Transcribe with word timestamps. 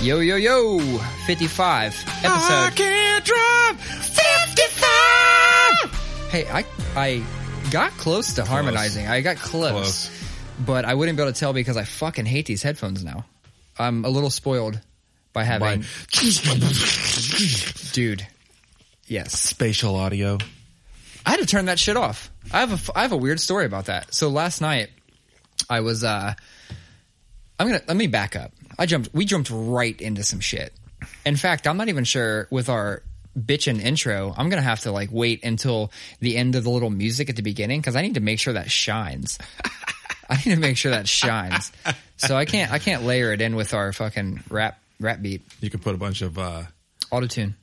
Yo, 0.00 0.20
yo, 0.20 0.36
yo. 0.36 0.78
55 1.26 2.04
episode. 2.24 2.74
can't 2.76 3.24
drive 3.24 3.80
55! 3.80 6.28
Hey, 6.30 6.46
I, 6.48 6.64
I 6.94 7.24
got 7.70 7.90
close 7.92 8.34
to 8.34 8.44
harmonizing. 8.44 9.06
I 9.08 9.22
got 9.22 9.36
close, 9.38 9.70
Close. 9.72 10.10
But 10.64 10.84
I 10.84 10.94
wouldn't 10.94 11.16
be 11.16 11.22
able 11.22 11.32
to 11.32 11.38
tell 11.38 11.52
because 11.52 11.76
I 11.76 11.82
fucking 11.84 12.26
hate 12.26 12.46
these 12.46 12.62
headphones 12.62 13.02
now. 13.04 13.24
I'm 13.76 14.04
a 14.04 14.08
little 14.08 14.30
spoiled 14.30 14.78
by 15.32 15.42
having, 15.44 15.84
dude. 17.92 18.24
Yes. 19.06 19.32
Spatial 19.40 19.96
audio. 19.96 20.38
I 21.26 21.30
had 21.32 21.40
to 21.40 21.46
turn 21.46 21.64
that 21.66 21.78
shit 21.80 21.96
off. 21.96 22.30
I 22.52 22.60
have 22.60 22.70
a 22.70 22.74
f- 22.74 22.90
I 22.94 23.02
have 23.02 23.10
a 23.12 23.16
weird 23.16 23.40
story 23.40 23.64
about 23.66 23.86
that. 23.86 24.14
So 24.14 24.28
last 24.28 24.60
night 24.60 24.90
I 25.68 25.80
was 25.80 26.04
uh 26.04 26.34
I'm 27.60 27.66
going 27.68 27.80
to 27.80 27.84
let 27.88 27.96
me 27.96 28.06
back 28.06 28.36
up. 28.36 28.52
I 28.78 28.86
jumped 28.86 29.10
we 29.12 29.24
jumped 29.24 29.50
right 29.52 30.00
into 30.00 30.22
some 30.22 30.40
shit. 30.40 30.72
In 31.26 31.36
fact, 31.36 31.66
I'm 31.66 31.76
not 31.76 31.88
even 31.88 32.04
sure 32.04 32.46
with 32.50 32.68
our 32.68 33.02
bitchin' 33.38 33.80
intro, 33.80 34.34
I'm 34.36 34.50
to 34.50 34.60
have 34.60 34.80
to 34.80 34.92
like 34.92 35.10
wait 35.12 35.44
until 35.44 35.92
the 36.20 36.36
end 36.36 36.54
of 36.56 36.64
the 36.64 36.70
little 36.70 36.90
music 36.90 37.28
at 37.30 37.36
the 37.36 37.42
beginning 37.42 37.82
cuz 37.82 37.94
I 37.96 38.02
need 38.02 38.14
to 38.14 38.20
make 38.20 38.38
sure 38.40 38.54
that 38.54 38.70
shines. 38.70 39.38
I 40.30 40.36
need 40.36 40.54
to 40.54 40.60
make 40.60 40.76
sure 40.76 40.90
that 40.92 41.08
shines. 41.08 41.72
So 42.16 42.36
I 42.36 42.44
can't 42.44 42.70
I 42.72 42.78
can't 42.78 43.04
layer 43.04 43.32
it 43.32 43.40
in 43.40 43.54
with 43.56 43.74
our 43.74 43.92
fucking 43.92 44.42
rap 44.50 44.80
rap 45.00 45.22
beat 45.22 45.42
You 45.60 45.70
can 45.70 45.80
put 45.80 45.94
a 45.94 45.98
bunch 45.98 46.22
of 46.22 46.38
uh, 46.38 46.62
auto 47.10 47.26
tune. 47.28 47.54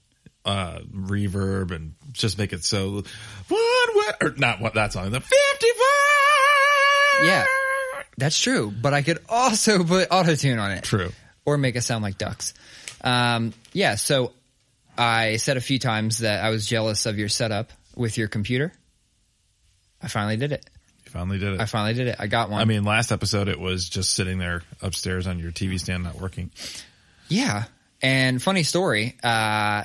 uh, 0.46 0.80
reverb 0.94 1.72
and 1.72 1.94
just 2.13 2.38
make 2.38 2.54
it 2.54 2.63
so 2.63 3.04
one 3.50 3.90
way 3.96 4.12
or 4.22 4.32
not 4.38 4.62
what 4.62 4.74
that 4.76 4.94
song 4.94 5.10
the 5.12 5.20
55 5.20 5.36
Yeah. 7.24 7.46
That's 8.18 8.40
true, 8.40 8.72
but 8.72 8.94
I 8.94 9.02
could 9.02 9.20
also 9.30 9.84
put 9.85 10.08
auto 10.12 10.35
tune 10.35 10.60
on 10.60 10.71
it. 10.71 10.84
True. 10.84 11.12
Or 11.46 11.58
make 11.58 11.76
it 11.76 11.82
sound 11.82 12.04
like 12.04 12.18
ducks. 12.18 12.54
Um, 13.02 13.54
yeah, 13.74 13.96
so 13.96 14.34
I 14.98 15.38
said 15.38 15.57
a 15.57 15.62
few 15.62 15.80
times 15.80 16.20
that 16.20 16.44
I 16.44 16.49
was 16.49 16.66
jealous 16.66 17.05
of 17.05 17.18
your 17.18 17.30
setup 17.30 17.72
with 17.96 18.18
your 18.18 18.27
computer. 18.27 18.74
I 20.02 20.07
finally 20.07 20.38
did 20.38 20.52
it. 20.52 20.66
You 21.05 21.12
finally 21.12 21.38
did 21.38 21.54
it. 21.54 21.62
I 21.62 21.66
finally 21.66 21.94
did 21.94 22.07
it. 22.07 22.16
I 22.20 22.27
got 22.27 22.49
one. 22.49 22.62
I 22.62 22.66
mean, 22.66 22.84
last 22.84 23.12
episode 23.12 23.48
it 23.48 23.60
was 23.60 23.88
just 23.90 24.12
sitting 24.16 24.38
there 24.38 24.63
upstairs 24.82 25.27
on 25.27 25.40
your 25.40 25.52
TV 25.52 25.79
stand 25.79 26.04
not 26.04 26.20
working. 26.20 26.52
Yeah. 27.27 27.66
And 28.02 28.41
funny 28.41 28.63
story, 28.63 29.16
uh, 29.24 29.84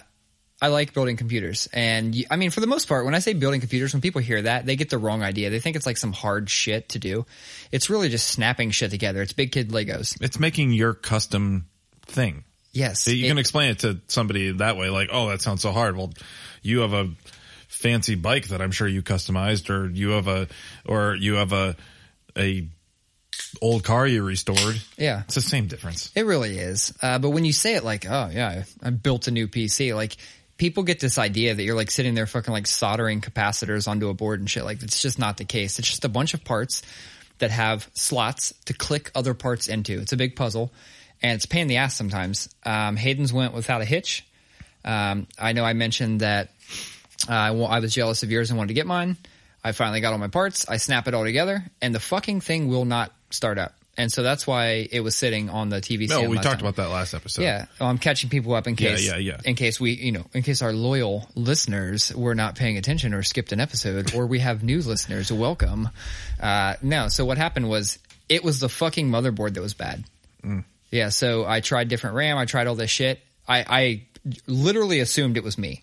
I 0.63 0.69
like 0.69 0.93
building 0.93 1.17
computers. 1.17 1.69
And 1.73 2.15
I 2.31 2.37
mean, 2.37 2.51
for 2.51 2.61
the 2.61 2.67
most 2.67 2.87
part, 2.87 3.05
when 3.07 3.15
I 3.15 3.19
say 3.21 3.33
building 3.33 3.61
computers, 3.61 3.95
when 3.95 4.03
people 4.03 4.21
hear 4.21 4.43
that, 4.43 4.67
they 4.67 4.77
get 4.77 4.91
the 4.91 4.99
wrong 4.99 5.23
idea. 5.23 5.49
They 5.51 5.59
think 5.61 5.75
it's 5.77 5.87
like 5.87 5.97
some 5.97 6.13
hard 6.13 6.51
shit 6.51 6.91
to 6.91 6.99
do. 6.99 7.25
It's 7.73 7.89
really 7.89 8.09
just 8.11 8.29
snapping 8.29 8.71
shit 8.71 8.91
together. 8.91 9.23
It's 9.23 9.33
big 9.33 9.53
kid 9.53 9.71
Legos. 9.71 10.21
It's 10.21 10.39
making 10.39 10.73
your 10.73 10.93
custom 10.93 11.67
thing. 12.07 12.45
Yes. 12.73 13.07
You 13.09 13.25
it- 13.25 13.29
can 13.29 13.39
explain 13.39 13.71
it 13.71 13.79
to 13.81 14.01
somebody 14.09 14.53
that 14.53 14.77
way, 14.77 14.91
like, 14.91 15.09
oh, 15.13 15.31
that 15.31 15.41
sounds 15.41 15.63
so 15.63 15.73
hard. 15.73 15.97
Well, 15.97 16.13
you 16.63 16.81
have 16.81 16.93
a 16.93 17.09
fancy 17.69 18.15
bike 18.15 18.49
that 18.49 18.61
I'm 18.61 18.71
sure 18.71 18.87
you 18.87 19.03
customized, 19.03 19.71
or 19.71 19.89
you 19.89 20.11
have 20.11 20.29
a, 20.29 20.47
or 20.85 21.15
you 21.15 21.35
have 21.35 21.53
a, 21.55 21.75
a 22.37 22.69
old 23.63 23.83
car 23.85 24.07
you 24.07 24.23
restored. 24.23 24.81
yeah. 24.99 25.23
It's 25.25 25.35
the 25.35 25.41
same 25.41 25.67
difference. 25.67 26.13
It 26.15 26.23
really 26.27 26.59
is. 26.59 26.93
Uh, 27.03 27.19
but 27.19 27.31
when 27.31 27.45
you 27.45 27.53
say 27.53 27.75
it 27.77 27.85
like, 27.85 28.05
oh 28.09 28.29
yeah, 28.33 28.63
I 28.83 28.89
I 28.89 28.91
built 28.91 29.27
a 29.27 29.31
new 29.31 29.49
PC, 29.49 29.95
like 29.95 30.17
people 30.61 30.83
get 30.83 31.01
this 31.01 31.17
idea 31.17 31.55
that 31.55 31.63
you're 31.63 31.75
like 31.75 31.91
sitting 31.91 32.13
there 32.13 32.27
fucking 32.27 32.53
like 32.53 32.67
soldering 32.67 33.23
capacitors 33.23 33.89
onto 33.89 34.11
a 34.11 34.15
board 34.15 34.41
and 34.41 34.51
shit. 34.51 34.63
Like 34.63 34.83
it's 34.83 35.01
just 35.01 35.19
not 35.19 35.39
the 35.39 35.47
case. 35.47 35.79
It's 35.79 35.89
just 35.89 36.05
a 36.05 36.09
bunch 36.09 36.35
of 36.35 36.45
parts 36.45 36.83
that 37.39 37.51
have 37.51 37.89
slots 37.95 38.53
to 38.67 38.75
click 38.75 39.11
other 39.15 39.33
parts 39.33 39.69
into. 39.69 39.99
It's 39.99 40.13
a 40.13 40.19
big 40.19 40.37
puzzle 40.37 40.71
and 41.23 41.33
it's 41.33 41.47
pain 41.47 41.63
in 41.63 41.69
the 41.69 41.79
ass 41.79 41.97
sometimes. 41.97 42.51
Um, 42.63 42.97
Hayden's 42.97 43.33
went 43.33 43.55
without 43.55 43.81
a 43.81 43.87
hitch. 43.87 44.27
Um, 44.85 45.27
I 45.39 45.53
know 45.53 45.65
I 45.65 45.73
mentioned 45.73 46.21
that 46.21 46.51
uh, 47.27 47.33
I 47.33 47.51
wa- 47.53 47.69
I 47.69 47.81
was 47.81 47.95
jealous 47.95 48.23
of 48.23 48.31
yours 48.31 48.51
and 48.51 48.59
wanted 48.59 48.69
to 48.69 48.75
get 48.75 48.87
mine. 48.87 49.17
I 49.65 49.73
finally 49.73 50.03
got 50.03 50.13
all 50.13 50.19
my 50.19 50.29
parts. 50.29 50.69
I 50.69 50.77
snap 50.77 51.09
it 51.09 51.15
all 51.15 51.25
together, 51.25 51.65
and 51.81 51.95
the 51.95 52.01
fucking 52.01 52.43
thing 52.43 52.69
will 52.69 52.85
not 52.87 53.13
start 53.31 53.59
up. 53.59 53.75
And 53.97 54.11
so 54.11 54.23
that's 54.23 54.47
why 54.47 54.89
it 54.91 55.01
was 55.01 55.17
sitting 55.17 55.51
on 55.51 55.69
the 55.69 55.81
TV. 55.81 56.09
No, 56.09 56.29
we 56.29 56.37
talked 56.37 56.61
time. 56.61 56.69
about 56.69 56.77
that 56.77 56.91
last 56.91 57.13
episode. 57.13 57.43
Yeah, 57.43 57.67
I'm 57.81 57.99
catching 57.99 58.31
people 58.31 58.55
up 58.55 58.67
in 58.67 58.75
Yeah, 58.79 58.91
case, 58.91 59.07
yeah, 59.07 59.17
yeah. 59.17 59.41
in 59.45 59.57
case 59.57 59.79
we, 59.81 59.93
you 59.93 60.13
know, 60.13 60.25
in 60.33 60.43
case 60.43 60.63
our 60.63 60.73
loyal 60.73 61.29
listeners 61.35 62.15
were 62.15 62.35
not 62.35 62.55
paying 62.55 62.79
attention 62.79 63.13
or 63.13 63.23
skipped 63.23 63.53
an 63.53 63.61
episode, 63.61 64.15
or 64.15 64.27
we 64.27 64.39
have 64.39 64.63
new 64.63 64.81
listeners. 64.81 65.31
Welcome. 65.33 65.89
Uh, 66.41 66.75
no, 66.83 67.09
so 67.09 67.25
what 67.25 67.37
happened 67.37 67.69
was 67.69 67.99
it 68.29 68.45
was 68.45 68.61
the 68.61 68.69
fucking 68.69 69.11
motherboard 69.11 69.55
that 69.55 69.61
was 69.61 69.75
bad. 69.75 70.05
Mm. 70.43 70.65
Yeah, 70.91 71.09
so 71.11 71.45
I 71.45 71.61
tried 71.61 71.89
different 71.89 72.17
RAM. 72.17 72.39
I 72.39 72.45
tried 72.47 72.69
all 72.69 72.77
this 72.77 72.91
shit. 72.91 73.21
I, 73.47 73.65
I 73.69 74.03
literally 74.47 75.01
assumed 75.01 75.37
it 75.37 75.45
was 75.45 75.59
me. 75.59 75.83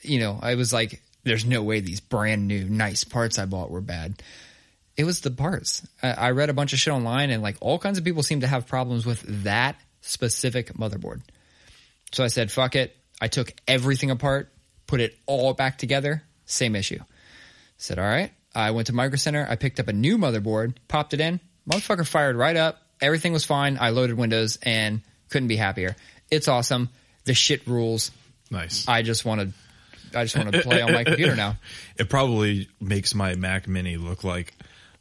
You 0.00 0.18
know, 0.20 0.38
I 0.42 0.56
was 0.56 0.72
like, 0.72 1.00
"There's 1.22 1.44
no 1.44 1.62
way 1.62 1.80
these 1.80 2.00
brand 2.00 2.48
new 2.48 2.64
nice 2.64 3.04
parts 3.04 3.38
I 3.38 3.44
bought 3.44 3.70
were 3.70 3.80
bad." 3.80 4.20
It 4.96 5.04
was 5.04 5.20
the 5.20 5.30
parts. 5.30 5.86
I, 6.02 6.12
I 6.12 6.30
read 6.32 6.50
a 6.50 6.54
bunch 6.54 6.72
of 6.72 6.78
shit 6.78 6.92
online, 6.92 7.30
and 7.30 7.42
like 7.42 7.56
all 7.60 7.78
kinds 7.78 7.98
of 7.98 8.04
people 8.04 8.22
seem 8.22 8.40
to 8.40 8.46
have 8.46 8.66
problems 8.66 9.06
with 9.06 9.22
that 9.44 9.76
specific 10.00 10.74
motherboard. 10.74 11.22
So 12.12 12.24
I 12.24 12.28
said, 12.28 12.50
"Fuck 12.50 12.76
it." 12.76 12.96
I 13.20 13.28
took 13.28 13.52
everything 13.68 14.10
apart, 14.10 14.52
put 14.86 15.00
it 15.00 15.16
all 15.26 15.54
back 15.54 15.78
together. 15.78 16.22
Same 16.44 16.76
issue. 16.76 16.98
Said, 17.76 17.98
"All 17.98 18.04
right." 18.04 18.32
I 18.54 18.72
went 18.72 18.88
to 18.88 18.92
Micro 18.92 19.16
Center. 19.16 19.46
I 19.48 19.56
picked 19.56 19.80
up 19.80 19.88
a 19.88 19.92
new 19.92 20.18
motherboard, 20.18 20.74
popped 20.88 21.14
it 21.14 21.20
in. 21.20 21.40
Motherfucker 21.68 22.06
fired 22.06 22.36
right 22.36 22.56
up. 22.56 22.78
Everything 23.00 23.32
was 23.32 23.44
fine. 23.44 23.78
I 23.80 23.90
loaded 23.90 24.16
Windows 24.16 24.58
and 24.62 25.02
couldn't 25.30 25.48
be 25.48 25.56
happier. 25.56 25.96
It's 26.30 26.48
awesome. 26.48 26.90
The 27.24 27.34
shit 27.34 27.66
rules. 27.66 28.10
Nice. 28.50 28.86
I 28.86 29.02
just 29.02 29.24
want 29.24 29.40
to. 29.40 30.18
I 30.18 30.24
just 30.24 30.36
want 30.36 30.52
to 30.52 30.60
play 30.60 30.82
on 30.82 30.92
my 30.92 31.04
computer 31.04 31.34
now. 31.34 31.56
it 31.98 32.10
probably 32.10 32.68
makes 32.80 33.14
my 33.14 33.34
Mac 33.34 33.66
Mini 33.66 33.96
look 33.96 34.24
like, 34.24 34.52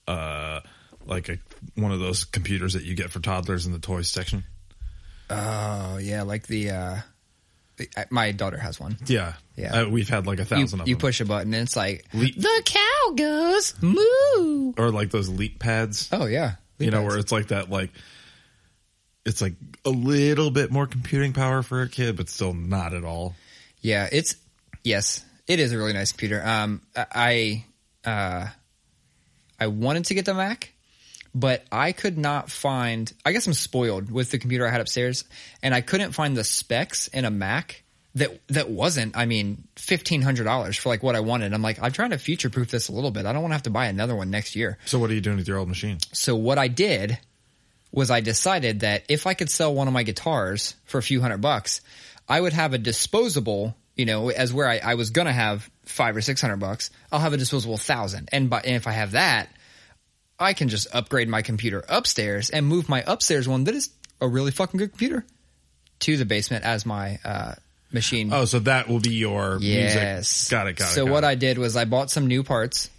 uh, 0.07 0.61
like 1.05 1.29
a 1.29 1.37
one 1.75 1.91
of 1.91 1.99
those 1.99 2.23
computers 2.25 2.73
that 2.73 2.83
you 2.83 2.95
get 2.95 3.11
for 3.11 3.19
toddlers 3.19 3.65
in 3.65 3.71
the 3.73 3.79
toys 3.79 4.07
section. 4.09 4.43
Oh 5.29 5.97
yeah, 5.97 6.23
like 6.23 6.47
the. 6.47 6.69
uh 6.71 6.97
the- 7.77 7.89
My 8.09 8.31
daughter 8.31 8.57
has 8.57 8.79
one. 8.79 8.97
Yeah, 9.05 9.33
Yeah. 9.55 9.81
Uh, 9.83 9.89
we've 9.89 10.09
had 10.09 10.27
like 10.27 10.39
a 10.39 10.41
You, 10.41 10.45
thousand 10.45 10.81
of 10.81 10.87
you 10.87 10.95
them. 10.95 10.99
push 11.01 11.19
a 11.21 11.25
button 11.25 11.53
and 11.53 11.63
it's 11.63 11.75
like 11.75 12.05
Le- 12.13 12.25
the 12.35 12.61
cow 12.65 13.13
goes 13.15 13.73
moo. 13.81 14.73
or 14.77 14.91
like 14.91 15.09
those 15.11 15.29
leap 15.29 15.57
pads. 15.59 16.09
Oh 16.11 16.25
yeah, 16.25 16.55
you 16.79 16.91
know, 16.91 17.01
where 17.03 17.17
it's 17.17 17.31
like 17.31 17.47
that, 17.47 17.69
like 17.69 17.89
it's 19.25 19.41
like 19.41 19.53
a 19.85 19.89
little 19.89 20.51
bit 20.51 20.71
more 20.71 20.85
computing 20.87 21.31
power 21.33 21.63
for 21.63 21.81
a 21.81 21.89
kid, 21.89 22.17
but 22.17 22.27
still 22.29 22.53
not 22.53 22.93
at 22.93 23.03
all. 23.03 23.35
Yeah, 23.81 24.09
it's 24.11 24.35
yes, 24.83 25.23
it 25.47 25.59
is 25.59 25.71
a 25.71 25.77
really 25.77 25.93
nice 25.93 26.11
computer. 26.11 26.41
Um, 26.45 26.81
I 26.95 27.63
uh, 28.05 28.47
I 29.61 29.67
wanted 29.67 30.05
to 30.05 30.15
get 30.15 30.25
the 30.25 30.33
Mac, 30.33 30.73
but 31.35 31.63
I 31.71 31.91
could 31.91 32.17
not 32.17 32.49
find. 32.49 33.11
I 33.23 33.31
guess 33.31 33.45
I'm 33.45 33.53
spoiled 33.53 34.11
with 34.11 34.31
the 34.31 34.39
computer 34.39 34.67
I 34.67 34.71
had 34.71 34.81
upstairs, 34.81 35.23
and 35.61 35.73
I 35.73 35.81
couldn't 35.81 36.13
find 36.13 36.35
the 36.35 36.43
specs 36.43 37.07
in 37.07 37.25
a 37.25 37.31
Mac 37.31 37.83
that 38.15 38.41
that 38.47 38.71
wasn't. 38.71 39.15
I 39.15 39.25
mean, 39.25 39.67
fifteen 39.75 40.23
hundred 40.23 40.45
dollars 40.45 40.77
for 40.77 40.89
like 40.89 41.03
what 41.03 41.15
I 41.15 41.19
wanted. 41.19 41.53
I'm 41.53 41.61
like, 41.61 41.81
I'm 41.81 41.91
trying 41.91 42.09
to 42.09 42.17
future 42.17 42.49
proof 42.49 42.71
this 42.71 42.89
a 42.89 42.91
little 42.91 43.11
bit. 43.11 43.27
I 43.27 43.33
don't 43.33 43.43
want 43.43 43.51
to 43.51 43.55
have 43.55 43.63
to 43.63 43.69
buy 43.69 43.85
another 43.85 44.15
one 44.15 44.31
next 44.31 44.55
year. 44.55 44.79
So, 44.85 44.97
what 44.97 45.11
are 45.11 45.13
you 45.13 45.21
doing 45.21 45.37
with 45.37 45.47
your 45.47 45.59
old 45.59 45.69
machine? 45.69 45.99
So 46.11 46.35
what 46.35 46.57
I 46.57 46.67
did 46.67 47.19
was 47.91 48.09
I 48.09 48.21
decided 48.21 48.79
that 48.79 49.03
if 49.09 49.27
I 49.27 49.35
could 49.35 49.49
sell 49.49 49.73
one 49.75 49.87
of 49.87 49.93
my 49.93 50.03
guitars 50.03 50.75
for 50.85 50.97
a 50.97 51.03
few 51.03 51.21
hundred 51.21 51.41
bucks, 51.41 51.81
I 52.27 52.41
would 52.41 52.53
have 52.53 52.73
a 52.73 52.77
disposable, 52.77 53.75
you 53.95 54.05
know, 54.05 54.29
as 54.29 54.51
where 54.53 54.67
I, 54.67 54.79
I 54.79 54.95
was 54.95 55.11
gonna 55.11 55.33
have 55.33 55.69
five 55.91 56.15
or 56.15 56.21
six 56.21 56.41
hundred 56.41 56.57
bucks, 56.57 56.89
I'll 57.11 57.19
have 57.19 57.33
a 57.33 57.37
disposable 57.37 57.77
thousand. 57.77 58.29
And 58.31 58.49
by, 58.49 58.61
and 58.61 58.75
if 58.75 58.87
I 58.87 58.91
have 58.93 59.11
that, 59.11 59.49
I 60.39 60.53
can 60.53 60.69
just 60.69 60.87
upgrade 60.93 61.29
my 61.29 61.41
computer 61.43 61.83
upstairs 61.87 62.49
and 62.49 62.65
move 62.65 62.89
my 62.89 63.03
upstairs 63.05 63.47
one 63.47 63.65
that 63.65 63.75
is 63.75 63.89
a 64.19 64.27
really 64.27 64.51
fucking 64.51 64.77
good 64.77 64.91
computer 64.91 65.25
to 65.99 66.17
the 66.17 66.25
basement 66.25 66.65
as 66.65 66.85
my 66.85 67.19
uh, 67.23 67.53
machine. 67.91 68.31
Oh, 68.33 68.45
so 68.45 68.59
that 68.59 68.87
will 68.87 68.99
be 68.99 69.11
your 69.13 69.57
Yes. 69.61 69.93
music. 69.93 70.51
Got 70.51 70.67
it. 70.67 70.75
Got 70.77 70.85
it. 70.85 70.93
So 70.93 71.05
got 71.05 71.11
what 71.11 71.23
it. 71.23 71.27
I 71.27 71.35
did 71.35 71.57
was 71.59 71.75
I 71.75 71.85
bought 71.85 72.09
some 72.09 72.25
new 72.27 72.43
parts. 72.43 72.89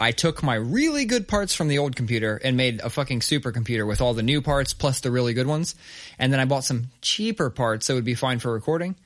I 0.00 0.10
took 0.10 0.42
my 0.42 0.54
really 0.56 1.04
good 1.04 1.28
parts 1.28 1.54
from 1.54 1.68
the 1.68 1.78
old 1.78 1.96
computer 1.96 2.40
and 2.42 2.56
made 2.56 2.80
a 2.80 2.90
fucking 2.90 3.20
supercomputer 3.20 3.86
with 3.86 4.00
all 4.00 4.12
the 4.12 4.22
new 4.24 4.42
parts 4.42 4.74
plus 4.74 5.00
the 5.00 5.10
really 5.10 5.34
good 5.34 5.46
ones. 5.46 5.74
And 6.18 6.32
then 6.32 6.40
I 6.40 6.46
bought 6.46 6.64
some 6.64 6.88
cheaper 7.00 7.48
parts 7.48 7.86
that 7.86 7.94
would 7.94 8.04
be 8.04 8.14
fine 8.14 8.38
for 8.38 8.52
recording. 8.52 8.96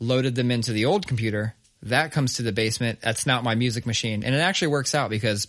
Loaded 0.00 0.34
them 0.34 0.50
into 0.50 0.72
the 0.72 0.86
old 0.86 1.06
computer. 1.06 1.54
That 1.84 2.12
comes 2.12 2.34
to 2.34 2.42
the 2.42 2.52
basement. 2.52 3.00
That's 3.02 3.26
not 3.26 3.44
my 3.44 3.54
music 3.54 3.84
machine. 3.86 4.24
And 4.24 4.34
it 4.34 4.38
actually 4.38 4.68
works 4.68 4.94
out 4.94 5.10
because 5.10 5.46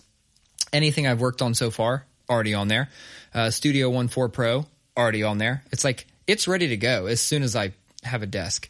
anything 0.74 1.08
I've 1.08 1.22
worked 1.22 1.42
on 1.42 1.54
so 1.54 1.72
far, 1.72 2.06
already 2.30 2.54
on 2.54 2.68
there. 2.68 2.90
Uh, 3.34 3.50
Studio 3.50 3.90
One 3.90 4.08
4 4.10 4.30
Pro, 4.30 4.66
already 4.98 5.24
on 5.24 5.38
there. 5.38 5.64
It's 5.72 5.84
like, 5.84 6.06
it's 6.28 6.48
ready 6.48 6.70
to 6.70 6.78
go 6.78 7.06
as 7.06 7.22
soon 7.22 7.44
as 7.44 7.56
I 7.56 7.74
have 8.04 8.22
a 8.22 8.26
desk. 8.26 8.70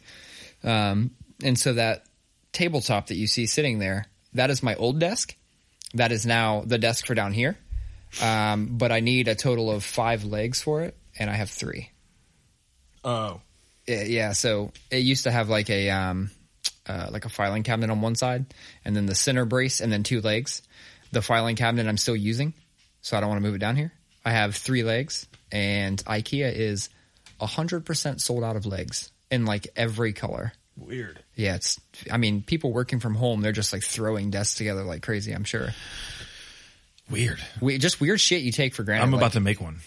Um, 0.62 1.10
and 1.42 1.58
so 1.58 1.74
that 1.74 2.04
tabletop 2.52 3.08
that 3.08 3.16
you 3.16 3.26
see 3.26 3.46
sitting 3.46 3.78
there, 3.78 4.06
that 4.34 4.50
is 4.50 4.62
my 4.62 4.74
old 4.76 5.00
desk. 5.00 5.34
That 5.94 6.12
is 6.12 6.24
now 6.24 6.62
the 6.64 6.78
desk 6.78 7.06
for 7.06 7.14
down 7.14 7.32
here. 7.32 7.56
Um, 8.22 8.78
but 8.78 8.92
I 8.92 9.00
need 9.00 9.28
a 9.28 9.34
total 9.34 9.70
of 9.70 9.82
five 9.82 10.24
legs 10.24 10.62
for 10.62 10.82
it, 10.82 10.96
and 11.18 11.28
I 11.28 11.34
have 11.34 11.50
three. 11.50 11.90
Oh. 13.04 13.40
Yeah, 13.86 14.02
yeah, 14.02 14.32
so 14.32 14.72
it 14.90 14.98
used 14.98 15.24
to 15.24 15.30
have 15.30 15.48
like 15.48 15.70
a 15.70 15.90
um, 15.90 16.30
uh, 16.88 17.08
like 17.10 17.24
a 17.24 17.28
filing 17.28 17.62
cabinet 17.62 17.90
on 17.90 18.00
one 18.00 18.14
side, 18.14 18.46
and 18.84 18.94
then 18.94 19.06
the 19.06 19.14
center 19.14 19.44
brace, 19.44 19.80
and 19.80 19.92
then 19.92 20.02
two 20.02 20.20
legs. 20.20 20.62
The 21.12 21.22
filing 21.22 21.56
cabinet 21.56 21.86
I'm 21.88 21.96
still 21.96 22.16
using, 22.16 22.54
so 23.00 23.16
I 23.16 23.20
don't 23.20 23.28
want 23.28 23.40
to 23.40 23.46
move 23.46 23.54
it 23.54 23.60
down 23.60 23.76
here. 23.76 23.92
I 24.24 24.32
have 24.32 24.56
three 24.56 24.82
legs, 24.82 25.26
and 25.52 26.02
IKEA 26.04 26.52
is 26.52 26.88
hundred 27.40 27.84
percent 27.84 28.20
sold 28.20 28.42
out 28.42 28.56
of 28.56 28.66
legs 28.66 29.10
in 29.30 29.44
like 29.44 29.68
every 29.76 30.12
color. 30.12 30.52
Weird. 30.76 31.18
Yeah, 31.34 31.54
it's. 31.54 31.80
I 32.10 32.16
mean, 32.18 32.42
people 32.42 32.72
working 32.72 33.00
from 33.00 33.14
home, 33.14 33.40
they're 33.40 33.52
just 33.52 33.72
like 33.72 33.82
throwing 33.82 34.30
desks 34.30 34.56
together 34.56 34.82
like 34.82 35.02
crazy. 35.02 35.32
I'm 35.32 35.44
sure. 35.44 35.68
Weird. 37.10 37.38
We, 37.60 37.78
just 37.78 38.00
weird 38.00 38.20
shit 38.20 38.42
you 38.42 38.52
take 38.52 38.74
for 38.74 38.82
granted. 38.82 39.04
I'm 39.04 39.12
like- 39.12 39.20
about 39.20 39.32
to 39.32 39.40
make 39.40 39.60
one. 39.60 39.78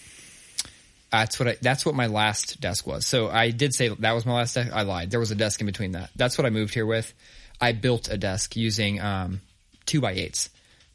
That's 1.10 1.38
what 1.38 1.48
I, 1.48 1.56
that's 1.60 1.84
what 1.84 1.94
my 1.94 2.06
last 2.06 2.60
desk 2.60 2.86
was. 2.86 3.06
So 3.06 3.28
I 3.28 3.50
did 3.50 3.74
say 3.74 3.88
that 3.88 4.12
was 4.12 4.24
my 4.24 4.34
last 4.34 4.54
desk. 4.54 4.70
I 4.72 4.82
lied. 4.82 5.10
There 5.10 5.20
was 5.20 5.30
a 5.30 5.34
desk 5.34 5.60
in 5.60 5.66
between 5.66 5.92
that. 5.92 6.10
That's 6.14 6.38
what 6.38 6.46
I 6.46 6.50
moved 6.50 6.72
here 6.72 6.86
with. 6.86 7.12
I 7.60 7.72
built 7.72 8.08
a 8.08 8.16
desk 8.16 8.56
using 8.56 9.00
um, 9.00 9.40
two 9.86 10.00
by 10.00 10.12
eights. 10.12 10.50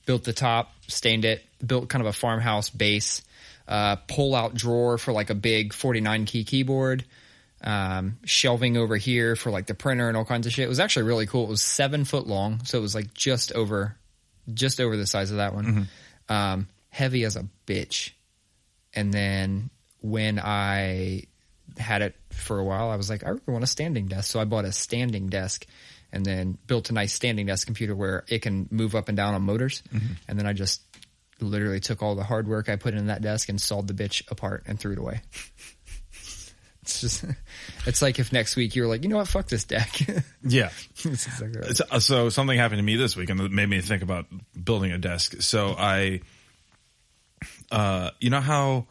Built 0.06 0.24
the 0.24 0.34
top, 0.34 0.72
stained 0.88 1.26
it, 1.26 1.44
built 1.66 1.90
kind 1.90 2.02
of 2.02 2.08
a 2.08 2.14
farmhouse 2.14 2.70
base, 2.70 3.24
uh, 3.68 3.98
pull 4.08 4.36
out 4.36 4.54
drawer 4.54 4.98
for 4.98 5.12
like 5.12 5.30
a 5.30 5.36
big 5.36 5.74
49 5.74 6.26
key 6.26 6.44
keyboard, 6.44 7.04
um, 7.62 8.18
shelving 8.24 8.78
over 8.78 8.96
here 8.96 9.36
for 9.36 9.50
like 9.52 9.66
the 9.66 9.74
printer 9.74 10.08
and 10.08 10.16
all 10.16 10.26
kinds 10.26 10.46
of 10.46 10.54
shit. 10.54 10.66
It 10.66 10.70
was 10.70 10.80
actually 10.80 11.04
really 11.04 11.26
cool. 11.26 11.44
It 11.46 11.50
was 11.50 11.64
seven 11.64 12.06
foot 12.06 12.28
long, 12.28 12.64
so 12.66 12.78
it 12.78 12.82
was 12.82 12.94
like 12.94 13.14
just 13.14 13.52
over, 13.54 13.98
just 14.54 14.80
over 14.80 14.96
the 14.96 15.08
size 15.08 15.32
of 15.32 15.38
that 15.38 15.54
one. 15.56 15.88
Um, 16.30 16.68
heavy 16.90 17.24
as 17.26 17.36
a 17.36 17.46
bitch. 17.68 18.12
And 18.94 19.12
then 19.14 19.70
when 20.06 20.40
I 20.40 21.24
had 21.78 22.02
it 22.02 22.16
for 22.30 22.60
a 22.60 22.64
while, 22.64 22.90
I 22.90 22.96
was 22.96 23.10
like, 23.10 23.24
I 23.24 23.30
really 23.30 23.42
want 23.48 23.64
a 23.64 23.68
standing 23.68 24.06
desk. 24.08 24.32
So 24.32 24.40
I 24.40 24.46
bought 24.46 24.66
a 24.66 24.72
standing 24.72 25.28
desk 25.28 25.66
and 26.12 26.24
then 26.26 26.58
built 26.68 26.90
a 26.90 26.94
nice 26.94 27.12
standing 27.12 27.48
desk 27.48 27.66
computer 27.66 27.96
where 27.96 28.24
it 28.28 28.42
can 28.42 28.68
move 28.72 28.96
up 28.96 29.08
and 29.10 29.18
down 29.18 29.34
on 29.34 29.42
motors. 29.42 29.82
And 30.28 30.40
then 30.40 30.46
I 30.46 30.54
just 30.54 30.82
literally 31.42 31.80
took 31.80 32.02
all 32.04 32.16
the 32.16 32.24
hard 32.24 32.48
work 32.48 32.70
I 32.70 32.76
put 32.76 32.94
in 32.94 33.08
that 33.08 33.22
desk 33.22 33.50
and 33.50 33.60
sawed 33.60 33.88
the 33.88 33.94
bitch 33.94 34.30
apart 34.32 34.64
and 34.68 34.80
threw 34.80 34.94
it 34.94 35.00
away. 35.00 35.22
it's 36.84 37.02
just, 37.02 37.26
it's 37.88 38.02
like 38.02 38.20
if 38.20 38.32
next 38.32 38.56
week 38.56 38.76
you 38.76 38.84
were 38.84 38.88
like, 38.88 39.04
you 39.04 39.10
know 39.10 39.18
what, 39.18 39.28
fuck 39.28 39.48
this 39.48 39.64
deck. 39.66 39.90
Yeah. 40.48 40.70
Exactly 41.04 41.60
right. 41.60 42.02
So 42.02 42.30
something 42.30 42.58
happened 42.58 42.78
to 42.78 42.84
me 42.84 42.96
this 42.96 43.18
week 43.18 43.32
and 43.32 43.42
it 43.42 43.52
made 43.52 43.68
me 43.68 43.82
think 43.82 44.04
about 44.04 44.28
building 44.64 44.92
a 44.92 45.00
desk. 45.00 45.42
So 45.42 45.76
I, 45.78 46.22
uh, 47.72 48.12
you 48.20 48.30
know 48.30 48.42
how, 48.42 48.86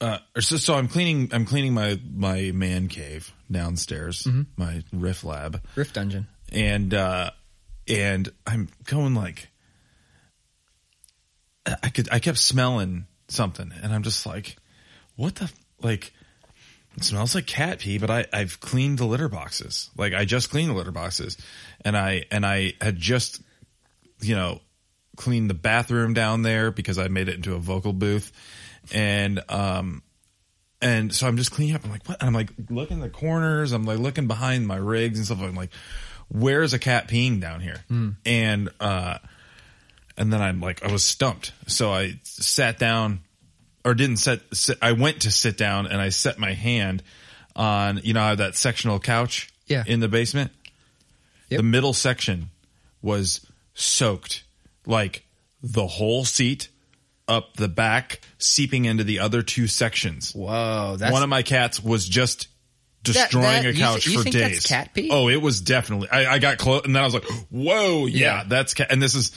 uh, 0.00 0.18
so, 0.38 0.56
so 0.56 0.74
I'm 0.74 0.88
cleaning, 0.88 1.30
I'm 1.32 1.44
cleaning 1.44 1.74
my, 1.74 2.00
my 2.14 2.50
man 2.52 2.88
cave 2.88 3.32
downstairs, 3.50 4.26
my 4.56 4.82
riff 4.92 5.24
lab. 5.24 5.62
riff 5.74 5.92
Dungeon. 5.92 6.26
and 6.52 6.92
uh 6.94 7.30
and 7.88 8.30
I'm 8.46 8.68
going 8.84 9.14
like 9.14 9.48
I 11.82 11.88
could 11.90 12.08
I 12.10 12.18
kept 12.18 12.38
smelling 12.38 13.06
something 13.28 13.72
and 13.82 13.92
I'm 13.92 14.02
just 14.02 14.24
like 14.26 14.56
what 15.16 15.36
the 15.36 15.50
like 15.82 16.12
it 16.96 17.04
smells 17.04 17.34
like 17.34 17.46
cat 17.46 17.78
pee 17.80 17.98
but 17.98 18.10
I 18.10 18.26
I've 18.32 18.60
cleaned 18.60 18.98
the 18.98 19.06
litter 19.06 19.28
boxes 19.28 19.90
like 19.96 20.14
I 20.14 20.24
just 20.24 20.50
cleaned 20.50 20.70
the 20.70 20.74
litter 20.74 20.92
boxes 20.92 21.36
and 21.84 21.96
I 21.96 22.24
and 22.30 22.44
I 22.46 22.74
had 22.80 22.96
just 22.98 23.40
you 24.20 24.34
know 24.34 24.60
cleaned 25.16 25.50
the 25.50 25.54
bathroom 25.54 26.14
down 26.14 26.42
there 26.42 26.70
because 26.70 26.98
I 26.98 27.08
made 27.08 27.28
it 27.28 27.34
into 27.34 27.54
a 27.54 27.58
vocal 27.58 27.92
booth 27.92 28.32
and 28.92 29.40
um 29.48 30.02
and 30.80 31.12
so 31.14 31.26
I'm 31.26 31.36
just 31.36 31.50
cleaning 31.50 31.74
up. 31.74 31.84
I'm 31.84 31.90
like, 31.90 32.06
what? 32.06 32.20
And 32.20 32.28
I'm 32.28 32.34
like 32.34 32.50
looking 32.70 32.98
in 32.98 33.00
the 33.02 33.08
corners. 33.08 33.72
I'm 33.72 33.84
like 33.84 33.98
looking 33.98 34.28
behind 34.28 34.66
my 34.66 34.76
rigs 34.76 35.18
and 35.18 35.26
stuff. 35.26 35.40
I'm 35.42 35.54
like, 35.56 35.70
where's 36.28 36.72
a 36.72 36.78
cat 36.78 37.08
peeing 37.08 37.40
down 37.40 37.60
here? 37.60 37.82
And, 38.24 38.68
uh, 38.78 39.18
and 40.16 40.32
then 40.32 40.40
I'm 40.40 40.60
like, 40.60 40.84
I 40.84 40.92
was 40.92 41.02
stumped. 41.04 41.52
So 41.66 41.92
I 41.92 42.20
sat 42.22 42.78
down 42.78 43.20
or 43.84 43.94
didn't 43.94 44.18
set, 44.18 44.40
sit, 44.52 44.78
I 44.80 44.92
went 44.92 45.22
to 45.22 45.32
sit 45.32 45.56
down 45.56 45.86
and 45.88 46.00
I 46.00 46.10
set 46.10 46.38
my 46.38 46.52
hand 46.52 47.02
on, 47.56 48.00
you 48.04 48.14
know, 48.14 48.22
I 48.22 48.28
have 48.28 48.38
that 48.38 48.54
sectional 48.54 49.00
couch 49.00 49.48
Yeah. 49.66 49.82
in 49.84 49.98
the 49.98 50.08
basement. 50.08 50.52
Yep. 51.48 51.58
The 51.58 51.64
middle 51.64 51.92
section 51.92 52.50
was 53.02 53.44
soaked 53.74 54.44
like 54.86 55.24
the 55.60 55.88
whole 55.88 56.24
seat 56.24 56.68
up 57.28 57.54
the 57.56 57.68
back, 57.68 58.20
seeping 58.38 58.84
into 58.86 59.04
the 59.04 59.20
other 59.20 59.42
two 59.42 59.66
sections. 59.66 60.32
Whoa. 60.34 60.96
That's, 60.98 61.12
One 61.12 61.22
of 61.22 61.28
my 61.28 61.42
cats 61.42 61.82
was 61.82 62.08
just 62.08 62.48
destroying 63.02 63.62
that- 63.62 63.74
a 63.74 63.78
couch 63.78 64.04
thi- 64.06 64.12
you 64.12 64.18
for 64.18 64.22
think 64.24 64.34
days. 64.34 64.50
that's 64.56 64.66
cat 64.66 64.94
pee? 64.94 65.08
Oh, 65.10 65.28
it 65.28 65.40
was 65.40 65.60
definitely. 65.60 66.08
I, 66.10 66.34
I 66.34 66.38
got 66.38 66.58
close, 66.58 66.82
and 66.84 66.94
then 66.94 67.02
I 67.02 67.04
was 67.06 67.14
like, 67.14 67.24
"Whoa, 67.50 68.06
yeah, 68.06 68.38
Yeah. 68.38 68.44
that's 68.48 68.74
cat." 68.74 68.88
And 68.90 69.00
this 69.02 69.14
is, 69.14 69.32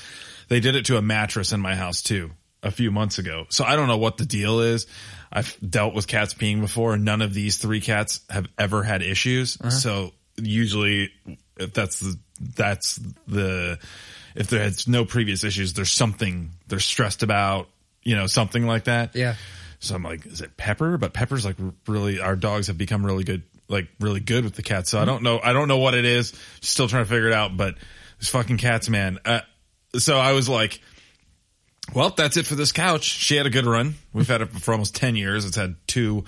they 0.49 0.59
did 0.59 0.75
it 0.75 0.85
to 0.85 0.97
a 0.97 1.01
mattress 1.01 1.51
in 1.51 1.59
my 1.59 1.75
house 1.75 2.01
too 2.01 2.31
a 2.63 2.71
few 2.71 2.91
months 2.91 3.17
ago. 3.19 3.45
So 3.49 3.63
I 3.63 3.75
don't 3.75 3.87
know 3.87 3.97
what 3.97 4.17
the 4.17 4.25
deal 4.25 4.59
is. 4.61 4.87
I've 5.31 5.55
dealt 5.67 5.93
with 5.93 6.07
cats 6.07 6.33
peeing 6.33 6.59
before, 6.61 6.93
and 6.93 7.05
none 7.05 7.21
of 7.21 7.33
these 7.33 7.57
three 7.57 7.81
cats 7.81 8.21
have 8.29 8.47
ever 8.57 8.83
had 8.83 9.01
issues. 9.01 9.57
Uh-huh. 9.61 9.69
So 9.69 10.11
usually, 10.37 11.09
if 11.57 11.73
that's 11.73 11.99
the 11.99 12.19
that's 12.55 12.99
the 13.27 13.79
if 14.35 14.47
there's 14.47 14.87
no 14.87 15.05
previous 15.05 15.43
issues, 15.43 15.73
there's 15.73 15.91
something 15.91 16.51
they're 16.67 16.79
stressed 16.79 17.23
about. 17.23 17.69
You 18.03 18.15
know, 18.15 18.27
something 18.27 18.65
like 18.65 18.85
that. 18.85 19.15
Yeah. 19.15 19.35
So 19.79 19.95
I'm 19.95 20.03
like, 20.03 20.25
is 20.25 20.41
it 20.41 20.57
Pepper? 20.57 20.97
But 20.97 21.13
Pepper's 21.13 21.43
like 21.43 21.57
really, 21.87 22.19
our 22.19 22.35
dogs 22.35 22.67
have 22.67 22.77
become 22.77 23.05
really 23.05 23.23
good, 23.23 23.43
like 23.67 23.87
really 23.99 24.19
good 24.19 24.43
with 24.43 24.55
the 24.55 24.61
cats. 24.61 24.91
So 24.91 24.99
I 24.99 25.05
don't 25.05 25.23
know, 25.23 25.39
I 25.43 25.53
don't 25.53 25.67
know 25.67 25.79
what 25.79 25.95
it 25.95 26.05
is. 26.05 26.33
Still 26.61 26.87
trying 26.87 27.03
to 27.03 27.09
figure 27.09 27.27
it 27.27 27.33
out, 27.33 27.57
but 27.57 27.75
these 28.19 28.29
fucking 28.29 28.57
cats, 28.57 28.89
man. 28.89 29.19
Uh, 29.25 29.41
so 29.95 30.17
I 30.17 30.33
was 30.33 30.47
like, 30.47 30.79
well, 31.93 32.11
that's 32.11 32.37
it 32.37 32.45
for 32.45 32.55
this 32.55 32.71
couch. 32.71 33.03
She 33.03 33.35
had 33.35 33.47
a 33.47 33.49
good 33.49 33.65
run. 33.65 33.95
We've 34.13 34.27
had 34.27 34.41
it 34.41 34.51
for 34.51 34.71
almost 34.71 34.95
10 34.95 35.15
years. 35.15 35.45
It's 35.45 35.57
had 35.57 35.75
two, 35.87 36.25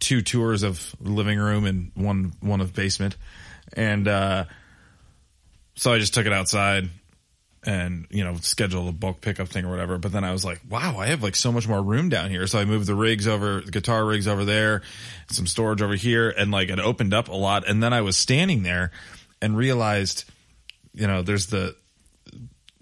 two 0.00 0.22
tours 0.22 0.62
of 0.62 0.94
living 1.00 1.38
room 1.38 1.66
and 1.66 1.92
one, 1.94 2.32
one 2.40 2.62
of 2.62 2.72
basement. 2.72 3.16
And, 3.74 4.08
uh, 4.08 4.44
so 5.74 5.92
I 5.92 5.98
just 5.98 6.14
took 6.14 6.24
it 6.24 6.32
outside 6.32 6.88
and 7.66 8.06
you 8.10 8.22
know 8.24 8.36
schedule 8.36 8.88
a 8.88 8.92
bulk 8.92 9.20
pickup 9.20 9.48
thing 9.48 9.64
or 9.64 9.70
whatever. 9.70 9.98
But 9.98 10.12
then 10.12 10.22
i 10.24 10.32
was 10.32 10.44
like 10.44 10.60
wow 10.70 10.98
i 10.98 11.06
have 11.06 11.22
like 11.22 11.34
so 11.36 11.50
much 11.50 11.66
more 11.66 11.82
room 11.82 12.08
down 12.08 12.30
here. 12.30 12.46
So 12.46 12.58
i 12.58 12.64
moved 12.64 12.86
the 12.86 12.94
rigs 12.94 13.26
over 13.26 13.60
the 13.60 13.70
guitar 13.72 14.04
rigs 14.04 14.28
over 14.28 14.44
there 14.44 14.82
some 15.28 15.46
storage 15.46 15.82
over 15.82 15.96
here 15.96 16.30
and 16.30 16.50
like 16.52 16.68
it 16.68 16.78
opened 16.78 17.12
up 17.12 17.28
a 17.28 17.34
lot. 17.34 17.68
And 17.68 17.82
then 17.82 17.92
i 17.92 18.00
was 18.00 18.16
standing 18.16 18.62
there 18.62 18.92
and 19.42 19.56
realized 19.56 20.24
you 20.94 21.06
know 21.06 21.22
there's 21.22 21.48
the 21.48 21.74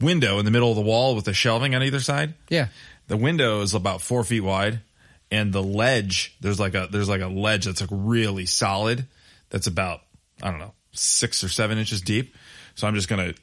window 0.00 0.38
in 0.38 0.44
the 0.44 0.50
middle 0.50 0.70
of 0.70 0.76
the 0.76 0.82
wall 0.82 1.14
with 1.14 1.24
the 1.24 1.32
shelving 1.34 1.74
on 1.74 1.82
either 1.82 2.00
side. 2.00 2.34
Yeah. 2.48 2.68
the 3.08 3.16
window 3.16 3.62
is 3.62 3.74
about 3.74 4.02
four 4.02 4.24
feet 4.24 4.40
wide 4.40 4.80
and 5.30 5.52
the 5.52 5.62
ledge 5.62 6.36
there's 6.40 6.60
like 6.60 6.74
a 6.74 6.88
there's 6.90 7.08
like 7.08 7.22
a 7.22 7.28
ledge 7.28 7.64
that's 7.64 7.80
like 7.80 7.90
really 7.92 8.44
solid 8.46 9.06
that's 9.50 9.66
about 9.66 10.00
i 10.42 10.50
don't 10.50 10.58
know 10.58 10.72
six 10.92 11.42
or 11.42 11.48
seven 11.48 11.78
inches 11.78 12.00
deep. 12.02 12.34
So 12.74 12.86
i'm 12.86 12.94
just 12.94 13.08
gonna 13.08 13.34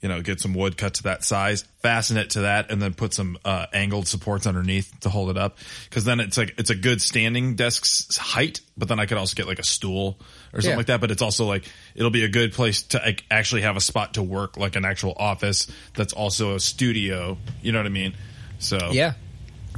you 0.00 0.08
know 0.08 0.22
get 0.22 0.40
some 0.40 0.54
wood 0.54 0.76
cut 0.76 0.94
to 0.94 1.02
that 1.04 1.24
size 1.24 1.64
fasten 1.82 2.16
it 2.16 2.30
to 2.30 2.42
that 2.42 2.70
and 2.70 2.80
then 2.80 2.94
put 2.94 3.12
some 3.12 3.36
uh, 3.44 3.66
angled 3.72 4.06
supports 4.06 4.46
underneath 4.46 4.92
to 5.00 5.08
hold 5.08 5.28
it 5.30 5.36
up 5.36 5.58
because 5.88 6.04
then 6.04 6.20
it's 6.20 6.36
like 6.38 6.54
it's 6.56 6.70
a 6.70 6.74
good 6.74 7.02
standing 7.02 7.56
desk's 7.56 8.16
height 8.16 8.60
but 8.76 8.86
then 8.88 9.00
i 9.00 9.06
could 9.06 9.18
also 9.18 9.34
get 9.34 9.46
like 9.48 9.58
a 9.58 9.64
stool 9.64 10.16
or 10.52 10.60
something 10.60 10.70
Yeah. 10.70 10.76
like 10.76 10.86
that 10.86 11.00
but 11.00 11.10
it's 11.10 11.22
also 11.22 11.46
like 11.46 11.64
it'll 11.96 12.10
be 12.10 12.22
a 12.24 12.28
good 12.28 12.52
place 12.52 12.82
to 12.82 12.98
like, 12.98 13.24
actually 13.30 13.62
have 13.62 13.76
a 13.76 13.80
spot 13.80 14.14
to 14.14 14.22
work 14.22 14.56
like 14.56 14.76
an 14.76 14.84
actual 14.84 15.14
office 15.16 15.66
that's 15.94 16.12
also 16.12 16.54
a 16.54 16.60
studio 16.60 17.36
you 17.60 17.72
know 17.72 17.80
what 17.80 17.86
i 17.86 17.90
mean 17.90 18.14
so 18.60 18.78
Yeah. 18.92 19.14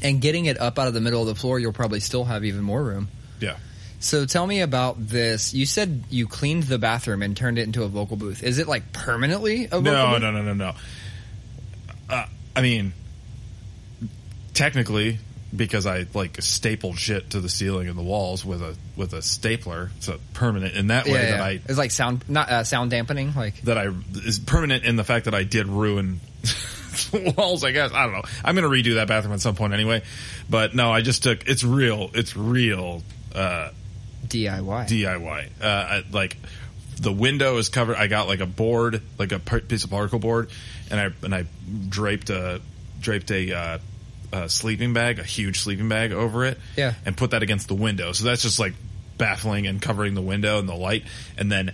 And 0.02 0.20
getting 0.22 0.46
it 0.46 0.58
up 0.58 0.78
out 0.78 0.88
of 0.88 0.94
the 0.94 1.00
middle 1.02 1.20
of 1.20 1.26
the 1.28 1.34
floor, 1.34 1.58
you'll 1.58 1.74
probably 1.74 2.00
still 2.00 2.24
have 2.24 2.42
even 2.44 2.62
more 2.62 2.82
room. 2.82 3.08
yeah 3.40 3.56
So 4.00 4.24
tell 4.26 4.46
me 4.46 4.60
about 4.62 4.96
this. 5.08 5.52
You 5.54 5.66
said 5.66 6.04
you 6.10 6.26
cleaned 6.26 6.64
the 6.64 6.78
bathroom 6.78 7.22
and 7.22 7.36
turned 7.36 7.58
it 7.58 7.62
into 7.64 7.82
a 7.84 7.88
vocal 7.88 8.16
booth. 8.16 8.42
Is 8.42 8.58
it 8.58 8.66
like 8.66 8.92
permanently 8.92 9.64
a 9.66 9.68
vocal 9.68 9.82
No, 9.82 10.10
booth? 10.12 10.22
no, 10.22 10.30
no, 10.32 10.42
no, 10.42 10.54
no. 10.54 10.72
Uh, 12.08 12.26
I 12.56 12.62
mean, 12.62 12.92
technically, 14.54 15.18
because 15.54 15.86
I 15.86 16.06
like 16.14 16.40
stapled 16.40 16.98
shit 16.98 17.30
to 17.30 17.40
the 17.40 17.48
ceiling 17.48 17.88
and 17.88 17.98
the 17.98 18.02
walls 18.02 18.44
with 18.44 18.62
a 18.62 18.76
with 18.96 19.12
a 19.12 19.22
stapler, 19.22 19.90
it's 19.96 20.08
a 20.08 20.18
permanent 20.34 20.74
in 20.76 20.88
that 20.88 21.06
way 21.06 21.12
Yeah, 21.12 21.30
that. 21.32 21.40
I 21.40 21.50
it's 21.64 21.78
like 21.78 21.90
sound 21.90 22.24
not 22.28 22.48
uh, 22.50 22.64
sound 22.64 22.90
dampening. 22.90 23.34
Like 23.34 23.60
that 23.62 23.78
I 23.78 23.88
is 24.26 24.38
permanent 24.38 24.84
in 24.84 24.96
the 24.96 25.04
fact 25.04 25.26
that 25.26 25.34
I 25.34 25.42
did 25.44 25.66
ruin 25.66 26.20
walls. 27.36 27.64
I 27.64 27.72
guess 27.72 27.92
I 27.92 28.04
don't 28.04 28.12
know. 28.14 28.22
I'm 28.44 28.54
gonna 28.54 28.68
redo 28.68 28.94
that 28.94 29.08
bathroom 29.08 29.34
at 29.34 29.40
some 29.40 29.56
point 29.56 29.72
anyway. 29.74 30.02
But 30.48 30.74
no, 30.74 30.90
I 30.92 31.00
just 31.00 31.22
took. 31.22 31.46
It's 31.48 31.64
real. 31.64 32.10
It's 32.14 32.36
real. 32.36 33.02
Uh, 33.34 33.70
DIY. 34.26 34.88
DIY. 34.88 35.48
Uh, 35.60 35.64
I, 35.66 36.04
like 36.12 36.36
the 37.00 37.12
window 37.12 37.56
is 37.58 37.68
covered. 37.68 37.96
I 37.96 38.06
got 38.06 38.28
like 38.28 38.40
a 38.40 38.46
board, 38.46 39.02
like 39.18 39.32
a 39.32 39.38
piece 39.38 39.84
of 39.84 39.90
particle 39.90 40.18
board, 40.18 40.50
and 40.90 41.00
I 41.00 41.10
and 41.24 41.34
I 41.34 41.46
draped 41.88 42.30
a 42.30 42.60
draped 43.00 43.30
a 43.30 43.52
uh, 43.56 43.78
a 44.32 44.48
sleeping 44.48 44.92
bag, 44.92 45.18
a 45.18 45.24
huge 45.24 45.60
sleeping 45.60 45.88
bag 45.88 46.12
over 46.12 46.44
it, 46.44 46.58
Yeah. 46.76 46.94
and 47.04 47.16
put 47.16 47.32
that 47.32 47.42
against 47.42 47.68
the 47.68 47.74
window. 47.74 48.12
So 48.12 48.24
that's 48.24 48.42
just 48.42 48.58
like 48.60 48.74
baffling 49.18 49.66
and 49.66 49.80
covering 49.82 50.14
the 50.14 50.22
window 50.22 50.58
and 50.58 50.68
the 50.68 50.74
light, 50.76 51.04
and 51.36 51.50
then 51.50 51.72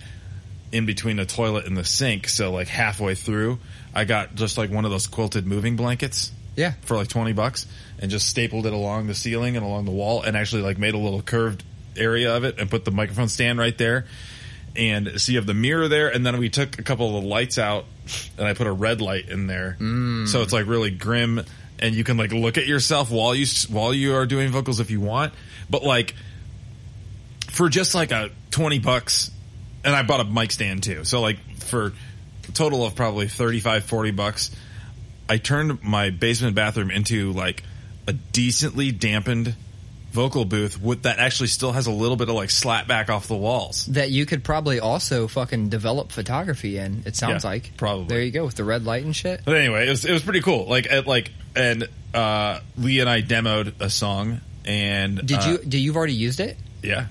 in 0.71 0.85
between 0.85 1.15
the 1.17 1.25
toilet 1.25 1.65
and 1.65 1.77
the 1.77 1.83
sink, 1.85 2.27
so 2.27 2.51
like 2.51 2.67
halfway 2.67 3.15
through, 3.15 3.59
I 3.93 4.03
got 4.05 4.35
just 4.35 4.57
like 4.57 4.69
one 4.69 4.83
of 4.85 4.91
those 4.91 5.07
quilted 5.07 5.45
moving 5.47 5.77
blankets 5.77 6.31
Yeah. 6.57 6.73
for 6.81 6.97
like 6.97 7.07
20 7.07 7.31
bucks 7.31 7.65
and 7.99 8.11
just 8.11 8.27
stapled 8.27 8.65
it 8.65 8.73
along 8.73 9.07
the 9.07 9.13
ceiling 9.15 9.55
and 9.55 9.65
along 9.65 9.85
the 9.85 9.91
wall 9.91 10.23
and 10.23 10.35
actually 10.35 10.63
like 10.63 10.77
made 10.77 10.93
a 10.93 10.97
little 10.97 11.21
curved 11.21 11.63
area 11.97 12.35
of 12.35 12.43
it 12.43 12.59
and 12.59 12.69
put 12.69 12.85
the 12.85 12.91
microphone 12.91 13.29
stand 13.29 13.59
right 13.59 13.77
there. 13.77 14.05
And 14.75 15.19
so 15.19 15.31
you 15.31 15.37
have 15.39 15.47
the 15.47 15.53
mirror 15.53 15.87
there 15.87 16.09
and 16.09 16.25
then 16.25 16.37
we 16.37 16.49
took 16.49 16.77
a 16.77 16.83
couple 16.83 17.17
of 17.17 17.23
the 17.23 17.27
lights 17.27 17.57
out 17.57 17.85
and 18.37 18.47
I 18.47 18.53
put 18.53 18.67
a 18.67 18.71
red 18.71 19.01
light 19.01 19.29
in 19.29 19.47
there. 19.47 19.75
Mm. 19.79 20.27
So 20.27 20.41
it's 20.43 20.53
like 20.53 20.67
really 20.67 20.91
grim 20.91 21.43
and 21.79 21.95
you 21.95 22.03
can 22.03 22.17
like 22.17 22.31
look 22.31 22.57
at 22.57 22.67
yourself 22.67 23.09
while 23.09 23.33
you 23.33 23.45
while 23.69 23.93
you 23.93 24.15
are 24.15 24.25
doing 24.25 24.49
vocals 24.49 24.79
if 24.79 24.91
you 24.91 25.01
want. 25.01 25.33
But 25.69 25.83
like 25.83 26.13
for 27.49 27.69
just 27.69 27.95
like 27.95 28.11
a 28.11 28.29
20 28.51 28.79
bucks 28.79 29.31
and 29.83 29.95
I 29.95 30.03
bought 30.03 30.19
a 30.19 30.25
mic 30.25 30.51
stand 30.51 30.83
too. 30.83 31.03
So 31.05 31.21
like 31.21 31.39
for 31.63 31.93
a 32.47 32.51
total 32.51 32.85
of 32.85 32.95
probably 32.95 33.27
35 33.27 33.83
40 33.85 34.11
bucks 34.11 34.51
I 35.29 35.37
turned 35.37 35.83
my 35.83 36.09
basement 36.09 36.55
bathroom 36.55 36.91
into 36.91 37.33
like 37.33 37.63
a 38.07 38.13
decently 38.13 38.91
dampened 38.91 39.55
vocal 40.17 40.45
booth 40.45 40.81
with 40.81 41.03
that 41.03 41.19
actually 41.19 41.45
still 41.45 41.71
has 41.71 41.85
a 41.85 41.91
little 41.91 42.17
bit 42.17 42.27
of 42.27 42.33
like 42.33 42.49
slap 42.49 42.87
back 42.87 43.07
off 43.11 43.27
the 43.27 43.35
walls. 43.35 43.85
That 43.85 44.09
you 44.09 44.25
could 44.25 44.43
probably 44.43 44.79
also 44.79 45.27
fucking 45.27 45.69
develop 45.69 46.11
photography 46.11 46.79
in. 46.79 47.03
It 47.05 47.15
sounds 47.15 47.43
Yeah, 47.43 47.51
like 47.51 47.77
probably. 47.77 48.07
There 48.07 48.21
you 48.23 48.31
go 48.31 48.43
with 48.43 48.55
the 48.55 48.63
red 48.63 48.83
light 48.83 49.05
and 49.05 49.15
shit. 49.15 49.41
But 49.45 49.57
anyway, 49.57 49.85
it 49.85 49.89
was 49.91 50.05
it 50.05 50.11
was 50.11 50.23
pretty 50.23 50.41
cool. 50.41 50.65
Like 50.65 50.91
at 50.91 51.05
like 51.05 51.31
and 51.55 51.87
uh 52.15 52.61
Lee 52.79 52.99
and 52.99 53.07
I 53.07 53.21
demoed 53.21 53.79
a 53.79 53.91
song 53.91 54.41
and 54.65 55.25
Did 55.25 55.37
uh, 55.39 55.49
you? 55.49 55.57
Do 55.59 55.77
you've 55.77 55.95
already 55.95 56.13
used 56.13 56.39
it? 56.39 56.57
yeah. 56.81 57.05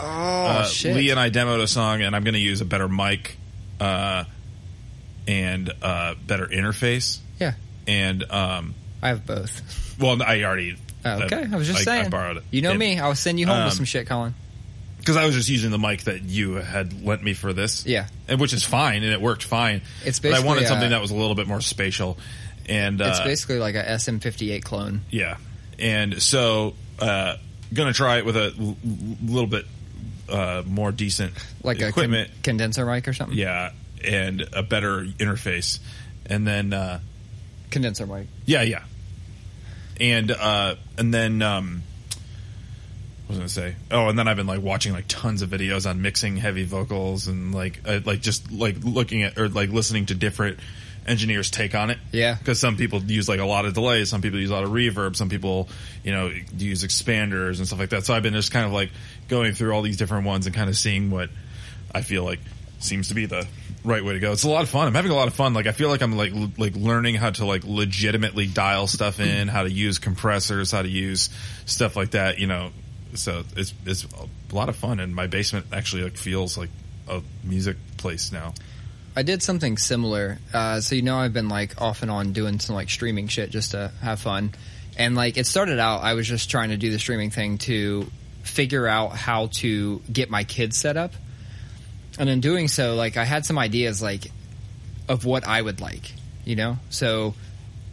Oh 0.00 0.04
uh, 0.04 0.64
shit! 0.64 0.96
Lee 0.96 1.10
and 1.10 1.18
I 1.20 1.30
demoed 1.30 1.60
a 1.62 1.66
song, 1.68 2.02
and 2.02 2.14
I'm 2.14 2.22
going 2.24 2.34
to 2.34 2.40
use 2.40 2.60
a 2.60 2.64
better 2.64 2.86
mic, 2.88 3.36
uh, 3.80 4.24
and 5.26 5.72
uh, 5.82 6.14
better 6.26 6.46
interface, 6.46 7.18
yeah, 7.40 7.54
and 7.86 8.22
um, 8.30 8.74
I 9.02 9.08
have 9.08 9.26
both. 9.26 9.96
well, 10.00 10.22
I 10.22 10.42
already. 10.44 10.76
Oh, 11.04 11.22
okay, 11.22 11.44
I 11.50 11.56
was 11.56 11.66
just 11.66 11.80
I, 11.80 11.82
saying. 11.84 12.06
I 12.06 12.08
borrowed 12.08 12.36
it. 12.38 12.44
You 12.50 12.62
know 12.62 12.74
me. 12.74 12.98
I'll 12.98 13.14
send 13.14 13.38
you 13.40 13.46
home 13.46 13.58
Um, 13.58 13.64
with 13.66 13.74
some 13.74 13.84
shit, 13.84 14.06
Colin. 14.06 14.34
because 14.98 15.16
I 15.16 15.24
was 15.26 15.34
just 15.34 15.48
using 15.48 15.70
the 15.70 15.78
mic 15.78 16.02
that 16.02 16.22
you 16.22 16.54
had 16.54 17.04
lent 17.04 17.22
me 17.22 17.34
for 17.34 17.52
this. 17.52 17.86
Yeah. 17.86 18.08
and 18.26 18.40
which 18.40 18.52
is 18.52 18.64
fine, 18.64 19.02
and 19.04 19.12
it 19.12 19.20
worked 19.20 19.44
fine. 19.44 19.82
It's 20.04 20.18
but 20.18 20.32
I 20.34 20.40
wanted 20.40 20.66
something 20.66 20.86
uh, 20.86 20.90
that 20.90 21.00
was 21.00 21.10
a 21.10 21.16
little 21.16 21.34
bit 21.36 21.46
more 21.46 21.60
spatial, 21.60 22.18
and 22.68 23.00
It's 23.00 23.20
uh, 23.20 23.24
basically 23.24 23.58
like 23.58 23.74
a 23.76 23.82
SM58 23.84 24.62
clone. 24.64 25.02
Yeah, 25.10 25.36
and 25.78 26.20
so 26.22 26.74
uh, 26.98 27.36
gonna 27.72 27.92
try 27.92 28.18
it 28.18 28.24
with 28.26 28.36
a 28.36 28.52
l- 28.58 28.76
little 29.24 29.46
bit 29.48 29.66
uh, 30.28 30.62
more 30.66 30.90
decent 30.92 31.32
like 31.62 31.76
a 31.78 31.80
con- 31.80 31.88
equipment. 31.90 32.30
condenser 32.42 32.84
mic 32.84 33.06
or 33.08 33.12
something. 33.14 33.38
yeah, 33.38 33.70
and 34.04 34.46
a 34.52 34.62
better 34.62 35.04
interface, 35.04 35.78
and 36.26 36.46
then 36.46 36.72
uh, 36.74 37.00
condenser 37.70 38.06
mic. 38.06 38.26
yeah, 38.46 38.62
yeah, 38.62 38.82
and 40.00 40.30
uh, 40.30 40.76
and 40.96 41.12
then 41.12 41.42
um, 41.42 41.82
what 43.26 43.30
was 43.30 43.38
I 43.38 43.40
gonna 43.40 43.48
say? 43.72 43.76
Oh, 43.90 44.08
and 44.08 44.18
then 44.18 44.28
I've 44.28 44.36
been 44.36 44.46
like 44.46 44.62
watching 44.62 44.92
like 44.92 45.06
tons 45.08 45.42
of 45.42 45.50
videos 45.50 45.88
on 45.88 46.00
mixing 46.02 46.36
heavy 46.36 46.64
vocals 46.64 47.28
and 47.28 47.54
like 47.54 47.80
uh, 47.86 48.00
like 48.04 48.20
just 48.20 48.50
like 48.50 48.76
looking 48.82 49.22
at 49.22 49.38
or 49.38 49.48
like 49.48 49.70
listening 49.70 50.06
to 50.06 50.14
different 50.14 50.58
engineers 51.06 51.50
take 51.50 51.74
on 51.74 51.90
it. 51.90 51.98
Yeah. 52.12 52.34
because 52.34 52.60
some 52.60 52.76
people 52.76 53.02
use 53.02 53.28
like 53.28 53.40
a 53.40 53.44
lot 53.44 53.64
of 53.64 53.74
delay, 53.74 54.04
some 54.04 54.20
people 54.22 54.38
use 54.38 54.50
a 54.50 54.54
lot 54.54 54.64
of 54.64 54.70
reverb, 54.70 55.16
some 55.16 55.28
people 55.28 55.68
you 56.04 56.12
know 56.12 56.30
use 56.56 56.84
expanders 56.84 57.58
and 57.58 57.66
stuff 57.66 57.78
like 57.78 57.90
that. 57.90 58.04
So 58.04 58.14
I've 58.14 58.22
been 58.22 58.34
just 58.34 58.52
kind 58.52 58.66
of 58.66 58.72
like 58.72 58.90
going 59.28 59.52
through 59.52 59.72
all 59.72 59.82
these 59.82 59.96
different 59.96 60.26
ones 60.26 60.46
and 60.46 60.54
kind 60.54 60.68
of 60.68 60.76
seeing 60.76 61.10
what 61.10 61.30
I 61.94 62.02
feel 62.02 62.24
like 62.24 62.40
seems 62.78 63.08
to 63.08 63.14
be 63.14 63.26
the 63.26 63.46
right 63.88 64.04
way 64.04 64.12
to 64.12 64.20
go. 64.20 64.32
It's 64.32 64.44
a 64.44 64.48
lot 64.50 64.62
of 64.62 64.68
fun. 64.68 64.86
I'm 64.86 64.94
having 64.94 65.10
a 65.10 65.14
lot 65.14 65.28
of 65.28 65.34
fun. 65.34 65.54
Like 65.54 65.66
I 65.66 65.72
feel 65.72 65.88
like 65.88 66.02
I'm 66.02 66.16
like 66.16 66.32
l- 66.32 66.52
like 66.56 66.76
learning 66.76 67.16
how 67.16 67.30
to 67.30 67.44
like 67.44 67.64
legitimately 67.64 68.46
dial 68.46 68.86
stuff 68.86 69.18
in, 69.20 69.48
how 69.48 69.62
to 69.64 69.70
use 69.70 69.98
compressors, 69.98 70.70
how 70.70 70.82
to 70.82 70.88
use 70.88 71.30
stuff 71.66 71.96
like 71.96 72.12
that. 72.12 72.38
You 72.38 72.46
know, 72.46 72.70
so 73.14 73.42
it's 73.56 73.74
it's 73.84 74.04
a 74.04 74.54
lot 74.54 74.68
of 74.68 74.76
fun. 74.76 75.00
And 75.00 75.14
my 75.14 75.26
basement 75.26 75.66
actually 75.72 76.04
like 76.04 76.16
feels 76.16 76.56
like 76.56 76.70
a 77.08 77.22
music 77.42 77.76
place 77.96 78.30
now. 78.30 78.54
I 79.16 79.22
did 79.22 79.42
something 79.42 79.78
similar. 79.78 80.38
Uh, 80.54 80.80
so 80.80 80.94
you 80.94 81.02
know, 81.02 81.16
I've 81.16 81.32
been 81.32 81.48
like 81.48 81.80
off 81.80 82.02
and 82.02 82.10
on 82.10 82.32
doing 82.32 82.60
some 82.60 82.76
like 82.76 82.90
streaming 82.90 83.26
shit 83.26 83.50
just 83.50 83.72
to 83.72 83.90
have 84.00 84.20
fun. 84.20 84.52
And 84.96 85.14
like 85.14 85.36
it 85.36 85.46
started 85.46 85.78
out, 85.78 86.02
I 86.02 86.14
was 86.14 86.26
just 86.26 86.50
trying 86.50 86.70
to 86.70 86.76
do 86.76 86.90
the 86.90 86.98
streaming 86.98 87.30
thing 87.30 87.58
to 87.58 88.06
figure 88.42 88.86
out 88.86 89.12
how 89.12 89.46
to 89.46 90.00
get 90.12 90.30
my 90.30 90.44
kids 90.44 90.76
set 90.76 90.96
up. 90.96 91.12
And 92.18 92.28
in 92.28 92.40
doing 92.40 92.68
so, 92.68 92.94
like 92.94 93.16
I 93.16 93.24
had 93.24 93.46
some 93.46 93.58
ideas 93.58 94.02
like 94.02 94.30
of 95.08 95.24
what 95.24 95.46
I 95.46 95.60
would 95.60 95.80
like, 95.80 96.12
you 96.44 96.56
know. 96.56 96.78
So 96.90 97.34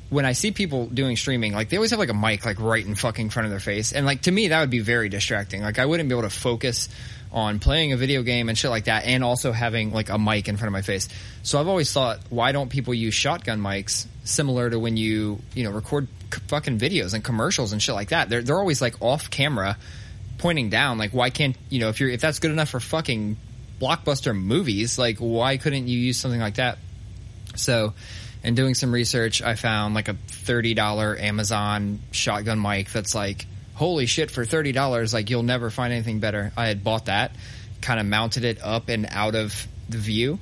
when 0.09 0.25
I 0.25 0.33
see 0.33 0.51
people 0.51 0.87
doing 0.87 1.15
streaming, 1.15 1.53
like 1.53 1.69
they 1.69 1.77
always 1.77 1.91
have 1.91 1.99
like 1.99 2.09
a 2.09 2.13
mic 2.13 2.45
like 2.45 2.59
right 2.59 2.85
in 2.85 2.95
fucking 2.95 3.29
front 3.29 3.45
of 3.45 3.51
their 3.51 3.59
face, 3.59 3.93
and 3.93 4.05
like 4.05 4.23
to 4.23 4.31
me 4.31 4.49
that 4.49 4.59
would 4.59 4.69
be 4.69 4.79
very 4.79 5.09
distracting. 5.09 5.61
Like 5.61 5.79
I 5.79 5.85
wouldn't 5.85 6.09
be 6.09 6.15
able 6.15 6.23
to 6.23 6.29
focus 6.29 6.89
on 7.31 7.59
playing 7.59 7.91
a 7.91 7.97
video 7.97 8.23
game 8.23 8.47
and 8.49 8.57
shit 8.57 8.69
like 8.69 8.85
that, 8.85 9.05
and 9.05 9.23
also 9.23 9.51
having 9.51 9.91
like 9.91 10.09
a 10.09 10.17
mic 10.17 10.47
in 10.47 10.57
front 10.57 10.67
of 10.67 10.73
my 10.73 10.81
face. 10.81 11.09
So 11.43 11.59
I've 11.59 11.67
always 11.67 11.91
thought, 11.91 12.19
why 12.29 12.51
don't 12.51 12.69
people 12.69 12.93
use 12.93 13.13
shotgun 13.13 13.59
mics 13.59 14.07
similar 14.23 14.69
to 14.69 14.79
when 14.79 14.97
you 14.97 15.39
you 15.53 15.63
know 15.63 15.71
record 15.71 16.07
c- 16.33 16.41
fucking 16.47 16.79
videos 16.79 17.13
and 17.13 17.23
commercials 17.23 17.73
and 17.73 17.81
shit 17.81 17.95
like 17.95 18.09
that? 18.09 18.29
They're 18.29 18.41
they're 18.41 18.59
always 18.59 18.81
like 18.81 19.01
off 19.01 19.29
camera, 19.29 19.77
pointing 20.37 20.69
down. 20.69 20.97
Like 20.97 21.11
why 21.11 21.29
can't 21.29 21.57
you 21.69 21.79
know 21.79 21.89
if 21.89 21.99
you're 21.99 22.09
if 22.09 22.21
that's 22.21 22.39
good 22.39 22.51
enough 22.51 22.69
for 22.69 22.79
fucking 22.79 23.37
blockbuster 23.79 24.35
movies, 24.35 24.97
like 24.97 25.17
why 25.17 25.57
couldn't 25.57 25.87
you 25.87 25.97
use 25.97 26.17
something 26.17 26.39
like 26.39 26.55
that? 26.55 26.77
So, 27.55 27.93
in 28.43 28.55
doing 28.55 28.75
some 28.75 28.91
research, 28.93 29.41
I 29.41 29.55
found 29.55 29.95
like 29.95 30.07
a 30.07 30.13
thirty 30.13 30.73
dollar 30.73 31.17
Amazon 31.17 31.99
shotgun 32.11 32.61
mic 32.61 32.91
that's 32.91 33.15
like 33.15 33.45
holy 33.73 34.05
shit 34.05 34.31
for 34.31 34.45
thirty 34.45 34.71
dollars. 34.71 35.13
Like 35.13 35.29
you'll 35.29 35.43
never 35.43 35.69
find 35.69 35.93
anything 35.93 36.19
better. 36.19 36.51
I 36.55 36.67
had 36.67 36.83
bought 36.83 37.05
that, 37.05 37.31
kind 37.81 37.99
of 37.99 38.05
mounted 38.05 38.43
it 38.43 38.61
up 38.61 38.89
and 38.89 39.07
out 39.09 39.35
of 39.35 39.67
the 39.89 39.97
view, 39.97 40.39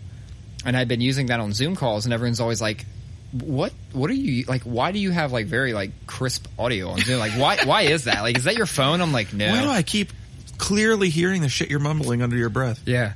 and 0.65 0.75
I'd 0.75 0.87
been 0.87 1.01
using 1.01 1.27
that 1.27 1.39
on 1.39 1.53
Zoom 1.53 1.75
calls, 1.75 2.05
and 2.05 2.13
everyone's 2.13 2.39
always 2.39 2.61
like. 2.61 2.85
What 3.33 3.73
what 3.93 4.11
are 4.11 4.13
you 4.13 4.45
like? 4.45 4.61
Why 4.61 4.91
do 4.91 4.99
you 4.99 5.09
have 5.09 5.31
like 5.31 5.47
very 5.47 5.73
like 5.73 6.05
crisp 6.05 6.45
audio 6.59 6.89
on 6.89 6.99
Zoom? 6.99 7.17
Like 7.17 7.31
why 7.31 7.65
why 7.65 7.81
is 7.81 8.03
that? 8.03 8.21
Like 8.21 8.37
is 8.37 8.43
that 8.43 8.55
your 8.55 8.67
phone? 8.67 9.01
I'm 9.01 9.11
like 9.11 9.33
no. 9.33 9.49
Why 9.49 9.61
do 9.63 9.69
I 9.69 9.81
keep 9.81 10.13
clearly 10.59 11.09
hearing 11.09 11.41
the 11.41 11.49
shit 11.49 11.71
you're 11.71 11.79
mumbling 11.79 12.21
under 12.21 12.37
your 12.37 12.49
breath? 12.49 12.83
Yeah. 12.85 13.13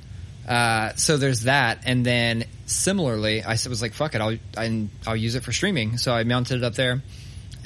Uh, 0.47 0.93
so 0.95 1.17
there's 1.17 1.41
that, 1.41 1.79
and 1.85 2.05
then 2.05 2.45
similarly, 2.65 3.43
I 3.43 3.51
was 3.51 3.81
like, 3.81 3.93
"Fuck 3.93 4.15
it, 4.15 4.21
I'll 4.21 4.37
I, 4.55 4.87
I'll 5.05 5.15
use 5.15 5.35
it 5.35 5.43
for 5.43 5.51
streaming." 5.51 5.97
So 5.97 6.13
I 6.13 6.23
mounted 6.23 6.57
it 6.57 6.63
up 6.63 6.75
there, 6.75 7.01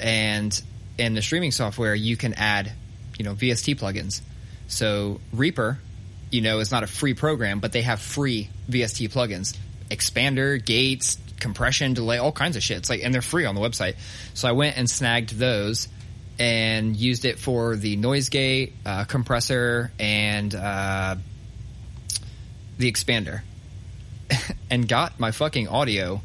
and 0.00 0.62
in 0.98 1.14
the 1.14 1.22
streaming 1.22 1.52
software, 1.52 1.94
you 1.94 2.16
can 2.16 2.34
add, 2.34 2.72
you 3.18 3.24
know, 3.24 3.34
VST 3.34 3.78
plugins. 3.78 4.20
So 4.66 5.20
Reaper, 5.32 5.78
you 6.30 6.40
know, 6.40 6.58
is 6.58 6.70
not 6.70 6.82
a 6.82 6.86
free 6.86 7.14
program, 7.14 7.60
but 7.60 7.72
they 7.72 7.82
have 7.82 8.00
free 8.00 8.50
VST 8.68 9.12
plugins, 9.12 9.56
expander, 9.90 10.64
gates, 10.64 11.18
compression, 11.38 11.94
delay, 11.94 12.18
all 12.18 12.32
kinds 12.32 12.56
of 12.56 12.62
shit. 12.62 12.78
It's 12.78 12.90
like, 12.90 13.02
and 13.02 13.12
they're 13.12 13.22
free 13.22 13.44
on 13.44 13.54
the 13.54 13.60
website. 13.60 13.96
So 14.34 14.48
I 14.48 14.52
went 14.52 14.76
and 14.78 14.88
snagged 14.88 15.30
those 15.38 15.88
and 16.38 16.96
used 16.96 17.24
it 17.24 17.38
for 17.38 17.76
the 17.76 17.96
noise 17.96 18.28
gate, 18.30 18.74
uh, 18.86 19.04
compressor, 19.04 19.92
and 19.98 20.54
uh, 20.54 21.16
the 22.82 22.92
expander, 22.92 23.40
and 24.70 24.86
got 24.86 25.18
my 25.18 25.30
fucking 25.30 25.68
audio. 25.68 26.20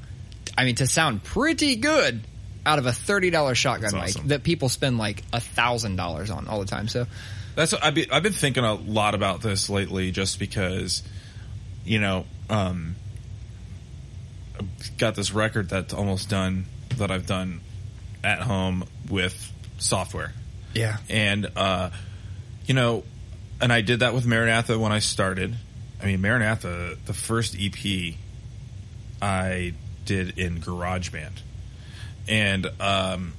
I 0.57 0.65
mean, 0.65 0.75
to 0.75 0.87
sound 0.87 1.23
pretty 1.23 1.75
good 1.75 2.21
out 2.65 2.79
of 2.79 2.85
a 2.85 2.91
thirty 2.91 3.29
dollars 3.29 3.57
shotgun 3.57 3.91
That's 3.93 4.17
mic 4.17 4.27
that 4.27 4.43
people 4.43 4.67
spend 4.67 4.97
like 4.97 5.23
a 5.31 5.39
thousand 5.39 5.95
dollars 5.95 6.29
on 6.29 6.47
all 6.47 6.59
the 6.59 6.65
time. 6.65 6.87
So 6.87 7.05
That's 7.55 7.71
what 7.71 7.83
I've 7.83 7.93
been, 7.93 8.11
I've 8.11 8.23
been 8.23 8.33
thinking 8.33 8.65
a 8.65 8.73
lot 8.73 9.15
about 9.15 9.41
this 9.41 9.69
lately, 9.69 10.11
just 10.11 10.39
because, 10.39 11.03
you 11.85 11.99
know, 11.99 12.25
um, 12.49 12.95
I've 14.59 14.97
got 14.97 15.15
this 15.15 15.31
record 15.31 15.69
that's 15.69 15.93
almost 15.93 16.29
done 16.29 16.65
that 16.97 17.11
I've 17.11 17.27
done 17.27 17.61
at 18.23 18.41
home 18.41 18.83
with 19.09 19.53
software, 19.77 20.33
yeah, 20.73 20.97
and 21.07 21.51
uh, 21.55 21.91
you 22.65 22.73
know, 22.73 23.03
and 23.61 23.71
I 23.71 23.81
did 23.81 23.99
that 23.99 24.15
with 24.15 24.25
Maranatha 24.25 24.79
when 24.79 24.91
I 24.91 24.99
started. 24.99 25.55
I 26.01 26.05
mean, 26.05 26.21
Maranatha, 26.21 26.97
the 27.05 27.13
first 27.13 27.55
EP 27.59 28.15
I 29.21 29.73
did 30.05 30.37
in 30.37 30.59
GarageBand, 30.61 31.33
and 32.27 32.67
um, 32.79 33.33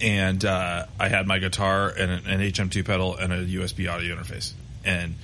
and 0.00 0.44
uh, 0.44 0.86
I 0.98 1.08
had 1.08 1.26
my 1.26 1.38
guitar 1.38 1.88
and 1.88 2.10
an, 2.10 2.26
an 2.26 2.40
HM2 2.40 2.84
pedal 2.84 3.16
and 3.16 3.32
a 3.32 3.44
USB 3.44 3.90
audio 3.90 4.16
interface 4.16 4.52
and 4.84 5.14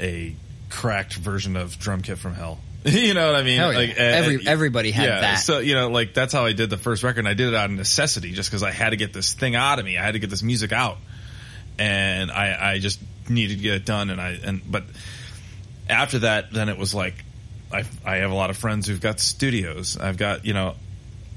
a 0.00 0.34
cracked 0.68 1.14
version 1.14 1.56
of 1.56 1.78
Drum 1.78 2.02
Kit 2.02 2.18
from 2.18 2.34
Hell 2.34 2.58
you 2.84 3.14
know 3.14 3.26
what 3.26 3.36
I 3.36 3.44
mean? 3.44 3.58
Yeah. 3.58 3.66
Like 3.66 3.90
Every- 3.96 4.46
everybody 4.46 4.90
had 4.90 5.04
yeah, 5.04 5.20
that. 5.20 5.34
So 5.36 5.60
you 5.60 5.74
know, 5.74 5.88
like 5.88 6.14
that's 6.14 6.32
how 6.32 6.44
I 6.44 6.52
did 6.52 6.68
the 6.68 6.76
first 6.76 7.04
record. 7.04 7.20
And 7.20 7.28
I 7.28 7.34
did 7.34 7.46
it 7.48 7.54
out 7.54 7.70
of 7.70 7.76
necessity, 7.76 8.32
just 8.32 8.50
because 8.50 8.64
I 8.64 8.72
had 8.72 8.90
to 8.90 8.96
get 8.96 9.12
this 9.12 9.34
thing 9.34 9.54
out 9.54 9.78
of 9.78 9.84
me. 9.84 9.96
I 9.98 10.02
had 10.02 10.12
to 10.12 10.18
get 10.18 10.30
this 10.30 10.42
music 10.42 10.72
out, 10.72 10.96
and 11.78 12.32
I 12.32 12.72
I 12.72 12.78
just 12.80 12.98
needed 13.28 13.58
to 13.58 13.62
get 13.62 13.74
it 13.74 13.84
done. 13.84 14.10
And 14.10 14.20
I 14.20 14.30
and 14.42 14.62
but 14.68 14.82
after 15.92 16.20
that, 16.20 16.52
then 16.52 16.68
it 16.68 16.76
was 16.78 16.94
like 16.94 17.14
I 17.72 17.84
I 18.04 18.16
have 18.16 18.30
a 18.30 18.34
lot 18.34 18.50
of 18.50 18.56
friends 18.56 18.86
who've 18.86 19.00
got 19.00 19.20
studios. 19.20 19.96
I've 19.96 20.16
got 20.16 20.44
you 20.44 20.54
know 20.54 20.74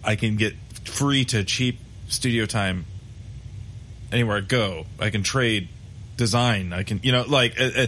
I 0.03 0.15
can 0.15 0.35
get 0.37 0.53
free 0.85 1.25
to 1.25 1.43
cheap 1.43 1.79
studio 2.07 2.45
time 2.45 2.85
anywhere 4.11 4.37
I 4.37 4.41
go. 4.41 4.85
I 4.99 5.09
can 5.09 5.23
trade 5.23 5.69
design. 6.17 6.71
I 6.73 6.83
can, 6.83 6.99
you 7.03 7.11
know, 7.11 7.23
like, 7.27 7.59
uh, 7.59 7.63
uh, 7.75 7.87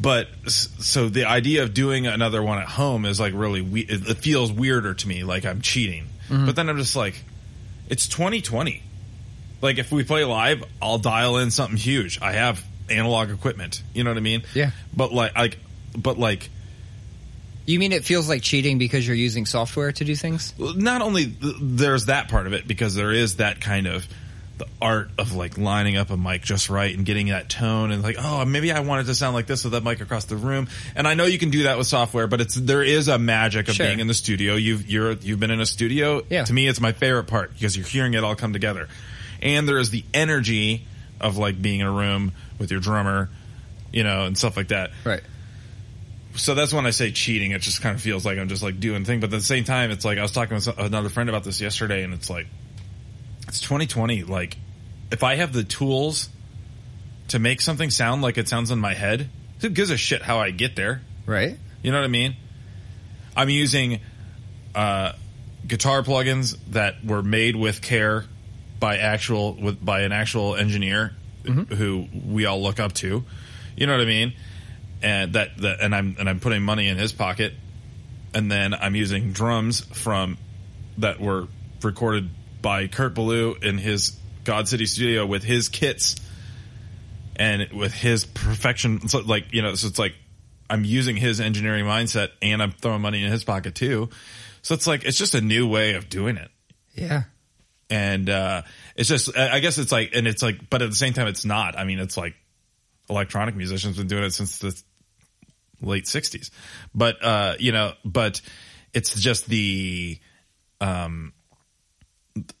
but 0.00 0.28
so 0.48 1.08
the 1.08 1.26
idea 1.26 1.62
of 1.62 1.74
doing 1.74 2.06
another 2.06 2.42
one 2.42 2.58
at 2.58 2.66
home 2.66 3.04
is 3.04 3.20
like 3.20 3.34
really, 3.34 3.60
we- 3.60 3.82
it, 3.82 4.08
it 4.08 4.16
feels 4.18 4.50
weirder 4.50 4.94
to 4.94 5.08
me, 5.08 5.22
like 5.24 5.44
I'm 5.44 5.60
cheating. 5.60 6.06
But 6.46 6.56
then 6.56 6.68
I'm 6.68 6.78
just 6.78 6.96
like, 6.96 7.22
it's 7.88 8.06
2020. 8.08 8.82
Like 9.62 9.78
if 9.78 9.92
we 9.92 10.02
play 10.04 10.24
live, 10.24 10.64
I'll 10.80 10.98
dial 10.98 11.36
in 11.38 11.50
something 11.50 11.76
huge. 11.76 12.20
I 12.22 12.32
have 12.32 12.64
analog 12.88 13.30
equipment. 13.30 13.82
You 13.94 14.04
know 14.04 14.10
what 14.10 14.16
I 14.16 14.20
mean? 14.20 14.42
Yeah. 14.54 14.70
But 14.96 15.12
like, 15.12 15.34
like, 15.36 15.58
but 15.96 16.18
like, 16.18 16.48
You 17.66 17.78
mean 17.78 17.92
it 17.92 18.04
feels 18.04 18.28
like 18.28 18.42
cheating 18.42 18.78
because 18.78 19.06
you're 19.06 19.16
using 19.16 19.46
software 19.46 19.92
to 19.92 20.04
do 20.04 20.14
things? 20.16 20.54
not 20.58 21.02
only 21.02 21.26
th- 21.26 21.54
there's 21.60 22.06
that 22.06 22.28
part 22.28 22.46
of 22.46 22.52
it 22.52 22.66
because 22.66 22.94
there 22.94 23.12
is 23.12 23.36
that 23.36 23.60
kind 23.60 23.86
of 23.86 24.06
the 24.58 24.66
art 24.82 25.08
of 25.16 25.34
like 25.34 25.56
lining 25.56 25.96
up 25.96 26.10
a 26.10 26.16
mic 26.18 26.42
just 26.42 26.68
right 26.68 26.94
and 26.94 27.06
getting 27.06 27.28
that 27.28 27.48
tone 27.48 27.90
and 27.90 28.02
like 28.02 28.16
oh 28.18 28.44
maybe 28.44 28.70
I 28.70 28.80
want 28.80 29.00
it 29.00 29.04
to 29.10 29.14
sound 29.14 29.34
like 29.34 29.46
this 29.46 29.64
with 29.64 29.72
that 29.72 29.82
mic 29.82 30.02
across 30.02 30.26
the 30.26 30.36
room 30.36 30.68
and 30.94 31.08
I 31.08 31.14
know 31.14 31.24
you 31.24 31.38
can 31.38 31.48
do 31.48 31.62
that 31.62 31.78
with 31.78 31.86
software 31.86 32.26
but 32.26 32.42
it's 32.42 32.56
there 32.56 32.82
is 32.82 33.08
a 33.08 33.18
magic 33.18 33.68
of 33.68 33.74
Sure. 33.76 33.86
being 33.86 34.00
in 34.00 34.06
the 34.06 34.12
studio 34.12 34.56
you've 34.56 34.86
you're 34.90 35.12
you've 35.12 35.40
been 35.40 35.50
in 35.50 35.62
a 35.62 35.66
studio 35.66 36.20
Yeah. 36.28 36.44
to 36.44 36.52
me 36.52 36.68
it's 36.68 36.78
my 36.78 36.92
favorite 36.92 37.24
part 37.24 37.54
because 37.54 37.74
you're 37.74 37.86
hearing 37.86 38.12
it 38.12 38.22
all 38.22 38.34
come 38.36 38.52
together 38.52 38.88
and 39.40 39.66
there 39.66 39.78
is 39.78 39.88
the 39.88 40.04
energy 40.12 40.84
of 41.22 41.38
like 41.38 41.62
being 41.62 41.80
in 41.80 41.86
a 41.86 41.90
room 41.92 42.32
with 42.58 42.70
your 42.70 42.80
drummer 42.80 43.30
you 43.94 44.04
know 44.04 44.26
and 44.26 44.36
stuff 44.36 44.58
like 44.58 44.68
that 44.68 44.90
Right. 45.04 45.22
So 46.34 46.54
that's 46.54 46.72
when 46.72 46.86
I 46.86 46.90
say 46.90 47.10
cheating. 47.10 47.50
It 47.52 47.62
just 47.62 47.82
kind 47.82 47.94
of 47.94 48.00
feels 48.00 48.24
like 48.24 48.38
I'm 48.38 48.48
just 48.48 48.62
like 48.62 48.80
doing 48.80 49.04
thing. 49.04 49.20
But 49.20 49.26
at 49.26 49.32
the 49.32 49.40
same 49.40 49.64
time, 49.64 49.90
it's 49.90 50.04
like 50.04 50.18
I 50.18 50.22
was 50.22 50.32
talking 50.32 50.54
with 50.54 50.66
another 50.78 51.08
friend 51.08 51.28
about 51.28 51.44
this 51.44 51.60
yesterday, 51.60 52.02
and 52.02 52.14
it's 52.14 52.30
like 52.30 52.46
it's 53.48 53.60
2020. 53.60 54.24
Like 54.24 54.56
if 55.10 55.22
I 55.22 55.36
have 55.36 55.52
the 55.52 55.64
tools 55.64 56.28
to 57.28 57.38
make 57.38 57.60
something 57.60 57.90
sound 57.90 58.22
like 58.22 58.38
it 58.38 58.48
sounds 58.48 58.70
in 58.70 58.78
my 58.78 58.94
head, 58.94 59.28
who 59.60 59.68
gives 59.68 59.90
a 59.90 59.96
shit 59.96 60.22
how 60.22 60.38
I 60.38 60.50
get 60.50 60.76
there? 60.76 61.02
Right. 61.26 61.58
You 61.82 61.92
know 61.92 61.98
what 61.98 62.04
I 62.04 62.08
mean? 62.08 62.36
I'm 63.36 63.48
using 63.48 64.00
uh, 64.74 65.12
guitar 65.66 66.02
plugins 66.02 66.56
that 66.70 67.04
were 67.04 67.22
made 67.22 67.56
with 67.56 67.82
care 67.82 68.24
by 68.78 68.98
actual 68.98 69.54
with 69.54 69.84
by 69.84 70.00
an 70.02 70.12
actual 70.12 70.56
engineer 70.56 71.14
who 71.44 72.06
we 72.26 72.46
all 72.46 72.62
look 72.62 72.78
up 72.78 72.92
to. 72.92 73.24
You 73.76 73.86
know 73.86 73.92
what 73.92 74.02
I 74.02 74.06
mean? 74.06 74.34
And 75.02 75.32
that, 75.32 75.56
that 75.58 75.80
and 75.80 75.94
I'm 75.94 76.16
and 76.18 76.28
I'm 76.28 76.40
putting 76.40 76.62
money 76.62 76.88
in 76.88 76.98
his 76.98 77.12
pocket, 77.12 77.54
and 78.34 78.50
then 78.50 78.74
I'm 78.74 78.94
using 78.94 79.32
drums 79.32 79.80
from 79.80 80.36
that 80.98 81.20
were 81.20 81.48
recorded 81.82 82.28
by 82.60 82.86
Kurt 82.86 83.14
Ballou 83.14 83.54
in 83.62 83.78
his 83.78 84.18
God 84.44 84.68
City 84.68 84.86
studio 84.86 85.24
with 85.26 85.42
his 85.42 85.68
kits 85.68 86.16
and 87.36 87.72
with 87.72 87.94
his 87.94 88.26
perfection. 88.26 89.08
So 89.08 89.20
like 89.20 89.52
you 89.52 89.62
know, 89.62 89.74
so 89.74 89.88
it's 89.88 89.98
like 89.98 90.14
I'm 90.68 90.84
using 90.84 91.16
his 91.16 91.40
engineering 91.40 91.84
mindset 91.84 92.28
and 92.42 92.62
I'm 92.62 92.72
throwing 92.72 93.00
money 93.00 93.24
in 93.24 93.30
his 93.30 93.44
pocket 93.44 93.74
too. 93.74 94.10
So 94.62 94.74
it's 94.74 94.86
like 94.86 95.04
it's 95.04 95.16
just 95.16 95.34
a 95.34 95.40
new 95.40 95.66
way 95.66 95.94
of 95.94 96.08
doing 96.08 96.36
it. 96.36 96.50
Yeah. 96.94 97.22
And 97.88 98.28
uh 98.28 98.62
it's 98.94 99.08
just 99.08 99.36
I 99.36 99.56
I 99.56 99.60
guess 99.60 99.78
it's 99.78 99.90
like 99.90 100.14
and 100.14 100.26
it's 100.26 100.42
like 100.42 100.68
but 100.68 100.82
at 100.82 100.90
the 100.90 100.96
same 100.96 101.14
time 101.14 101.28
it's 101.28 101.44
not. 101.44 101.78
I 101.78 101.84
mean 101.84 101.98
it's 101.98 102.16
like 102.16 102.34
electronic 103.08 103.56
musicians 103.56 103.96
been 103.96 104.06
doing 104.06 104.24
it 104.24 104.32
since 104.32 104.58
the 104.58 104.80
late 105.80 106.04
60s. 106.04 106.50
But 106.94 107.22
uh 107.24 107.54
you 107.58 107.72
know, 107.72 107.92
but 108.04 108.40
it's 108.92 109.18
just 109.20 109.46
the 109.46 110.18
um 110.80 111.32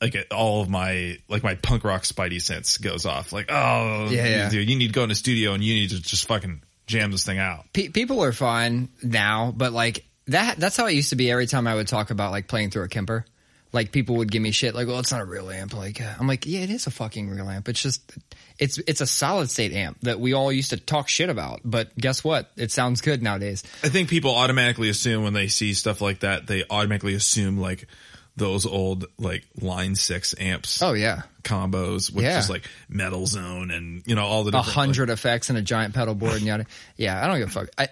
like 0.00 0.16
all 0.30 0.62
of 0.62 0.68
my 0.68 1.18
like 1.28 1.42
my 1.42 1.54
punk 1.54 1.84
rock 1.84 2.02
spidey 2.02 2.40
sense 2.42 2.76
goes 2.78 3.06
off 3.06 3.32
like 3.32 3.46
oh 3.50 4.08
Yeah, 4.10 4.26
yeah. 4.26 4.48
dude 4.50 4.68
you 4.68 4.76
need 4.76 4.88
to 4.88 4.92
go 4.92 5.04
in 5.04 5.08
the 5.08 5.14
studio 5.14 5.52
and 5.54 5.62
you 5.62 5.74
need 5.74 5.90
to 5.90 6.02
just 6.02 6.26
fucking 6.26 6.62
jam 6.86 7.12
this 7.12 7.24
thing 7.24 7.38
out 7.38 7.64
Pe- 7.72 7.88
people 7.88 8.22
are 8.22 8.32
fine 8.32 8.88
now, 9.02 9.52
but 9.56 9.72
like 9.72 10.04
that 10.26 10.58
that's 10.58 10.76
how 10.76 10.86
it 10.86 10.92
used 10.94 11.10
to 11.10 11.16
be 11.16 11.30
every 11.30 11.46
time 11.46 11.66
I 11.66 11.74
would 11.74 11.88
talk 11.88 12.10
about 12.10 12.30
like 12.32 12.48
playing 12.48 12.70
through 12.70 12.84
a 12.84 12.88
Kemper. 12.88 13.24
Like 13.72 13.92
people 13.92 14.16
would 14.16 14.30
give 14.32 14.42
me 14.42 14.50
shit 14.50 14.74
like, 14.74 14.88
"Well, 14.88 14.98
it's 14.98 15.12
not 15.12 15.20
a 15.20 15.24
real 15.24 15.48
amp." 15.50 15.74
Like 15.74 16.00
uh, 16.00 16.12
I'm 16.18 16.26
like, 16.26 16.44
"Yeah, 16.46 16.60
it 16.60 16.70
is 16.70 16.86
a 16.86 16.90
fucking 16.90 17.30
real 17.30 17.48
amp. 17.48 17.68
It's 17.68 17.80
just 17.80 18.02
it's 18.58 18.78
it's 18.78 19.00
a 19.00 19.06
solid 19.06 19.48
state 19.50 19.72
amp 19.72 19.98
that 20.02 20.18
we 20.18 20.32
all 20.32 20.50
used 20.50 20.70
to 20.70 20.76
talk 20.76 21.08
shit 21.08 21.28
about, 21.30 21.60
but 21.64 21.96
guess 21.96 22.24
what? 22.24 22.50
It 22.56 22.72
sounds 22.72 23.00
good 23.00 23.22
nowadays." 23.22 23.62
I 23.84 23.88
think 23.88 24.08
people 24.08 24.34
automatically 24.34 24.88
assume 24.88 25.22
when 25.22 25.34
they 25.34 25.46
see 25.46 25.72
stuff 25.74 26.00
like 26.00 26.20
that, 26.20 26.46
they 26.48 26.64
automatically 26.68 27.14
assume 27.14 27.58
like 27.58 27.86
those 28.36 28.66
old 28.66 29.04
like 29.18 29.44
line 29.60 29.94
six 29.94 30.34
amps 30.40 30.80
Oh 30.82 30.92
yeah. 30.94 31.22
combos 31.42 32.10
with 32.12 32.24
Yeah. 32.24 32.36
just 32.36 32.48
like 32.48 32.64
metal 32.88 33.26
zone 33.26 33.70
and 33.70 34.02
you 34.06 34.14
know 34.14 34.24
all 34.24 34.44
the 34.44 34.48
a 34.48 34.52
different 34.52 34.68
hundred 34.74 35.10
effects 35.10 35.50
and 35.50 35.58
a 35.58 35.62
giant 35.62 35.94
pedal 35.94 36.14
board 36.14 36.34
and 36.34 36.42
yada. 36.42 36.66
Yeah, 36.96 37.22
I 37.22 37.26
don't 37.26 37.38
give 37.38 37.48
a 37.48 37.52
fuck. 37.52 37.68
I, 37.76 37.88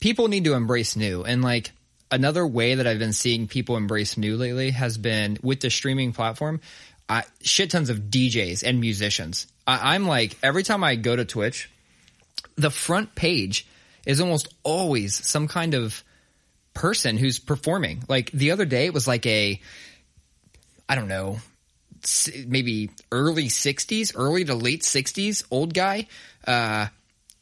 people 0.00 0.28
need 0.28 0.44
to 0.44 0.54
embrace 0.54 0.96
new, 0.96 1.22
and 1.24 1.42
like 1.42 1.70
another 2.14 2.46
way 2.46 2.76
that 2.76 2.86
I've 2.86 2.98
been 2.98 3.12
seeing 3.12 3.48
people 3.48 3.76
embrace 3.76 4.16
new 4.16 4.36
lately 4.36 4.70
has 4.70 4.96
been 4.96 5.36
with 5.42 5.60
the 5.60 5.70
streaming 5.70 6.12
platform. 6.12 6.60
I, 7.08 7.24
shit 7.42 7.70
tons 7.70 7.90
of 7.90 7.98
DJs 7.98 8.62
and 8.62 8.80
musicians. 8.80 9.46
I, 9.66 9.94
I'm 9.94 10.06
like 10.06 10.36
every 10.42 10.62
time 10.62 10.84
I 10.84 10.94
go 10.94 11.14
to 11.14 11.24
Twitch, 11.24 11.68
the 12.56 12.70
front 12.70 13.14
page 13.14 13.66
is 14.06 14.20
almost 14.20 14.48
always 14.62 15.26
some 15.26 15.48
kind 15.48 15.74
of 15.74 16.02
person 16.72 17.16
who's 17.16 17.38
performing. 17.38 18.04
Like 18.08 18.30
the 18.30 18.52
other 18.52 18.64
day, 18.64 18.86
it 18.86 18.94
was 18.94 19.08
like 19.08 19.26
a, 19.26 19.60
I 20.88 20.94
don't 20.94 21.08
know, 21.08 21.38
maybe 22.46 22.90
early 23.10 23.48
60s, 23.48 24.12
early 24.14 24.44
to 24.44 24.54
late 24.54 24.82
60s, 24.82 25.44
old 25.50 25.74
guy, 25.74 26.06
uh, 26.46 26.86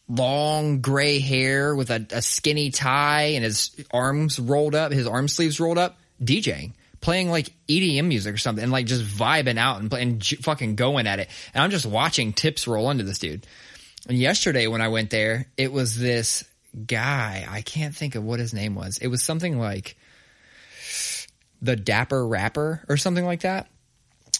long 0.09 0.81
gray 0.81 1.21
hair 1.21 1.75
with 1.75 1.91
a, 1.91 2.07
a 2.11 2.23
skinny 2.23 2.71
tie 2.71 3.33
and 3.35 3.45
his 3.45 3.71
arms 3.91 4.39
rolled 4.39 4.75
up, 4.75 4.93
his 4.93 5.07
arm 5.07 5.29
sleeves 5.29 5.61
rolled 5.61 5.79
up, 5.79 5.99
DJing. 6.23 6.73
Playing 7.01 7.31
like 7.31 7.53
EDM 7.69 8.05
music 8.05 8.33
or 8.33 8.39
something, 8.39 8.63
and 8.63 8.71
like 8.71 8.87
just 8.87 9.05
vibing 9.05 9.59
out 9.59 9.81
and, 9.81 9.93
and 9.93 10.21
j- 10.21 10.37
fucking 10.37 10.77
going 10.77 11.09
at 11.09 11.19
it. 11.19 11.29
And 11.53 11.65
I'm 11.65 11.71
just 11.71 11.85
watching 11.85 12.33
tips 12.33 12.69
roll 12.69 12.91
into 12.91 13.03
this 13.03 13.19
dude. 13.19 13.45
And 14.09 14.17
yesterday 14.17 14.69
when 14.69 14.81
I 14.81 14.87
went 14.87 15.11
there, 15.11 15.49
it 15.57 15.73
was 15.73 15.99
this 15.99 16.45
guy. 16.87 17.45
I 17.49 17.63
can't 17.63 17.95
think 17.95 18.15
of 18.15 18.23
what 18.23 18.39
his 18.39 18.55
name 18.55 18.77
was. 18.77 18.99
It 18.99 19.09
was 19.09 19.21
something 19.21 19.59
like 19.59 19.97
the 21.61 21.77
Dapper 21.77 22.25
Rapper 22.27 22.85
or 22.89 22.97
something 22.97 23.25
like 23.25 23.41
that. 23.41 23.69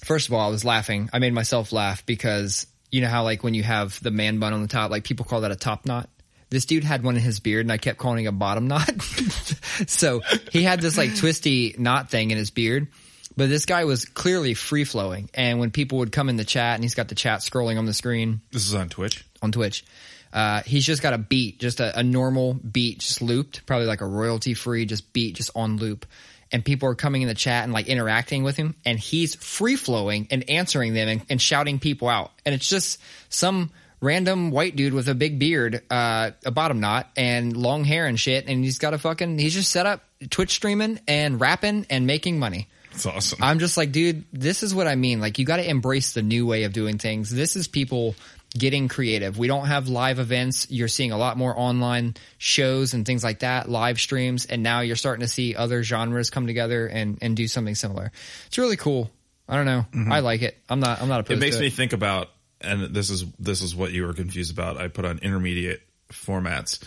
First 0.05 0.29
of 0.29 0.35
all, 0.35 0.47
I 0.47 0.51
was 0.51 0.65
laughing. 0.65 1.11
I 1.13 1.21
made 1.21 1.33
myself 1.33 1.73
laugh 1.73 2.05
because 2.07 2.67
you 2.93 3.01
know 3.01 3.09
how 3.09 3.25
like 3.25 3.43
when 3.43 3.55
you 3.55 3.65
have 3.65 4.01
the 4.03 4.13
man 4.13 4.39
bun 4.39 4.53
on 4.53 4.63
the 4.63 4.69
top, 4.69 4.91
like 4.91 5.03
people 5.03 5.25
call 5.25 5.41
that 5.41 5.51
a 5.51 5.57
top 5.57 5.87
knot. 5.87 6.09
This 6.51 6.67
dude 6.67 6.85
had 6.85 7.03
one 7.03 7.17
in 7.17 7.23
his 7.23 7.41
beard, 7.41 7.65
and 7.65 7.73
I 7.73 7.79
kept 7.79 7.99
calling 7.99 8.27
it 8.27 8.29
a 8.29 8.33
bottom 8.33 8.69
knot. 8.69 9.03
so 9.87 10.21
he 10.53 10.63
had 10.63 10.81
this 10.81 10.99
like 10.99 11.17
twisty 11.17 11.75
knot 11.79 12.11
thing 12.11 12.31
in 12.31 12.37
his 12.37 12.51
beard. 12.51 12.89
But 13.35 13.49
this 13.49 13.65
guy 13.65 13.87
was 13.87 14.05
clearly 14.05 14.53
free 14.53 14.85
flowing, 14.85 15.31
and 15.33 15.59
when 15.59 15.71
people 15.71 15.99
would 15.99 16.13
come 16.13 16.29
in 16.29 16.37
the 16.37 16.45
chat, 16.45 16.75
and 16.75 16.85
he's 16.85 16.95
got 16.95 17.09
the 17.09 17.15
chat 17.15 17.41
scrolling 17.41 17.79
on 17.79 17.87
the 17.87 17.95
screen, 17.95 18.43
this 18.53 18.67
is 18.69 18.75
on 18.75 18.91
Twitch 18.91 19.25
on 19.41 19.53
Twitch. 19.53 19.85
Uh, 20.33 20.63
he's 20.63 20.87
just 20.87 21.03
got 21.03 21.13
a 21.13 21.19
beat, 21.19 21.59
just 21.59 21.81
a, 21.81 21.99
a 21.99 22.03
normal 22.03 22.55
beat, 22.55 23.01
just 23.01 23.21
looped, 23.21 23.67
probably 23.67 23.87
like 23.87 24.01
a 24.01 24.07
royalty 24.07 24.55
free, 24.55 24.87
just 24.87 25.13
beat, 25.13 25.35
just 25.35 25.51
on 25.55 25.77
loop. 25.77 26.07
And 26.53 26.65
people 26.65 26.89
are 26.89 26.95
coming 26.95 27.23
in 27.23 27.29
the 27.29 27.35
chat 27.35 27.65
and 27.65 27.73
like 27.73 27.89
interacting 27.89 28.45
with 28.45 28.57
him, 28.57 28.75
and 28.85 28.99
he's 28.99 29.35
free 29.35 29.77
flowing 29.77 30.29
and 30.31 30.49
answering 30.51 30.93
them 30.93 31.09
and, 31.09 31.23
and 31.31 31.41
shouting 31.41 31.79
people 31.79 32.09
out. 32.09 32.31
And 32.45 32.55
it's 32.55 32.69
just 32.69 33.01
some 33.31 33.71
random 34.03 34.51
white 34.51 34.77
dude 34.77 34.93
with 34.93 35.09
a 35.09 35.15
big 35.15 35.39
beard, 35.39 35.81
uh, 35.89 36.33
a 36.45 36.51
bottom 36.51 36.81
knot, 36.81 37.09
and 37.17 37.57
long 37.57 37.85
hair 37.85 38.07
and 38.07 38.21
shit. 38.21 38.49
And 38.49 38.63
he's 38.63 38.79
got 38.79 38.93
a 38.93 38.99
fucking, 38.99 39.39
he's 39.39 39.55
just 39.55 39.71
set 39.71 39.87
up 39.87 40.05
Twitch 40.29 40.51
streaming 40.51 41.01
and 41.09 41.41
rapping 41.41 41.87
and 41.89 42.07
making 42.07 42.39
money. 42.39 42.69
it's 42.91 43.07
awesome 43.07 43.39
I'm 43.43 43.59
just 43.59 43.77
like, 43.79 43.93
dude, 43.93 44.25
this 44.33 44.63
is 44.63 44.75
what 44.75 44.87
I 44.87 44.97
mean. 44.97 45.21
Like, 45.21 45.39
you 45.39 45.47
got 45.47 45.57
to 45.57 45.69
embrace 45.69 46.13
the 46.13 46.23
new 46.23 46.47
way 46.47 46.65
of 46.65 46.73
doing 46.73 46.99
things. 46.99 47.31
This 47.31 47.57
is 47.57 47.69
people 47.69 48.15
getting 48.57 48.89
creative. 48.89 49.39
We 49.39 49.47
don't 49.49 49.67
have 49.67 49.89
live 49.89 50.19
events. 50.19 50.67
You're 50.71 50.89
seeing 50.89 51.13
a 51.13 51.17
lot 51.17 51.37
more 51.37 51.59
online 51.59 52.15
shows 52.39 52.95
and 52.95 53.07
things 53.07 53.25
like 53.25 53.41
that, 53.41 53.69
live 53.69 54.01
streams, 54.01 54.47
and 54.47 54.63
now 54.63 54.81
you're 54.81 54.97
starting 54.97 55.23
to 55.23 55.29
see 55.29 55.55
other 55.55 55.83
genres 55.83 56.31
come 56.31 56.47
together 56.47 56.87
and 56.87 57.19
and 57.23 57.37
do 57.37 57.49
something 57.49 57.75
similar. 57.75 58.13
It's 58.47 58.59
really 58.59 58.77
cool. 58.77 59.11
I 59.49 59.57
don't 59.57 59.67
know. 59.67 59.87
I 60.11 60.21
like 60.21 60.43
it. 60.43 60.57
I'm 60.69 60.81
not. 60.81 61.03
I'm 61.03 61.09
not 61.09 61.29
a. 61.29 61.33
it 61.33 61.39
makes 61.39 61.59
me 61.59 61.67
it. 61.67 61.73
think 61.73 61.93
about 61.93 62.29
and 62.61 62.95
this 62.95 63.11
is 63.11 63.25
this 63.39 63.63
is 63.63 63.75
what 63.75 63.93
you 63.93 64.07
were 64.07 64.13
confused 64.13 64.53
about 64.53 64.77
i 64.77 64.87
put 64.87 65.05
on 65.05 65.19
intermediate 65.19 65.83
formats 66.11 66.81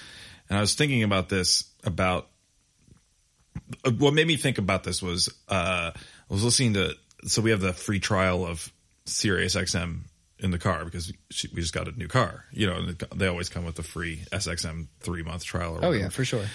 and 0.50 0.58
i 0.58 0.62
was 0.62 0.74
thinking 0.74 1.04
about 1.04 1.28
this 1.28 1.66
about 1.84 2.30
what 3.98 4.14
made 4.14 4.28
me 4.28 4.38
think 4.38 4.58
about 4.58 4.84
this 4.84 5.02
was 5.02 5.30
uh, 5.48 5.92
I 5.96 6.34
was 6.34 6.44
listening 6.44 6.74
to 6.74 6.94
so 7.26 7.42
we 7.42 7.52
have 7.52 7.62
the 7.62 7.74
free 7.74 8.00
trial 8.00 8.46
of 8.46 8.72
Sirius 9.06 9.56
XM 9.56 10.02
in 10.40 10.52
the 10.52 10.60
car 10.60 10.84
because 10.86 11.12
she, 11.32 11.48
we 11.54 11.62
just 11.62 11.74
got 11.74 11.88
a 11.88 11.92
new 11.98 12.08
car. 12.08 12.46
You 12.52 12.68
know, 12.68 12.76
and 12.76 12.98
they 13.16 13.28
always 13.28 13.50
come 13.50 13.66
with 13.66 13.80
a 13.80 13.84
free 13.84 14.22
SXM 14.32 14.88
three 15.00 15.24
month 15.24 15.44
trial. 15.44 15.74
Or 15.74 15.78
Oh 15.78 15.88
whatever. 15.88 15.98
yeah, 15.98 16.10
for 16.10 16.26
sure. 16.26 16.46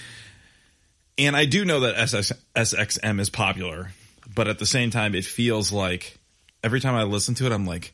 And 1.18 1.36
I 1.36 1.44
do 1.44 1.64
know 1.64 1.80
that 1.80 1.96
SX, 1.96 2.32
SXM 2.56 3.20
is 3.20 3.28
popular, 3.30 3.90
but 4.34 4.48
at 4.48 4.58
the 4.58 4.66
same 4.66 4.90
time, 4.90 5.14
it 5.14 5.24
feels 5.24 5.70
like 5.72 6.16
every 6.64 6.80
time 6.80 6.94
I 6.94 7.02
listen 7.02 7.34
to 7.36 7.46
it, 7.46 7.52
I'm 7.52 7.66
like, 7.66 7.92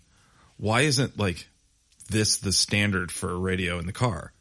why 0.59 0.83
isn't 0.83 1.19
like 1.19 1.49
this 2.09 2.37
the 2.39 2.53
standard 2.53 3.11
for 3.11 3.37
radio 3.39 3.79
in 3.79 3.87
the 3.87 3.93
car? 3.93 4.33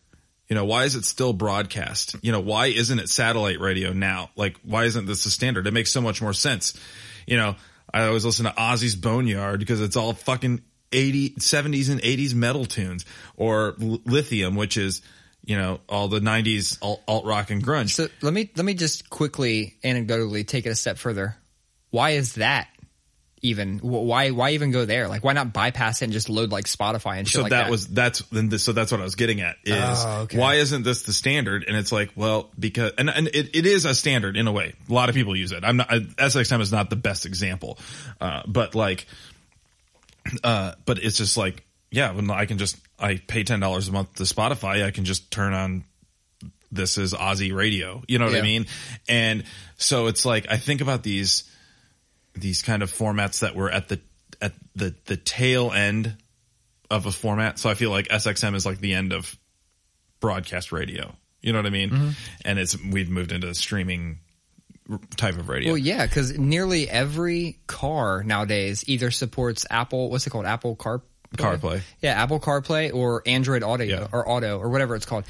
You 0.47 0.55
know, 0.55 0.65
why 0.65 0.84
is 0.84 0.93
it 0.95 1.05
still 1.05 1.34
broadcast? 1.34 2.15
You 2.21 2.31
know, 2.31 2.39
why 2.39 2.67
isn't 2.67 2.99
it 2.99 3.10
satellite 3.10 3.60
radio 3.60 3.93
now? 3.93 4.29
Like, 4.36 4.58
why 4.62 4.84
isn't 4.84 5.08
this 5.08 5.23
the 5.23 5.31
standard? 5.31 5.65
It 5.65 5.73
makes 5.73 5.91
so 5.91 6.01
much 6.01 6.21
more 6.21 6.34
sense. 6.34 6.79
You 7.25 7.38
know, 7.38 7.55
I 7.91 8.05
always 8.05 8.23
listen 8.25 8.45
to 8.45 8.51
Ozzy's 8.51 8.95
Boneyard 8.95 9.60
because 9.60 9.81
it's 9.81 9.95
all 9.95 10.13
fucking 10.13 10.62
80, 10.95 11.29
70s 11.31 11.89
and 11.91 12.01
80s 12.01 12.34
metal 12.34 12.65
tunes 12.65 13.05
or 13.38 13.75
Lithium, 13.77 14.55
which 14.55 14.77
is, 14.77 15.01
you 15.43 15.58
know, 15.58 15.79
all 15.88 16.08
the 16.08 16.19
90s 16.19 16.77
alt, 16.81 17.25
rock 17.25 17.51
and 17.51 17.63
grunge. 17.63 17.91
So 17.91 18.08
let 18.21 18.34
me 18.34 18.49
let 18.55 18.65
me 18.65 18.73
just 18.73 19.10
quickly 19.10 19.75
anecdotally 19.84 20.47
take 20.47 20.65
it 20.65 20.69
a 20.69 20.75
step 20.75 20.97
further. 20.97 21.36
Why 21.91 22.12
is 22.12 22.34
that 22.36 22.67
even? 23.41 23.77
Why 23.79 24.31
why 24.31 24.51
even 24.51 24.71
go 24.71 24.86
there? 24.86 25.08
Like 25.08 25.23
why 25.23 25.34
not 25.34 25.53
bypass 25.53 26.01
it 26.01 26.05
and 26.05 26.13
just 26.13 26.29
load 26.29 26.51
like 26.51 26.65
Spotify 26.65 27.19
and 27.19 27.27
shit 27.27 27.36
so 27.36 27.41
like 27.43 27.51
that, 27.51 27.65
that? 27.65 27.71
was 27.71 27.86
that's 27.88 28.19
then 28.31 28.49
so 28.58 28.73
that's 28.73 28.91
what 28.91 29.01
I 29.01 29.03
was 29.03 29.13
getting 29.15 29.41
at 29.41 29.58
is 29.63 29.75
Oh, 29.77 30.21
okay. 30.23 30.39
why 30.39 30.55
isn't 30.55 30.81
this 30.84 31.03
the 31.03 31.13
standard? 31.13 31.63
And 31.67 31.77
it's 31.77 31.91
like, 31.91 32.12
well, 32.15 32.49
because 32.58 32.93
and 32.97 33.10
and 33.10 33.27
it, 33.27 33.55
it 33.55 33.65
is 33.67 33.86
a 33.86 33.93
standard 33.93 34.36
in 34.36 34.47
a 34.47 34.51
way. 34.51 34.73
A 34.89 34.93
lot 34.93 35.10
of 35.10 35.15
people 35.15 35.36
use 35.36 35.51
it. 35.51 35.63
I'm 35.63 35.77
not 35.77 35.89
SXM 35.89 36.60
is 36.62 36.71
not 36.71 36.89
the 36.89 36.95
best 36.95 37.27
example, 37.27 37.77
uh, 38.19 38.41
but 38.47 38.73
like, 38.73 39.05
uh, 40.43 40.73
but 40.85 40.99
it's 40.99 41.17
just 41.17 41.38
like, 41.38 41.65
yeah, 41.91 42.11
when 42.11 42.29
I 42.29 42.45
can 42.45 42.57
just 42.57 42.77
I 42.99 43.15
pay 43.15 43.43
ten 43.43 43.59
dollars 43.59 43.88
a 43.88 43.91
month 43.91 44.15
to 44.15 44.23
Spotify, 44.23 44.83
I 44.83 44.91
can 44.91 45.05
just 45.05 45.31
turn 45.31 45.53
on 45.53 45.85
this 46.71 46.97
is 46.97 47.13
Ozzy 47.13 47.55
radio. 47.55 48.03
You 48.07 48.19
know 48.19 48.25
what 48.25 48.35
I 48.35 48.41
mean? 48.41 48.65
And 49.07 49.45
so 49.77 50.07
it's 50.07 50.25
like 50.25 50.47
I 50.49 50.57
think 50.57 50.81
about 50.81 51.03
these 51.03 51.49
these 52.33 52.61
kind 52.61 52.83
of 52.83 52.91
formats 52.91 53.39
that 53.39 53.55
were 53.55 53.69
at 53.69 53.88
the 53.88 54.01
at 54.41 54.53
the 54.75 54.93
the 55.05 55.17
tail 55.17 55.71
end 55.71 56.17
of 56.89 57.05
a 57.05 57.11
format. 57.11 57.59
So 57.59 57.69
I 57.69 57.73
feel 57.73 57.89
like 57.89 58.07
SXM 58.09 58.55
is 58.55 58.65
like 58.65 58.79
the 58.79 58.93
end 58.93 59.13
of 59.13 59.35
broadcast 60.19 60.71
radio. 60.71 61.15
You 61.41 61.53
know 61.53 61.59
what 61.59 61.65
I 61.65 61.71
mean? 61.71 61.89
Mm-hmm. 61.89 62.09
And 62.43 62.59
it's 62.59 62.77
we've 62.81 63.09
moved 63.09 63.31
into 63.31 63.53
streaming 63.53 64.19
type 65.17 65.38
of 65.38 65.50
radio. 65.50 65.71
Well, 65.71 65.78
yeah, 65.78 66.06
because 66.06 66.38
nearly 66.38 66.89
every 66.89 67.60
car 67.67 68.24
nowadays 68.24 68.84
either 68.88 69.12
supports 69.12 69.65
Apple. 69.69 70.10
What's 70.10 70.28
it 70.28 70.30
called? 70.30 70.45
Apple 70.45 70.76
Car 70.76 71.02
CarPlay. 71.36 71.82
Yeah, 72.02 72.21
Apple 72.21 72.39
CarPlay 72.39 72.93
or 72.93 73.21
Android 73.26 73.62
Audio 73.63 74.02
Yeah. 74.02 74.08
or 74.13 74.30
Auto 74.30 74.58
or 74.58 74.69
whatever 74.69 74.95
it's 74.95 75.06
called. 75.06 75.26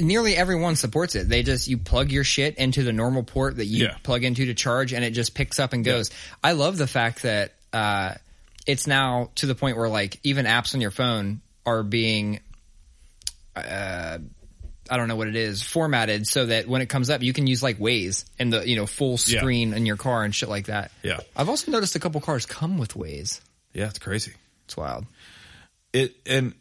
Nearly 0.00 0.34
everyone 0.36 0.76
supports 0.76 1.14
it. 1.14 1.28
They 1.28 1.42
just 1.42 1.68
you 1.68 1.76
plug 1.78 2.10
your 2.10 2.24
shit 2.24 2.56
into 2.56 2.84
the 2.84 2.92
normal 2.92 3.22
port 3.22 3.56
that 3.56 3.66
you 3.66 3.84
Yeah. 3.86 3.96
plug 4.02 4.24
into 4.24 4.46
to 4.46 4.54
charge, 4.54 4.92
and 4.94 5.04
it 5.04 5.10
just 5.10 5.34
picks 5.34 5.58
up 5.58 5.72
and 5.74 5.84
goes. 5.84 6.10
I 6.42 6.52
love 6.52 6.78
the 6.78 6.86
fact 6.86 7.22
that 7.22 7.52
uh, 7.72 8.14
it's 8.66 8.86
now 8.86 9.30
to 9.36 9.46
the 9.46 9.54
point 9.54 9.76
where 9.76 9.88
like 9.88 10.20
even 10.22 10.46
apps 10.46 10.74
on 10.74 10.80
your 10.80 10.90
phone 10.92 11.42
are 11.66 11.82
being 11.82 12.40
uh, 13.56 14.18
I 14.92 14.96
don't 14.98 15.08
know 15.08 15.16
what 15.16 15.28
it 15.28 15.36
is, 15.36 15.62
formatted 15.62 16.26
so 16.26 16.46
that 16.46 16.68
when 16.68 16.82
it 16.82 16.88
comes 16.90 17.08
up, 17.10 17.22
you 17.22 17.32
can 17.32 17.46
use 17.46 17.62
like 17.62 17.78
Waze 17.78 18.24
and 18.38 18.52
the 18.52 18.68
you 18.68 18.76
know 18.76 18.86
full 18.86 19.12
Yeah. 19.26 19.40
screen 19.40 19.72
in 19.72 19.86
your 19.86 19.96
car 19.96 20.22
and 20.24 20.34
shit 20.34 20.48
like 20.48 20.66
that. 20.66 20.90
Yeah. 21.02 21.20
I've 21.34 21.48
also 21.48 21.70
noticed 21.70 21.96
a 21.96 22.00
couple 22.00 22.20
cars 22.20 22.44
come 22.46 22.76
with 22.78 22.94
Waze. 22.94 23.40
Yeah, 23.72 23.88
it's 23.88 23.98
crazy. 23.98 24.32
It's 24.66 24.76
wild. 24.76 25.06
It 25.92 26.14
and 26.26 26.54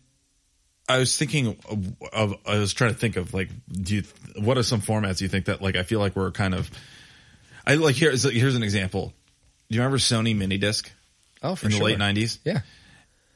I 0.90 0.98
was 0.98 1.16
thinking 1.18 1.58
of, 1.70 1.94
of 2.14 2.36
I 2.46 2.58
was 2.58 2.74
trying 2.74 2.94
to 2.94 2.98
think 3.00 3.16
of 3.18 3.34
like 3.34 3.50
do 3.72 3.96
you 3.98 4.04
what 4.40 4.58
are 4.58 4.64
some 4.64 4.82
formats 4.82 5.22
you 5.22 5.28
think 5.28 5.46
that 5.46 5.62
like 5.62 5.76
I 5.76 5.84
feel 5.84 6.00
like 6.00 6.16
we're 6.16 6.32
kind 6.32 6.54
of 6.54 6.70
I 7.68 7.76
like 7.76 7.96
here's 7.96 8.24
here's 8.24 8.56
an 8.56 8.64
example. 8.64 9.14
Do 9.70 9.76
you 9.76 9.82
remember 9.82 9.98
Sony 10.00 10.36
mini 10.36 10.58
disc 10.58 10.90
Oh, 11.44 11.56
for 11.56 11.68
in 11.68 11.72
the 11.74 11.84
late 11.84 11.98
90s? 11.98 12.38
Yeah. 12.46 12.62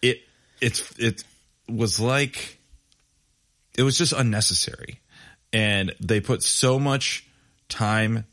it 0.02 0.22
it's 0.62 0.98
it 0.98 1.24
was 1.70 2.00
like 2.00 2.58
it 3.78 3.84
was 3.84 3.98
just 3.98 4.14
unnecessary 4.14 5.00
and 5.54 5.94
they 6.00 6.20
put 6.20 6.44
so 6.44 6.80
much 6.80 7.26
time 7.70 8.26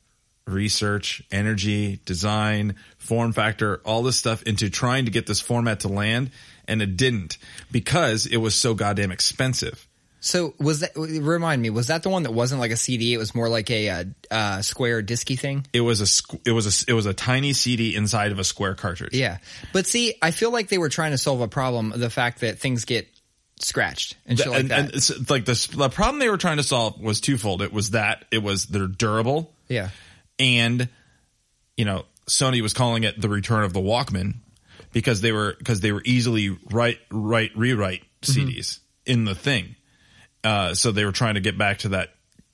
research 0.46 1.22
energy 1.30 2.00
design 2.04 2.74
form 2.98 3.32
factor 3.32 3.80
all 3.84 4.02
this 4.02 4.16
stuff 4.16 4.42
into 4.42 4.68
trying 4.68 5.04
to 5.04 5.10
get 5.10 5.26
this 5.26 5.40
format 5.40 5.80
to 5.80 5.88
land 5.88 6.30
and 6.66 6.82
it 6.82 6.96
didn't 6.96 7.38
because 7.70 8.26
it 8.26 8.38
was 8.38 8.54
so 8.54 8.74
goddamn 8.74 9.12
expensive 9.12 9.86
So 10.24 10.54
was 10.60 10.80
that? 10.80 10.92
Remind 10.96 11.60
me, 11.60 11.70
was 11.70 11.88
that 11.88 12.04
the 12.04 12.08
one 12.08 12.22
that 12.22 12.30
wasn't 12.32 12.60
like 12.60 12.70
a 12.70 12.76
CD? 12.76 13.12
It 13.12 13.18
was 13.18 13.34
more 13.34 13.48
like 13.48 13.68
a 13.72 13.88
uh, 13.90 14.04
uh, 14.30 14.62
square 14.62 15.02
disky 15.02 15.36
thing. 15.36 15.66
it 15.72 15.80
was 15.80 16.00
a 16.00 16.06
it 16.48 16.52
was 16.52 16.66
a 16.66 16.90
it 16.90 16.94
was 16.94 17.06
a 17.06 17.12
tiny 17.12 17.52
cd 17.52 17.96
inside 17.96 18.30
of 18.30 18.38
a 18.38 18.44
square 18.44 18.76
cartridge 18.76 19.14
Yeah, 19.14 19.38
but 19.72 19.84
see, 19.84 20.14
I 20.22 20.30
feel 20.30 20.52
like 20.52 20.68
they 20.68 20.78
were 20.78 20.88
trying 20.88 21.10
to 21.10 21.18
solve 21.18 21.40
a 21.40 21.48
problem: 21.48 21.92
the 21.96 22.08
fact 22.08 22.42
that 22.42 22.60
things 22.60 22.84
get 22.84 23.08
scratched 23.58 24.16
and 24.26 24.38
shit 24.38 24.48
like 24.48 24.60
and, 24.60 24.70
that. 24.70 24.78
and 24.80 24.94
it's 24.94 25.30
like 25.30 25.44
the, 25.44 25.68
the 25.76 25.88
problem 25.88 26.18
they 26.18 26.28
were 26.28 26.36
trying 26.36 26.56
to 26.56 26.62
solve 26.64 27.00
was 27.00 27.20
twofold 27.20 27.62
it 27.62 27.72
was 27.72 27.90
that 27.90 28.24
it 28.32 28.42
was 28.42 28.66
they're 28.66 28.88
durable 28.88 29.54
yeah, 29.68 29.90
and 30.38 30.88
you 31.76 31.84
know 31.84 32.04
Sony 32.28 32.60
was 32.60 32.72
calling 32.72 33.04
it 33.04 33.20
the 33.20 33.28
return 33.28 33.64
of 33.64 33.72
the 33.72 33.80
Walkman 33.80 34.36
because 34.92 35.20
they 35.20 35.32
were 35.32 35.54
because 35.58 35.80
they 35.80 35.92
were 35.92 36.02
easily 36.04 36.56
write 36.70 36.98
write 37.10 37.56
rewrite 37.56 38.04
CDs 38.22 38.78
in 39.06 39.24
the 39.24 39.34
thing. 39.34 39.76
Uh, 40.44 40.74
so 40.74 40.92
they 40.92 41.04
were 41.04 41.12
trying 41.12 41.34
to 41.34 41.40
get 41.40 41.56
back 41.56 41.78
to 41.78 41.90
that 41.90 42.10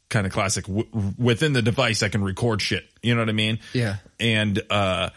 kind 0.09 0.27
of 0.27 0.33
classic 0.33 0.67
w- 0.67 0.89
within 1.19 1.53
the 1.53 1.63
device 1.63 2.03
I 2.03 2.09
can 2.09 2.23
record 2.23 2.61
shit. 2.61 2.85
You 3.03 3.15
know 3.15 3.23
what 3.23 3.29
I 3.29 3.33
mean? 3.33 3.61
Yeah. 3.73 3.97
And 4.21 4.61
uh, 4.71 5.11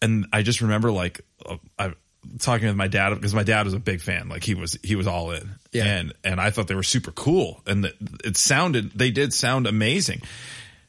and 0.00 0.26
I 0.32 0.42
just 0.42 0.60
remember 0.60 0.90
like 0.92 1.20
uh, 1.44 1.56
I 1.78 1.92
talking 2.38 2.66
with 2.66 2.76
my 2.76 2.88
dad 2.88 3.10
because 3.10 3.34
my 3.34 3.42
dad 3.42 3.64
was 3.64 3.74
a 3.74 3.78
big 3.78 4.00
fan. 4.00 4.28
Like 4.28 4.44
he 4.44 4.54
was 4.54 4.78
he 4.82 4.96
was 4.96 5.06
all 5.06 5.30
in. 5.30 5.50
Yeah. 5.72 5.84
And 5.84 6.12
and 6.22 6.40
I 6.40 6.50
thought 6.50 6.68
they 6.68 6.74
were 6.74 6.82
super 6.82 7.12
cool 7.12 7.60
and 7.66 7.84
that 7.84 7.94
it 8.24 8.36
sounded 8.36 8.92
they 8.92 9.10
did 9.10 9.32
sound 9.32 9.66
amazing. 9.66 10.22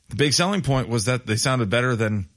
The 0.10 0.16
big 0.16 0.34
selling 0.34 0.62
point 0.62 0.90
was 0.90 1.06
that 1.06 1.26
they 1.26 1.36
sounded 1.36 1.70
better 1.70 1.96
than 1.96 2.30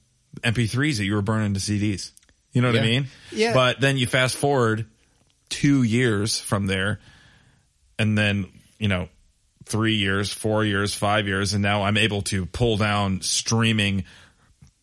MP3s 0.42 0.98
that 0.98 1.04
you 1.04 1.14
were 1.14 1.22
burning 1.22 1.54
to 1.54 1.60
CDs. 1.60 2.12
You 2.52 2.62
know 2.62 2.68
what 2.68 2.78
I 2.78 2.82
mean? 2.82 3.06
Yeah. 3.30 3.52
But 3.52 3.80
then 3.80 3.98
you 3.98 4.06
fast 4.06 4.36
forward 4.36 4.86
two 5.48 5.82
years 5.82 6.40
from 6.40 6.66
there, 6.66 6.98
and 7.98 8.16
then 8.16 8.46
you 8.78 8.88
know 8.88 9.08
three 9.64 9.94
years, 9.94 10.32
four 10.32 10.64
years, 10.64 10.94
five 10.94 11.26
years, 11.26 11.52
and 11.52 11.62
now 11.62 11.82
I'm 11.82 11.96
able 11.96 12.22
to 12.22 12.46
pull 12.46 12.78
down 12.78 13.20
streaming 13.20 14.04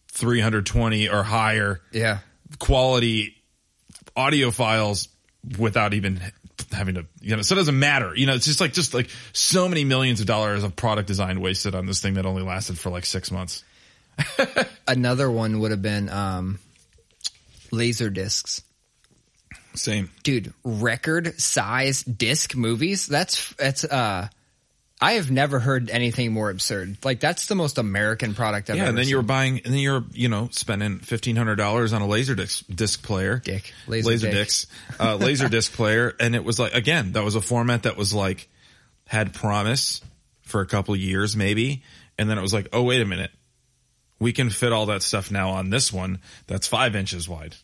320 0.10 1.10
or 1.10 1.24
higher 1.24 1.82
yeah. 1.92 2.20
quality 2.60 3.35
audio 4.16 4.52
files 4.52 5.08
without 5.58 5.94
even 5.94 6.20
having 6.72 6.96
to 6.96 7.06
you 7.22 7.36
know 7.36 7.42
so 7.42 7.56
it 7.56 7.58
doesn't 7.58 7.78
matter. 7.78 8.16
You 8.16 8.26
know 8.26 8.34
it's 8.34 8.46
just 8.46 8.62
like 8.62 8.74
just 8.74 8.94
like 8.94 9.10
so 9.34 9.68
many 9.68 9.84
millions 9.84 10.20
of 10.20 10.26
dollars 10.26 10.64
of 10.64 10.76
product 10.76 11.08
design 11.08 11.42
wasted 11.42 11.76
on 11.76 11.86
this 11.86 12.02
thing 12.02 12.16
that 12.16 12.26
only 12.26 12.44
lasted 12.44 12.78
for 12.80 12.90
like 12.90 13.06
six 13.06 13.32
months. 13.32 13.64
Another 14.88 15.30
one 15.30 15.60
would 15.60 15.72
have 15.72 15.82
been 15.82 16.10
um, 16.10 16.60
laser 17.72 18.10
discs. 18.10 18.62
same. 19.76 20.10
Dude 20.24 20.54
record 20.64 21.40
size 21.40 22.04
disc 22.04 22.56
movies? 22.56 23.08
That's 23.08 23.54
that's 23.56 23.84
uh 23.84 24.30
i 25.02 25.14
have 25.14 25.30
never 25.30 25.60
heard 25.60 25.90
anything 25.90 26.32
more 26.32 26.50
absurd. 26.50 26.98
Like 27.04 27.20
that's 27.20 27.48
the 27.48 27.56
most 27.56 27.78
american 27.78 28.34
product 28.34 28.70
i've 28.70 28.78
yeah 28.78 28.84
ever 28.84 28.90
and 28.90 28.98
then 28.98 29.06
seen. 29.06 29.10
you 29.12 29.18
were 29.18 29.24
buying 29.24 29.62
and 29.64 29.74
then 29.74 29.80
you're 29.80 30.04
you 30.14 30.30
know 30.30 30.50
spending 30.52 31.00
$1500 31.00 31.94
on 31.94 32.02
a 32.02 32.08
laser 32.08 32.36
disc, 32.36 32.66
disc 32.74 33.04
player. 33.04 33.40
Dick. 33.40 33.74
Laser 33.88 34.10
laser 34.10 34.28
dick. 34.28 34.36
discs. 34.36 34.68
Uh, 35.00 35.16
laser 35.16 35.50
disc 35.50 35.72
player. 35.76 36.16
And 36.20 36.36
it 36.36 36.44
was 36.44 36.60
like 36.60 36.74
again 36.74 37.14
that 37.14 37.24
was 37.24 37.36
a 37.36 37.42
format 37.42 37.84
that 37.84 37.98
was 37.98 38.14
like 38.14 38.48
had 39.08 39.34
promise 39.34 40.02
for 40.42 40.62
a 40.62 40.66
couple 40.66 40.96
years 40.96 41.36
maybe. 41.36 41.84
And 42.18 42.30
then 42.30 42.38
it 42.38 42.42
was 42.42 42.54
like 42.54 42.70
oh 42.74 42.84
wait 42.84 43.02
a 43.02 43.06
minute. 43.06 43.32
We 44.20 44.32
can 44.32 44.50
fit 44.50 44.72
all 44.72 44.86
that 44.88 45.04
stuff 45.04 45.30
now 45.30 45.52
on 45.52 45.70
this 45.70 45.92
one 45.92 46.20
that's 46.48 46.68
five 46.68 46.96
inches 46.96 47.28
wide 47.28 47.56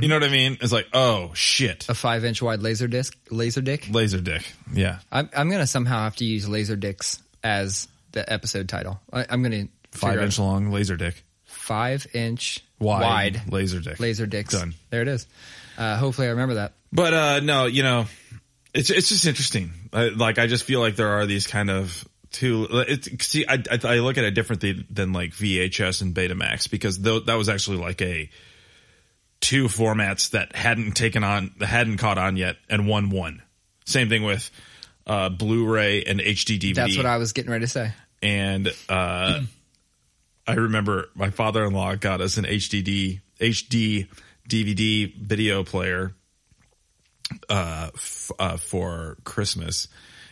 you 0.00 0.08
know 0.08 0.16
what 0.16 0.24
i 0.24 0.28
mean? 0.28 0.58
It's 0.60 0.72
like 0.72 0.88
oh 0.92 1.32
shit. 1.34 1.88
A 1.88 1.94
five 1.94 2.24
inch 2.24 2.42
wide 2.42 2.62
laser 2.62 2.88
disc? 2.88 3.16
Laser 3.30 3.60
dick? 3.60 3.88
Laser 3.90 4.20
dick 4.20 4.42
yeah. 4.72 4.98
I'm, 5.10 5.28
I'm 5.36 5.50
gonna 5.50 5.66
somehow 5.66 6.04
have 6.04 6.16
to 6.16 6.24
use 6.24 6.48
laser 6.48 6.76
dicks 6.76 7.22
as 7.42 7.88
the 8.12 8.30
episode 8.30 8.68
title. 8.68 9.00
I, 9.12 9.26
i'm 9.28 9.42
gonna 9.42 9.68
five 9.92 10.18
inch 10.20 10.38
long 10.38 10.70
laser 10.70 10.96
dick. 10.96 11.24
Five 11.44 12.06
inch 12.14 12.64
wide, 12.78 13.02
wide, 13.02 13.52
laser 13.52 13.80
dick. 13.80 14.00
laser 14.00 14.26
dicks. 14.26 14.54
Done. 14.54 14.74
there 14.90 15.02
it 15.02 15.08
is. 15.08 15.26
Uh, 15.76 15.96
hopefully 15.96 16.26
i 16.26 16.30
remember 16.30 16.54
that. 16.54 16.72
But 16.92 17.14
uh 17.14 17.40
no, 17.40 17.66
you 17.66 17.82
know, 17.82 18.06
it's 18.74 18.90
it's 18.90 19.08
just 19.08 19.26
interesting. 19.26 19.72
I, 19.92 20.08
like 20.08 20.38
I 20.38 20.46
just 20.46 20.64
feel 20.64 20.80
like 20.80 20.96
there 20.96 21.08
are 21.08 21.26
these 21.26 21.46
kind 21.46 21.70
of 21.70 22.06
two. 22.30 22.66
It's, 22.70 23.26
see, 23.26 23.44
I, 23.46 23.62
I 23.70 23.78
I 23.82 23.98
look 24.00 24.18
at 24.18 24.24
it 24.24 24.32
differently 24.32 24.86
than 24.90 25.12
like 25.12 25.32
VHS 25.32 26.02
and 26.02 26.14
Betamax 26.14 26.70
because 26.70 26.98
tho- 26.98 27.20
that 27.20 27.34
was 27.34 27.48
actually 27.48 27.78
like 27.78 28.00
a 28.02 28.30
two 29.40 29.66
formats 29.66 30.30
that 30.30 30.54
hadn't 30.56 30.92
taken 30.92 31.24
on, 31.24 31.54
that 31.58 31.66
hadn't 31.66 31.98
caught 31.98 32.18
on 32.18 32.36
yet, 32.36 32.56
and 32.68 32.86
won 32.88 33.10
one. 33.10 33.42
Same 33.86 34.08
thing 34.08 34.22
with 34.24 34.50
uh, 35.06 35.28
Blu-ray 35.30 36.02
and 36.04 36.20
HD 36.20 36.58
DVD. 36.60 36.74
That's 36.74 36.96
what 36.96 37.06
I 37.06 37.16
was 37.16 37.32
getting 37.32 37.50
ready 37.50 37.64
to 37.64 37.70
say. 37.70 37.92
and 38.22 38.68
uh, 38.88 39.40
I 40.46 40.52
remember 40.54 41.08
my 41.14 41.30
father-in-law 41.30 41.96
got 41.96 42.20
us 42.20 42.36
an 42.36 42.44
HDD 42.44 43.20
HD 43.40 44.08
DVD 44.48 45.14
video 45.14 45.62
player 45.64 46.14
uh, 47.48 47.90
f- 47.94 48.30
uh, 48.38 48.56
for 48.56 49.16
Christmas. 49.24 49.88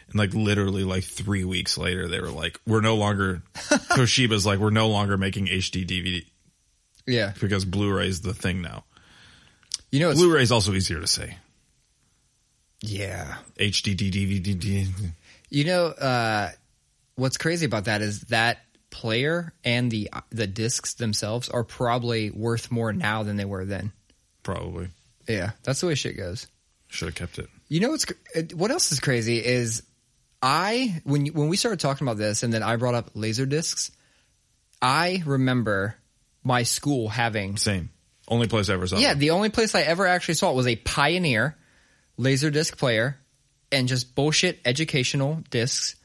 And 0.09 0.17
like 0.19 0.35
literally 0.35 0.85
like 0.85 1.05
three 1.05 1.45
weeks 1.45 1.77
later, 1.77 2.09
they 2.09 2.21
were 2.21 2.31
like, 2.31 2.59
"We're 2.67 2.81
no 2.81 2.95
longer." 2.97 3.43
Toshiba's 3.55 4.47
like, 4.47 4.59
"We're 4.59 4.71
no 4.71 4.89
longer 4.89 5.17
making 5.19 5.47
HD 5.47 5.85
DVD 5.87 6.25
Yeah. 7.07 7.33
because 7.41 7.65
Blu-ray 7.65 8.09
is 8.09 8.21
the 8.21 8.35
thing 8.35 8.63
now." 8.63 8.85
You 9.91 10.01
know, 10.01 10.13
Blu-ray 10.13 10.43
is 10.43 10.53
also 10.53 10.73
easier 10.73 11.01
to 11.01 11.07
say. 11.07 11.37
yeah. 12.81 13.37
HD 13.59 13.97
DVD. 13.97 14.89
You 15.49 15.65
know, 15.65 15.87
uh, 15.87 16.51
what's 17.15 17.37
crazy 17.37 17.67
about 17.67 17.85
that 17.85 18.03
is 18.03 18.23
that 18.23 18.59
player 18.91 19.53
and 19.65 19.91
the 19.91 20.11
the 20.31 20.47
discs 20.47 20.95
themselves 20.95 21.49
are 21.49 21.65
probably 21.65 22.31
worth 22.31 22.71
more 22.71 22.93
now 22.93 23.23
than 23.23 23.37
they 23.37 23.45
were 23.45 23.65
then. 23.65 23.93
Probably 24.43 24.89
Yeah, 25.29 25.51
that's 25.65 25.81
the 25.81 25.87
way 25.89 25.95
shit 25.95 26.17
goes. 26.17 26.47
should 26.89 27.07
have 27.09 27.15
kept 27.15 27.39
it. 27.39 27.49
You 27.69 27.81
know 27.81 27.91
what's 27.91 28.07
what 28.55 28.71
else 28.71 28.93
is 28.93 29.01
crazy 29.01 29.45
is 29.45 29.83
I 30.43 31.01
when 31.05 31.27
when 31.27 31.49
we 31.49 31.57
started 31.57 31.81
talking 31.81 32.07
about 32.07 32.19
this 32.19 32.43
and 32.43 32.53
then 32.53 32.63
I 32.63 32.77
brought 32.77 32.95
up 32.95 33.11
laser 33.15 33.47
discs, 33.47 33.91
I 34.81 35.23
remember 35.27 35.97
my 36.45 36.63
school 36.63 37.09
having 37.09 37.57
Same. 37.57 37.91
Only 38.29 38.49
place 38.49 38.69
I 38.69 38.75
ever 38.75 38.87
saw. 38.87 38.97
yeah 38.99 39.11
them. 39.11 39.19
the 39.21 39.31
only 39.31 39.51
place 39.51 39.75
I 39.75 39.83
ever 39.83 40.07
actually 40.07 40.35
saw 40.35 40.51
it 40.51 40.55
was 40.57 40.67
a 40.67 40.77
Pioneer 40.77 41.57
laser 42.17 42.51
disc 42.51 42.77
player 42.79 43.19
and 43.71 43.89
just 43.89 44.15
bullshit 44.15 44.61
educational 44.65 45.43
discs. 45.51 45.97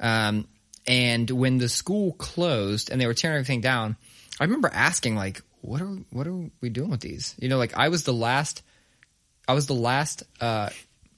Um, 0.00 0.46
and 0.86 1.28
when 1.30 1.58
the 1.58 1.68
school 1.68 2.12
closed 2.12 2.90
and 2.90 3.00
they 3.00 3.06
were 3.06 3.14
tearing 3.14 3.36
everything 3.36 3.60
down, 3.60 3.96
I 4.40 4.44
remember 4.44 4.70
asking 4.72 5.16
like, 5.16 5.42
"What 5.60 5.82
are 5.82 5.88
what 6.10 6.26
are 6.26 6.50
we 6.60 6.68
doing 6.70 6.90
with 6.90 7.00
these?" 7.00 7.34
You 7.38 7.48
know, 7.48 7.58
like 7.58 7.76
I 7.76 7.88
was 7.88 8.04
the 8.04 8.12
last, 8.14 8.62
I 9.46 9.54
was 9.54 9.66
the 9.66 9.74
last. 9.74 10.22
Uh, 10.40 10.70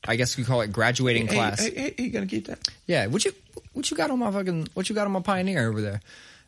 I 0.09 0.17
guess 0.17 0.39
we 0.39 0.45
call 0.45 0.63
it 0.63 0.73
graduating 0.73 1.27
Hey, 1.29 1.35
class. 1.35 1.61
hey, 1.61 1.95
hey, 1.97 2.03
you 2.05 2.11
gonna 2.11 2.27
keep 2.27 2.47
that? 2.47 2.67
Yeah, 2.87 3.07
what 3.07 3.25
you 3.25 3.33
what 3.75 3.91
you 3.91 3.97
got 3.97 4.11
on 4.11 4.19
my 4.19 4.31
fucking 4.31 4.69
what 4.75 4.89
you 4.89 4.95
got 4.95 5.05
on 5.07 5.13
my 5.13 5.21
Pioneer 5.21 5.69
over 5.69 5.83
there? 5.83 6.01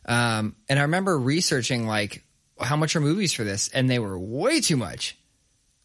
Um, 0.05 0.55
and 0.67 0.79
I 0.79 0.81
remember 0.83 1.17
researching 1.17 1.85
like 1.85 2.23
how 2.59 2.75
much 2.75 2.95
are 2.95 3.01
movies 3.01 3.33
for 3.33 3.43
this, 3.43 3.69
and 3.69 3.89
they 3.89 3.99
were 3.99 4.17
way 4.17 4.61
too 4.61 4.77
much, 4.77 5.17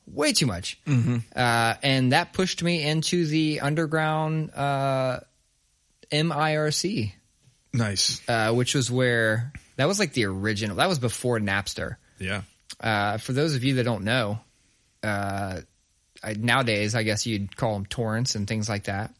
way 0.06 0.32
too 0.32 0.46
much. 0.46 0.78
Mm-hmm. 0.86 1.16
Uh, 1.34 1.74
and 1.82 2.12
that 2.12 2.32
pushed 2.32 2.62
me 2.62 2.82
into 2.86 3.26
the 3.26 3.60
underground 3.60 4.50
uh, 4.54 5.20
MIRC, 6.12 7.12
Nice. 7.72 8.20
uh, 8.28 8.52
which 8.52 8.74
was 8.74 8.90
where 8.90 9.52
that 9.76 9.86
was 9.86 9.98
like 9.98 10.12
the 10.12 10.24
original. 10.26 10.76
That 10.76 10.88
was 10.88 10.98
before 10.98 11.38
Napster. 11.38 11.96
Yeah. 12.18 12.42
Uh, 12.80 13.18
for 13.18 13.32
those 13.32 13.54
of 13.54 13.64
you 13.64 13.74
that 13.76 13.84
don't 13.84 14.04
know, 14.04 14.40
uh, 15.02 15.60
I, 16.22 16.32
nowadays 16.34 16.94
I 16.94 17.02
guess 17.02 17.26
you'd 17.26 17.56
call 17.56 17.74
them 17.74 17.86
torrents 17.86 18.34
and 18.34 18.46
things 18.46 18.68
like 18.68 18.84
that. 18.84 19.12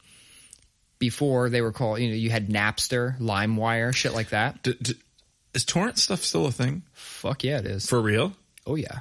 Before 0.99 1.49
they 1.49 1.61
were 1.63 1.71
called, 1.71 2.01
you 2.01 2.09
know, 2.09 2.15
you 2.15 2.29
had 2.31 2.49
Napster, 2.49 3.17
LimeWire, 3.21 3.95
shit 3.95 4.15
like 4.15 4.31
that. 4.31 4.63
D- 4.65 4.75
d- 4.83 4.95
is 5.55 5.65
torrent 5.65 5.99
stuff 5.99 6.23
still 6.23 6.47
a 6.47 6.53
thing 6.53 6.83
Fuck 6.93 7.45
yeah, 7.45 7.59
it 7.59 7.67
is. 7.67 7.87
for 7.89 8.01
real? 8.01 8.33
oh 8.67 8.75
yeah. 8.75 9.01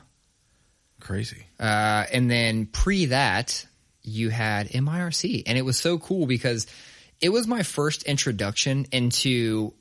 Crazy. 0.99 1.45
Uh, 1.59 2.05
and 2.11 2.29
then 2.29 2.65
pre 2.65 3.05
that, 3.07 3.65
you 4.01 4.29
had 4.29 4.69
MIRC, 4.69 5.43
and 5.45 5.57
it 5.57 5.61
was 5.61 5.77
so 5.77 5.99
cool 5.99 6.25
because 6.25 6.65
it 7.21 7.29
was 7.29 7.47
my 7.47 7.61
first 7.63 8.03
introduction 8.03 8.87
into 8.91 9.73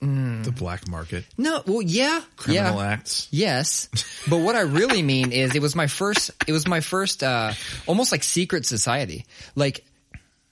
The 0.00 0.52
black 0.52 0.88
market, 0.88 1.24
no, 1.36 1.62
well, 1.66 1.82
yeah, 1.82 2.20
criminal 2.36 2.78
yeah, 2.78 2.86
acts. 2.86 3.28
Yes. 3.30 3.88
But 4.28 4.38
what 4.38 4.56
I 4.56 4.60
really 4.60 5.02
mean 5.02 5.32
is 5.32 5.54
it 5.54 5.62
was 5.62 5.74
my 5.74 5.86
first 5.86 6.30
it 6.46 6.52
was 6.52 6.66
my 6.68 6.80
first 6.80 7.22
uh 7.22 7.52
almost 7.86 8.12
like 8.12 8.22
secret 8.22 8.66
society. 8.66 9.26
Like 9.56 9.84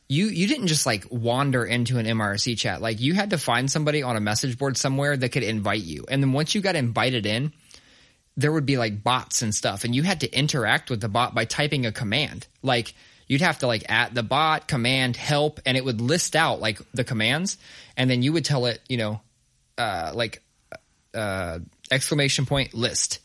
you 0.09 0.27
you 0.27 0.47
didn't 0.47 0.69
just 0.69 0.87
like 0.87 1.07
wander 1.11 1.64
into 1.64 1.99
an 1.99 2.07
MRC 2.07 2.57
chat. 2.57 2.81
Like 2.81 3.01
you 3.01 3.14
had 3.14 3.31
to 3.31 3.38
find 3.38 3.71
somebody 3.71 4.03
on 4.03 4.16
a 4.16 4.21
message 4.21 4.59
board 4.59 4.77
somewhere 4.77 5.16
that 5.16 5.31
could 5.31 5.42
invite 5.42 5.83
you. 5.83 6.05
And 6.09 6.23
then 6.23 6.33
once 6.33 6.55
you 6.55 6.61
got 6.61 6.77
invited 6.77 7.27
in, 7.27 7.53
there 8.37 8.53
would 8.53 8.66
be 8.66 8.77
like 8.77 9.03
bots 9.03 9.42
and 9.42 9.55
stuff 9.55 9.85
and 9.85 9.95
you 9.95 10.03
had 10.03 10.21
to 10.21 10.33
interact 10.33 10.90
with 10.90 11.01
the 11.01 11.09
bot 11.09 11.35
by 11.35 11.45
typing 11.45 11.87
a 11.87 11.92
command. 11.92 12.47
Like 12.62 12.95
you'd 13.27 13.40
have 13.40 13.59
to 13.61 13.66
like 13.66 13.90
at 13.90 14.14
the 14.14 14.23
bot 14.23 14.69
command 14.69 15.16
help 15.16 15.61
and 15.66 15.77
it 15.77 15.85
would 15.85 16.01
list 16.01 16.37
out 16.37 16.61
like 16.61 16.81
the 16.92 17.05
commands 17.05 17.59
and 17.97 18.09
then 18.09 18.23
you 18.23 18.33
would 18.33 18.45
tell 18.45 18.66
it, 18.66 18.81
you 18.88 18.99
know, 18.99 19.21
uh 19.79 20.12
like 20.14 20.42
uh, 21.16 21.59
exclamation 21.90 22.47
point 22.47 22.75
list. 22.75 23.21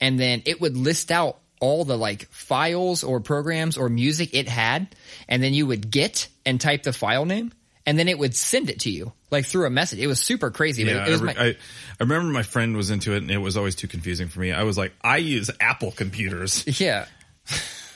And 0.00 0.18
then 0.18 0.42
it 0.46 0.60
would 0.60 0.76
list 0.76 1.10
out 1.10 1.39
all 1.60 1.84
the 1.84 1.96
like 1.96 2.28
files 2.30 3.04
or 3.04 3.20
programs 3.20 3.76
or 3.76 3.88
music 3.88 4.34
it 4.34 4.48
had. 4.48 4.94
And 5.28 5.42
then 5.42 5.54
you 5.54 5.66
would 5.66 5.90
get 5.90 6.28
and 6.44 6.60
type 6.60 6.82
the 6.82 6.92
file 6.92 7.24
name 7.24 7.52
and 7.86 7.98
then 7.98 8.08
it 8.08 8.18
would 8.18 8.34
send 8.36 8.70
it 8.70 8.80
to 8.80 8.90
you 8.90 9.12
like 9.30 9.46
through 9.46 9.66
a 9.66 9.70
message. 9.70 9.98
It 9.98 10.06
was 10.06 10.20
super 10.20 10.50
crazy. 10.50 10.84
but 10.84 10.94
Yeah, 10.94 11.02
it, 11.02 11.08
it 11.08 11.10
was 11.10 11.22
I, 11.22 11.24
my, 11.24 11.32
I, 11.32 11.46
I 11.46 11.56
remember 12.00 12.32
my 12.32 12.42
friend 12.42 12.76
was 12.76 12.90
into 12.90 13.14
it, 13.14 13.18
and 13.18 13.30
it 13.30 13.38
was 13.38 13.56
always 13.56 13.74
too 13.74 13.88
confusing 13.88 14.28
for 14.28 14.40
me. 14.40 14.52
I 14.52 14.64
was 14.64 14.76
like, 14.76 14.92
I 15.02 15.18
use 15.18 15.50
Apple 15.60 15.90
computers. 15.90 16.64
yeah. 16.80 17.06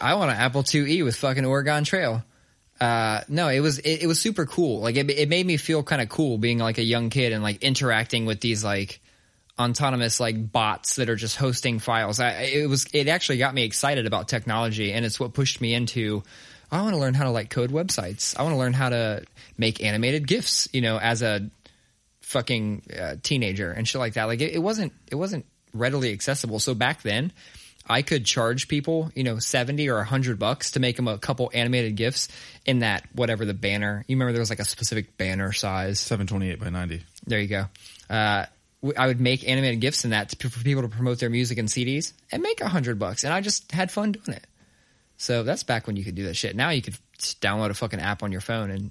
I 0.00 0.14
want 0.14 0.30
an 0.30 0.36
Apple 0.36 0.62
IIe 0.62 1.04
with 1.04 1.16
fucking 1.16 1.44
Oregon 1.44 1.84
Trail. 1.84 2.24
Uh, 2.80 3.20
no, 3.28 3.48
it 3.48 3.60
was 3.60 3.78
it, 3.78 4.02
it 4.02 4.06
was 4.06 4.20
super 4.20 4.46
cool. 4.46 4.80
Like 4.80 4.96
it, 4.96 5.08
it 5.10 5.28
made 5.28 5.46
me 5.46 5.56
feel 5.56 5.82
kind 5.82 6.02
of 6.02 6.08
cool 6.08 6.38
being 6.38 6.58
like 6.58 6.78
a 6.78 6.82
young 6.82 7.08
kid 7.10 7.32
and 7.32 7.42
like 7.42 7.62
interacting 7.62 8.26
with 8.26 8.40
these 8.40 8.64
like 8.64 9.00
autonomous 9.58 10.20
like 10.20 10.50
bots 10.52 10.96
that 10.96 11.08
are 11.08 11.16
just 11.16 11.36
hosting 11.36 11.78
files. 11.78 12.20
I, 12.20 12.30
it 12.42 12.68
was 12.68 12.86
it 12.92 13.08
actually 13.08 13.38
got 13.38 13.54
me 13.54 13.64
excited 13.64 14.06
about 14.06 14.28
technology, 14.28 14.92
and 14.92 15.04
it's 15.04 15.18
what 15.18 15.34
pushed 15.34 15.60
me 15.60 15.74
into. 15.74 16.22
I 16.70 16.82
want 16.82 16.94
to 16.94 17.00
learn 17.00 17.14
how 17.14 17.24
to 17.24 17.30
like 17.30 17.50
code 17.50 17.70
websites. 17.70 18.36
I 18.38 18.42
want 18.42 18.54
to 18.54 18.58
learn 18.58 18.72
how 18.72 18.88
to 18.88 19.24
make 19.56 19.82
animated 19.82 20.26
gifs. 20.26 20.68
You 20.72 20.80
know, 20.80 20.98
as 20.98 21.22
a 21.22 21.50
fucking 22.24 22.82
uh, 22.98 23.16
teenager 23.22 23.70
and 23.70 23.86
shit 23.86 23.98
like 23.98 24.14
that. 24.14 24.24
Like 24.24 24.40
it, 24.40 24.54
it 24.54 24.58
wasn't 24.58 24.92
it 25.10 25.14
wasn't 25.14 25.46
readily 25.72 26.12
accessible. 26.12 26.58
So 26.58 26.74
back 26.74 27.02
then, 27.02 27.32
I 27.86 28.02
could 28.02 28.24
charge 28.24 28.66
people, 28.68 29.10
you 29.14 29.24
know, 29.24 29.38
seventy 29.38 29.88
or 29.88 30.02
hundred 30.02 30.38
bucks 30.38 30.72
to 30.72 30.80
make 30.80 30.96
them 30.96 31.06
a 31.06 31.18
couple 31.18 31.50
animated 31.54 31.96
gifs 31.96 32.28
in 32.66 32.80
that 32.80 33.06
whatever 33.12 33.44
the 33.44 33.54
banner. 33.54 34.04
You 34.08 34.16
remember 34.16 34.32
there 34.32 34.40
was 34.40 34.50
like 34.50 34.58
a 34.58 34.64
specific 34.64 35.16
banner 35.16 35.52
size. 35.52 36.00
Seven 36.00 36.26
twenty 36.26 36.50
eight 36.50 36.60
by 36.60 36.70
ninety. 36.70 37.02
There 37.26 37.40
you 37.40 37.48
go. 37.48 37.66
Uh, 38.10 38.46
I 38.96 39.06
would 39.06 39.20
make 39.20 39.48
animated 39.48 39.80
gifs 39.80 40.04
in 40.04 40.10
that 40.10 40.30
to, 40.30 40.50
for 40.50 40.62
people 40.62 40.82
to 40.82 40.88
promote 40.88 41.18
their 41.18 41.30
music 41.30 41.58
and 41.58 41.68
CDs 41.68 42.12
and 42.30 42.42
make 42.42 42.60
a 42.60 42.68
hundred 42.68 42.98
bucks, 42.98 43.24
and 43.24 43.32
I 43.32 43.40
just 43.40 43.72
had 43.72 43.90
fun 43.90 44.12
doing 44.12 44.36
it. 44.36 44.46
So 45.16 45.42
that's 45.42 45.62
back 45.62 45.86
when 45.86 45.96
you 45.96 46.04
could 46.04 46.14
do 46.14 46.24
that 46.24 46.34
shit. 46.34 46.56
Now 46.56 46.70
you 46.70 46.82
could 46.82 46.96
download 47.18 47.70
a 47.70 47.74
fucking 47.74 48.00
app 48.00 48.22
on 48.22 48.32
your 48.32 48.40
phone 48.40 48.70
and 48.70 48.90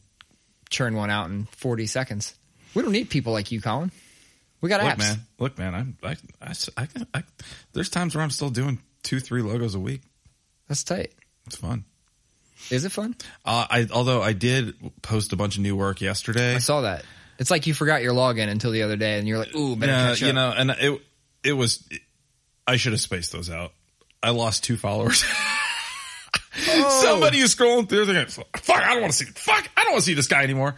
churn 0.70 0.96
one 0.96 1.10
out 1.10 1.30
in 1.30 1.46
forty 1.46 1.86
seconds. 1.86 2.34
We 2.74 2.82
don't 2.82 2.92
need 2.92 3.10
people 3.10 3.34
like 3.34 3.52
you, 3.52 3.62
Colin. 3.62 3.92
We 4.62 4.70
got 4.70 4.82
Look, 4.82 4.94
apps. 4.94 4.98
man. 4.98 5.20
Look, 5.40 5.58
man. 5.60 5.76
I'm. 5.76 5.98
I, 6.02 6.16
I, 6.42 6.54
I, 6.78 6.88
I, 7.14 7.24
There's 7.74 7.90
times 7.90 8.16
where 8.16 8.24
I'm 8.24 8.30
still 8.30 8.50
doing 8.50 8.80
two, 9.04 9.20
three 9.20 9.42
logos 9.42 9.76
a 9.76 9.80
week. 9.80 10.02
That's 10.70 10.84
tight. 10.84 11.12
It's 11.46 11.58
fun. 11.58 11.84
Is 12.72 12.86
it 12.86 12.92
fun? 12.94 13.16
Uh, 13.44 13.68
I 13.70 13.88
although 13.92 14.22
I 14.22 14.34
did 14.34 14.76
post 15.02 15.34
a 15.34 15.36
bunch 15.36 15.58
of 15.58 15.62
new 15.62 15.76
work 15.76 16.00
yesterday. 16.02 16.56
I 16.56 16.60
saw 16.60 16.82
that. 16.82 17.04
It's 17.40 17.50
like 17.52 17.68
you 17.68 17.74
forgot 17.74 18.02
your 18.04 18.14
login 18.14 18.48
until 18.48 18.72
the 18.72 18.84
other 18.84 18.96
day, 18.96 19.18
and 19.18 19.28
you're 19.28 19.38
like, 19.40 19.56
"Ooh, 19.56 19.76
better 19.76 19.92
Yeah, 19.92 20.10
catch 20.10 20.22
you 20.22 20.34
know, 20.34 20.54
and 20.56 20.72
it 20.72 21.02
it 21.44 21.54
was. 21.54 21.88
I 22.68 22.78
should 22.78 22.94
have 22.94 23.02
spaced 23.02 23.32
those 23.32 23.50
out. 23.50 23.74
I 24.22 24.30
lost 24.30 24.64
two 24.64 24.78
followers. 24.78 25.24
Oh. 26.56 27.02
Somebody 27.04 27.40
is 27.40 27.56
scrolling 27.56 27.90
through. 27.90 28.06
They're 28.06 28.16
like, 28.16 28.30
"Fuck! 28.30 28.46
I 28.70 28.94
don't 28.94 29.02
want 29.02 29.14
to 29.14 29.26
see. 29.26 29.32
Fuck! 29.32 29.68
I 29.76 29.84
don't 29.84 29.94
want 29.94 30.04
to 30.04 30.06
see 30.06 30.14
this 30.14 30.28
guy 30.28 30.44
anymore." 30.44 30.76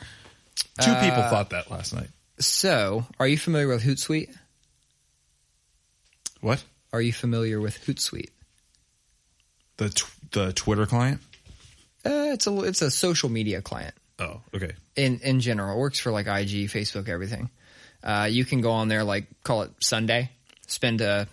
Two 0.82 0.92
Uh, 0.92 1.02
people 1.02 1.22
thought 1.24 1.50
that 1.50 1.70
last 1.70 1.94
night. 1.94 2.08
So, 2.40 3.06
are 3.20 3.28
you 3.28 3.38
familiar 3.38 3.68
with 3.68 3.84
Hootsuite? 3.84 4.34
What? 6.40 6.64
Are 6.94 7.02
you 7.02 7.12
familiar 7.12 7.60
with 7.60 7.78
Hootsuite? 7.86 8.30
The 9.78 9.90
tw- 9.90 10.32
the 10.32 10.54
Twitter 10.54 10.86
client? 10.86 11.20
Uh, 12.06 12.32
it's 12.32 12.48
a 12.48 12.58
it's 12.62 12.82
a 12.82 12.90
social 12.90 13.30
media 13.30 13.62
client. 13.62 13.96
Oh, 14.20 14.42
okay. 14.54 14.74
in 14.96 15.20
in 15.20 15.40
general. 15.40 15.78
It 15.78 15.80
works 15.80 16.00
for 16.00 16.12
like 16.12 16.28
IG, 16.28 16.70
Facebook, 16.70 17.10
everything. 17.10 17.50
Uh, 18.04 18.28
you 18.30 18.46
can 18.46 18.62
go 18.62 18.72
on 18.72 18.88
there, 18.88 19.04
like 19.04 19.28
call 19.44 19.64
it 19.64 19.72
Sunday, 19.80 20.30
spend 20.68 21.02
a, 21.02 21.28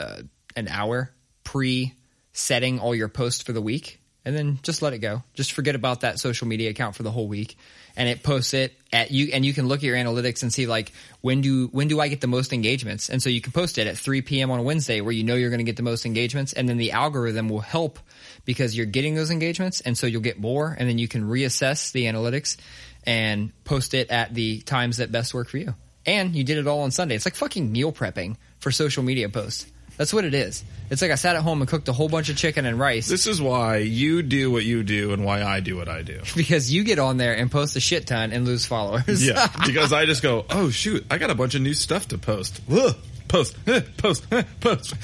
uh, 0.00 0.22
an 0.56 0.68
hour 0.68 1.12
pre 1.44 1.94
setting 2.32 2.80
all 2.80 2.94
your 2.94 3.08
posts 3.08 3.42
for 3.42 3.52
the 3.52 3.62
week, 3.62 4.00
and 4.28 4.36
then 4.36 4.58
just 4.62 4.82
let 4.82 4.92
it 4.92 4.98
go. 4.98 5.22
Just 5.32 5.52
forget 5.52 5.74
about 5.74 6.02
that 6.02 6.18
social 6.18 6.46
media 6.46 6.68
account 6.68 6.94
for 6.94 7.02
the 7.02 7.10
whole 7.10 7.26
week, 7.26 7.56
and 7.96 8.10
it 8.10 8.22
posts 8.22 8.52
it 8.52 8.74
at 8.92 9.10
you, 9.10 9.30
and 9.32 9.42
you 9.42 9.54
can 9.54 9.68
look 9.68 9.78
at 9.78 9.84
your 9.84 9.96
analytics 9.96 10.42
and 10.42 10.52
see 10.52 10.66
like 10.66 10.92
when 11.22 11.40
do 11.40 11.68
when 11.68 11.88
do 11.88 11.98
I 11.98 12.08
get 12.08 12.20
the 12.20 12.26
most 12.26 12.52
engagements, 12.52 13.08
and 13.08 13.22
so 13.22 13.30
you 13.30 13.40
can 13.40 13.52
post 13.52 13.78
it 13.78 13.86
at 13.86 13.96
3 13.96 14.20
p.m. 14.20 14.50
on 14.50 14.60
a 14.60 14.62
Wednesday 14.62 15.00
where 15.00 15.12
you 15.12 15.24
know 15.24 15.34
you're 15.34 15.48
going 15.48 15.60
to 15.60 15.64
get 15.64 15.76
the 15.76 15.82
most 15.82 16.04
engagements, 16.04 16.52
and 16.52 16.68
then 16.68 16.76
the 16.76 16.92
algorithm 16.92 17.48
will 17.48 17.62
help 17.62 17.98
because 18.44 18.76
you're 18.76 18.84
getting 18.84 19.14
those 19.14 19.30
engagements, 19.30 19.80
and 19.80 19.96
so 19.96 20.06
you'll 20.06 20.20
get 20.20 20.38
more, 20.38 20.76
and 20.78 20.86
then 20.86 20.98
you 20.98 21.08
can 21.08 21.24
reassess 21.24 21.90
the 21.92 22.04
analytics 22.04 22.58
and 23.04 23.50
post 23.64 23.94
it 23.94 24.10
at 24.10 24.34
the 24.34 24.60
times 24.60 24.98
that 24.98 25.10
best 25.10 25.32
work 25.32 25.48
for 25.48 25.56
you. 25.56 25.74
And 26.04 26.36
you 26.36 26.44
did 26.44 26.58
it 26.58 26.66
all 26.66 26.80
on 26.80 26.90
Sunday. 26.90 27.14
It's 27.14 27.24
like 27.24 27.34
fucking 27.34 27.72
meal 27.72 27.92
prepping 27.92 28.36
for 28.60 28.70
social 28.70 29.02
media 29.02 29.30
posts. 29.30 29.64
That's 29.98 30.14
what 30.14 30.24
it 30.24 30.32
is. 30.32 30.64
It's 30.90 31.02
like 31.02 31.10
I 31.10 31.16
sat 31.16 31.34
at 31.34 31.42
home 31.42 31.60
and 31.60 31.68
cooked 31.68 31.88
a 31.88 31.92
whole 31.92 32.08
bunch 32.08 32.28
of 32.28 32.36
chicken 32.36 32.64
and 32.64 32.78
rice 32.78 33.08
This 33.08 33.26
is 33.26 33.42
why 33.42 33.78
you 33.78 34.22
do 34.22 34.50
what 34.50 34.64
you 34.64 34.84
do 34.84 35.12
and 35.12 35.24
why 35.24 35.42
I 35.42 35.58
do 35.58 35.76
what 35.76 35.88
I 35.88 36.02
do. 36.02 36.20
because 36.36 36.72
you 36.72 36.84
get 36.84 37.00
on 37.00 37.16
there 37.16 37.34
and 37.36 37.50
post 37.50 37.76
a 37.76 37.80
shit 37.80 38.06
ton 38.06 38.32
and 38.32 38.46
lose 38.46 38.64
followers. 38.64 39.26
Yeah, 39.26 39.48
because 39.66 39.92
I 39.92 40.06
just 40.06 40.22
go, 40.22 40.46
oh 40.48 40.70
shoot, 40.70 41.04
I 41.10 41.18
got 41.18 41.30
a 41.30 41.34
bunch 41.34 41.56
of 41.56 41.62
new 41.62 41.74
stuff 41.74 42.08
to 42.08 42.18
post. 42.18 42.60
Ugh, 42.70 42.94
post, 43.28 43.56
eh, 43.66 43.82
post, 43.96 44.24
eh, 44.30 44.44
post. 44.60 44.94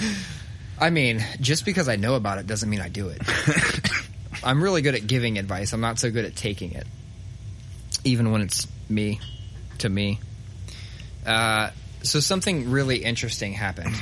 I 0.79 0.91
mean, 0.91 1.25
just 1.41 1.65
because 1.65 1.89
I 1.89 1.97
know 1.97 2.15
about 2.15 2.39
it 2.39 2.47
doesn't 2.47 2.71
mean 2.71 2.81
I 2.81 2.89
do 2.89 3.09
it. 3.09 3.21
I'm 4.45 4.63
really 4.63 4.81
good 4.81 4.95
at 4.95 5.07
giving 5.07 5.39
advice. 5.39 5.73
I'm 5.73 5.81
not 5.81 5.99
so 5.99 6.11
good 6.11 6.25
at 6.25 6.37
taking 6.37 6.73
it, 6.73 6.87
even 8.05 8.31
when 8.31 8.43
it's 8.43 8.69
me 8.89 9.21
to 9.79 9.89
me. 9.89 10.21
Uh, 11.27 11.71
so 12.03 12.21
something 12.21 12.71
really 12.71 12.99
interesting 12.99 13.55
happened. 13.55 13.95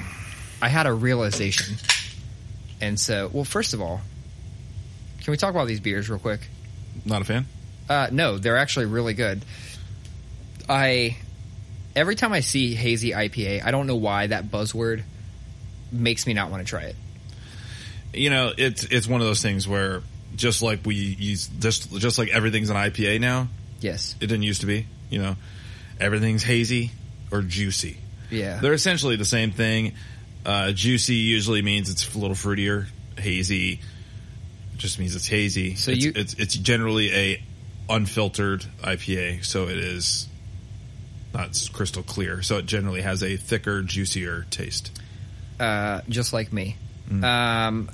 I 0.62 0.68
had 0.68 0.86
a 0.86 0.92
realization, 0.92 1.76
and 2.80 2.98
so 2.98 3.28
well, 3.32 3.44
first 3.44 3.74
of 3.74 3.82
all, 3.82 4.00
can 5.22 5.32
we 5.32 5.36
talk 5.36 5.50
about 5.50 5.66
these 5.66 5.80
beers 5.80 6.08
real 6.08 6.20
quick? 6.20 6.40
Not 7.04 7.20
a 7.20 7.24
fan. 7.24 7.46
Uh, 7.88 8.08
no, 8.12 8.38
they're 8.38 8.56
actually 8.56 8.86
really 8.86 9.12
good. 9.12 9.44
I 10.68 11.16
every 11.96 12.14
time 12.14 12.32
I 12.32 12.40
see 12.40 12.74
hazy 12.74 13.10
IPA, 13.10 13.64
I 13.64 13.72
don't 13.72 13.88
know 13.88 13.96
why 13.96 14.28
that 14.28 14.50
buzzword 14.50 15.02
makes 15.90 16.26
me 16.26 16.32
not 16.32 16.50
want 16.50 16.64
to 16.64 16.68
try 16.68 16.84
it. 16.84 16.96
You 18.14 18.30
know, 18.30 18.52
it's 18.56 18.84
it's 18.84 19.08
one 19.08 19.20
of 19.20 19.26
those 19.26 19.42
things 19.42 19.66
where 19.66 20.02
just 20.36 20.62
like 20.62 20.86
we 20.86 20.94
use 20.94 21.48
just 21.48 21.92
just 21.96 22.18
like 22.18 22.28
everything's 22.30 22.70
an 22.70 22.76
IPA 22.76 23.20
now. 23.20 23.48
Yes. 23.80 24.14
It 24.20 24.26
didn't 24.28 24.44
used 24.44 24.60
to 24.60 24.66
be. 24.66 24.86
You 25.10 25.22
know, 25.22 25.36
everything's 25.98 26.44
hazy 26.44 26.92
or 27.30 27.42
juicy. 27.42 27.96
Yeah. 28.30 28.60
They're 28.60 28.72
essentially 28.72 29.16
the 29.16 29.24
same 29.24 29.50
thing. 29.50 29.94
Uh, 30.44 30.72
juicy 30.72 31.14
usually 31.16 31.62
means 31.62 31.88
it's 31.90 32.14
a 32.14 32.18
little 32.18 32.36
fruitier. 32.36 32.86
Hazy 33.18 33.80
just 34.76 34.98
means 34.98 35.14
it's 35.14 35.28
hazy. 35.28 35.74
So 35.76 35.92
it's, 35.92 36.04
you- 36.04 36.12
it's 36.16 36.34
it's 36.34 36.54
generally 36.54 37.12
a 37.12 37.42
unfiltered 37.88 38.64
IPA, 38.82 39.44
so 39.44 39.68
it 39.68 39.76
is 39.78 40.28
not 41.34 41.58
crystal 41.72 42.02
clear. 42.02 42.42
So 42.42 42.58
it 42.58 42.66
generally 42.66 43.02
has 43.02 43.22
a 43.22 43.36
thicker, 43.36 43.82
juicier 43.82 44.46
taste. 44.50 44.90
uh, 45.60 46.00
just 46.08 46.32
like 46.32 46.52
me. 46.52 46.76
Mm. 47.08 47.24
Um, 47.24 47.90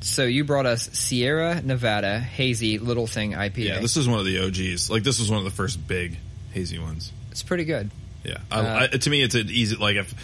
so 0.00 0.24
you 0.24 0.44
brought 0.44 0.66
us 0.66 0.90
Sierra 0.92 1.60
Nevada 1.62 2.18
Hazy 2.18 2.78
Little 2.78 3.06
Thing 3.06 3.32
IPA. 3.32 3.56
Yeah, 3.64 3.80
this 3.80 3.96
is 3.96 4.08
one 4.08 4.18
of 4.18 4.24
the 4.26 4.44
OGs. 4.44 4.90
Like 4.90 5.02
this 5.04 5.18
was 5.20 5.30
one 5.30 5.38
of 5.38 5.44
the 5.44 5.50
first 5.50 5.86
big 5.86 6.18
hazy 6.52 6.78
ones. 6.78 7.12
it's 7.30 7.42
pretty 7.42 7.64
good. 7.64 7.90
Yeah, 8.24 8.38
I, 8.50 8.58
Uh, 8.60 8.88
I, 8.92 8.96
to 8.96 9.10
me, 9.10 9.22
it's 9.22 9.34
an 9.34 9.48
easy 9.50 9.76
like 9.76 9.96
if 9.96 10.14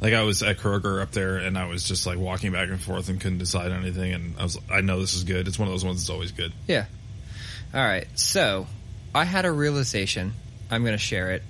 like 0.00 0.14
I 0.14 0.22
was 0.22 0.42
at 0.42 0.58
Kroger 0.58 1.02
up 1.02 1.12
there 1.12 1.36
and 1.36 1.58
I 1.58 1.66
was 1.66 1.84
just 1.84 2.06
like 2.06 2.18
walking 2.18 2.52
back 2.52 2.68
and 2.68 2.80
forth 2.80 3.08
and 3.08 3.20
couldn't 3.20 3.38
decide 3.38 3.72
anything, 3.72 4.12
and 4.12 4.34
I 4.38 4.44
was 4.44 4.58
I 4.70 4.80
know 4.80 5.00
this 5.00 5.14
is 5.14 5.24
good. 5.24 5.46
It's 5.46 5.58
one 5.58 5.68
of 5.68 5.72
those 5.72 5.84
ones 5.84 6.00
that's 6.00 6.10
always 6.10 6.32
good. 6.32 6.52
Yeah. 6.66 6.86
All 7.74 7.84
right. 7.84 8.06
So 8.18 8.66
I 9.14 9.24
had 9.24 9.44
a 9.44 9.52
realization. 9.52 10.32
I'm 10.70 10.82
going 10.82 10.94
to 10.94 10.98
share 10.98 11.32
it. 11.32 11.42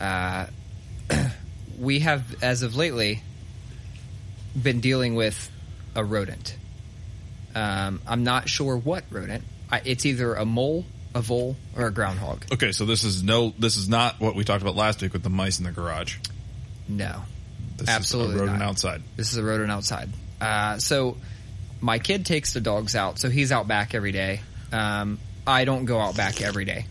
Uh, 0.00 0.46
we 1.78 2.00
have, 2.00 2.42
as 2.42 2.62
of 2.62 2.76
lately, 2.76 3.22
been 4.60 4.80
dealing 4.80 5.14
with 5.14 5.50
a 5.94 6.04
rodent. 6.04 6.56
Um, 7.54 8.00
I'm 8.06 8.24
not 8.24 8.48
sure 8.48 8.76
what 8.76 9.04
rodent. 9.10 9.44
I, 9.70 9.82
it's 9.84 10.06
either 10.06 10.34
a 10.34 10.44
mole, 10.44 10.84
a 11.14 11.20
vole, 11.20 11.56
or 11.76 11.86
a 11.86 11.90
groundhog. 11.92 12.44
Okay, 12.52 12.72
so 12.72 12.84
this 12.84 13.04
is 13.04 13.22
no, 13.22 13.52
this 13.58 13.76
is 13.76 13.88
not 13.88 14.20
what 14.20 14.34
we 14.34 14.44
talked 14.44 14.62
about 14.62 14.76
last 14.76 15.02
week 15.02 15.12
with 15.12 15.22
the 15.22 15.30
mice 15.30 15.58
in 15.58 15.64
the 15.64 15.72
garage. 15.72 16.18
No. 16.88 17.22
This 17.80 17.88
Absolutely 17.88 18.34
is 18.36 18.40
a 18.40 18.44
rodent 18.44 18.58
not. 18.60 18.68
outside. 18.68 19.02
This 19.16 19.32
is 19.32 19.38
a 19.38 19.42
rodent 19.42 19.70
outside. 19.70 20.10
Uh, 20.40 20.78
so 20.78 21.16
my 21.80 21.98
kid 21.98 22.26
takes 22.26 22.52
the 22.52 22.60
dogs 22.60 22.94
out, 22.94 23.18
so 23.18 23.28
he's 23.28 23.52
out 23.52 23.66
back 23.68 23.94
every 23.94 24.12
day. 24.12 24.40
Um, 24.72 25.18
I 25.46 25.64
don't 25.64 25.84
go 25.84 25.98
out 25.98 26.16
back 26.16 26.40
every 26.40 26.64
day. 26.64 26.86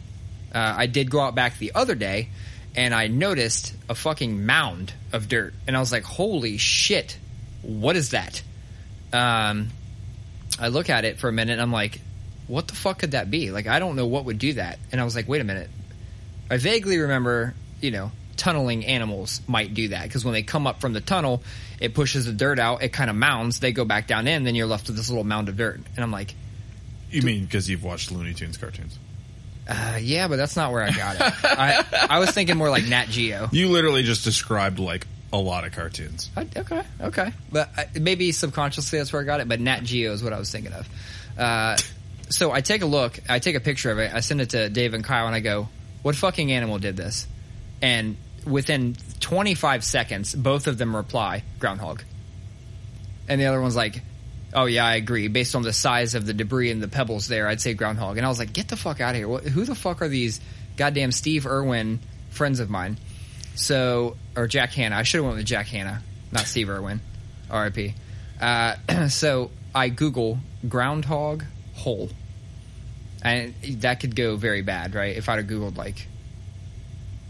Uh, 0.53 0.73
I 0.77 0.87
did 0.87 1.09
go 1.11 1.19
out 1.21 1.35
back 1.35 1.57
the 1.59 1.73
other 1.75 1.95
day, 1.95 2.29
and 2.75 2.93
I 2.93 3.07
noticed 3.07 3.73
a 3.87 3.95
fucking 3.95 4.45
mound 4.45 4.93
of 5.13 5.27
dirt, 5.27 5.53
and 5.67 5.77
I 5.77 5.79
was 5.79 5.91
like, 5.91 6.03
"Holy 6.03 6.57
shit, 6.57 7.17
what 7.61 7.95
is 7.95 8.09
that?" 8.11 8.41
Um, 9.13 9.69
I 10.59 10.67
look 10.69 10.89
at 10.89 11.05
it 11.05 11.19
for 11.19 11.29
a 11.29 11.31
minute, 11.31 11.53
and 11.53 11.61
I'm 11.61 11.71
like, 11.71 12.01
"What 12.47 12.67
the 12.67 12.75
fuck 12.75 12.99
could 12.99 13.11
that 13.11 13.29
be?" 13.29 13.51
Like, 13.51 13.67
I 13.67 13.79
don't 13.79 13.95
know 13.95 14.07
what 14.07 14.25
would 14.25 14.39
do 14.39 14.53
that, 14.53 14.79
and 14.91 14.99
I 14.99 15.03
was 15.03 15.15
like, 15.15 15.27
"Wait 15.27 15.41
a 15.41 15.43
minute." 15.45 15.69
I 16.51 16.57
vaguely 16.57 16.97
remember, 16.97 17.53
you 17.79 17.91
know, 17.91 18.11
tunneling 18.39 18.85
animals 18.85 19.41
might 19.47 19.73
do 19.75 19.89
that 19.89 20.03
because 20.03 20.25
when 20.25 20.33
they 20.33 20.41
come 20.43 20.65
up 20.65 20.81
from 20.81 20.93
the 20.93 21.01
tunnel, 21.01 21.43
it 21.79 21.93
pushes 21.93 22.25
the 22.25 22.33
dirt 22.33 22.57
out, 22.57 22.81
it 22.81 22.89
kind 22.89 23.09
of 23.09 23.15
mounds, 23.15 23.59
they 23.59 23.71
go 23.71 23.85
back 23.85 24.07
down 24.07 24.27
in, 24.27 24.43
then 24.45 24.55
you're 24.55 24.65
left 24.65 24.87
with 24.87 24.95
this 24.97 25.09
little 25.09 25.23
mound 25.23 25.49
of 25.49 25.57
dirt. 25.57 25.75
And 25.95 25.99
I'm 26.03 26.11
like, 26.11 26.33
You 27.11 27.21
mean 27.21 27.45
because 27.45 27.69
you've 27.69 27.83
watched 27.83 28.11
Looney 28.11 28.33
Tunes 28.33 28.57
cartoons? 28.57 28.97
uh, 29.67 29.99
yeah, 30.01 30.27
but 30.27 30.37
that's 30.37 30.55
not 30.55 30.71
where 30.71 30.81
I 30.83 30.89
got 30.91 31.15
it. 31.17 31.21
I, 31.43 32.07
I 32.09 32.19
was 32.19 32.31
thinking 32.31 32.57
more 32.57 32.71
like 32.71 32.85
Nat 32.87 33.05
Geo. 33.09 33.49
You 33.51 33.67
literally 33.69 34.01
just 34.01 34.23
described 34.23 34.79
like 34.79 35.05
a 35.31 35.37
lot 35.37 35.63
of 35.65 35.73
cartoons. 35.73 36.31
I- 36.35 36.47
okay, 36.57 36.81
okay. 37.01 37.31
But 37.51 37.69
uh, 37.77 37.83
maybe 38.01 38.31
subconsciously 38.31 38.97
that's 38.97 39.13
where 39.13 39.21
I 39.21 39.25
got 39.25 39.41
it, 39.41 39.47
but 39.47 39.59
Nat 39.59 39.81
Geo 39.83 40.11
is 40.13 40.23
what 40.23 40.33
I 40.33 40.39
was 40.39 40.51
thinking 40.51 40.73
of. 40.73 40.89
Uh, 41.37 41.77
so 42.29 42.51
I 42.51 42.61
take 42.61 42.81
a 42.81 42.87
look, 42.87 43.19
I 43.29 43.37
take 43.39 43.55
a 43.55 43.59
picture 43.59 43.91
of 43.91 43.99
it, 43.99 44.11
I 44.13 44.21
send 44.21 44.41
it 44.41 44.49
to 44.51 44.69
Dave 44.69 44.93
and 44.95 45.03
Kyle, 45.03 45.27
and 45.27 45.35
I 45.35 45.39
go, 45.39 45.69
what 46.01 46.15
fucking 46.15 46.51
animal 46.51 46.79
did 46.79 46.97
this? 46.97 47.27
And 47.81 48.17
within 48.45 48.95
25 49.19 49.83
seconds, 49.83 50.35
both 50.35 50.67
of 50.67 50.77
them 50.77 50.95
reply, 50.95 51.43
groundhog. 51.59 52.03
And 53.27 53.39
the 53.39 53.45
other 53.45 53.61
one's 53.61 53.75
like, 53.75 54.01
oh 54.53 54.65
yeah, 54.65 54.85
I 54.85 54.95
agree. 54.95 55.27
Based 55.27 55.55
on 55.55 55.61
the 55.61 55.73
size 55.73 56.15
of 56.15 56.25
the 56.25 56.33
debris 56.33 56.71
and 56.71 56.81
the 56.81 56.87
pebbles 56.87 57.27
there, 57.27 57.47
I'd 57.47 57.61
say 57.61 57.73
groundhog. 57.73 58.17
And 58.17 58.25
I 58.25 58.29
was 58.29 58.39
like, 58.39 58.53
get 58.53 58.67
the 58.67 58.75
fuck 58.75 59.01
out 59.01 59.11
of 59.11 59.15
here. 59.17 59.27
What, 59.27 59.43
who 59.43 59.65
the 59.65 59.75
fuck 59.75 60.01
are 60.01 60.07
these 60.07 60.39
goddamn 60.77 61.11
Steve 61.11 61.45
Irwin 61.45 61.99
friends 62.31 62.59
of 62.59 62.69
mine? 62.69 62.97
So, 63.55 64.15
or 64.35 64.47
Jack 64.47 64.71
Hanna. 64.71 64.95
I 64.95 65.03
should 65.03 65.17
have 65.17 65.25
went 65.25 65.37
with 65.37 65.45
Jack 65.45 65.67
Hanna, 65.67 66.01
not 66.31 66.45
Steve 66.45 66.69
Irwin. 66.69 67.01
R.I.P. 67.49 67.93
Uh, 68.39 68.75
so 69.09 69.51
I 69.75 69.89
Google 69.89 70.39
groundhog 70.67 71.43
hole. 71.73 72.09
And 73.21 73.53
that 73.81 73.99
could 73.99 74.15
go 74.15 74.37
very 74.37 74.61
bad, 74.61 74.95
right? 74.95 75.15
If 75.15 75.27
I'd 75.27 75.39
have 75.39 75.47
Googled 75.47 75.77
like 75.77 76.07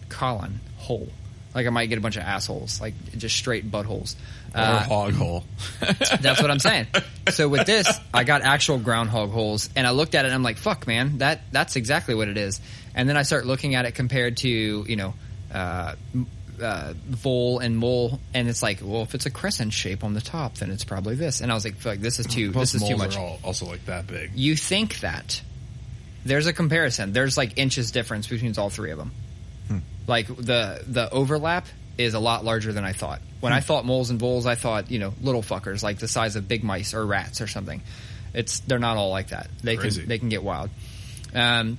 Colin 0.10 0.60
hole. 0.80 1.10
Like 1.54 1.66
I 1.66 1.70
might 1.72 1.88
get 1.88 1.98
a 1.98 2.02
bunch 2.02 2.16
of 2.16 2.24
assholes, 2.24 2.80
like 2.80 2.94
just 3.18 3.36
straight 3.36 3.70
buttholes. 3.72 4.16
Or 4.54 4.60
Uh, 4.60 4.84
hog 4.84 5.14
hole. 5.14 5.44
that's 6.22 6.42
what 6.42 6.52
I'm 6.52 6.60
saying. 6.60 6.88
So 7.32 7.48
with 7.50 7.66
this, 7.66 7.88
I 8.14 8.24
got 8.24 8.42
actual 8.44 8.78
groundhog 8.78 9.32
holes, 9.32 9.70
and 9.76 9.86
I 9.88 9.92
looked 9.92 10.14
at 10.16 10.26
it, 10.26 10.28
and 10.28 10.36
I'm 10.36 10.44
like, 10.44 10.58
"Fuck, 10.58 10.86
man, 10.88 11.18
that 11.20 11.42
that's 11.52 11.76
exactly 11.76 12.14
what 12.14 12.28
it 12.28 12.38
is." 12.38 12.62
And 12.94 13.10
then 13.10 13.18
I 13.18 13.24
start 13.24 13.46
looking 13.46 13.76
at 13.76 13.86
it 13.86 13.94
compared 13.94 14.38
to 14.38 14.50
you 14.50 14.96
know, 14.96 15.14
uh, 15.52 15.96
uh, 16.62 16.94
vole 17.08 17.60
and 17.60 17.78
mole, 17.78 18.20
and 18.34 18.48
it's 18.48 18.62
like, 18.62 18.80
well, 18.84 19.02
if 19.02 19.16
it's 19.16 19.26
a 19.26 19.32
crescent 19.32 19.74
shape 19.74 20.04
on 20.04 20.14
the 20.14 20.22
top, 20.22 20.56
then 20.56 20.70
it's 20.70 20.84
probably 20.84 21.16
this. 21.16 21.42
And 21.42 21.52
I 21.52 21.56
was 21.56 21.66
like, 21.66 21.78
"Fuck, 21.78 21.98
this 21.98 22.20
is 22.20 22.28
too 22.28 22.52
Most 22.52 22.74
this 22.74 22.82
is 22.82 22.88
too 22.88 22.98
much." 22.98 23.18
also 23.18 23.66
like 23.66 23.86
that 23.86 24.06
big. 24.06 24.32
You 24.36 24.56
think 24.56 25.00
that 25.00 25.42
there's 26.26 26.46
a 26.46 26.54
comparison. 26.54 27.12
There's 27.12 27.38
like 27.38 27.58
inches 27.58 27.92
difference 27.92 28.28
between 28.28 28.54
all 28.58 28.70
three 28.70 28.92
of 28.92 28.98
them. 28.98 29.12
Like 30.08 30.28
the 30.28 30.84
the 30.88 31.10
overlap 31.12 31.68
is 31.98 32.14
a 32.14 32.20
lot 32.20 32.44
larger 32.44 32.74
than 32.74 32.84
I 32.84 32.94
thought. 32.94 33.22
When 33.42 33.54
I 33.54 33.60
thought 33.60 33.86
moles 33.86 34.10
and 34.10 34.20
voles, 34.20 34.46
I 34.46 34.56
thought 34.56 34.90
you 34.90 35.00
know 35.00 35.14
little 35.22 35.44
fuckers 35.44 35.84
like 35.84 36.00
the 36.00 36.08
size 36.08 36.36
of 36.36 36.48
big 36.48 36.64
mice 36.64 36.94
or 36.94 37.06
rats 37.06 37.42
or 37.42 37.48
something. 37.48 37.82
It's 38.34 38.60
they're 38.62 38.80
not 38.80 38.98
all 38.98 39.10
like 39.10 39.30
that. 39.30 39.50
They 39.64 39.78
Crazy. 39.78 40.02
can 40.02 40.10
they 40.10 40.18
can 40.18 40.30
get 40.30 40.44
wild. 40.44 40.70
Um. 41.34 41.78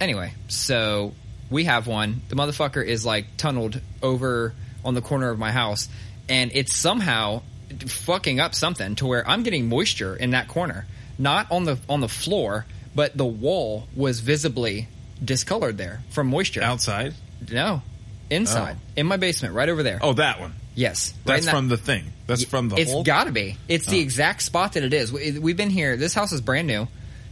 Anyway, 0.00 0.32
so 0.48 1.12
we 1.50 1.64
have 1.64 1.86
one. 1.86 2.22
The 2.28 2.36
motherfucker 2.36 2.84
is 2.84 3.04
like 3.04 3.36
tunneled 3.36 3.80
over 4.02 4.54
on 4.84 4.94
the 4.94 5.02
corner 5.02 5.30
of 5.30 5.38
my 5.38 5.52
house, 5.52 5.88
and 6.28 6.50
it's 6.54 6.74
somehow 6.74 7.42
fucking 7.86 8.40
up 8.40 8.54
something 8.54 8.94
to 8.96 9.06
where 9.06 9.28
I'm 9.28 9.42
getting 9.42 9.68
moisture 9.68 10.16
in 10.16 10.30
that 10.30 10.48
corner, 10.48 10.86
not 11.18 11.50
on 11.50 11.64
the 11.64 11.78
on 11.88 12.00
the 12.00 12.08
floor, 12.08 12.64
but 12.94 13.16
the 13.16 13.26
wall 13.26 13.88
was 13.94 14.20
visibly 14.20 14.88
discolored 15.24 15.78
there 15.78 16.02
from 16.10 16.28
moisture. 16.28 16.62
Outside? 16.62 17.14
No, 17.50 17.82
inside 18.30 18.76
Oh. 18.78 18.92
in 18.96 19.06
my 19.06 19.16
basement, 19.16 19.54
right 19.54 19.68
over 19.68 19.82
there. 19.82 19.98
Oh, 20.02 20.12
that 20.14 20.40
one. 20.40 20.54
Yes, 20.74 21.12
right 21.24 21.34
That's 21.34 21.46
that- 21.46 21.50
from 21.52 21.68
the 21.68 21.76
thing. 21.76 22.12
That's 22.26 22.44
from 22.44 22.68
the 22.68 22.76
It's 22.76 22.90
hole. 22.90 23.02
got 23.02 23.24
to 23.24 23.32
be. 23.32 23.56
It's 23.68 23.86
the 23.86 23.98
Oh. 23.98 24.02
exact 24.02 24.42
spot 24.42 24.74
that 24.74 24.84
it 24.84 24.92
is. 24.94 25.10
We- 25.10 25.38
We've 25.38 25.56
been 25.56 25.70
here. 25.70 25.96
This 25.96 26.14
house 26.14 26.32
is 26.32 26.40
brand 26.40 26.66
new. 26.68 26.86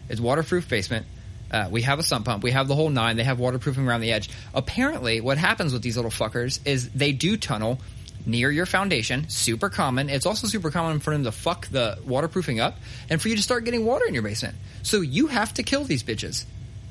It's 0.08 0.20
waterproof 0.20 0.68
basement. 0.68 1.06
Uh, 1.50 1.68
we 1.70 1.82
have 1.82 1.98
a 2.00 2.02
sump 2.02 2.24
pump. 2.26 2.42
We 2.42 2.50
have 2.50 2.66
the 2.66 2.74
whole 2.74 2.90
nine. 2.90 3.16
They 3.16 3.22
have 3.24 3.38
waterproofing 3.38 3.86
around 3.86 4.00
the 4.00 4.10
edge. 4.12 4.30
Apparently, 4.52 5.20
what 5.20 5.38
happens 5.38 5.72
with 5.72 5.82
these 5.82 5.94
little 5.96 6.10
fuckers 6.10 6.58
is 6.64 6.88
they 6.90 7.12
do 7.12 7.36
tunnel 7.36 7.80
near 8.24 8.50
your 8.50 8.66
foundation. 8.66 9.26
Super 9.28 9.68
common. 9.68 10.10
It's 10.10 10.26
also 10.26 10.48
super 10.48 10.72
common 10.72 10.98
for 10.98 11.12
them 11.12 11.22
to 11.22 11.30
fuck 11.30 11.68
the 11.68 11.98
waterproofing 12.04 12.58
up 12.58 12.78
and 13.08 13.22
for 13.22 13.28
you 13.28 13.36
to 13.36 13.42
start 13.42 13.64
getting 13.64 13.84
water 13.84 14.04
in 14.06 14.14
your 14.14 14.24
basement. 14.24 14.56
So 14.82 15.00
you 15.02 15.28
have 15.28 15.54
to 15.54 15.62
kill 15.62 15.84
these 15.84 16.02
bitches. 16.02 16.46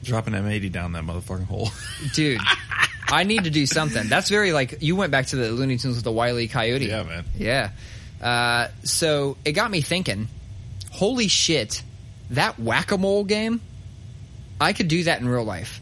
Drop 0.05 0.27
an 0.27 0.33
M80 0.33 0.71
down 0.71 0.91
that 0.93 1.03
motherfucking 1.03 1.45
hole. 1.47 1.69
Dude, 2.13 2.39
I 3.07 3.23
need 3.23 3.43
to 3.45 3.49
do 3.49 3.65
something. 3.65 4.07
That's 4.07 4.29
very 4.29 4.51
like 4.53 4.81
you 4.81 4.95
went 4.95 5.11
back 5.11 5.27
to 5.27 5.35
the 5.35 5.51
Looney 5.51 5.77
Tunes 5.77 5.95
with 5.95 6.03
the 6.03 6.11
Wiley 6.11 6.47
Coyote. 6.47 6.85
Yeah, 6.85 7.03
man. 7.03 7.25
Yeah. 7.37 7.71
Uh, 8.21 8.67
so 8.83 9.37
it 9.45 9.51
got 9.53 9.69
me 9.69 9.81
thinking. 9.81 10.27
Holy 10.91 11.27
shit, 11.27 11.83
that 12.31 12.57
whack 12.59 12.91
a 12.91 12.97
mole 12.97 13.23
game. 13.25 13.61
I 14.61 14.71
could 14.73 14.87
do 14.87 15.03
that 15.03 15.19
in 15.19 15.27
real 15.27 15.43
life. 15.43 15.81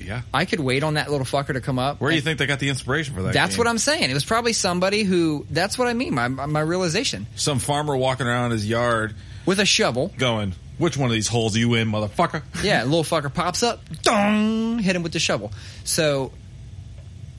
yeah. 0.00 0.22
I 0.32 0.44
could 0.44 0.60
wait 0.60 0.84
on 0.84 0.94
that 0.94 1.10
little 1.10 1.26
fucker 1.26 1.54
to 1.54 1.60
come 1.60 1.80
up. 1.80 2.00
Where 2.00 2.10
do 2.10 2.14
you 2.16 2.22
think 2.22 2.38
they 2.38 2.46
got 2.46 2.60
the 2.60 2.68
inspiration 2.68 3.14
for 3.16 3.22
that? 3.22 3.32
That's 3.32 3.56
game? 3.56 3.58
what 3.58 3.66
I'm 3.66 3.78
saying. 3.78 4.08
It 4.08 4.14
was 4.14 4.24
probably 4.24 4.52
somebody 4.52 5.02
who. 5.02 5.44
That's 5.50 5.76
what 5.76 5.88
I 5.88 5.94
mean. 5.94 6.14
My 6.14 6.28
my 6.28 6.60
realization 6.60 7.26
Some 7.34 7.58
farmer 7.58 7.96
walking 7.96 8.26
around 8.28 8.52
his 8.52 8.68
yard 8.68 9.16
with 9.46 9.58
a 9.58 9.64
shovel. 9.66 10.12
going, 10.16 10.54
"Which 10.78 10.96
one 10.96 11.08
of 11.08 11.14
these 11.14 11.28
holes 11.28 11.56
are 11.56 11.58
you 11.58 11.74
in, 11.74 11.90
motherfucker?" 11.90 12.42
Yeah, 12.62 12.84
little 12.84 13.04
fucker 13.04 13.32
pops 13.32 13.62
up, 13.62 13.80
dong, 14.02 14.78
hit 14.78 14.96
him 14.96 15.02
with 15.02 15.12
the 15.12 15.18
shovel. 15.18 15.52
So, 15.84 16.32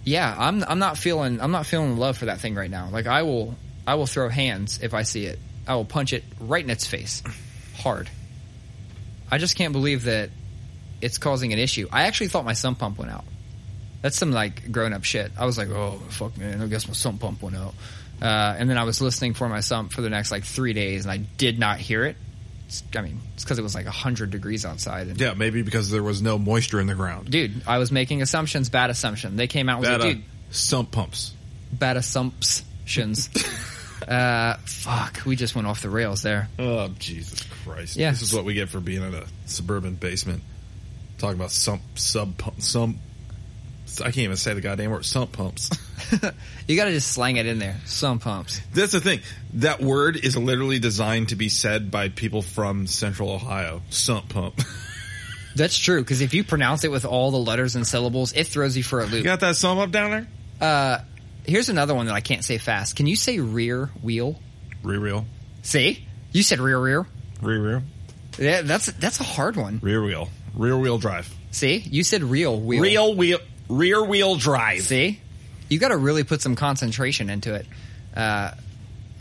yeah, 0.04 0.36
I'm 0.38 0.64
I'm 0.64 0.80
not 0.80 0.98
feeling 0.98 1.42
I'm 1.42 1.52
not 1.52 1.66
feeling 1.66 1.98
love 1.98 2.18
for 2.18 2.26
that 2.26 2.40
thing 2.40 2.56
right 2.56 2.70
now. 2.70 2.90
Like 2.92 3.08
I 3.08 3.24
will 3.24 3.56
I 3.88 3.96
will 3.96 4.08
throw 4.08 4.30
hands 4.30 4.80
if 4.82 4.94
I 4.94 5.04
see 5.04 5.26
it. 5.26 5.40
I 5.68 5.76
will 5.76 5.86
punch 5.86 6.14
it 6.14 6.24
right 6.40 6.64
in 6.64 6.70
its 6.70 6.86
face, 6.86 7.24
hard. 7.78 8.10
I 9.32 9.38
just 9.38 9.56
can't 9.56 9.74
believe 9.74 10.04
that 10.04 10.30
it's 11.02 11.18
causing 11.18 11.54
an 11.54 11.60
issue. 11.60 11.88
I 11.92 12.04
actually 12.04 12.28
thought 12.28 12.46
my 12.46 12.54
sump 12.54 12.80
pump 12.80 12.98
went 12.98 13.12
out. 13.12 13.26
That's 14.02 14.18
some 14.18 14.32
like 14.32 14.72
grown 14.72 14.94
up 14.94 15.04
shit. 15.04 15.32
I 15.38 15.46
was 15.46 15.58
like, 15.58 15.70
oh 15.70 16.00
fuck 16.10 16.38
man, 16.38 16.62
I 16.62 16.68
guess 16.68 16.88
my 16.88 16.94
sump 16.94 17.22
pump 17.22 17.42
went 17.42 17.56
out. 17.56 17.74
Uh, 18.22 18.56
and 18.58 18.70
then 18.70 18.78
I 18.78 18.84
was 18.84 19.02
listening 19.02 19.34
for 19.34 19.50
my 19.50 19.60
sump 19.60 19.92
for 19.92 20.02
the 20.02 20.10
next 20.10 20.32
like 20.32 20.44
three 20.44 20.74
days, 20.74 21.06
and 21.06 21.12
I 21.12 21.18
did 21.18 21.60
not 21.60 21.80
hear 21.80 22.06
it. 22.06 22.16
I 22.95 23.01
mean, 23.01 23.20
it's 23.36 23.43
because 23.43 23.59
it 23.59 23.61
was 23.61 23.76
like 23.76 23.86
hundred 23.86 24.32
degrees 24.32 24.66
outside. 24.66 25.07
And 25.07 25.20
Yeah, 25.20 25.34
maybe 25.34 25.61
because 25.61 25.89
there 25.91 26.03
was 26.03 26.22
no 26.22 26.38
moisture 26.38 26.80
in 26.80 26.88
the 26.88 26.95
ground. 26.95 27.30
dude, 27.30 27.61
I 27.68 27.78
was 27.78 27.91
making 27.91 28.22
assumptions. 28.22 28.70
Bad 28.70 28.89
assumption. 28.89 29.36
They 29.38 29.47
came 29.47 29.70
out 29.70 29.80
was 29.80 29.88
That 29.89 30.01
uh, 30.01 30.05
like, 30.05 30.16
dude, 30.18 30.26
sump 30.49 30.91
pumps. 30.91 31.34
bad 31.72 31.97
assumptions. 31.97 33.30
uh, 34.07 34.57
fuck, 34.66 35.22
we 35.26 35.36
just 35.36 35.55
went 35.55 35.68
off 35.68 35.82
the 35.82 35.89
rails 35.89 36.22
there. 36.24 36.47
Oh 36.59 36.89
Jesus 36.99 37.43
Christ! 37.63 37.97
Yeah. 37.97 38.11
this 38.11 38.22
is 38.22 38.34
what 38.34 38.45
we 38.45 38.53
get 38.53 38.70
for 38.70 38.80
being 38.80 39.03
in 39.03 39.13
a 39.13 39.26
suburban 39.45 39.95
basement. 39.95 40.41
Talking 41.18 41.36
about 41.38 41.51
sump 41.51 41.82
sub 41.95 42.38
pump 42.38 42.61
some. 42.61 42.99
I 44.02 44.06
can't 44.06 44.18
even 44.20 44.36
say 44.38 44.54
the 44.54 44.62
goddamn 44.62 44.92
word 44.92 45.06
sump 45.06 45.32
pumps. 45.32 45.70
You 46.68 46.76
got 46.76 46.86
to 46.86 46.92
just 46.92 47.12
slang 47.12 47.38
it 47.38 47.46
in 47.48 47.58
there. 47.58 47.78
Some 47.86 48.20
pumps. 48.20 48.60
That's 48.74 48.92
the 48.92 49.00
thing. 49.00 49.22
That 49.56 49.82
word 49.82 50.16
is 50.18 50.38
literally 50.38 50.78
designed 50.78 51.30
to 51.30 51.36
be 51.36 51.50
said 51.50 51.90
by 51.90 52.10
people 52.10 52.42
from 52.44 52.86
Central 52.88 53.32
Ohio. 53.32 53.82
Sump 53.90 54.30
pump. 54.30 54.60
That's 55.56 55.78
true 55.78 56.02
because 56.02 56.22
if 56.22 56.34
you 56.34 56.44
pronounce 56.44 56.84
it 56.84 56.92
with 56.92 57.06
all 57.06 57.32
the 57.32 57.38
letters 57.40 57.76
and 57.76 57.86
syllables, 57.88 58.34
it 58.34 58.48
throws 58.48 58.76
you 58.78 58.84
for 58.84 59.00
a 59.02 59.06
loop. 59.06 59.14
you 59.14 59.24
got 59.24 59.40
that 59.40 59.56
sump 59.56 59.80
up 59.80 59.90
down 59.92 60.12
there? 60.12 60.28
Uh, 60.62 61.00
here's 61.46 61.70
another 61.70 61.96
one 61.96 62.06
that 62.08 62.14
I 62.16 62.22
can't 62.22 62.44
say 62.44 62.58
fast. 62.58 62.96
Can 62.96 63.08
you 63.08 63.16
say 63.16 63.40
rear 63.40 63.88
wheel? 64.04 64.40
Rear 64.84 65.00
wheel, 65.02 65.26
See, 65.64 66.06
you 66.32 66.44
said 66.44 66.60
rear 66.60 66.80
rear. 66.80 67.06
rear 67.42 67.62
wheel, 67.64 67.82
Yeah, 68.38 68.62
that's 68.62 68.88
that's 68.88 69.20
a 69.20 69.24
hard 69.24 69.56
one. 69.56 69.80
rear 69.82 70.04
wheel, 70.04 70.30
rear 70.54 70.78
wheel 70.78 70.98
drive. 71.00 71.34
See, 71.52 71.78
you 71.78 72.04
said 72.04 72.22
real 72.24 72.60
wheel. 72.60 72.82
Real 72.82 73.16
wheel, 73.16 73.40
rear 73.70 74.03
wheel 74.03 74.36
drive. 74.36 74.82
See, 74.82 75.20
you 75.70 75.80
got 75.80 75.89
to 75.89 75.97
really 75.97 76.24
put 76.24 76.41
some 76.41 76.55
concentration 76.55 77.30
into 77.30 77.53
it. 77.53 77.66
Uh, 78.16 78.51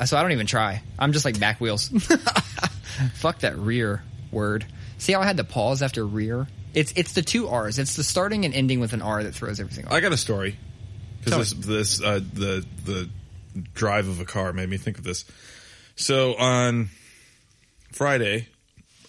so 0.05 0.17
I 0.17 0.23
don't 0.23 0.33
even 0.33 0.47
try. 0.47 0.83
I'm 0.99 1.13
just 1.13 1.25
like 1.25 1.39
back 1.39 1.61
wheels. 1.61 1.89
Fuck 3.15 3.41
that 3.41 3.57
rear 3.57 4.03
word. 4.31 4.67
See 4.99 5.13
how 5.13 5.21
I 5.21 5.27
had 5.27 5.37
to 5.39 5.45
pause 5.45 5.83
after 5.83 6.05
rear? 6.05 6.47
It's 6.75 6.93
it's 6.97 7.13
the 7.13 7.23
two 7.23 7.49
R's. 7.49 7.79
It's 7.79 7.97
the 7.97 8.03
starting 8.03 8.45
and 8.45 8.53
ending 8.53 8.81
with 8.81 8.93
an 8.93 9.03
R 9.03 9.23
that 9.23 9.35
throws 9.35 9.61
everything 9.61 9.87
off. 9.87 9.93
I 9.93 10.01
got 10.01 10.13
a 10.13 10.17
story 10.17 10.57
because 11.25 11.55
this, 11.55 11.99
this 11.99 12.03
uh, 12.03 12.21
the 12.33 12.67
the 12.85 13.09
drive 13.75 14.09
of 14.09 14.21
a 14.21 14.25
car 14.25 14.53
made 14.53 14.69
me 14.69 14.77
think 14.77 14.99
of 14.99 15.05
this. 15.05 15.25
So 15.97 16.35
on 16.35 16.91
Friday, 17.93 18.49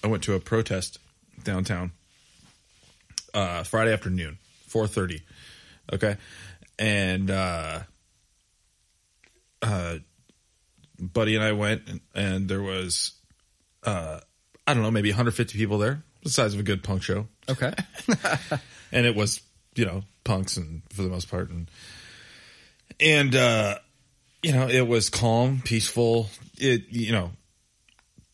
I 0.03 0.07
went 0.07 0.23
to 0.23 0.33
a 0.33 0.39
protest 0.39 0.99
downtown. 1.43 1.91
Uh, 3.33 3.63
Friday 3.63 3.91
afternoon, 3.91 4.37
four 4.75 4.87
thirty. 4.87 5.21
Okay, 5.93 6.17
and 6.77 7.31
uh, 7.31 7.79
uh, 9.61 9.95
buddy 10.99 11.35
and 11.35 11.43
I 11.45 11.53
went, 11.53 11.83
and, 11.87 12.01
and 12.13 12.49
there 12.49 12.61
was 12.61 13.13
uh, 13.83 14.19
I 14.67 14.73
don't 14.73 14.83
know, 14.83 14.91
maybe 14.91 15.11
150 15.11 15.57
people 15.57 15.77
there, 15.77 16.03
the 16.23 16.29
size 16.29 16.53
of 16.53 16.59
a 16.59 16.63
good 16.63 16.83
punk 16.83 17.03
show 17.03 17.27
Okay. 17.47 17.71
and 18.91 19.05
it 19.05 19.15
was 19.15 19.41
you 19.75 19.85
know 19.85 20.01
punks 20.25 20.57
and 20.57 20.81
for 20.91 21.03
the 21.03 21.09
most 21.09 21.29
part 21.29 21.49
and 21.51 21.69
and 22.99 23.35
uh 23.35 23.75
you 24.41 24.51
know 24.53 24.67
it 24.67 24.87
was 24.87 25.09
calm 25.09 25.61
peaceful 25.63 26.27
it 26.57 26.85
you 26.89 27.11
know 27.11 27.31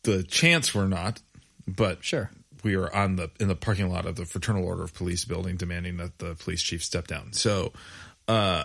the 0.03 0.23
chants 0.23 0.73
were 0.73 0.87
not 0.87 1.21
but 1.67 2.03
Sure. 2.03 2.29
We 2.63 2.75
were 2.77 2.93
on 2.95 3.15
the 3.15 3.29
in 3.39 3.47
the 3.47 3.55
parking 3.55 3.89
lot 3.89 4.05
of 4.05 4.15
the 4.15 4.25
fraternal 4.25 4.63
order 4.65 4.83
of 4.83 4.93
police 4.93 5.25
building 5.25 5.55
demanding 5.57 5.97
that 5.97 6.17
the 6.19 6.35
police 6.35 6.61
chief 6.61 6.83
step 6.83 7.07
down 7.07 7.33
so 7.33 7.71
uh 8.27 8.63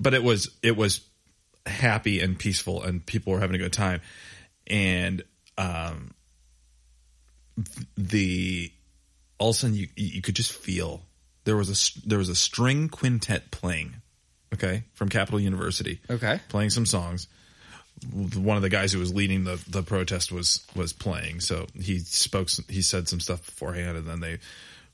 but 0.00 0.14
it 0.14 0.22
was 0.22 0.50
it 0.62 0.76
was 0.76 1.00
happy 1.66 2.20
and 2.20 2.38
peaceful 2.38 2.82
and 2.82 3.04
people 3.04 3.32
were 3.32 3.40
having 3.40 3.56
a 3.56 3.58
good 3.58 3.72
time 3.72 4.00
and 4.66 5.22
um 5.58 6.12
the 7.96 8.72
all 9.38 9.50
of 9.50 9.56
a 9.56 9.58
sudden 9.58 9.76
you 9.76 9.88
you 9.96 10.22
could 10.22 10.36
just 10.36 10.52
feel 10.52 11.02
there 11.44 11.56
was 11.56 11.68
a 11.68 11.72
s- 11.72 12.00
there 12.06 12.18
was 12.18 12.28
a 12.28 12.34
string 12.34 12.88
quintet 12.88 13.50
playing, 13.50 13.96
okay, 14.52 14.84
from 14.94 15.08
Capital 15.08 15.40
University, 15.40 16.00
Okay. 16.10 16.40
playing 16.48 16.70
some 16.70 16.84
songs. 16.86 17.26
One 18.12 18.56
of 18.56 18.62
the 18.62 18.68
guys 18.68 18.92
who 18.92 18.98
was 18.98 19.14
leading 19.14 19.44
the 19.44 19.62
the 19.68 19.82
protest 19.82 20.32
was 20.32 20.64
was 20.74 20.92
playing, 20.92 21.40
so 21.40 21.66
he 21.80 21.98
spoke. 22.00 22.48
He 22.68 22.82
said 22.82 23.08
some 23.08 23.20
stuff 23.20 23.44
beforehand, 23.44 23.96
and 23.96 24.06
then 24.06 24.20
they 24.20 24.38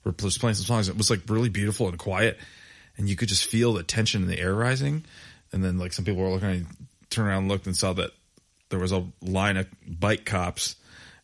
were 0.05 0.13
just 0.13 0.41
playing 0.41 0.55
some 0.55 0.67
songs. 0.67 0.89
It 0.89 0.97
was 0.97 1.11
like 1.11 1.21
really 1.29 1.49
beautiful 1.49 1.89
and 1.89 1.99
quiet, 1.99 2.39
and 2.97 3.09
you 3.09 3.17
could 3.17 3.29
just 3.29 3.47
feel 3.47 3.73
the 3.73 3.83
tension 3.83 4.23
in 4.23 4.29
the 4.29 4.39
air 4.39 4.55
rising. 4.55 5.05
And 5.53 5.65
then 5.65 5.79
like 5.79 5.93
some 5.93 6.05
people 6.05 6.23
were 6.23 6.31
looking, 6.31 6.49
and 6.49 6.67
turned 7.11 7.29
around, 7.29 7.43
and 7.43 7.49
looked, 7.49 7.67
and 7.67 7.77
saw 7.77 7.93
that 7.95 8.11
there 8.71 8.79
was 8.79 8.93
a 8.93 9.07
line 9.21 9.57
of 9.57 9.69
bike 9.87 10.25
cops, 10.25 10.77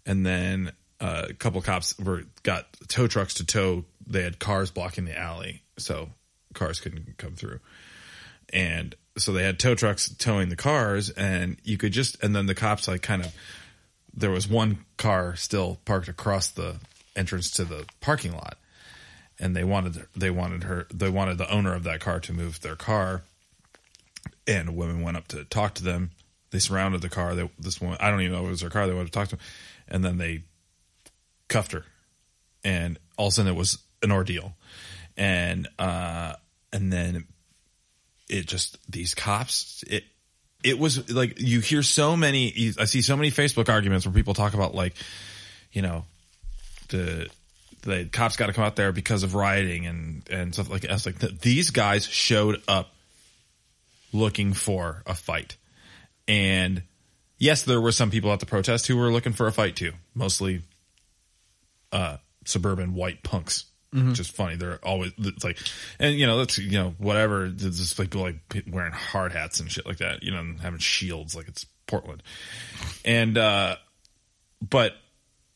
and 0.07 0.25
then 0.25 0.73
uh, 1.01 1.27
a 1.31 1.35
couple 1.35 1.61
cops 1.63 1.99
were 1.99 2.25
got 2.43 2.67
tow 2.89 3.07
trucks 3.07 3.35
to 3.35 3.47
tow. 3.47 3.85
They 4.07 4.23
had 4.23 4.39
cars 4.39 4.71
blocking 4.71 5.05
the 5.05 5.19
alley, 5.19 5.63
so 5.79 6.11
cars 6.55 6.81
couldn't 6.81 7.17
come 7.17 7.35
through. 7.35 7.61
And 8.53 8.95
so 9.17 9.33
they 9.33 9.43
had 9.43 9.59
tow 9.59 9.75
trucks 9.75 10.09
towing 10.09 10.49
the 10.49 10.57
cars, 10.57 11.11
and 11.11 11.57
you 11.65 11.77
could 11.77 11.93
just 11.93 12.23
and 12.23 12.35
then 12.35 12.47
the 12.47 12.55
cops 12.55 12.89
like 12.89 13.03
kind 13.03 13.25
of 13.25 13.35
there 14.15 14.31
was 14.31 14.49
one 14.49 14.85
car 14.97 15.37
still 15.37 15.79
parked 15.85 16.09
across 16.09 16.49
the 16.49 16.77
entrance 17.17 17.51
to 17.51 17.65
the 17.65 17.87
parking 18.01 18.33
lot, 18.33 18.57
and 19.39 19.57
they 19.57 19.65
wanted 19.65 20.07
they 20.17 20.31
wanted 20.31 20.65
her 20.65 20.87
they 20.93 21.11
wanted 21.11 21.39
the 21.39 21.51
owner 21.51 21.75
of 21.75 21.85
that 21.85 22.01
car 22.01 22.21
to 22.21 22.33
move 22.33 22.61
their 22.61 22.77
car, 22.77 23.23
and 24.47 24.77
women 24.77 25.03
went 25.03 25.17
up 25.17 25.29
to 25.29 25.45
talk 25.45 25.75
to 25.75 25.85
them. 25.85 26.11
They 26.51 26.59
surrounded 26.59 27.01
the 27.01 27.09
car. 27.09 27.37
They, 27.37 27.49
this 27.61 27.81
woman, 27.81 27.97
I 28.01 28.11
don't 28.11 28.23
even 28.23 28.33
know 28.33 28.43
if 28.43 28.49
it 28.49 28.51
was 28.51 28.61
her 28.63 28.71
car. 28.71 28.89
They 28.89 28.93
wanted 28.93 29.07
to 29.07 29.13
talk 29.13 29.29
to 29.29 29.37
them, 29.37 29.45
and 29.87 30.05
then 30.05 30.19
they 30.19 30.43
cuffed 31.49 31.73
her, 31.73 31.85
and 32.65 32.99
all 33.17 33.29
of 33.29 33.33
a 33.33 33.35
sudden 33.35 33.53
it 33.53 33.57
was 33.57 33.79
an 34.03 34.11
ordeal, 34.11 34.55
and 35.17 35.69
uh, 35.79 36.35
and 36.73 36.93
then 36.93 37.25
it 38.31 38.47
just 38.47 38.79
these 38.91 39.15
cops 39.15 39.85
it 39.87 40.05
it 40.63 40.79
was 40.79 41.11
like 41.11 41.41
you 41.41 41.61
hear 41.61 41.83
so 41.83 42.17
many 42.17 42.73
I 42.79 42.85
see 42.85 43.03
so 43.03 43.17
many 43.17 43.31
Facebook 43.31 43.69
arguments 43.69 44.07
where 44.07 44.15
people 44.15 44.35
talk 44.35 44.55
about 44.55 44.75
like 44.75 44.95
you 45.73 45.83
know 45.83 46.05
the 46.89 47.29
the 47.83 48.09
cops 48.13 48.37
got 48.37 48.47
to 48.47 48.53
come 48.53 48.65
out 48.65 48.77
there 48.77 48.93
because 48.93 49.23
of 49.23 49.35
rioting 49.35 49.87
and 49.87 50.23
and 50.31 50.55
stuff 50.55 50.71
like 50.71 50.83
that. 50.83 51.05
Like 51.07 51.19
th- 51.19 51.41
these 51.41 51.71
guys 51.71 52.07
showed 52.07 52.63
up 52.69 52.93
looking 54.13 54.53
for 54.53 55.03
a 55.07 55.15
fight. 55.15 55.57
And 56.29 56.83
yes, 57.39 57.63
there 57.63 57.81
were 57.81 57.93
some 57.93 58.11
people 58.11 58.33
at 58.33 58.41
the 58.41 58.47
protest 58.47 58.87
who 58.87 58.97
were 58.97 59.11
looking 59.11 59.33
for 59.33 59.47
a 59.47 59.53
fight 59.53 59.77
too, 59.77 59.93
mostly 60.15 60.63
uh, 61.91 62.19
suburban 62.45 62.95
white 62.95 63.23
punks 63.23 63.70
which 63.93 64.21
is 64.21 64.29
funny. 64.29 64.57
They're 64.57 64.79
always 64.85 65.13
it's 65.19 65.45
like, 65.45 65.59
and 65.99 66.15
you 66.15 66.27
know 66.27 66.39
that's 66.39 66.59
you 66.59 66.79
know 66.79 66.95
whatever. 66.99 67.49
Just 67.49 67.99
like 67.99 68.11
people 68.11 68.23
like 68.23 68.65
wearing 68.71 68.93
hard 68.93 69.33
hats 69.33 69.61
and 69.61 69.71
shit 69.71 69.87
like 69.87 69.99
that. 69.99 70.23
You 70.23 70.33
know, 70.33 70.41
and 70.41 70.61
having 70.61 70.79
shields 70.79 71.35
like 71.35 71.49
it's 71.49 71.67
Portland, 71.87 72.23
and 73.05 73.37
uh 73.37 73.77
but 74.69 74.95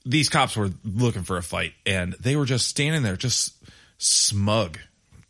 these 0.05 0.29
cops 0.29 0.57
were 0.57 0.71
looking 0.85 1.23
for 1.23 1.37
a 1.37 1.43
fight, 1.43 1.73
and 1.87 2.15
they 2.21 2.37
were 2.37 2.45
just 2.45 2.69
standing 2.69 3.03
there, 3.03 3.17
just 3.17 3.55
smug, 3.99 4.79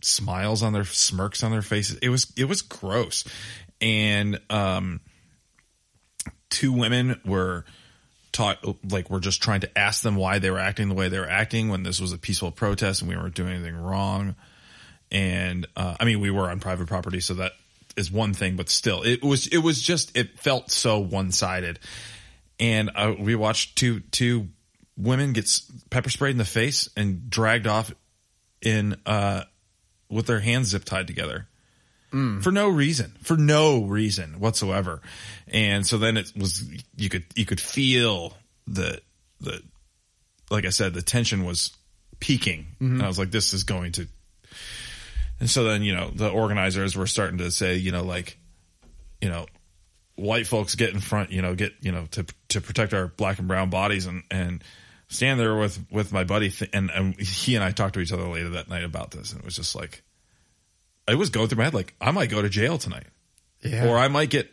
smiles 0.02 0.62
on 0.62 0.72
their 0.72 0.84
smirks 0.84 1.42
on 1.42 1.50
their 1.50 1.62
faces. 1.62 1.98
It 1.98 2.08
was 2.08 2.32
it 2.36 2.44
was 2.44 2.62
gross, 2.62 3.24
and 3.80 4.40
um, 4.50 5.00
two 6.50 6.72
women 6.72 7.20
were 7.24 7.64
taught 8.34 8.58
like 8.90 9.08
we're 9.08 9.20
just 9.20 9.42
trying 9.42 9.60
to 9.60 9.78
ask 9.78 10.02
them 10.02 10.16
why 10.16 10.38
they 10.38 10.50
were 10.50 10.58
acting 10.58 10.88
the 10.88 10.94
way 10.94 11.08
they 11.08 11.18
were 11.18 11.30
acting 11.30 11.70
when 11.70 11.84
this 11.84 12.00
was 12.00 12.12
a 12.12 12.18
peaceful 12.18 12.50
protest 12.50 13.00
and 13.00 13.08
we 13.08 13.16
weren't 13.16 13.34
doing 13.34 13.54
anything 13.54 13.76
wrong. 13.76 14.34
And 15.10 15.66
uh, 15.76 15.96
I 15.98 16.04
mean, 16.04 16.20
we 16.20 16.30
were 16.30 16.50
on 16.50 16.60
private 16.60 16.88
property, 16.88 17.20
so 17.20 17.34
that 17.34 17.52
is 17.96 18.10
one 18.10 18.34
thing, 18.34 18.56
but 18.56 18.68
still, 18.68 19.02
it 19.02 19.22
was 19.22 19.46
it 19.46 19.58
was 19.58 19.80
just 19.80 20.16
it 20.16 20.38
felt 20.38 20.70
so 20.70 20.98
one 20.98 21.30
sided. 21.30 21.78
And 22.60 22.90
uh, 22.94 23.14
we 23.18 23.36
watched 23.36 23.76
two 23.76 24.00
two 24.00 24.48
women 24.96 25.32
get 25.32 25.48
pepper 25.90 26.10
sprayed 26.10 26.32
in 26.32 26.38
the 26.38 26.44
face 26.44 26.88
and 26.96 27.30
dragged 27.30 27.66
off 27.66 27.94
in 28.60 28.96
uh, 29.06 29.44
with 30.10 30.26
their 30.26 30.40
hands 30.40 30.68
zip 30.68 30.84
tied 30.84 31.06
together 31.06 31.46
Mm. 32.14 32.44
for 32.44 32.52
no 32.52 32.68
reason, 32.68 33.12
for 33.22 33.36
no 33.36 33.82
reason 33.82 34.38
whatsoever. 34.38 35.02
And 35.48 35.84
so 35.84 35.98
then 35.98 36.16
it 36.16 36.32
was 36.36 36.64
you 36.96 37.08
could 37.08 37.24
you 37.34 37.44
could 37.44 37.60
feel 37.60 38.36
the 38.68 39.00
the 39.40 39.60
like 40.48 40.64
I 40.64 40.68
said 40.68 40.94
the 40.94 41.02
tension 41.02 41.44
was 41.44 41.76
peaking, 42.20 42.66
mm-hmm. 42.80 42.94
and 42.94 43.02
I 43.02 43.08
was 43.08 43.18
like, 43.18 43.32
this 43.32 43.52
is 43.52 43.64
going 43.64 43.92
to. 43.92 44.06
And 45.40 45.50
so 45.50 45.64
then 45.64 45.82
you 45.82 45.92
know 45.92 46.10
the 46.14 46.30
organizers 46.30 46.94
were 46.94 47.08
starting 47.08 47.38
to 47.38 47.50
say 47.50 47.74
you 47.74 47.90
know 47.90 48.04
like, 48.04 48.38
you 49.20 49.28
know, 49.28 49.46
white 50.14 50.46
folks 50.46 50.76
get 50.76 50.90
in 50.90 51.00
front, 51.00 51.32
you 51.32 51.42
know, 51.42 51.56
get 51.56 51.72
you 51.80 51.90
know 51.90 52.06
to 52.12 52.24
to 52.50 52.60
protect 52.60 52.94
our 52.94 53.08
black 53.08 53.40
and 53.40 53.48
brown 53.48 53.70
bodies 53.70 54.06
and 54.06 54.22
and 54.30 54.62
stand 55.08 55.40
there 55.40 55.56
with 55.56 55.84
with 55.90 56.12
my 56.12 56.22
buddy. 56.22 56.50
Th- 56.50 56.70
and 56.72 56.92
and 56.92 57.20
he 57.20 57.56
and 57.56 57.64
I 57.64 57.72
talked 57.72 57.94
to 57.94 58.00
each 58.00 58.12
other 58.12 58.28
later 58.28 58.50
that 58.50 58.68
night 58.68 58.84
about 58.84 59.10
this. 59.10 59.32
And 59.32 59.40
it 59.40 59.44
was 59.44 59.56
just 59.56 59.74
like 59.74 60.03
it 61.08 61.16
was 61.16 61.30
going 61.30 61.48
through 61.48 61.58
my 61.58 61.64
head 61.64 61.74
like 61.74 61.94
I 62.00 62.10
might 62.10 62.30
go 62.30 62.40
to 62.42 62.48
jail 62.48 62.78
tonight 62.78 63.06
Yeah. 63.62 63.86
or 63.88 63.98
I 63.98 64.08
might 64.08 64.30
get 64.30 64.50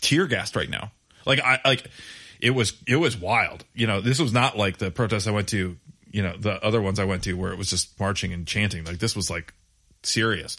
tear 0.00 0.26
gassed 0.26 0.56
right 0.56 0.68
now. 0.70 0.92
Like 1.26 1.40
I 1.40 1.60
like 1.64 1.86
it 2.40 2.50
was 2.50 2.72
it 2.86 2.96
was 2.96 3.16
wild. 3.16 3.64
You 3.74 3.86
know, 3.86 4.00
this 4.00 4.18
was 4.18 4.32
not 4.32 4.56
like 4.56 4.78
the 4.78 4.90
protests 4.90 5.26
I 5.26 5.32
went 5.32 5.48
to, 5.48 5.76
you 6.10 6.22
know, 6.22 6.36
the 6.36 6.52
other 6.64 6.80
ones 6.80 6.98
I 6.98 7.04
went 7.04 7.24
to 7.24 7.34
where 7.34 7.52
it 7.52 7.58
was 7.58 7.68
just 7.70 7.98
marching 8.00 8.32
and 8.32 8.46
chanting. 8.46 8.84
Like 8.84 8.98
this 8.98 9.14
was 9.16 9.28
like 9.30 9.52
serious. 10.02 10.56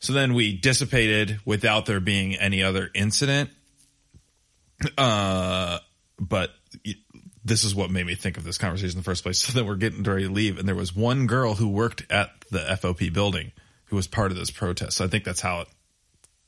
So 0.00 0.12
then 0.12 0.34
we 0.34 0.56
dissipated 0.56 1.38
without 1.44 1.86
there 1.86 2.00
being 2.00 2.34
any 2.36 2.62
other 2.62 2.90
incident. 2.94 3.50
Uh 4.96 5.78
but 6.18 6.50
this 7.44 7.64
is 7.64 7.74
what 7.74 7.90
made 7.90 8.06
me 8.06 8.14
think 8.14 8.36
of 8.36 8.44
this 8.44 8.58
conversation 8.58 8.92
in 8.92 8.98
the 8.98 9.04
first 9.04 9.22
place. 9.22 9.40
So 9.46 9.52
then 9.52 9.66
we're 9.66 9.76
getting 9.76 10.02
ready 10.02 10.24
to 10.26 10.30
leave 10.32 10.58
and 10.58 10.66
there 10.66 10.74
was 10.74 10.94
one 10.94 11.26
girl 11.26 11.54
who 11.54 11.68
worked 11.68 12.10
at 12.10 12.30
the 12.50 12.60
FOP 12.80 13.12
building 13.12 13.52
who 13.92 13.96
was 13.96 14.06
part 14.06 14.30
of 14.32 14.38
this 14.38 14.50
protest. 14.50 14.96
So 14.96 15.04
I 15.04 15.08
think 15.08 15.22
that's 15.24 15.42
how 15.42 15.60
it 15.60 15.68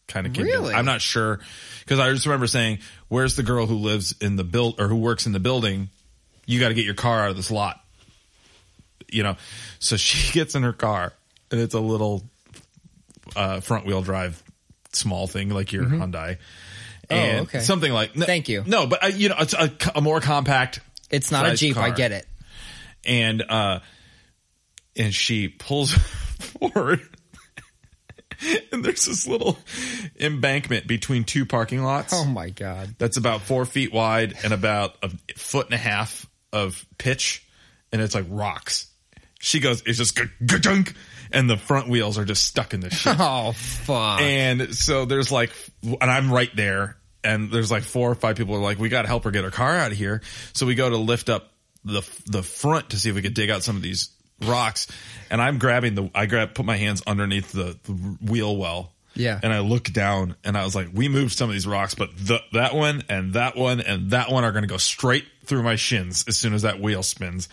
kind 0.09 0.27
of 0.27 0.33
came. 0.33 0.47
Really? 0.47 0.73
I'm 0.73 0.87
not 0.87 1.03
sure 1.03 1.41
because 1.81 2.01
I 2.01 2.11
just 2.11 2.25
remember 2.25 2.47
saying, 2.47 2.79
"Where's 3.09 3.37
the 3.37 3.43
girl 3.43 3.67
who 3.67 3.75
lives 3.77 4.15
in 4.19 4.37
the 4.37 4.45
build 4.45 4.81
or 4.81 4.89
who 4.89 4.97
works 4.97 5.27
in 5.27 5.33
the 5.33 5.41
building? 5.41 5.91
You 6.47 6.59
got 6.59 6.69
to 6.69 6.75
get 6.75 6.87
your 6.87 6.95
car 6.95 7.21
out 7.25 7.29
of 7.31 7.37
this 7.37 7.51
lot." 7.51 7.79
You 9.13 9.25
know, 9.25 9.37
so 9.79 9.99
she 9.99 10.33
gets 10.39 10.55
in 10.55 10.63
her 10.63 10.73
car 10.73 11.13
and 11.51 11.61
it's 11.61 11.75
a 11.75 11.81
little 11.81 12.25
uh, 13.37 13.61
front 13.61 13.85
wheel 13.85 14.01
drive 14.01 14.43
small 14.95 15.27
thing 15.27 15.51
like 15.51 15.71
your 15.73 15.85
Hyundai. 15.85 16.39
And 17.11 17.11
Mm-hmm. 17.11 17.39
Oh, 17.39 17.43
okay. 17.43 17.61
Something 17.61 17.93
like 17.93 18.17
no- 18.17 18.25
Thank 18.25 18.49
you. 18.49 18.65
No, 18.67 18.87
but 18.87 19.05
uh, 19.05 19.09
you 19.09 19.29
know, 19.29 19.37
it's 19.41 19.53
a, 19.53 19.71
a 19.95 20.01
more 20.01 20.21
compact. 20.23 20.81
It's 21.11 21.31
not 21.31 21.45
a 21.45 21.55
Jeep. 21.55 21.77
I 21.77 21.91
get 21.91 22.13
it. 22.13 22.27
and 23.05 23.43
uh 23.43 23.81
and 24.97 25.13
she 25.15 25.49
pulls 25.49 25.93
forward 26.39 27.01
and 28.73 28.85
there's 28.85 29.05
this 29.07 29.27
little 29.27 29.59
embankment 30.21 30.87
between 30.87 31.25
two 31.25 31.47
parking 31.47 31.83
lots 31.83 32.13
Oh 32.13 32.25
my 32.25 32.51
god. 32.51 32.95
that's 32.99 33.17
about 33.17 33.43
four 33.43 33.65
feet 33.65 33.93
wide 33.93 34.35
and 34.45 34.53
about 34.53 34.97
a 35.03 35.11
foot 35.37 35.67
and 35.67 35.75
a 35.75 35.79
half 35.79 36.27
of 36.53 36.85
pitch 36.99 37.47
and 37.93 38.01
it's 38.01 38.15
like 38.15 38.27
rocks 38.29 38.87
she 39.41 39.61
goes 39.61 39.83
it's 39.87 39.99
just 39.99 40.19
dunk 40.63 40.95
and 41.33 41.51
the 41.51 41.57
front 41.57 41.89
wheels 41.89 42.17
are 42.19 42.25
just 42.25 42.45
stuck 42.47 42.75
in 42.75 42.81
the 42.81 42.91
shit 42.91 43.17
Oh 43.21 43.53
fuck. 43.53 44.21
and 44.21 44.75
so 44.75 45.05
there's 45.05 45.33
like, 45.33 45.51
and 45.83 45.99
I'm 46.11 46.33
right 46.33 46.55
there, 46.55 46.97
and 47.25 47.51
there's 47.51 47.71
like 47.73 47.83
four 47.83 48.11
or 48.11 48.15
five 48.15 48.37
people 48.37 48.55
are 48.55 48.61
like, 48.61 48.79
we 48.79 48.89
got 48.89 49.03
to 49.03 49.09
help 49.09 49.25
her 49.25 49.31
get 49.33 49.43
her 49.43 49.51
car 49.51 49.77
out 49.77 49.91
of 49.91 49.97
here. 49.99 50.21
So 50.53 50.65
we 50.67 50.75
go 50.77 50.89
to 50.89 50.97
lift 50.97 51.29
up 51.31 51.51
the 51.85 52.03
the 52.27 52.43
front 52.43 52.91
to 52.91 52.99
see 52.99 53.09
if 53.09 53.17
we 53.17 53.23
could 53.23 53.35
dig 53.35 53.51
out 53.51 53.63
some 53.65 53.75
of 53.75 53.83
these 53.83 54.11
rocks, 54.43 54.87
and 55.31 55.41
I'm 55.41 55.59
grabbing 55.59 55.95
the, 55.95 56.11
I 56.15 56.27
grab, 56.27 56.55
put 56.55 56.67
my 56.67 56.77
hands 56.77 57.03
underneath 57.07 57.53
the, 57.53 57.79
the 57.85 57.93
wheel 57.93 58.57
well. 58.57 58.93
Yeah. 59.17 59.39
And 59.43 59.53
I 59.53 59.61
look 59.61 59.85
down 59.93 60.35
and 60.45 60.59
I 60.59 60.65
was 60.65 60.75
like, 60.75 60.89
we 60.93 61.09
moved 61.09 61.39
some 61.39 61.49
of 61.49 61.55
these 61.55 61.69
rocks, 61.69 61.95
but 61.95 62.11
the, 62.17 62.41
that 62.53 62.75
one 62.75 63.05
and 63.09 63.35
that 63.35 63.57
one 63.57 63.81
and 63.81 64.11
that 64.11 64.31
one 64.31 64.43
are 64.43 64.51
going 64.51 64.65
to 64.65 64.69
go 64.69 64.77
straight 64.77 65.25
through 65.45 65.63
my 65.63 65.77
shins 65.77 66.25
as 66.27 66.37
soon 66.37 66.53
as 66.53 66.63
that 66.63 66.81
wheel 66.81 67.03
spins. 67.05 67.49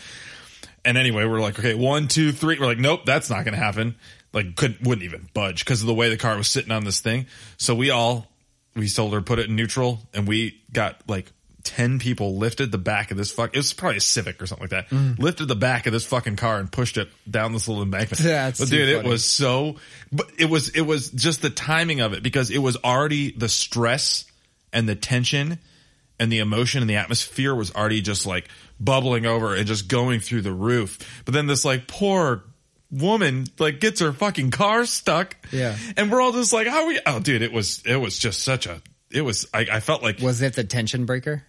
And 0.84 0.98
anyway, 0.98 1.26
we're 1.26 1.40
like, 1.40 1.60
okay, 1.60 1.76
one, 1.76 2.08
two, 2.08 2.32
three. 2.32 2.58
We're 2.60 2.66
like, 2.66 2.80
nope, 2.80 3.02
that's 3.06 3.30
not 3.30 3.46
going 3.46 3.54
to 3.54 3.60
happen. 3.60 3.96
Like, 4.34 4.56
couldn't, 4.56 4.82
wouldn't 4.82 5.06
even 5.06 5.30
budge 5.36 5.64
because 5.64 5.82
of 5.82 5.88
the 5.88 5.94
way 5.94 6.10
the 6.10 6.18
car 6.18 6.36
was 6.36 6.48
sitting 6.48 6.72
on 6.72 6.84
this 6.84 7.00
thing. 7.00 7.28
So 7.58 7.76
we 7.76 7.92
all, 7.92 8.28
we 8.76 8.90
told 8.90 9.14
her 9.14 9.22
put 9.22 9.38
it 9.38 9.50
in 9.50 9.56
neutral, 9.56 10.00
and 10.14 10.28
we 10.28 10.60
got 10.74 11.02
like 11.08 11.32
ten 11.64 12.00
people 12.00 12.38
lifted 12.38 12.72
the 12.72 12.78
back 12.78 13.12
of 13.12 13.18
this 13.18 13.32
fuck. 13.32 13.54
It 13.54 13.58
was 13.58 13.74
probably 13.74 13.98
a 13.98 14.02
Civic 14.02 14.42
or 14.42 14.48
something 14.48 14.64
like 14.64 14.72
that. 14.72 14.90
Mm. 14.90 15.20
Lifted 15.20 15.48
the 15.48 15.56
back 15.56 15.88
of 15.88 15.94
this 15.94 16.06
fucking 16.06 16.36
car 16.36 16.60
and 16.60 16.72
pushed 16.72 16.98
it 16.98 17.10
down 17.30 17.54
this 17.54 17.68
little 17.68 17.84
embankment. 17.84 18.20
That's 18.24 18.60
but 18.60 18.70
dude, 18.70 18.90
it 18.90 19.04
was 19.04 19.26
so. 19.26 19.78
But 20.12 20.32
it 20.38 20.50
was 20.50 20.70
it 20.70 20.82
was 20.82 21.10
just 21.12 21.42
the 21.42 21.50
timing 21.50 22.02
of 22.02 22.14
it 22.14 22.24
because 22.24 22.50
it 22.52 22.60
was 22.60 22.78
already 22.84 23.32
the 23.32 23.50
stress 23.50 24.26
and 24.74 24.88
the 24.88 24.96
tension 24.96 25.60
and 26.20 26.32
the 26.32 26.40
emotion 26.40 26.82
and 26.82 26.90
the 26.90 26.98
atmosphere 26.98 27.56
was 27.56 27.74
already 27.74 28.02
just 28.02 28.26
like 28.26 28.48
bubbling 28.80 29.26
over 29.26 29.56
and 29.56 29.66
just 29.66 29.88
going 29.88 30.20
through 30.20 30.42
the 30.42 30.54
roof. 30.54 31.24
But 31.26 31.34
then 31.34 31.48
this 31.48 31.66
like 31.66 31.88
poor 31.88 32.44
woman 32.92 33.48
like 33.58 33.80
gets 33.80 34.02
her 34.02 34.12
fucking 34.12 34.52
car 34.52 34.86
stuck. 34.86 35.36
Yeah. 35.52 35.76
And 35.98 36.12
we're 36.12 36.22
all 36.22 36.32
just 36.32 36.54
like, 36.54 36.68
how 36.68 36.84
are 36.84 36.88
we? 36.88 37.00
Oh, 37.06 37.20
dude, 37.20 37.42
it 37.42 37.52
was, 37.52 37.82
it 37.86 37.96
was 37.96 38.20
just 38.20 38.42
such 38.44 38.68
a, 38.68 38.82
it 39.10 39.22
was, 39.22 39.48
I, 39.54 39.68
I 39.72 39.80
felt 39.80 40.04
like 40.04 40.20
Was 40.20 40.42
it 40.42 40.54
the 40.54 40.64
tension 40.64 41.06
breaker? 41.06 41.44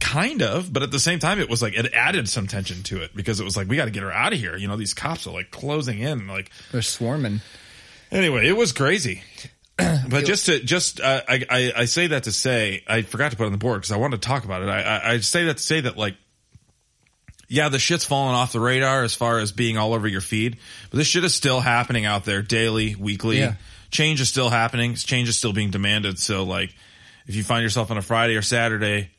Kind 0.00 0.42
of, 0.42 0.72
but 0.72 0.82
at 0.82 0.90
the 0.90 0.98
same 0.98 1.18
time, 1.18 1.40
it 1.40 1.48
was 1.48 1.62
like, 1.62 1.74
it 1.74 1.92
added 1.92 2.28
some 2.28 2.46
tension 2.46 2.82
to 2.84 3.02
it 3.02 3.14
because 3.14 3.40
it 3.40 3.44
was 3.44 3.56
like, 3.56 3.68
we 3.68 3.76
got 3.76 3.86
to 3.86 3.90
get 3.90 4.02
her 4.02 4.12
out 4.12 4.32
of 4.32 4.38
here. 4.38 4.56
You 4.56 4.68
know, 4.68 4.76
these 4.76 4.94
cops 4.94 5.26
are 5.26 5.32
like 5.32 5.50
closing 5.50 5.98
in 5.98 6.26
like, 6.26 6.50
They're 6.72 6.82
swarming. 6.82 7.40
Anyway, 8.10 8.46
it 8.46 8.56
was 8.56 8.72
crazy. 8.72 9.22
but 10.08 10.24
just 10.24 10.46
to 10.46 10.58
just 10.58 11.00
uh, 11.00 11.22
I, 11.28 11.44
I 11.48 11.72
I 11.76 11.84
say 11.84 12.08
that 12.08 12.24
to 12.24 12.32
say 12.32 12.82
I 12.88 13.02
forgot 13.02 13.30
to 13.30 13.36
put 13.36 13.44
it 13.44 13.46
on 13.46 13.52
the 13.52 13.58
board 13.58 13.80
because 13.80 13.92
I 13.92 13.96
wanted 13.96 14.20
to 14.20 14.28
talk 14.28 14.44
about 14.44 14.62
it. 14.62 14.68
I, 14.68 14.80
I 14.80 15.10
I 15.12 15.18
say 15.20 15.44
that 15.44 15.58
to 15.58 15.62
say 15.62 15.82
that 15.82 15.96
like 15.96 16.16
yeah, 17.48 17.68
the 17.68 17.78
shit's 17.78 18.04
falling 18.04 18.34
off 18.34 18.52
the 18.52 18.60
radar 18.60 19.04
as 19.04 19.14
far 19.14 19.38
as 19.38 19.52
being 19.52 19.78
all 19.78 19.94
over 19.94 20.06
your 20.08 20.20
feed, 20.20 20.58
but 20.90 20.98
this 20.98 21.06
shit 21.06 21.24
is 21.24 21.34
still 21.34 21.60
happening 21.60 22.04
out 22.04 22.24
there 22.24 22.42
daily, 22.42 22.94
weekly. 22.94 23.38
Yeah. 23.38 23.54
Change 23.90 24.20
is 24.20 24.28
still 24.28 24.50
happening. 24.50 24.94
Change 24.94 25.30
is 25.30 25.38
still 25.38 25.54
being 25.54 25.70
demanded. 25.70 26.18
So 26.18 26.44
like, 26.44 26.74
if 27.26 27.36
you 27.36 27.44
find 27.44 27.62
yourself 27.62 27.90
on 27.90 27.96
a 27.96 28.02
Friday 28.02 28.36
or 28.36 28.42
Saturday, 28.42 29.10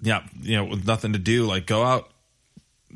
yeah, 0.00 0.22
you 0.40 0.56
know, 0.56 0.64
with 0.64 0.86
nothing 0.86 1.12
to 1.14 1.18
do, 1.18 1.46
like 1.46 1.66
go 1.66 1.82
out, 1.82 2.10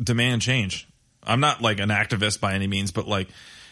demand 0.01 0.42
change. 0.42 0.88
I'm 1.22 1.40
not 1.40 1.61
like 1.61 1.80
an 1.80 1.90
activist 1.90 2.40
by 2.40 2.55
any 2.55 2.66
means, 2.66 2.90
but 2.90 3.07
like 3.07 3.28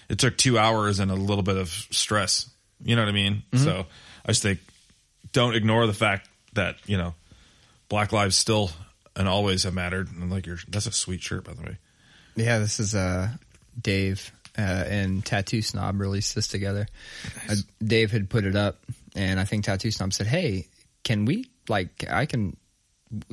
it 0.08 0.18
took 0.18 0.36
two 0.36 0.58
hours 0.58 0.98
and 1.00 1.10
a 1.10 1.14
little 1.14 1.42
bit 1.42 1.56
of 1.56 1.68
stress. 1.68 2.48
You 2.82 2.96
know 2.96 3.02
what 3.02 3.08
I 3.08 3.12
mean? 3.12 3.42
So 3.54 3.86
I 4.24 4.28
just 4.28 4.42
think 4.42 4.60
don't 5.32 5.54
ignore 5.54 5.86
the 5.86 5.94
fact 5.94 6.28
that, 6.54 6.76
you 6.86 6.96
know, 6.96 7.14
black 7.88 8.12
lives 8.12 8.36
still 8.36 8.70
and 9.16 9.28
always 9.28 9.64
have 9.64 9.74
mattered. 9.74 10.08
And 10.10 10.30
like 10.30 10.46
your, 10.46 10.58
that's 10.68 10.86
a 10.86 10.92
sweet 10.92 11.22
shirt, 11.22 11.44
by 11.44 11.54
the 11.54 11.62
way. 11.62 11.78
Yeah, 12.36 12.58
this 12.60 12.78
is 12.78 12.94
uh, 12.94 13.30
Dave 13.80 14.30
uh, 14.56 14.60
and 14.60 15.24
Tattoo 15.24 15.62
Snob 15.62 16.00
released 16.00 16.34
this 16.34 16.48
together. 16.48 16.86
Uh, 17.48 17.56
Dave 17.82 18.12
had 18.12 18.30
put 18.30 18.44
it 18.44 18.56
up, 18.56 18.78
and 19.16 19.40
I 19.40 19.44
think 19.44 19.64
Tattoo 19.64 19.90
Snob 19.90 20.12
said, 20.12 20.26
"Hey, 20.28 20.68
can 21.02 21.24
we 21.24 21.50
like 21.68 22.04
I 22.08 22.26
can 22.26 22.56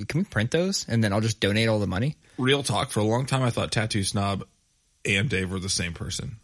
can 0.07 0.19
we 0.21 0.23
print 0.25 0.51
those, 0.51 0.85
and 0.87 1.03
then 1.03 1.13
I'll 1.13 1.21
just 1.21 1.39
donate 1.39 1.67
all 1.67 1.79
the 1.79 1.87
money." 1.87 2.15
Real 2.37 2.63
talk. 2.63 2.91
For 2.91 2.99
a 2.99 3.03
long 3.03 3.25
time, 3.25 3.43
I 3.43 3.49
thought 3.49 3.71
Tattoo 3.71 4.03
Snob 4.03 4.45
and 5.05 5.29
Dave 5.29 5.51
were 5.51 5.59
the 5.59 5.69
same 5.69 5.93
person. 5.93 6.37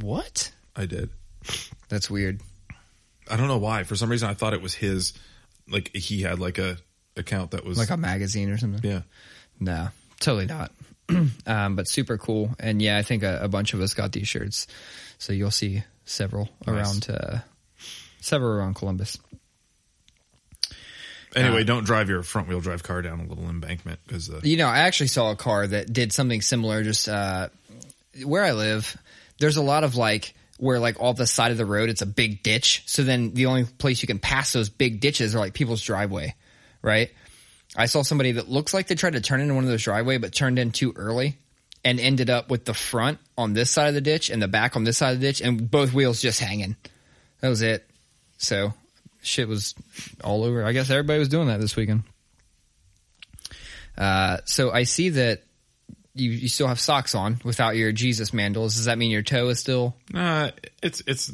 What? 0.00 0.52
I 0.76 0.86
did. 0.86 1.10
That's 1.88 2.08
weird. 2.10 2.40
I 3.30 3.36
don't 3.36 3.48
know 3.48 3.58
why. 3.58 3.84
For 3.84 3.96
some 3.96 4.10
reason, 4.10 4.28
I 4.28 4.34
thought 4.34 4.52
it 4.54 4.62
was 4.62 4.74
his. 4.74 5.12
Like 5.68 5.94
he 5.94 6.22
had 6.22 6.38
like 6.38 6.58
a 6.58 6.76
account 7.16 7.52
that 7.52 7.64
was 7.64 7.78
Like 7.78 7.90
a 7.90 7.96
magazine 7.96 8.50
or 8.50 8.58
something. 8.58 8.88
yeah. 8.88 9.02
No, 9.60 9.88
totally 10.18 10.46
not. 10.46 10.72
um, 11.46 11.76
but 11.76 11.86
super 11.88 12.18
cool. 12.18 12.54
And 12.58 12.80
yeah, 12.82 12.96
I 12.96 13.02
think 13.02 13.22
a, 13.22 13.40
a 13.42 13.48
bunch 13.48 13.74
of 13.74 13.80
us 13.80 13.94
got 13.94 14.12
these 14.12 14.26
shirts, 14.28 14.66
so 15.18 15.32
you'll 15.32 15.50
see 15.50 15.84
several 16.04 16.48
around 16.66 17.08
uh, 17.10 17.38
several 18.20 18.52
around 18.52 18.74
Columbus. 18.74 19.18
Anyway, 21.34 21.64
don't 21.64 21.84
drive 21.84 22.08
your 22.08 22.22
front 22.22 22.48
wheel 22.48 22.60
drive 22.60 22.82
car 22.82 23.02
down 23.02 23.20
a 23.20 23.26
little 23.26 23.48
embankment 23.48 24.00
because 24.06 24.28
uh, 24.30 24.40
You 24.42 24.56
know, 24.56 24.68
I 24.68 24.80
actually 24.80 25.06
saw 25.06 25.30
a 25.30 25.36
car 25.36 25.66
that 25.66 25.92
did 25.92 26.12
something 26.12 26.42
similar. 26.42 26.82
Just 26.82 27.08
uh, 27.08 27.48
where 28.24 28.44
I 28.44 28.52
live, 28.52 28.96
there's 29.38 29.56
a 29.56 29.62
lot 29.62 29.84
of 29.84 29.96
like 29.96 30.34
where 30.58 30.78
like 30.78 31.00
all 31.00 31.14
the 31.14 31.26
side 31.26 31.50
of 31.50 31.58
the 31.58 31.66
road, 31.66 31.88
it's 31.88 32.02
a 32.02 32.06
big 32.06 32.42
ditch. 32.42 32.82
So 32.86 33.02
then 33.02 33.34
the 33.34 33.46
only 33.46 33.64
place 33.64 34.02
you 34.02 34.06
can 34.06 34.18
pass 34.18 34.52
those 34.52 34.68
big 34.68 35.00
ditches 35.00 35.34
are 35.34 35.38
like 35.38 35.54
people's 35.54 35.82
driveway, 35.82 36.34
right? 36.82 37.10
I 37.74 37.86
saw 37.86 38.02
somebody 38.02 38.32
that 38.32 38.48
looks 38.48 38.74
like 38.74 38.86
they 38.86 38.94
tried 38.94 39.14
to 39.14 39.20
turn 39.20 39.40
into 39.40 39.54
one 39.54 39.64
of 39.64 39.70
those 39.70 39.82
driveway, 39.82 40.18
but 40.18 40.34
turned 40.34 40.58
in 40.58 40.72
too 40.72 40.92
early 40.94 41.38
and 41.84 41.98
ended 41.98 42.30
up 42.30 42.50
with 42.50 42.64
the 42.64 42.74
front 42.74 43.18
on 43.36 43.54
this 43.54 43.70
side 43.70 43.88
of 43.88 43.94
the 43.94 44.00
ditch 44.00 44.30
and 44.30 44.42
the 44.42 44.48
back 44.48 44.76
on 44.76 44.84
this 44.84 44.98
side 44.98 45.14
of 45.14 45.20
the 45.20 45.26
ditch 45.26 45.40
and 45.40 45.70
both 45.70 45.92
wheels 45.92 46.20
just 46.20 46.38
hanging. 46.38 46.76
That 47.40 47.48
was 47.48 47.62
it. 47.62 47.84
So 48.38 48.74
shit 49.22 49.48
was 49.48 49.74
all 50.22 50.44
over. 50.44 50.64
I 50.64 50.72
guess 50.72 50.90
everybody 50.90 51.18
was 51.18 51.28
doing 51.28 51.48
that 51.48 51.60
this 51.60 51.76
weekend. 51.76 52.02
Uh, 53.96 54.38
so 54.44 54.70
I 54.70 54.84
see 54.84 55.10
that 55.10 55.42
you, 56.14 56.30
you 56.30 56.48
still 56.48 56.66
have 56.66 56.80
socks 56.80 57.14
on 57.14 57.40
without 57.44 57.76
your 57.76 57.92
Jesus 57.92 58.30
mandals. 58.30 58.74
Does 58.74 58.86
that 58.86 58.98
mean 58.98 59.10
your 59.10 59.22
toe 59.22 59.48
is 59.48 59.60
still? 59.60 59.96
uh, 60.14 60.50
it's 60.82 61.02
it's 61.06 61.32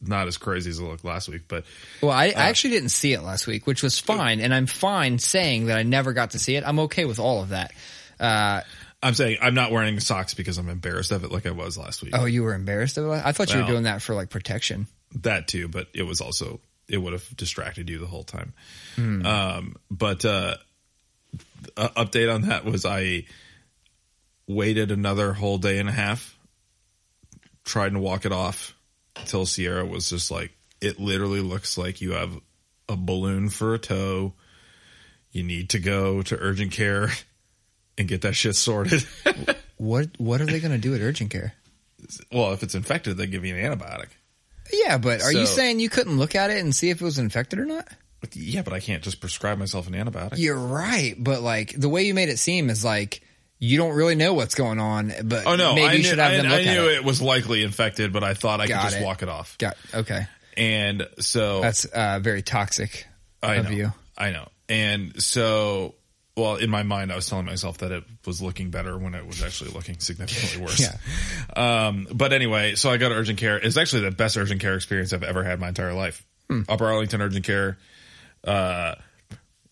not 0.00 0.28
as 0.28 0.36
crazy 0.36 0.70
as 0.70 0.78
it 0.78 0.84
looked 0.84 1.04
last 1.04 1.28
week, 1.28 1.42
but 1.48 1.64
Well, 2.00 2.12
I, 2.12 2.26
I 2.26 2.48
actually 2.48 2.70
didn't 2.70 2.90
see 2.90 3.12
it 3.12 3.22
last 3.22 3.46
week, 3.46 3.66
which 3.66 3.82
was 3.82 3.98
fine, 3.98 4.40
and 4.40 4.54
I'm 4.54 4.66
fine 4.66 5.18
saying 5.18 5.66
that 5.66 5.78
I 5.78 5.82
never 5.82 6.12
got 6.12 6.32
to 6.32 6.38
see 6.38 6.56
it. 6.56 6.64
I'm 6.66 6.80
okay 6.80 7.04
with 7.04 7.18
all 7.18 7.42
of 7.42 7.50
that. 7.50 7.72
Uh, 8.18 8.60
I'm 9.02 9.14
saying 9.14 9.38
I'm 9.40 9.54
not 9.54 9.72
wearing 9.72 9.98
socks 9.98 10.34
because 10.34 10.58
I'm 10.58 10.68
embarrassed 10.68 11.10
of 11.10 11.24
it 11.24 11.32
like 11.32 11.46
I 11.46 11.52
was 11.52 11.78
last 11.78 12.02
week. 12.02 12.12
oh, 12.14 12.26
you 12.26 12.42
were 12.42 12.54
embarrassed 12.54 12.98
of 12.98 13.06
it? 13.06 13.22
I 13.24 13.32
thought 13.32 13.52
you 13.52 13.60
were 13.60 13.66
doing 13.66 13.84
that 13.84 14.02
for 14.02 14.14
like 14.14 14.30
protection. 14.30 14.86
That 15.22 15.48
too, 15.48 15.68
but 15.68 15.88
it 15.94 16.02
was 16.02 16.20
also 16.20 16.60
it 16.90 16.98
would 16.98 17.12
have 17.12 17.36
distracted 17.36 17.88
you 17.88 17.98
the 17.98 18.06
whole 18.06 18.24
time. 18.24 18.52
Hmm. 18.96 19.24
Um, 19.24 19.76
but 19.90 20.24
uh, 20.24 20.56
update 21.76 22.32
on 22.32 22.42
that 22.42 22.64
was 22.64 22.84
I 22.84 23.24
waited 24.46 24.90
another 24.90 25.32
whole 25.32 25.58
day 25.58 25.78
and 25.78 25.88
a 25.88 25.92
half, 25.92 26.36
tried 27.64 27.92
to 27.92 28.00
walk 28.00 28.24
it 28.26 28.32
off 28.32 28.74
until 29.16 29.46
Sierra 29.46 29.86
was 29.86 30.10
just 30.10 30.30
like, 30.30 30.50
it 30.80 30.98
literally 30.98 31.40
looks 31.40 31.78
like 31.78 32.00
you 32.00 32.12
have 32.12 32.32
a 32.88 32.96
balloon 32.96 33.48
for 33.48 33.74
a 33.74 33.78
toe. 33.78 34.32
You 35.30 35.44
need 35.44 35.70
to 35.70 35.78
go 35.78 36.22
to 36.22 36.36
urgent 36.36 36.72
care 36.72 37.10
and 37.98 38.08
get 38.08 38.22
that 38.22 38.34
shit 38.34 38.56
sorted. 38.56 39.04
What 39.76 40.08
What 40.18 40.40
are 40.40 40.46
they 40.46 40.60
going 40.60 40.72
to 40.72 40.78
do 40.78 40.94
at 40.94 41.00
urgent 41.00 41.30
care? 41.30 41.54
well, 42.32 42.52
if 42.52 42.62
it's 42.62 42.74
infected, 42.74 43.16
they 43.16 43.26
give 43.26 43.44
you 43.44 43.54
an 43.54 43.72
antibiotic. 43.72 44.08
Yeah, 44.72 44.98
but 44.98 45.22
are 45.22 45.32
you 45.32 45.46
So- 45.46 45.54
saying 45.56 45.80
you 45.80 45.88
couldn't 45.88 46.18
look 46.18 46.34
at 46.34 46.50
it 46.50 46.58
and 46.58 46.74
see 46.74 46.90
if 46.90 47.00
it 47.00 47.04
was 47.04 47.18
infected 47.18 47.58
or 47.58 47.64
not? 47.66 47.88
Yeah, 48.34 48.62
but 48.62 48.72
I 48.74 48.80
can't 48.80 49.02
just 49.02 49.20
prescribe 49.20 49.58
myself 49.58 49.86
an 49.88 49.94
antibiotic. 49.94 50.34
You're 50.36 50.58
right, 50.58 51.14
but 51.18 51.40
like 51.40 51.72
the 51.78 51.88
way 51.88 52.02
you 52.02 52.12
made 52.14 52.28
it 52.28 52.38
seem 52.38 52.68
is 52.68 52.84
like 52.84 53.22
you 53.58 53.76
don't 53.78 53.94
really 53.94 54.14
know 54.14 54.34
what's 54.34 54.54
going 54.54 54.78
on. 54.78 55.12
But 55.24 55.46
Oh 55.46 55.56
no, 55.56 55.74
maybe 55.74 55.86
I 55.88 55.92
you 55.92 55.98
knew, 55.98 56.04
should 56.04 56.18
have 56.18 56.32
I, 56.32 56.36
them 56.36 56.46
I 56.46 56.50
look 56.58 56.66
at 56.66 56.74
knew 56.74 56.88
it. 56.88 56.94
it. 56.96 57.04
was 57.04 57.22
likely 57.22 57.62
infected, 57.62 58.12
but 58.12 58.22
I 58.22 58.34
thought 58.34 58.60
I 58.60 58.66
Got 58.66 58.82
could 58.82 58.90
just 58.90 59.00
it. 59.02 59.04
walk 59.04 59.22
it 59.22 59.28
off. 59.30 59.56
Got 59.58 59.76
okay. 59.94 60.26
And 60.56 61.06
so 61.18 61.60
That's 61.62 61.84
uh, 61.86 62.18
very 62.22 62.42
toxic 62.42 63.06
I 63.42 63.54
of 63.56 63.64
know, 63.66 63.70
you. 63.70 63.92
I 64.18 64.30
know. 64.32 64.48
And 64.68 65.20
so, 65.22 65.94
well, 66.40 66.56
in 66.56 66.70
my 66.70 66.82
mind, 66.82 67.12
I 67.12 67.16
was 67.16 67.28
telling 67.28 67.46
myself 67.46 67.78
that 67.78 67.92
it 67.92 68.04
was 68.26 68.40
looking 68.40 68.70
better 68.70 68.96
when 68.98 69.14
it 69.14 69.26
was 69.26 69.42
actually 69.42 69.70
looking 69.70 69.98
significantly 69.98 70.60
worse. 70.64 70.80
Yeah. 70.80 71.86
Um, 71.86 72.08
but 72.12 72.32
anyway, 72.32 72.74
so 72.74 72.90
I 72.90 72.96
got 72.96 73.12
urgent 73.12 73.38
care. 73.38 73.58
It's 73.58 73.76
actually 73.76 74.02
the 74.02 74.10
best 74.10 74.36
urgent 74.36 74.60
care 74.60 74.74
experience 74.74 75.12
I've 75.12 75.22
ever 75.22 75.44
had 75.44 75.54
in 75.54 75.60
my 75.60 75.68
entire 75.68 75.94
life. 75.94 76.24
Hmm. 76.48 76.62
Upper 76.68 76.86
Arlington 76.86 77.20
Urgent 77.20 77.44
Care. 77.44 77.78
Uh, 78.42 78.94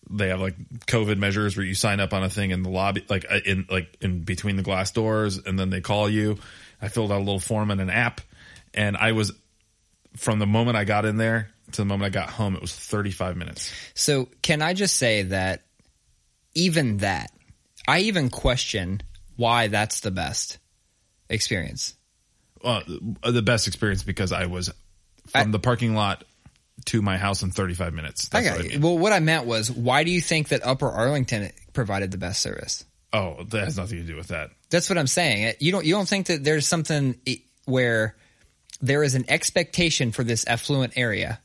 they 0.09 0.29
have 0.29 0.39
like 0.39 0.55
COVID 0.87 1.17
measures 1.17 1.57
where 1.57 1.65
you 1.65 1.75
sign 1.75 1.99
up 1.99 2.13
on 2.13 2.23
a 2.23 2.29
thing 2.29 2.51
in 2.51 2.63
the 2.63 2.69
lobby, 2.69 3.03
like 3.09 3.25
uh, 3.29 3.39
in 3.45 3.67
like 3.69 3.97
in 4.01 4.21
between 4.21 4.55
the 4.55 4.63
glass 4.63 4.91
doors, 4.91 5.37
and 5.37 5.59
then 5.59 5.69
they 5.69 5.81
call 5.81 6.09
you. 6.09 6.37
I 6.81 6.87
filled 6.87 7.11
out 7.11 7.17
a 7.17 7.19
little 7.19 7.39
form 7.39 7.69
in 7.71 7.79
an 7.79 7.89
app, 7.89 8.21
and 8.73 8.95
I 8.95 9.11
was 9.11 9.33
from 10.15 10.39
the 10.39 10.47
moment 10.47 10.77
I 10.77 10.85
got 10.85 11.05
in 11.05 11.17
there 11.17 11.49
to 11.73 11.81
the 11.81 11.85
moment 11.85 12.15
I 12.15 12.19
got 12.19 12.29
home, 12.29 12.55
it 12.55 12.61
was 12.61 12.73
35 12.73 13.37
minutes. 13.37 13.71
So 13.93 14.29
can 14.41 14.61
I 14.61 14.73
just 14.73 14.97
say 14.97 15.23
that 15.23 15.63
even 16.59 16.97
that, 16.97 17.31
I 17.87 17.99
even 18.01 18.29
question 18.29 19.01
why 19.35 19.67
that's 19.67 20.01
the 20.01 20.11
best 20.11 20.57
experience. 21.29 21.95
uh, 22.63 22.81
the 23.23 23.41
best 23.41 23.67
experience 23.67 24.03
because 24.03 24.31
I 24.31 24.45
was 24.47 24.69
from 25.27 25.49
I- 25.49 25.51
the 25.51 25.59
parking 25.59 25.95
lot 25.95 26.23
to 26.85 27.01
my 27.01 27.17
house 27.17 27.43
in 27.43 27.51
35 27.51 27.93
minutes. 27.93 28.29
That's 28.29 28.47
I 28.47 28.51
what 28.51 28.57
got 28.57 28.65
I 28.65 28.69
mean. 28.69 28.81
Well, 28.81 28.97
what 28.97 29.11
I 29.13 29.19
meant 29.19 29.45
was, 29.45 29.69
why 29.71 30.03
do 30.03 30.11
you 30.11 30.21
think 30.21 30.49
that 30.49 30.65
Upper 30.65 30.89
Arlington 30.89 31.51
provided 31.73 32.11
the 32.11 32.17
best 32.17 32.41
service? 32.41 32.85
Oh, 33.11 33.43
that 33.49 33.63
has 33.65 33.77
nothing 33.77 33.97
to 33.97 34.03
do 34.03 34.15
with 34.15 34.27
that. 34.29 34.51
That's 34.69 34.89
what 34.89 34.97
I'm 34.97 35.07
saying. 35.07 35.55
You 35.59 35.71
don't 35.71 35.85
you 35.85 35.93
don't 35.93 36.07
think 36.07 36.27
that 36.27 36.43
there's 36.43 36.67
something 36.67 37.19
where 37.65 38.15
there 38.81 39.03
is 39.03 39.15
an 39.15 39.25
expectation 39.27 40.11
for 40.11 40.23
this 40.23 40.45
affluent 40.47 40.93
area 40.95 41.39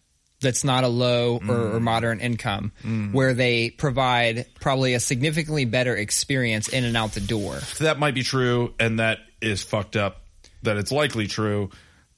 that's 0.45 0.63
not 0.63 0.85
a 0.85 0.89
low 0.89 1.41
or, 1.49 1.73
or 1.75 1.81
moderate 1.81 2.21
income, 2.21 2.71
where 3.11 3.35
they 3.35 3.71
provide 3.71 4.47
probably 4.61 4.95
a 4.95 5.01
significantly 5.01 5.65
better 5.65 5.97
experience 5.97 6.69
in 6.69 6.85
and 6.85 6.97
out 6.97 7.13
the 7.13 7.21
door. 7.21 7.59
So 7.59 7.83
That 7.85 7.99
might 7.99 8.15
be 8.15 8.23
true, 8.23 8.73
and 8.79 9.01
that 9.01 9.19
is 9.43 9.65
fucked 9.65 9.97
up. 9.97 10.23
That 10.63 10.77
it's 10.77 10.93
likely 10.93 11.27
true. 11.27 11.71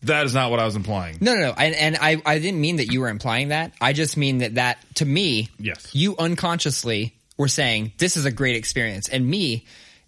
That 0.02 0.26
is 0.26 0.34
not 0.34 0.50
what 0.50 0.60
I 0.60 0.66
was 0.66 0.76
implying. 0.76 1.16
No, 1.20 1.34
no, 1.34 1.40
no. 1.40 1.54
And, 1.56 1.74
and 1.74 1.96
I, 2.00 2.20
I 2.24 2.38
didn't 2.38 2.60
mean 2.60 2.76
that 2.76 2.92
you 2.92 3.00
were 3.00 3.08
implying 3.08 3.48
that. 3.48 3.72
I 3.80 3.92
just 3.94 4.16
mean 4.16 4.38
that 4.38 4.56
that 4.56 4.78
to 4.96 5.04
me, 5.06 5.48
Yes. 5.58 5.92
you 5.94 6.14
unconsciously 6.18 7.14
were 7.38 7.48
saying 7.48 7.92
this 7.98 8.16
is 8.16 8.24
a 8.26 8.30
great 8.30 8.56
experience, 8.56 9.08
and 9.08 9.26
me, 9.26 9.64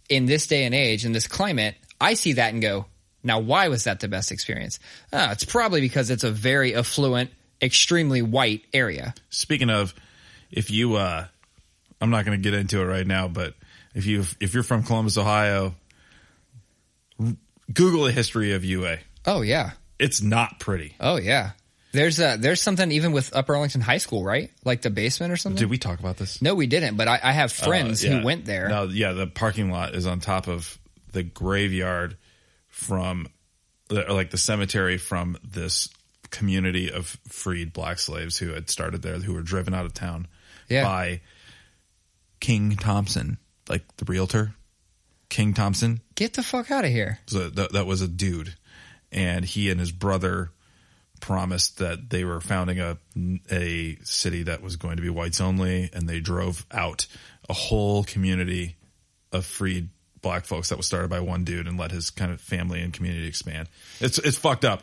in 0.09 0.27
this 0.27 0.47
day 0.47 0.64
and 0.64 0.75
age, 0.75 1.05
in 1.05 1.12
this 1.12 1.27
climate, 1.27 1.75
I 2.01 2.14
see 2.14 2.35
that 2.35 2.53
and 2.53 2.62
go, 2.62 2.87
now 3.25 3.41
why 3.41 3.69
was 3.69 3.85
that 3.85 3.99
the 4.01 4.09
best 4.09 4.31
experience? 4.31 4.79
Ah, 5.12 5.33
it's 5.33 5.45
probably 5.45 5.81
because 5.81 6.11
it's 6.11 6.25
a 6.25 6.31
very 6.31 6.75
affluent, 6.77 7.31
extremely 7.63 8.23
white 8.23 8.63
area. 8.73 9.15
Speaking 9.31 9.71
of, 9.71 9.95
if 10.51 10.71
you, 10.71 10.95
uh, 10.97 11.27
I'm 12.01 12.11
not 12.11 12.25
going 12.25 12.39
to 12.39 12.43
get 12.43 12.59
into 12.59 12.81
it 12.81 12.85
right 12.85 13.07
now, 13.07 13.29
but 13.29 13.55
if 13.95 14.07
you 14.07 14.25
if 14.41 14.55
you're 14.55 14.63
from 14.63 14.83
Columbus, 14.83 15.17
Ohio, 15.19 15.75
Google 17.73 18.05
the 18.05 18.13
history 18.13 18.53
of 18.53 18.65
UA. 18.65 18.99
Oh 19.27 19.43
yeah, 19.43 19.73
It's 19.99 20.23
not 20.23 20.59
pretty. 20.61 20.95
oh 21.01 21.17
yeah. 21.17 21.51
There's 21.93 22.21
a 22.21 22.37
there's 22.39 22.61
something 22.61 22.93
even 22.93 23.13
with 23.13 23.35
Upper 23.35 23.55
Arlington 23.55 23.81
High 23.81 23.97
School, 23.99 24.23
right? 24.23 24.51
Like 24.65 24.83
the 24.83 24.91
basement 24.91 25.33
or 25.33 25.37
something. 25.37 25.59
Did 25.59 25.71
we 25.71 25.79
talk 25.79 25.99
about 26.01 26.19
this? 26.19 26.41
no, 26.43 26.55
we 26.55 26.67
didn't. 26.67 26.97
But 26.97 27.09
I, 27.09 27.19
I 27.23 27.33
have 27.33 27.51
friends 27.51 28.05
Uh, 28.05 28.09
yeah. 28.09 28.19
who 28.21 28.25
went 28.27 28.45
there. 28.45 28.69
No, 28.69 28.85
yeah, 28.85 29.13
the 29.13 29.27
parking 29.27 29.71
lot 29.71 29.95
is 29.95 30.07
on 30.07 30.21
top 30.21 30.49
of 30.49 30.79
the 31.13 31.23
graveyard 31.23 32.17
from, 32.69 33.27
or 33.91 34.05
like 34.13 34.31
the 34.31 34.37
cemetery 34.37 34.99
from 34.99 35.39
this 35.43 35.89
community 36.31 36.91
of 36.91 37.16
freed 37.29 37.72
black 37.72 37.99
slaves 37.99 38.39
who 38.39 38.49
had 38.51 38.68
started 38.70 39.03
there, 39.03 39.14
who 39.18 39.33
were 39.35 39.43
driven 39.43 39.74
out 39.74 39.87
of 39.87 39.95
town 39.95 40.26
Yeah. 40.68 40.85
by 40.85 41.20
King 42.41 42.76
Thompson, 42.76 43.39
like 43.68 43.85
the 43.97 44.05
realtor. 44.05 44.55
King 45.29 45.53
Thompson, 45.53 46.01
Get 46.14 46.35
the 46.35 46.43
fuck 46.43 46.70
out 46.70 46.85
of 46.87 46.91
here. 46.91 47.18
so 47.26 47.51
that, 47.51 47.72
that 47.72 47.87
was 47.87 48.01
a 48.01 48.09
dude, 48.09 48.55
and 49.12 49.45
he 49.45 49.70
and 49.70 49.79
his 49.79 49.93
brother 49.93 50.51
promised 51.20 51.79
that 51.79 52.09
they 52.09 52.24
were 52.24 52.41
founding 52.41 52.81
a 52.81 52.97
a 53.51 53.99
city 54.05 54.45
that 54.45 54.62
was 54.62 54.76
going 54.76 54.97
to 54.97 55.03
be 55.03 55.11
whites 55.11 55.41
only, 55.41 55.91
and 55.93 56.09
they 56.09 56.20
drove 56.20 56.64
out 56.70 57.07
a 57.49 57.53
whole 57.53 58.05
community 58.05 58.76
of 59.31 59.45
freed 59.45 59.91
black 60.22 60.47
folks 60.47 60.70
that 60.70 60.76
was 60.79 60.87
started 60.87 61.11
by 61.11 61.20
one 61.20 61.45
dude 61.45 61.66
and 61.68 61.79
let 61.79 61.91
his 61.91 62.09
kind 62.11 62.33
of 62.33 62.41
family 62.41 62.81
and 62.81 62.95
community 62.95 63.26
expand. 63.29 63.68
It's 64.01 64.16
it's 64.18 64.39
fucked 64.39 64.64
up. 64.64 64.83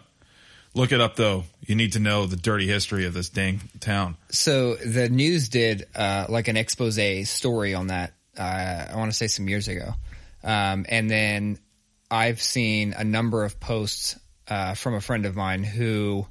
Look 0.76 0.91
it 0.91 0.99
up 0.99 1.15
though. 1.15 1.45
You 1.65 1.76
need 1.76 1.93
to 1.93 1.99
know 1.99 2.26
the 2.26 2.36
dirty 2.36 2.67
history 2.67 3.05
of 3.05 3.13
this 3.13 3.30
dang 3.30 3.61
town. 3.80 4.17
So 4.30 4.76
the 4.76 5.09
news 5.09 5.49
did 5.49 5.88
uh, 5.95 6.26
like 6.30 6.49
an 6.49 6.57
expose 6.57 6.99
story 7.30 7.73
on 7.73 7.88
that. 7.88 8.13
Uh, 8.38 8.88
I 8.91 8.95
want 8.97 9.09
to 9.09 9.17
say 9.17 9.28
some 9.28 9.47
years 9.47 9.69
ago, 9.69 9.93
um, 10.43 10.86
and 10.89 11.09
then 11.09 11.57
I've 12.11 12.41
seen 12.41 12.93
a 12.93 13.05
number 13.05 13.45
of 13.45 13.59
posts 13.61 14.19
uh, 14.49 14.73
from 14.73 14.95
a 14.95 15.01
friend 15.01 15.26
of 15.26 15.38
mine 15.38 15.63
who 15.63 16.28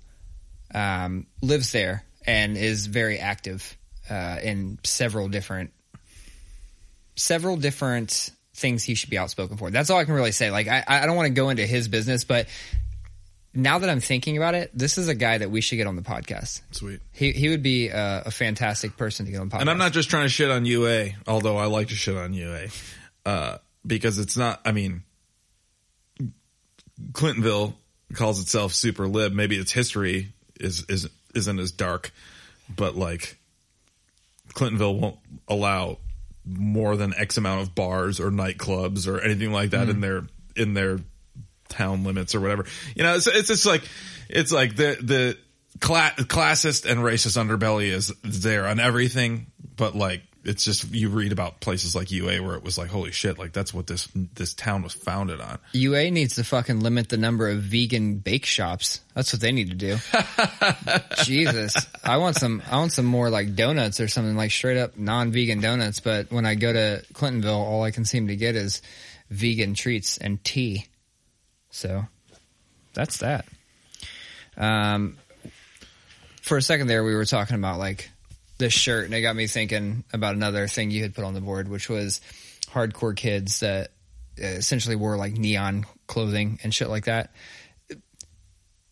um, 0.74 1.26
lives 1.40 1.72
there 1.72 2.05
and 2.26 2.59
is 2.59 2.86
very 2.86 3.18
active 3.18 3.76
uh, 4.11 4.38
in 4.42 4.78
several 4.84 5.28
different 5.28 5.72
several 7.16 7.57
different 7.57 8.30
things 8.55 8.84
he 8.84 8.95
should 8.95 9.11
be 9.11 9.18
outspoken 9.18 9.57
for. 9.57 9.70
That's 9.70 9.88
all 9.88 9.99
I 9.99 10.05
can 10.05 10.14
really 10.14 10.32
say. 10.32 10.51
Like 10.51 10.68
I, 10.68 10.84
I 10.86 11.07
don't 11.07 11.16
want 11.16 11.28
to 11.28 11.34
go 11.34 11.49
into 11.49 11.66
his 11.66 11.88
business, 11.88 12.24
but 12.24 12.47
now 13.55 13.78
that 13.78 13.88
I'm 13.88 14.00
thinking 14.00 14.36
about 14.36 14.55
it, 14.55 14.70
this 14.74 14.98
is 14.98 15.09
a 15.09 15.14
guy 15.14 15.38
that 15.38 15.50
we 15.50 15.61
should 15.61 15.76
get 15.76 15.86
on 15.86 15.96
the 15.96 16.02
podcast. 16.02 16.61
Sweet. 16.72 17.00
He 17.12 17.32
he 17.32 17.48
would 17.48 17.62
be 17.62 17.88
a, 17.88 18.24
a 18.26 18.30
fantastic 18.30 18.96
person 18.96 19.26
to 19.26 19.32
get 19.32 19.40
on 19.40 19.48
the 19.48 19.57
podcast. 19.57 19.61
And 19.61 19.70
I'm 19.70 19.78
not 19.78 19.92
just 19.92 20.11
trying 20.11 20.24
to 20.24 20.28
shit 20.28 20.50
on 20.50 20.64
UA, 20.64 21.11
although 21.26 21.57
I 21.57 21.66
like 21.66 21.88
to 21.88 21.94
shit 21.94 22.16
on 22.16 22.34
UA. 22.34 22.66
Uh, 23.24 23.59
because 23.86 24.18
it's 24.18 24.36
not. 24.36 24.61
I 24.64 24.72
mean, 24.72 25.02
Clintonville 27.12 27.74
calls 28.12 28.40
itself 28.40 28.72
super 28.72 29.07
lib. 29.07 29.32
Maybe 29.32 29.57
its 29.57 29.72
history 29.72 30.32
is 30.59 30.84
is 30.88 31.09
isn't 31.34 31.59
as 31.59 31.72
dark, 31.72 32.12
but 32.74 32.96
like 32.96 33.38
Clintonville 34.55 34.98
won't 34.98 35.18
allow 35.48 35.98
more 36.44 36.96
than 36.96 37.14
X 37.14 37.36
amount 37.36 37.62
of 37.62 37.74
bars 37.74 38.20
or 38.20 38.30
nightclubs 38.30 39.09
or 39.09 39.20
anything 39.20 39.52
like 39.52 39.70
that 39.70 39.88
in 39.88 40.00
their 40.00 40.24
in 40.57 40.74
their 40.74 40.98
town 41.68 42.04
limits 42.04 42.34
or 42.34 42.40
whatever. 42.40 42.66
You 42.94 43.02
know, 43.02 43.16
it's, 43.16 43.26
it's 43.26 43.48
just 43.48 43.66
like 43.66 43.82
it's 44.28 44.52
like 44.52 44.76
the 44.76 44.96
the 45.00 45.38
cla- 45.80 46.14
classist 46.18 46.90
and 46.90 47.00
racist 47.00 47.36
underbelly 47.36 47.88
is 47.90 48.12
there 48.22 48.66
on 48.66 48.80
everything, 48.80 49.46
but 49.76 49.94
like 49.94 50.22
it's 50.44 50.62
just 50.62 50.92
you 50.92 51.08
read 51.08 51.32
about 51.32 51.60
places 51.60 51.94
like 51.94 52.10
UA 52.10 52.42
where 52.42 52.54
it 52.54 52.62
was 52.62 52.76
like 52.76 52.90
holy 52.90 53.12
shit, 53.12 53.38
like 53.38 53.52
that's 53.52 53.72
what 53.72 53.86
this 53.86 54.08
this 54.34 54.52
town 54.54 54.82
was 54.82 54.92
founded 54.92 55.40
on. 55.40 55.58
UA 55.72 56.10
needs 56.10 56.34
to 56.36 56.44
fucking 56.44 56.80
limit 56.80 57.08
the 57.08 57.16
number 57.16 57.48
of 57.48 57.58
vegan 57.62 58.16
bake 58.16 58.44
shops. 58.44 59.00
That's 59.14 59.32
what 59.32 59.40
they 59.40 59.52
need 59.52 59.70
to 59.70 59.74
do. 59.74 59.96
Jesus, 61.24 61.74
I 62.02 62.18
want 62.18 62.36
some. 62.36 62.62
I 62.70 62.76
want 62.76 62.92
some 62.92 63.06
more 63.06 63.30
like 63.30 63.54
donuts 63.54 64.00
or 64.00 64.08
something 64.08 64.36
like 64.36 64.50
straight 64.50 64.76
up 64.78 64.98
non-vegan 64.98 65.60
donuts. 65.60 66.00
But 66.00 66.30
when 66.30 66.44
I 66.44 66.54
go 66.54 66.72
to 66.72 67.02
Clintonville, 67.14 67.56
all 67.56 67.82
I 67.82 67.90
can 67.90 68.04
seem 68.04 68.28
to 68.28 68.36
get 68.36 68.54
is 68.54 68.82
vegan 69.30 69.74
treats 69.74 70.18
and 70.18 70.42
tea. 70.44 70.86
So 71.74 72.06
that's 72.94 73.18
that. 73.18 73.46
Um, 74.56 75.16
for 76.40 76.56
a 76.56 76.62
second 76.62 76.86
there, 76.86 77.02
we 77.02 77.14
were 77.16 77.24
talking 77.24 77.56
about 77.56 77.80
like 77.80 78.10
this 78.58 78.72
shirt, 78.72 79.06
and 79.06 79.14
it 79.14 79.22
got 79.22 79.34
me 79.34 79.48
thinking 79.48 80.04
about 80.12 80.36
another 80.36 80.68
thing 80.68 80.92
you 80.92 81.02
had 81.02 81.14
put 81.16 81.24
on 81.24 81.34
the 81.34 81.40
board, 81.40 81.68
which 81.68 81.88
was 81.88 82.20
hardcore 82.70 83.16
kids 83.16 83.58
that 83.60 83.88
uh, 84.40 84.46
essentially 84.46 84.94
wore 84.94 85.16
like 85.16 85.32
neon 85.32 85.84
clothing 86.06 86.60
and 86.62 86.72
shit 86.72 86.88
like 86.88 87.06
that. 87.06 87.32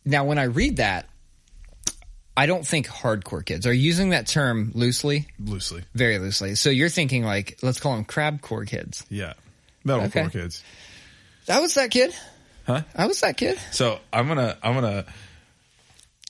Now, 0.05 0.25
when 0.25 0.39
I 0.39 0.45
read 0.45 0.79
that, 0.79 1.09
I 2.37 2.47
don't 2.47 2.67
think 2.67 2.89
hardcore 2.89 3.45
kids 3.47 3.65
are 3.65 3.73
using 3.73 4.11
that 4.11 4.27
term 4.27 4.73
loosely, 4.75 5.29
Loosely, 5.39 5.85
very 5.95 6.19
loosely. 6.19 6.57
So 6.57 6.71
you're 6.71 6.89
thinking 6.89 7.23
like, 7.23 7.59
let's 7.63 7.79
call 7.79 7.95
them 7.95 8.05
crabcore 8.05 8.67
kids. 8.67 9.05
yeah, 9.09 9.35
metalcore 9.87 10.07
Okay. 10.07 10.29
kids, 10.31 10.65
I 11.49 11.61
was 11.61 11.75
that 11.75 11.93
kid. 11.93 12.13
Huh? 12.67 12.83
I 12.95 13.07
was 13.07 13.21
that 13.21 13.37
kid. 13.37 13.59
So 13.71 13.99
I'm 14.13 14.29
gonna 14.29 14.57
I'm 14.63 14.75
gonna 14.75 15.05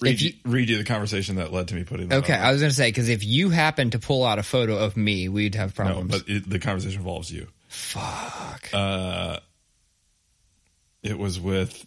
read 0.01 0.21
you, 0.21 0.31
you- 0.31 0.51
read 0.51 0.69
you 0.69 0.79
the 0.79 0.85
conversation 0.85 1.37
that 1.37 1.53
led 1.53 1.69
to 1.69 1.75
me 1.75 1.85
putting 1.85 2.09
that. 2.09 2.25
Okay, 2.25 2.35
on. 2.35 2.41
I 2.41 2.53
was 2.53 2.61
going 2.61 2.71
to 2.71 2.77
say 2.77 2.89
because 2.89 3.09
if 3.09 3.25
you 3.25 3.51
happen 3.51 3.91
to 3.91 3.99
pull 3.99 4.25
out 4.25 4.39
a 4.39 4.43
photo 4.43 4.77
of 4.79 4.97
me, 4.97 5.29
we'd 5.29 5.55
have 5.55 5.79
no, 5.79 5.85
problems. 5.85 6.11
but 6.11 6.29
it, 6.29 6.49
the 6.49 6.59
conversation 6.59 6.99
involves 7.01 7.31
you. 7.31 7.47
Fuck. 7.69 8.69
Uh, 8.73 9.39
it 11.03 11.19
was 11.19 11.41
with 11.41 11.87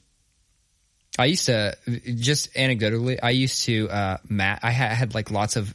I 1.17 1.25
used 1.25 1.45
to 1.45 1.77
just 2.03 2.53
anecdotally. 2.53 3.19
I 3.21 3.29
used 3.29 3.65
to 3.65 3.89
uh, 3.89 4.17
mat. 4.27 4.59
I 4.63 4.71
had, 4.71 4.91
had 4.91 5.15
like 5.15 5.31
lots 5.31 5.55
of 5.55 5.73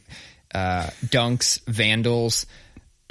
uh, 0.53 0.87
dunks, 1.05 1.61
vandals, 1.65 2.45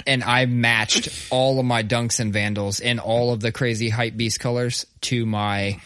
and 0.07 0.23
I 0.23 0.45
matched 0.45 1.09
all 1.31 1.59
of 1.59 1.65
my 1.65 1.83
dunks 1.83 2.19
and 2.19 2.31
vandals 2.33 2.79
in 2.79 2.99
all 2.99 3.33
of 3.33 3.39
the 3.41 3.51
crazy 3.51 3.89
hype 3.89 4.15
beast 4.17 4.39
colors 4.39 4.85
to 5.01 5.25
my 5.25 5.79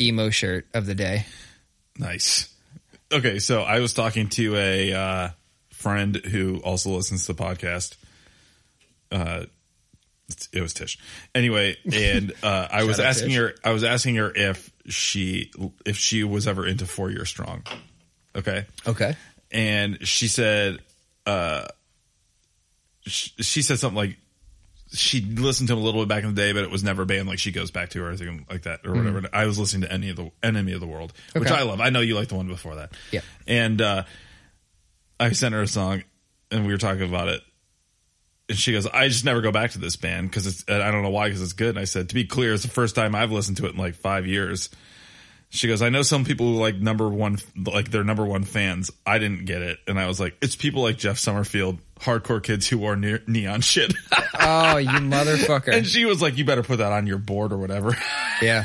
emo 0.00 0.30
shirt 0.30 0.66
of 0.74 0.86
the 0.86 0.94
day. 0.94 1.26
Nice. 1.98 2.48
Okay, 3.12 3.38
so 3.38 3.62
I 3.62 3.80
was 3.80 3.92
talking 3.92 4.28
to 4.30 4.56
a 4.56 4.92
uh, 4.92 5.28
friend 5.70 6.16
who 6.16 6.58
also 6.58 6.90
listens 6.90 7.26
to 7.26 7.32
the 7.34 7.42
podcast. 7.42 7.96
Uh, 9.10 9.44
it 10.52 10.60
was 10.60 10.72
Tish. 10.72 10.96
Anyway, 11.34 11.76
and 11.92 12.32
uh, 12.42 12.68
I 12.70 12.84
was 12.84 13.00
asking 13.00 13.30
Tish. 13.30 13.36
her. 13.38 13.54
I 13.64 13.72
was 13.72 13.82
asking 13.84 14.14
her 14.16 14.32
if 14.34 14.70
she 14.86 15.50
if 15.84 15.96
she 15.96 16.22
was 16.24 16.46
ever 16.46 16.66
into 16.66 16.86
Four 16.86 17.10
Year 17.10 17.24
Strong. 17.24 17.64
Okay, 18.36 18.64
Okay. 18.86 19.16
and 19.50 20.06
she 20.06 20.28
said, 20.28 20.78
uh, 21.26 21.66
she, 23.02 23.30
she 23.42 23.62
said 23.62 23.78
something 23.78 23.96
like 23.96 24.18
she 24.92 25.20
listened 25.20 25.68
to 25.68 25.74
him 25.74 25.80
a 25.80 25.82
little 25.82 26.02
bit 26.02 26.08
back 26.08 26.24
in 26.24 26.34
the 26.34 26.40
day, 26.40 26.52
but 26.52 26.64
it 26.64 26.70
was 26.70 26.82
never 26.82 27.02
a 27.02 27.06
band 27.06 27.28
like 27.28 27.38
she 27.38 27.52
goes 27.52 27.70
back 27.70 27.90
to 27.90 28.02
or 28.02 28.08
anything 28.08 28.44
like 28.50 28.62
that 28.62 28.80
or 28.84 28.92
whatever. 28.92 29.22
I 29.32 29.46
was 29.46 29.58
listening 29.58 29.82
to 29.82 29.92
any 29.92 30.10
of 30.10 30.16
the 30.16 30.32
Enemy 30.42 30.72
of 30.72 30.80
the 30.80 30.86
World, 30.86 31.12
which 31.34 31.50
I 31.50 31.62
love. 31.62 31.80
I 31.80 31.90
know 31.90 32.00
you 32.00 32.16
like 32.16 32.28
the 32.28 32.34
one 32.34 32.48
before 32.48 32.76
that. 32.76 32.92
Yeah. 33.12 33.20
And 33.46 33.80
uh, 33.80 34.04
I 35.18 35.30
sent 35.32 35.54
her 35.54 35.62
a 35.62 35.68
song, 35.68 36.02
and 36.50 36.66
we 36.66 36.72
were 36.72 36.78
talking 36.78 37.02
about 37.02 37.28
it. 37.28 37.40
And 38.48 38.58
she 38.58 38.72
goes, 38.72 38.86
"I 38.86 39.06
just 39.06 39.24
never 39.24 39.40
go 39.40 39.52
back 39.52 39.72
to 39.72 39.78
this 39.78 39.94
band 39.94 40.28
because 40.28 40.46
it's. 40.48 40.64
and 40.66 40.82
I 40.82 40.90
don't 40.90 41.02
know 41.02 41.10
why 41.10 41.28
because 41.28 41.42
it's 41.42 41.52
good." 41.52 41.70
And 41.70 41.78
I 41.78 41.84
said, 41.84 42.08
"To 42.08 42.14
be 42.14 42.24
clear, 42.24 42.52
it's 42.52 42.64
the 42.64 42.68
first 42.68 42.96
time 42.96 43.14
I've 43.14 43.30
listened 43.30 43.58
to 43.58 43.66
it 43.66 43.72
in 43.72 43.78
like 43.78 43.94
five 43.94 44.26
years." 44.26 44.70
She 45.52 45.66
goes, 45.66 45.82
I 45.82 45.88
know 45.88 46.02
some 46.02 46.24
people 46.24 46.46
who 46.46 46.60
like 46.60 46.76
number 46.76 47.08
one, 47.08 47.38
like 47.56 47.90
their 47.90 48.04
number 48.04 48.24
one 48.24 48.44
fans. 48.44 48.88
I 49.04 49.18
didn't 49.18 49.46
get 49.46 49.62
it. 49.62 49.80
And 49.88 49.98
I 49.98 50.06
was 50.06 50.20
like, 50.20 50.36
it's 50.40 50.54
people 50.54 50.82
like 50.82 50.96
Jeff 50.96 51.18
Summerfield, 51.18 51.78
hardcore 52.00 52.42
kids 52.42 52.68
who 52.68 52.78
wore 52.78 52.96
ne- 52.96 53.20
neon 53.26 53.60
shit. 53.60 53.92
Oh, 54.42 54.78
you 54.78 54.88
motherfucker. 54.88 55.68
and 55.72 55.86
she 55.86 56.06
was 56.06 56.22
like, 56.22 56.38
you 56.38 56.44
better 56.46 56.62
put 56.62 56.78
that 56.78 56.92
on 56.92 57.06
your 57.06 57.18
board 57.18 57.52
or 57.52 57.58
whatever. 57.58 57.94
yeah. 58.42 58.64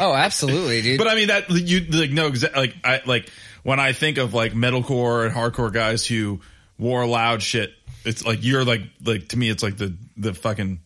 Oh, 0.00 0.14
absolutely, 0.14 0.80
dude. 0.80 0.98
but 0.98 1.06
I 1.08 1.14
mean, 1.14 1.28
that 1.28 1.50
you 1.50 1.80
like, 1.90 2.10
no, 2.10 2.30
exa- 2.30 2.56
like, 2.56 2.74
I, 2.82 3.02
like 3.04 3.28
when 3.64 3.78
I 3.80 3.92
think 3.92 4.16
of 4.18 4.32
like 4.32 4.54
metalcore 4.54 5.26
and 5.26 5.34
hardcore 5.34 5.72
guys 5.72 6.06
who 6.06 6.40
wore 6.78 7.04
loud 7.06 7.42
shit, 7.42 7.72
it's 8.04 8.24
like, 8.24 8.38
you're 8.42 8.64
like, 8.64 8.80
like 9.04 9.28
to 9.28 9.36
me, 9.38 9.50
it's 9.50 9.62
like 9.62 9.76
the, 9.76 9.94
the 10.16 10.32
fucking 10.32 10.80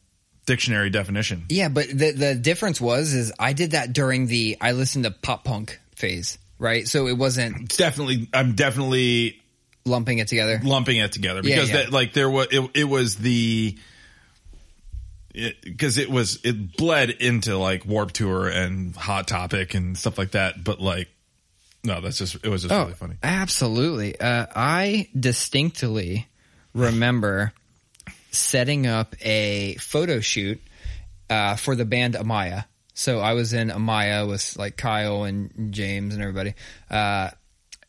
dictionary 0.47 0.91
definition. 0.91 1.45
Yeah, 1.49 1.69
but 1.69 1.87
the 1.89 2.11
the 2.11 2.35
difference 2.35 2.81
was 2.81 3.13
is 3.15 3.33
I 3.39 3.53
did 3.53 3.71
that 3.73 3.93
during 3.93 4.27
the 4.27 4.57
I 4.61 4.73
listened 4.73 5.05
to 5.05 5.11
pop 5.13 5.45
punk 5.45 5.79
phase, 5.95 6.39
right? 6.59 6.89
So 6.89 7.07
it 7.07 7.17
wasn't 7.17 7.63
It's 7.63 7.77
definitely, 7.77 8.29
I'm 8.35 8.55
definitely 8.55 9.42
lumping 9.85 10.19
it 10.19 10.29
together. 10.29 10.61
lumping 10.63 10.99
it 10.99 11.13
together 11.13 11.43
because 11.43 11.71
yeah. 11.71 11.79
that 11.79 11.93
like 11.93 12.13
there 12.13 12.31
was 12.31 12.49
it, 12.51 12.71
it 12.75 12.85
was 12.85 13.17
the 13.17 13.77
because 15.33 15.99
it, 15.99 16.11
was 16.11 16.41
it 16.45 16.77
bled 16.77 17.11
into 17.11 17.57
like 17.57 17.87
Warped 17.87 18.15
Tour 18.15 18.49
and 18.49 18.95
Hot 18.97 19.27
Topic 19.27 19.75
and 19.75 19.97
stuff 19.97 20.19
like 20.19 20.33
that. 20.33 20.63
But 20.63 20.81
like, 20.81 21.09
no, 21.85 22.01
that's 22.01 22.19
just 22.19 22.35
it 22.35 22.49
was 22.49 22.63
just 22.63 22.75
really 22.75 22.95
funny. 22.95 23.17
Absolutely. 23.23 24.19
Uh, 24.19 24.47
I 24.55 25.09
distinctly 25.19 26.29
remember 26.75 27.53
setting 28.31 28.87
up 28.87 29.15
a 29.23 29.75
photo 29.77 30.21
shoot 30.21 30.61
uh, 31.31 31.57
for 31.57 31.75
the 31.75 31.85
band 31.85 32.15
Amaya. 32.15 32.67
So 32.95 33.21
I 33.21 33.33
was 33.33 33.55
in 33.55 33.69
Amaya 33.69 34.29
with 34.29 34.57
like 34.59 34.77
Kyle 34.77 35.25
and 35.25 35.73
James 35.73 36.15
and 36.15 36.23
everybody. 36.23 36.55
Uh, 36.91 37.31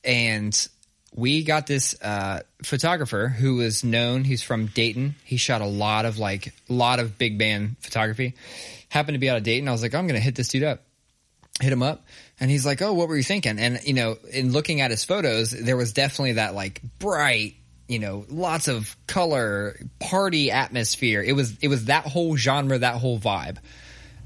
and 0.03 0.67
we 1.15 1.43
got 1.43 1.67
this 1.67 1.99
uh, 2.01 2.41
photographer 2.63 3.27
who 3.27 3.55
was 3.55 3.83
known. 3.83 4.23
He's 4.23 4.41
from 4.41 4.67
Dayton. 4.67 5.15
He 5.23 5.37
shot 5.37 5.61
a 5.61 5.67
lot 5.67 6.05
of 6.05 6.17
like 6.17 6.53
a 6.69 6.73
lot 6.73 6.99
of 6.99 7.17
big 7.17 7.37
band 7.37 7.77
photography. 7.79 8.35
Happened 8.89 9.15
to 9.15 9.19
be 9.19 9.29
out 9.29 9.37
of 9.37 9.43
Dayton. 9.43 9.67
I 9.67 9.71
was 9.71 9.81
like, 9.81 9.93
I'm 9.93 10.07
going 10.07 10.19
to 10.19 10.23
hit 10.23 10.35
this 10.35 10.47
dude 10.47 10.63
up 10.63 10.81
hit 11.61 11.71
him 11.71 11.83
up 11.83 12.05
and 12.39 12.49
he's 12.49 12.65
like, 12.65 12.81
"Oh, 12.81 12.93
what 12.93 13.07
were 13.07 13.17
you 13.17 13.23
thinking?" 13.23 13.59
And 13.59 13.79
you 13.83 13.93
know, 13.93 14.17
in 14.31 14.51
looking 14.51 14.81
at 14.81 14.91
his 14.91 15.03
photos, 15.03 15.51
there 15.51 15.77
was 15.77 15.93
definitely 15.93 16.33
that 16.33 16.55
like 16.55 16.81
bright, 16.99 17.55
you 17.87 17.99
know, 17.99 18.25
lots 18.29 18.67
of 18.67 18.95
color, 19.07 19.77
party 19.99 20.51
atmosphere. 20.51 21.21
It 21.21 21.33
was 21.33 21.57
it 21.61 21.67
was 21.67 21.85
that 21.85 22.05
whole 22.05 22.35
genre, 22.35 22.77
that 22.77 22.95
whole 22.95 23.19
vibe. 23.19 23.57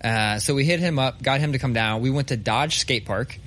Uh, 0.03 0.39
so 0.39 0.53
we 0.53 0.63
hit 0.63 0.79
him 0.79 0.99
up, 0.99 1.21
got 1.21 1.39
him 1.39 1.53
to 1.53 1.59
come 1.59 1.73
down. 1.73 2.01
We 2.01 2.11
went 2.11 2.29
to 2.29 2.37
Dodge 2.37 2.77
Skate 2.79 3.05
Park, 3.05 3.37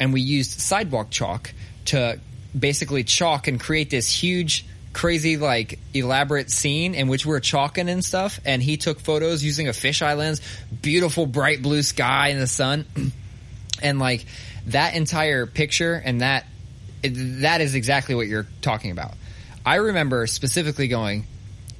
and 0.00 0.12
we 0.12 0.20
used 0.20 0.60
sidewalk 0.60 1.10
chalk 1.10 1.52
to 1.86 2.18
basically 2.58 3.04
chalk 3.04 3.48
and 3.48 3.58
create 3.58 3.90
this 3.90 4.10
huge 4.10 4.66
crazy 4.92 5.36
like 5.36 5.78
elaborate 5.94 6.50
scene 6.50 6.94
in 6.94 7.08
which 7.08 7.24
we're 7.24 7.40
chalking 7.40 7.88
and 7.88 8.04
stuff. 8.04 8.40
And 8.44 8.62
he 8.62 8.76
took 8.76 9.00
photos 9.00 9.42
using 9.42 9.68
a 9.68 9.72
fisheye 9.72 10.16
lens 10.16 10.40
beautiful 10.82 11.26
bright 11.26 11.62
blue 11.62 11.82
sky 11.82 12.28
in 12.28 12.38
the 12.38 12.46
sun. 12.46 12.86
And 13.84 13.98
like 13.98 14.26
that 14.68 14.94
entire 14.94 15.44
picture 15.44 15.94
and 15.94 16.20
that 16.20 16.46
that 17.02 17.60
is 17.60 17.74
exactly 17.74 18.14
what 18.14 18.28
you're 18.28 18.46
talking 18.60 18.92
about. 18.92 19.14
I 19.66 19.76
remember 19.76 20.28
specifically 20.28 20.86
going 20.86 21.26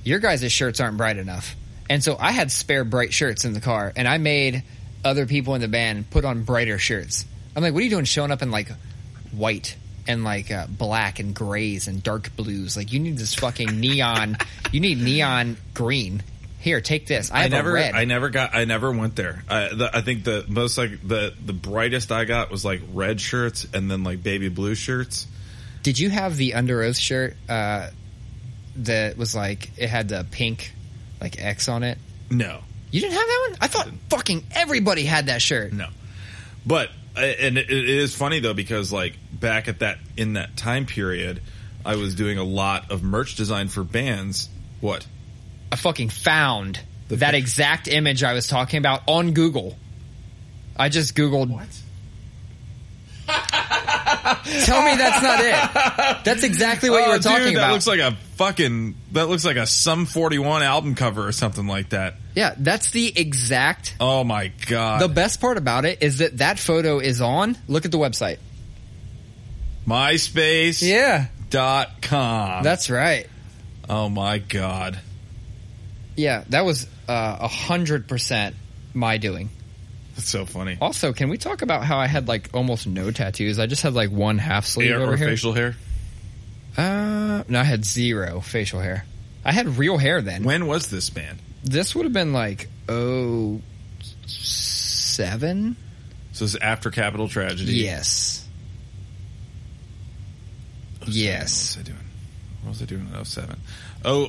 your 0.03 0.19
guys' 0.19 0.51
shirts 0.51 0.81
aren't 0.81 0.97
bright 0.97 1.17
enough. 1.17 1.55
And 1.89 2.03
so 2.03 2.17
i 2.19 2.33
had 2.33 2.51
spare 2.51 2.83
bright 2.83 3.13
shirts 3.13 3.45
in 3.45 3.53
the 3.53 3.61
car 3.61 3.93
and 3.95 4.09
i 4.09 4.19
made 4.19 4.65
other 5.05 5.27
people 5.27 5.55
in 5.55 5.61
the 5.61 5.69
band 5.69 6.11
put 6.11 6.25
on 6.25 6.43
brighter 6.43 6.79
shirts. 6.79 7.25
I'm 7.55 7.63
like 7.63 7.73
what 7.73 7.83
are 7.83 7.85
you 7.85 7.91
doing 7.91 8.05
showing 8.05 8.33
up 8.33 8.43
in 8.43 8.51
like 8.51 8.67
white 9.31 9.77
and 10.07 10.25
like 10.25 10.51
uh, 10.51 10.67
black 10.69 11.19
and 11.19 11.35
grays 11.35 11.89
and 11.89 12.03
dark 12.03 12.35
blues 12.37 12.77
like 12.77 12.93
you 12.93 12.99
need 13.01 13.17
this 13.17 13.35
fucking 13.35 13.79
neon 13.79 14.37
you 14.73 14.81
need 14.81 14.99
neon 14.99 15.57
green 15.75 16.23
here 16.59 16.81
take 16.81 17.07
this 17.07 17.31
i, 17.33 17.45
I 17.45 17.49
never, 17.49 17.77
I 17.77 18.05
never 18.05 18.31
got, 18.31 18.55
I 18.55 18.65
never 18.65 18.93
went 18.93 19.17
there. 19.17 19.43
I, 19.49 19.69
the, 19.75 19.91
I 19.93 20.01
think 20.01 20.23
the 20.23 20.45
most 20.47 20.79
like 20.79 20.91
the 21.07 21.35
the 21.45 21.53
brightest 21.53 22.13
I 22.13 22.25
got 22.25 22.53
was 22.53 22.65
like 22.65 22.81
red 22.93 23.21
shirts 23.21 23.67
and 23.75 23.91
then 23.91 24.05
like 24.05 24.23
baby 24.23 24.49
blue 24.49 24.77
shirts. 24.77 25.27
Did 25.83 25.99
you 25.99 26.09
have 26.11 26.37
the 26.37 26.53
Underoath 26.53 27.01
shirt 27.01 27.37
uh, 27.49 27.91
that 28.77 29.17
was 29.19 29.35
like 29.35 29.71
it 29.77 29.89
had 29.89 30.09
the 30.09 30.25
pink 30.31 30.73
like 31.21 31.43
X 31.43 31.69
on 31.69 31.83
it? 31.83 31.99
No, 32.31 32.61
You 32.93 33.01
didn't 33.01 33.15
have 33.15 33.27
that 33.27 33.49
one? 33.51 33.59
I 33.61 33.67
thought 33.67 33.89
fucking 34.11 34.45
everybody 34.53 35.03
had 35.03 35.27
that 35.27 35.43
shirt. 35.43 35.73
No, 35.73 35.89
but 36.65 36.91
and 37.17 37.59
it, 37.59 37.71
it 37.71 37.89
is 37.89 38.15
funny 38.15 38.41
though 38.41 38.55
because 38.55 38.93
like 38.93 39.19
back 39.33 39.69
at 39.69 39.81
that 39.81 39.99
in 40.17 40.35
that 40.35 40.57
time 40.57 40.87
period, 40.87 41.43
I 41.85 41.97
was 41.97 42.15
doing 42.15 42.39
a 42.39 42.45
lot 42.45 42.91
of 42.91 43.03
merch 43.03 43.37
design 43.37 43.69
for 43.69 43.85
bands. 43.85 44.49
What? 44.81 45.07
I 45.71 45.77
fucking 45.77 46.09
found 46.11 46.81
The 47.09 47.17
that 47.17 47.33
pic- 47.33 47.43
exact 47.43 47.89
image 47.89 48.23
I 48.23 48.33
was 48.35 48.47
talking 48.47 48.79
about 48.79 49.03
on 49.07 49.33
Google. 49.33 49.77
I 50.77 50.89
just 50.89 51.15
Googled. 51.15 51.49
What? 51.49 51.69
Tell 54.65 54.83
me 54.83 54.97
that's 54.97 55.23
not 55.23 55.41
it. 55.41 56.25
That's 56.25 56.43
exactly 56.43 56.91
what 56.91 56.99
you 57.01 57.07
Oh, 57.07 57.17
were 57.17 57.19
talking 57.19 57.45
dude, 57.49 57.57
that 57.57 57.61
about. 57.61 57.73
looks 57.73 57.87
like 57.87 58.01
a 58.01 58.13
fucking 58.37 58.95
that 59.13 59.29
looks 59.29 59.45
like 59.45 59.57
a 59.57 59.67
Sum 59.67 60.07
41 60.07 60.63
album 60.63 60.95
cover 60.95 61.27
or 61.27 61.33
something 61.33 61.67
like 61.67 61.91
that. 61.91 62.15
Yeah, 62.35 62.55
that's 62.57 62.91
the 62.91 63.13
exact. 63.19 63.95
Oh 64.01 64.25
my 64.25 64.53
god. 64.67 65.01
The 65.01 65.09
best 65.09 65.41
part 65.41 65.57
about 65.59 65.85
it 65.85 66.03
is 66.03 66.19
that 66.19 66.39
that 66.39 66.59
photo 66.59 66.99
is 66.99 67.21
on. 67.21 67.57
Look 67.69 67.85
at 67.85 67.91
the 67.93 67.99
website. 67.99 68.39
MySpace 69.87 70.83
Yeah, 70.83 71.27
dot 71.51 72.03
com. 72.03 72.63
that's 72.63 72.89
right. 72.91 73.29
oh 73.89 74.09
my 74.09 74.39
god. 74.39 74.99
Yeah, 76.17 76.45
that 76.51 76.65
was 76.65 76.87
uh, 77.09 77.39
a 77.41 77.49
hundred 77.49 78.07
percent 78.07 78.55
my 78.95 79.17
doing. 79.19 79.49
That's 80.15 80.29
so 80.29 80.45
funny. 80.45 80.77
Also, 80.81 81.13
can 81.15 81.31
we 81.31 81.39
talk 81.39 81.63
about 81.63 81.85
how 81.85 81.97
I 81.99 82.07
had 82.07 82.29
like 82.29 82.51
almost 82.55 82.87
no 82.87 83.11
tattoos? 83.11 83.59
I 83.59 83.67
just 83.67 83.83
had 83.83 83.95
like 83.95 84.11
one 84.11 84.39
half 84.39 84.67
sleeve 84.67 84.91
Hair 84.91 85.01
over 85.01 85.15
or 85.15 85.17
here. 85.17 85.29
facial 85.29 85.53
hair. 85.55 85.75
Uh, 86.77 87.43
no, 87.49 87.61
I 87.61 87.65
had 87.65 87.85
zero 87.85 88.41
facial 88.41 88.81
hair. 88.81 89.05
I 89.45 89.53
had 89.53 89.79
real 89.79 89.97
hair 89.99 90.21
then. 90.23 90.45
When 90.45 90.67
was 90.67 90.89
this 90.89 91.11
band? 91.11 91.39
This 91.63 91.95
would 91.95 92.05
have 92.05 92.13
been 92.13 92.33
like 92.33 92.69
oh 92.89 93.61
seven. 94.27 95.77
So 96.33 96.45
this 96.45 96.55
is 96.55 96.61
after 96.61 96.91
Capital 96.91 97.29
Tragedy. 97.29 97.75
Yes. 97.75 98.47
Yes. 101.07 101.77
What 101.77 101.87
was 101.87 101.89
I 101.89 101.93
doing? 101.93 102.07
What 102.63 102.69
was 102.71 102.83
I 102.83 102.85
doing 102.85 103.09
in 103.15 103.25
07? 103.25 103.61
Oh, 104.05 104.29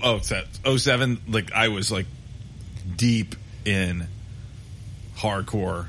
oh, 0.66 0.78
07, 0.78 1.22
like 1.28 1.52
I 1.54 1.68
was 1.70 1.92
like 1.92 2.06
deep 2.96 3.36
in 3.66 4.08
hardcore 5.18 5.88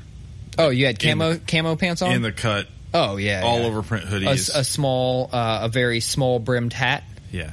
Oh, 0.57 0.69
you 0.69 0.85
had 0.85 1.03
In- 1.03 1.17
camo 1.19 1.37
camo 1.45 1.75
pants 1.75 2.01
on. 2.01 2.13
in 2.13 2.21
the 2.21 2.31
cut, 2.31 2.67
oh 2.93 3.17
yeah, 3.17 3.41
all 3.43 3.59
yeah. 3.59 3.65
over 3.65 3.81
print 3.83 4.05
a, 4.05 4.07
hoodies. 4.07 4.55
a 4.55 4.63
small, 4.63 5.29
uh, 5.33 5.59
a 5.63 5.67
very 5.69 5.99
small 5.99 6.39
brimmed 6.39 6.71
hat. 6.71 7.03
yeah, 7.31 7.51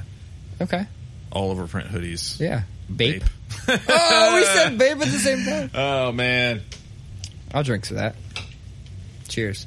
Okay. 0.61 0.85
all 1.31 1.51
over 1.51 1.67
print 1.67 1.89
hoodies. 1.89 2.39
Yeah. 2.39 2.61
Bape. 2.89 3.23
Bape. 3.23 3.29
oh, 3.67 4.35
we 4.35 4.43
said 4.45 4.77
babe 4.77 5.01
at 5.01 5.07
the 5.07 5.19
same 5.19 5.45
time. 5.45 5.69
Oh 5.73 6.11
man, 6.11 6.61
I'll 7.53 7.63
drink 7.63 7.85
to 7.85 7.95
that. 7.95 8.15
Cheers. 9.29 9.65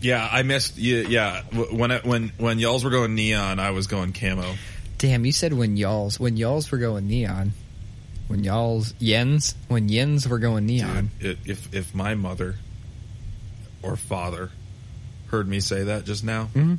yeah, 0.00 0.28
I 0.30 0.42
missed. 0.42 0.76
Yeah, 0.76 1.02
yeah. 1.08 1.42
When 1.72 1.90
I, 1.90 1.98
when 2.00 2.30
when 2.38 2.58
y'all's 2.58 2.84
were 2.84 2.90
going 2.90 3.14
neon, 3.14 3.58
I 3.58 3.70
was 3.70 3.86
going 3.86 4.12
camo. 4.12 4.54
Damn, 4.98 5.24
you 5.24 5.32
said 5.32 5.52
when 5.52 5.76
y'all's 5.76 6.18
when 6.20 6.36
y'all's 6.36 6.70
were 6.70 6.78
going 6.78 7.06
neon. 7.06 7.52
When 8.26 8.42
y'all's 8.42 8.92
yens 8.94 9.54
when 9.68 9.88
yens 9.88 10.26
were 10.26 10.38
going 10.38 10.66
neon. 10.66 11.10
Dude, 11.20 11.38
if 11.44 11.72
if 11.74 11.94
my 11.94 12.14
mother 12.14 12.56
or 13.82 13.96
father 13.96 14.50
heard 15.28 15.46
me 15.46 15.60
say 15.60 15.84
that 15.84 16.04
just 16.06 16.24
now, 16.24 16.48
Mhm. 16.54 16.78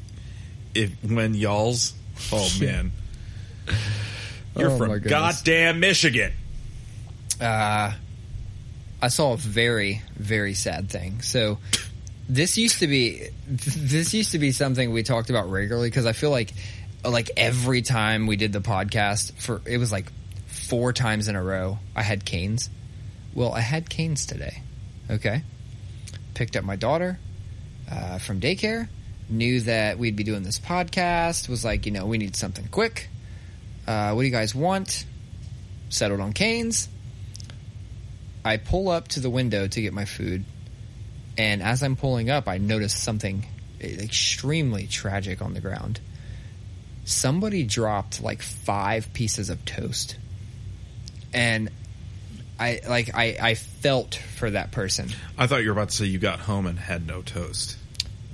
if 0.74 0.91
when 1.04 1.34
y'all's, 1.36 1.93
oh 2.32 2.50
man, 2.60 2.91
you're 4.56 4.72
Oh, 4.72 4.78
from 4.78 4.99
goddamn 4.99 5.80
Michigan. 5.80 6.32
uh, 7.41 7.93
I 9.01 9.08
saw 9.10 9.34
a 9.34 9.38
very, 9.38 10.01
very 10.16 10.53
sad 10.53 10.89
thing. 10.89 11.22
So 11.22 11.60
this 12.28 12.58
used 12.58 12.80
to 12.80 12.88
be, 12.88 13.28
this 13.47 14.14
used 14.14 14.32
to 14.32 14.39
be 14.39 14.51
something 14.51 14.91
we 14.91 15.03
talked 15.03 15.30
about 15.30 15.51
regularly 15.51 15.89
because 15.89 16.06
I 16.06 16.14
feel 16.14 16.32
like, 16.32 16.53
like 17.03 17.30
every 17.38 17.82
time 17.82 18.26
we 18.26 18.36
did 18.36 18.51
the 18.53 18.62
podcast 18.62 19.34
for, 19.34 19.62
it 19.66 19.78
was 19.78 19.91
like 19.91 20.12
four 20.47 20.93
times 20.93 21.28
in 21.28 21.36
a 21.36 21.43
row, 21.43 21.78
I 21.95 22.01
had 22.01 22.26
Cane's. 22.26 22.70
Well, 23.36 23.51
I 23.53 23.60
had 23.60 23.89
Cane's 23.89 24.26
today. 24.26 24.62
Okay. 25.12 25.43
Picked 26.34 26.56
up 26.56 26.64
my 26.64 26.78
daughter, 26.78 27.20
uh, 27.91 28.18
from 28.18 28.39
daycare, 28.39 28.88
knew 29.30 29.60
that 29.62 29.99
we'd 29.99 30.16
be 30.16 30.24
doing 30.24 30.41
this 30.43 30.60
podcast, 30.60 31.47
was 31.49 31.64
like, 31.64 31.86
you 31.86 31.91
know, 31.91 32.06
we 32.08 32.18
need 32.18 32.36
something 32.36 32.68
quick. 32.70 33.10
Uh, 33.88 34.14
what 34.14 34.22
do 34.22 34.28
you 34.28 34.32
guys 34.32 34.56
want? 34.56 35.06
Settled 35.90 36.20
on 36.20 36.34
Cane's. 36.34 36.90
I 38.44 38.58
pull 38.58 38.90
up 38.90 39.08
to 39.10 39.20
the 39.20 39.30
window 39.30 39.68
to 39.68 39.82
get 39.82 39.94
my 39.94 40.06
food, 40.06 40.46
and 41.38 41.64
as 41.64 41.82
I'm 41.82 41.96
pulling 41.96 42.30
up, 42.30 42.48
I 42.48 42.60
notice 42.60 42.96
something 42.96 43.46
extremely 43.82 44.88
tragic 44.88 45.42
on 45.42 45.54
the 45.54 45.62
ground. 45.62 46.00
Somebody 47.06 47.64
dropped 47.64 48.22
like 48.22 48.42
five 48.42 49.14
pieces 49.14 49.50
of 49.50 49.66
toast, 49.66 50.18
and 51.34 51.70
I 52.60 52.82
like 52.88 53.16
I, 53.16 53.38
I 53.42 53.56
felt 53.56 54.16
for 54.16 54.50
that 54.52 54.72
person. 54.72 55.10
I 55.38 55.48
thought 55.48 55.62
you 55.62 55.68
were 55.68 55.74
about 55.74 55.90
to 55.90 55.96
say 55.96 56.06
you 56.06 56.20
got 56.20 56.40
home 56.40 56.68
and 56.68 56.78
had 56.80 57.06
no 57.06 57.22
toast. 57.22 57.78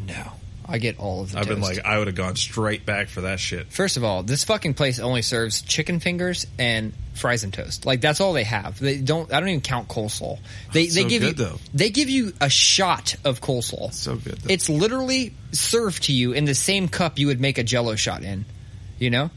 No, 0.06 0.34
I 0.72 0.78
get 0.78 1.00
all 1.00 1.22
of 1.22 1.34
the. 1.34 1.40
I've 1.40 1.48
been 1.48 1.60
like, 1.60 1.84
I 1.84 1.98
would 1.98 2.08
have 2.08 2.16
gone 2.16 2.38
straight 2.38 2.86
back 2.86 3.10
for 3.10 3.22
that 3.22 3.42
shit. 3.42 3.68
First 3.68 3.98
of 3.98 4.06
all, 4.06 4.24
this 4.24 4.46
fucking 4.46 4.74
place 4.74 5.00
only 5.00 5.22
serves 5.22 5.62
chicken 5.62 6.00
fingers 6.00 6.48
and 6.58 6.94
fries 7.14 7.44
and 7.44 7.54
toast. 7.54 7.86
Like 7.86 8.00
that's 8.00 8.22
all 8.22 8.32
they 8.32 8.46
have. 8.46 8.80
They 8.80 8.98
don't. 8.98 9.32
I 9.34 9.42
don't 9.42 9.50
even 9.50 9.62
count 9.62 9.90
coleslaw. 9.90 10.40
They 10.72 10.88
they 10.88 11.04
so 11.04 11.10
give 11.10 11.22
good, 11.22 11.40
you 11.40 11.46
though. 11.46 11.60
they 11.74 11.90
give 11.90 12.10
you 12.10 12.32
a 12.40 12.50
shot 12.50 13.18
of 13.26 13.42
coleslaw. 13.42 13.94
So 13.94 14.16
good. 14.16 14.38
Though. 14.38 14.54
It's 14.54 14.70
literally 14.70 15.34
served 15.52 16.04
to 16.04 16.14
you 16.14 16.32
in 16.32 16.46
the 16.46 16.56
same 16.56 16.88
cup 16.88 17.20
you 17.20 17.28
would 17.28 17.42
make 17.42 17.58
a 17.58 17.64
Jello 17.64 17.96
shot 17.96 18.24
in. 18.24 18.46
You 18.98 19.10
know, 19.10 19.30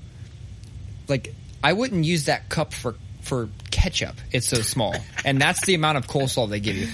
like 1.09 1.35
I 1.65 1.73
wouldn't 1.73 2.05
use 2.05 2.27
that 2.27 2.49
cup 2.49 2.73
for 2.73 2.95
for 3.23 3.49
ketchup. 3.73 4.15
It's 4.31 4.47
so 4.47 4.63
small, 4.63 4.95
and 5.25 5.41
that's 5.41 5.67
the 5.67 5.75
amount 5.75 5.99
of 5.99 6.07
coleslaw 6.07 6.49
they 6.49 6.61
give 6.61 6.77
you. 6.77 6.89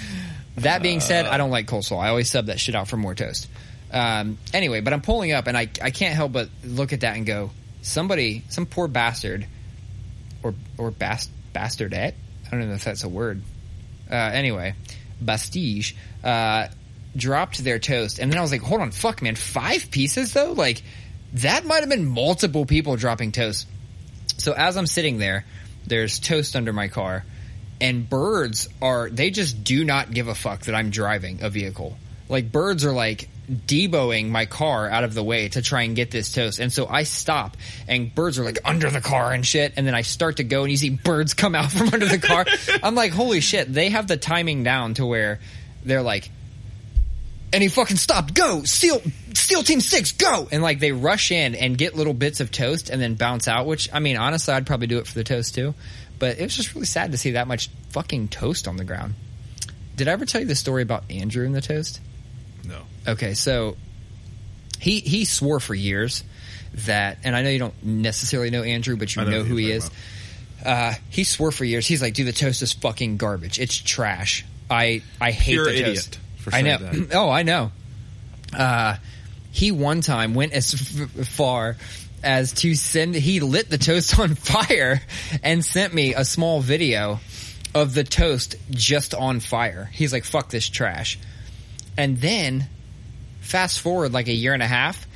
That 0.57 0.83
being 0.83 1.01
said, 1.01 1.27
I 1.27 1.37
don't 1.37 1.51
like 1.51 1.67
coleslaw. 1.67 2.01
I 2.01 2.09
always 2.09 2.31
sub 2.31 2.47
that 2.47 2.59
shit 2.59 2.75
out 2.75 2.89
for 2.89 2.97
more 2.97 3.15
toast. 3.15 3.49
Um, 3.93 4.39
anyway, 4.55 4.81
but 4.81 4.93
I'm 4.93 5.03
pulling 5.03 5.33
up, 5.33 5.47
and 5.47 5.57
I 5.57 5.69
I 5.83 5.91
can't 5.91 6.15
help 6.15 6.33
but 6.33 6.49
look 6.65 6.93
at 6.93 7.01
that 7.01 7.17
and 7.17 7.27
go, 7.27 7.51
somebody, 7.83 8.45
some 8.49 8.67
poor 8.67 8.89
bastard, 8.89 9.47
or 10.43 10.55
or 10.79 10.91
bast 10.91 11.31
bastardette. 11.55 12.15
I 12.47 12.51
don't 12.51 12.69
know 12.69 12.75
if 12.75 12.85
that's 12.85 13.05
a 13.05 13.09
word. 13.09 13.43
Uh, 14.11 14.15
anyway, 14.15 14.75
Bastige 15.23 15.95
uh, 16.25 16.69
dropped 17.17 17.63
their 17.63 17.79
toast, 17.79 18.19
and 18.19 18.31
then 18.31 18.39
I 18.39 18.43
was 18.43 18.53
like, 18.53 18.63
"Hold 18.63 18.81
on, 18.81 18.91
fuck, 18.91 19.23
man, 19.23 19.35
five 19.35 19.91
pieces 19.91 20.33
though? 20.33 20.53
Like 20.53 20.83
that 21.35 21.65
might 21.65 21.81
have 21.81 21.89
been 21.89 22.07
multiple 22.07 22.67
people 22.67 22.97
dropping 22.97 23.33
toast." 23.33 23.67
So 24.39 24.53
as 24.53 24.77
I'm 24.77 24.87
sitting 24.87 25.19
there, 25.19 25.45
there's 25.87 26.19
toast 26.19 26.57
under 26.57 26.73
my 26.73 26.89
car, 26.89 27.25
and 27.81 28.09
birds 28.09 28.69
are 28.81 29.11
they 29.11 29.31
just 29.31 29.63
do 29.65 29.85
not 29.85 30.11
give 30.11 30.29
a 30.29 30.35
fuck 30.35 30.63
that 30.63 30.75
I'm 30.75 30.91
driving 30.91 31.43
a 31.43 31.51
vehicle. 31.51 31.97
Like 32.29 32.51
birds 32.51 32.85
are 32.85 32.93
like 32.93 33.29
deboing 33.51 34.29
my 34.29 34.47
car 34.47 34.89
out 34.89 35.05
of 35.05 35.15
the 35.15 35.23
way 35.23 35.49
to 35.49 35.61
try 35.61 35.83
and 35.83 35.97
get 35.97 36.11
this 36.11 36.33
toast. 36.33 36.61
And 36.61 36.73
so 36.73 36.87
I 36.87 37.03
stop 37.03 37.57
and 37.89 38.15
birds 38.15 38.39
are 38.39 38.45
like 38.45 38.59
under 38.65 38.89
the 38.91 39.01
car 39.01 39.33
and 39.33 39.45
shit. 39.45 39.75
And 39.77 39.87
then 39.87 39.95
I 39.95 40.03
start 40.03 40.37
to 40.37 40.45
go 40.45 40.63
and 40.63 40.71
you 40.71 40.77
see 40.77 40.91
birds 40.91 41.35
come 41.35 41.55
out 41.55 41.71
from 41.73 41.89
under 41.89 42.07
the 42.07 42.19
car. 42.19 42.47
I'm 42.83 42.95
like, 42.95 43.13
holy 43.13 43.41
shit, 43.41 43.73
they 43.73 43.91
have 43.91 44.07
the 44.07 44.17
timing 44.17 44.63
down 44.63 44.95
to 44.95 45.07
where 45.07 45.41
they're 45.85 46.03
like, 46.03 46.31
and 47.53 47.63
he 47.63 47.69
fucking 47.69 47.97
stopped. 47.97 48.35
Go, 48.35 48.63
steal, 48.63 49.03
steal 49.35 49.65
team 49.65 49.81
six, 49.81 50.13
go! 50.13 50.47
And 50.53 50.63
like 50.63 50.79
they 50.79 50.93
rush 50.93 51.33
in 51.33 51.57
and 51.57 51.77
get 51.77 51.97
little 51.97 52.15
bits 52.15 52.39
of 52.39 52.53
toast 52.53 52.91
and 52.91 53.03
then 53.03 53.15
bounce 53.15 53.49
out. 53.49 53.67
Which 53.67 53.89
I 53.93 53.99
mean, 53.99 54.17
honestly, 54.17 54.55
I'd 54.55 54.67
probably 54.67 54.87
do 54.87 54.99
it 54.99 55.09
for 55.09 55.15
the 55.15 55.25
toast 55.25 55.57
too. 55.57 55.75
But 56.21 56.39
it 56.39 56.43
was 56.43 56.55
just 56.55 56.75
really 56.75 56.87
sad 56.87 57.11
to 57.13 57.19
see 57.19 57.33
that 57.33 57.49
much 57.49 57.69
fucking 57.91 58.29
toast 58.29 58.69
on 58.69 58.77
the 58.77 58.85
ground. 58.85 59.15
Did 59.97 60.07
I 60.07 60.13
ever 60.13 60.27
tell 60.27 60.41
you 60.41 60.47
the 60.47 60.55
story 60.55 60.83
about 60.83 61.11
Andrew 61.11 61.45
and 61.45 61.55
the 61.55 61.61
toast? 61.61 62.01
Okay, 63.07 63.35
so 63.35 63.77
he 64.81 65.01
he 65.01 65.25
swore 65.25 65.61
for 65.61 65.75
years 65.75 66.25
that, 66.87 67.19
and 67.25 67.35
I 67.35 67.43
know 67.43 67.51
you 67.51 67.59
don't 67.59 67.83
necessarily 67.85 68.51
know 68.51 68.63
Andrew, 68.63 68.97
but 68.97 69.15
you 69.15 69.25
know, 69.25 69.31
know 69.31 69.43
who 69.43 69.57
he 69.57 69.71
is. 69.71 69.91
Uh, 70.65 70.95
he 71.09 71.25
swore 71.25 71.51
for 71.51 71.65
years. 71.65 71.87
He's 71.87 72.03
like, 72.03 72.15
dude, 72.15 72.27
the 72.27 72.33
toast 72.33 72.63
is 72.63 72.73
fucking 72.73 73.17
garbage. 73.17 73.59
It's 73.59 73.77
trash. 73.77 74.45
I 74.71 75.03
I 75.21 75.31
hate 75.33 75.55
You're 75.55 75.65
the 75.65 75.83
toast. 75.83 75.83
idiot 75.83 76.19
for 76.39 76.55
I 76.55 76.63
know. 76.63 76.77
that. 76.79 77.09
oh, 77.15 77.31
I 77.31 77.43
know. 77.43 77.73
Uh, 78.57 78.97
he 79.53 79.73
one 79.73 80.01
time 80.01 80.35
went 80.35 80.53
as 80.53 80.75
f- 80.75 81.27
far 81.29 81.77
as 82.23 82.53
to 82.53 82.75
send. 82.75 83.15
He 83.15 83.41
lit 83.41 83.71
the 83.71 83.79
toast 83.79 84.19
on 84.19 84.35
fire 84.35 85.01
and 85.43 85.65
sent 85.65 85.93
me 85.95 86.15
a 86.15 86.25
small 86.25 86.61
video 86.61 87.21
of 87.75 87.95
the 87.95 88.05
toast 88.05 88.57
just 88.71 89.15
on 89.15 89.41
fire. 89.41 89.89
He's 89.93 90.13
like, 90.13 90.25
"Fuck 90.25 90.51
this 90.51 90.69
trash," 90.69 91.19
and 91.97 92.19
then 92.19 92.69
fast 93.51 93.81
forward 93.81 94.13
like 94.13 94.29
a 94.29 94.33
year 94.33 94.55
and 94.55 94.63
a 94.63 94.67
half, 94.67 95.07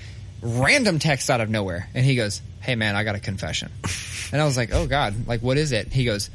random 0.42 0.98
text 0.98 1.30
out 1.30 1.40
of 1.40 1.48
nowhere, 1.48 1.88
and 1.94 2.04
he 2.04 2.16
goes, 2.16 2.42
"Hey 2.60 2.74
man, 2.74 2.96
I 2.96 3.04
got 3.04 3.14
a 3.14 3.20
confession," 3.20 3.70
and 4.32 4.42
I 4.42 4.44
was 4.44 4.56
like, 4.56 4.70
"Oh 4.72 4.86
god, 4.86 5.26
like 5.26 5.40
what 5.40 5.56
is 5.56 5.72
it?" 5.72 5.92
He 5.92 6.04
goes, 6.04 6.30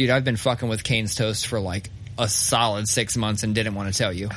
dude, 0.00 0.08
I've 0.08 0.24
been 0.24 0.36
fucking 0.36 0.68
with 0.68 0.82
Cane's 0.82 1.14
toast 1.14 1.46
for 1.46 1.60
like 1.60 1.90
a 2.18 2.26
solid 2.26 2.88
six 2.88 3.18
months 3.18 3.42
and 3.42 3.54
didn't 3.54 3.74
want 3.74 3.92
to 3.92 3.98
tell 3.98 4.12
you. 4.12 4.30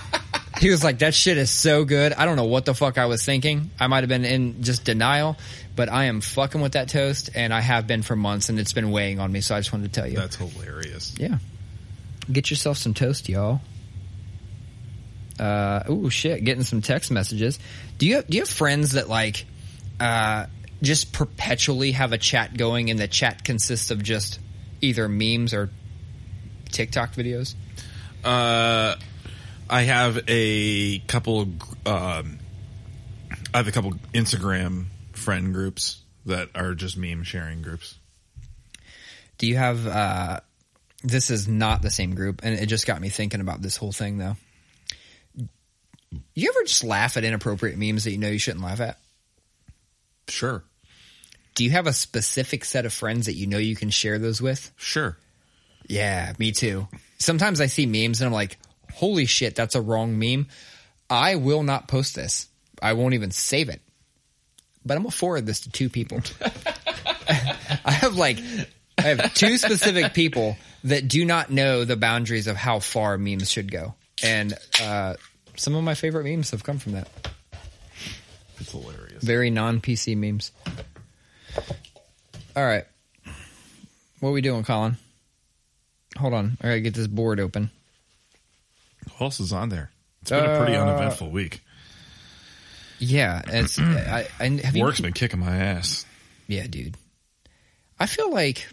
he 0.60 0.70
was 0.70 0.82
like, 0.82 0.98
that 0.98 1.14
shit 1.14 1.36
is 1.36 1.50
so 1.50 1.84
good. 1.84 2.12
I 2.12 2.24
don't 2.24 2.34
know 2.34 2.46
what 2.46 2.64
the 2.64 2.74
fuck 2.74 2.98
I 2.98 3.06
was 3.06 3.24
thinking. 3.24 3.70
I 3.78 3.86
might 3.86 4.00
have 4.00 4.08
been 4.08 4.24
in 4.24 4.64
just 4.64 4.84
denial, 4.84 5.36
but 5.76 5.88
I 5.88 6.06
am 6.06 6.20
fucking 6.20 6.60
with 6.60 6.72
that 6.72 6.88
toast 6.88 7.30
and 7.34 7.54
I 7.54 7.60
have 7.60 7.86
been 7.86 8.02
for 8.02 8.16
months 8.16 8.48
and 8.48 8.58
it's 8.58 8.72
been 8.72 8.90
weighing 8.90 9.20
on 9.20 9.30
me. 9.30 9.40
So 9.40 9.54
I 9.54 9.60
just 9.60 9.72
wanted 9.72 9.92
to 9.92 10.00
tell 10.00 10.08
you. 10.08 10.16
That's 10.16 10.34
hilarious. 10.34 11.14
yeah. 11.16 11.38
Get 12.32 12.50
yourself 12.50 12.78
some 12.78 12.94
toast, 12.94 13.28
y'all. 13.28 13.60
Uh, 15.38 15.82
oh 15.88 16.08
shit, 16.08 16.44
getting 16.44 16.64
some 16.64 16.80
text 16.80 17.10
messages. 17.10 17.58
Do 17.98 18.06
you, 18.06 18.22
do 18.22 18.36
you 18.36 18.42
have 18.42 18.48
friends 18.48 18.92
that 18.92 19.08
like, 19.08 19.46
uh, 20.00 20.46
just 20.82 21.12
perpetually 21.12 21.92
have 21.92 22.12
a 22.12 22.18
chat 22.18 22.56
going 22.56 22.90
and 22.90 22.98
the 22.98 23.08
chat 23.08 23.44
consists 23.44 23.90
of 23.90 24.02
just 24.02 24.38
either 24.80 25.08
memes 25.08 25.54
or 25.54 25.70
TikTok 26.70 27.14
videos? 27.14 27.54
Uh, 28.22 28.96
I 29.68 29.82
have 29.82 30.22
a 30.28 30.98
couple. 31.00 31.48
Um, 31.86 32.38
I 33.52 33.58
have 33.58 33.68
a 33.68 33.72
couple 33.72 33.92
Instagram 34.12 34.86
friend 35.12 35.54
groups 35.54 36.02
that 36.26 36.48
are 36.54 36.74
just 36.74 36.96
meme 36.96 37.22
sharing 37.22 37.62
groups. 37.62 37.96
Do 39.38 39.46
you 39.46 39.56
have, 39.56 39.86
uh, 39.86 40.40
this 41.02 41.30
is 41.30 41.48
not 41.48 41.82
the 41.82 41.90
same 41.90 42.14
group 42.14 42.40
and 42.42 42.58
it 42.58 42.66
just 42.66 42.86
got 42.86 43.00
me 43.00 43.08
thinking 43.08 43.40
about 43.40 43.62
this 43.62 43.76
whole 43.76 43.92
thing 43.92 44.18
though. 44.18 44.36
You 46.34 46.50
ever 46.54 46.64
just 46.64 46.84
laugh 46.84 47.16
at 47.16 47.24
inappropriate 47.24 47.78
memes 47.78 48.04
that 48.04 48.12
you 48.12 48.18
know 48.18 48.28
you 48.28 48.38
shouldn't 48.38 48.64
laugh 48.64 48.80
at? 48.80 48.98
Sure, 50.28 50.64
Do 51.54 51.64
you 51.64 51.70
have 51.70 51.86
a 51.86 51.92
specific 51.92 52.64
set 52.64 52.86
of 52.86 52.92
friends 52.92 53.26
that 53.26 53.34
you 53.34 53.46
know 53.46 53.58
you 53.58 53.76
can 53.76 53.90
share 53.90 54.18
those 54.18 54.40
with? 54.40 54.72
sure. 54.76 55.16
Yeah, 55.86 56.32
me 56.38 56.52
too. 56.52 56.88
Sometimes 57.18 57.60
I 57.60 57.66
see 57.66 57.84
memes 57.84 58.20
and 58.22 58.26
I'm 58.26 58.32
like, 58.32 58.56
holy 58.94 59.26
shit, 59.26 59.54
that's 59.54 59.74
a 59.74 59.82
wrong 59.82 60.18
meme. 60.18 60.46
I 61.10 61.36
will 61.36 61.62
not 61.62 61.88
post 61.88 62.14
this. 62.14 62.48
I 62.80 62.94
won't 62.94 63.12
even 63.12 63.30
save 63.30 63.68
it. 63.68 63.82
But 64.86 64.96
I'm 64.96 65.02
gonna 65.02 65.10
forward 65.10 65.44
this 65.44 65.60
to 65.60 65.70
two 65.70 65.90
people. 65.90 66.22
I 67.28 67.90
have 67.92 68.16
like, 68.16 68.38
I 68.96 69.02
have 69.02 69.34
two 69.34 69.58
specific 69.58 70.14
people 70.14 70.56
that 70.84 71.06
do 71.06 71.24
not 71.26 71.50
know 71.50 71.84
the 71.84 71.96
boundaries 71.96 72.46
of 72.46 72.56
how 72.56 72.78
far 72.78 73.18
memes 73.18 73.50
should 73.50 73.70
go. 73.70 73.94
And, 74.22 74.54
uh, 74.82 75.14
some 75.56 75.74
of 75.74 75.84
my 75.84 75.94
favorite 75.94 76.24
memes 76.24 76.50
have 76.50 76.64
come 76.64 76.78
from 76.78 76.92
that. 76.92 77.08
It's 78.58 78.70
hilarious. 78.72 79.22
Very 79.22 79.50
non 79.50 79.80
PC 79.80 80.16
memes. 80.16 80.52
All 82.56 82.64
right. 82.64 82.84
What 84.20 84.30
are 84.30 84.32
we 84.32 84.40
doing, 84.40 84.62
Colin? 84.64 84.96
Hold 86.16 86.34
on. 86.34 86.56
I 86.60 86.64
gotta 86.68 86.80
get 86.80 86.94
this 86.94 87.06
board 87.08 87.40
open. 87.40 87.70
Who 89.18 89.24
else 89.24 89.40
is 89.40 89.52
on 89.52 89.68
there? 89.68 89.90
It's 90.22 90.30
been 90.30 90.44
a 90.44 90.58
pretty 90.58 90.76
Uh, 90.76 90.82
uneventful 90.86 91.30
week. 91.30 91.60
Yeah, 92.98 93.42
it's. 93.46 93.78
I, 93.78 94.26
I 94.40 94.48
have 94.64 94.76
you, 94.76 94.82
Work's 94.84 95.00
been 95.00 95.12
kicking 95.12 95.40
my 95.40 95.54
ass. 95.56 96.06
Yeah, 96.46 96.66
dude. 96.66 96.96
I 97.98 98.06
feel 98.06 98.30
like 98.32 98.66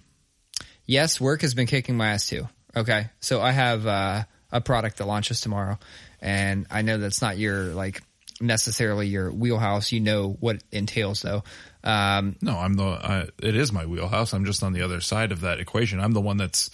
yes, 0.85 1.19
work 1.19 1.41
has 1.41 1.53
been 1.53 1.67
kicking 1.67 1.97
my 1.97 2.09
ass 2.11 2.29
too. 2.29 2.47
Okay, 2.75 3.07
so 3.19 3.41
I 3.41 3.51
have 3.51 3.85
uh, 3.85 4.23
a 4.51 4.61
product 4.61 4.97
that 4.97 5.05
launches 5.07 5.41
tomorrow, 5.41 5.79
and 6.21 6.67
I 6.69 6.81
know 6.83 6.97
that's 6.97 7.21
not 7.21 7.37
your 7.37 7.65
like 7.73 8.01
necessarily 8.39 9.07
your 9.07 9.31
wheelhouse. 9.31 9.91
You 9.91 9.99
know 10.01 10.37
what 10.39 10.57
it 10.57 10.63
entails 10.71 11.21
though. 11.21 11.43
Um, 11.83 12.35
No, 12.41 12.57
I'm 12.57 12.75
the. 12.75 12.83
I, 12.83 13.27
it 13.41 13.55
is 13.55 13.71
my 13.71 13.85
wheelhouse. 13.85 14.33
I'm 14.33 14.45
just 14.45 14.61
on 14.63 14.73
the 14.73 14.81
other 14.83 15.01
side 15.01 15.31
of 15.31 15.41
that 15.41 15.59
equation. 15.59 15.99
I'm 15.99 16.11
the 16.13 16.21
one 16.21 16.37
that's 16.37 16.69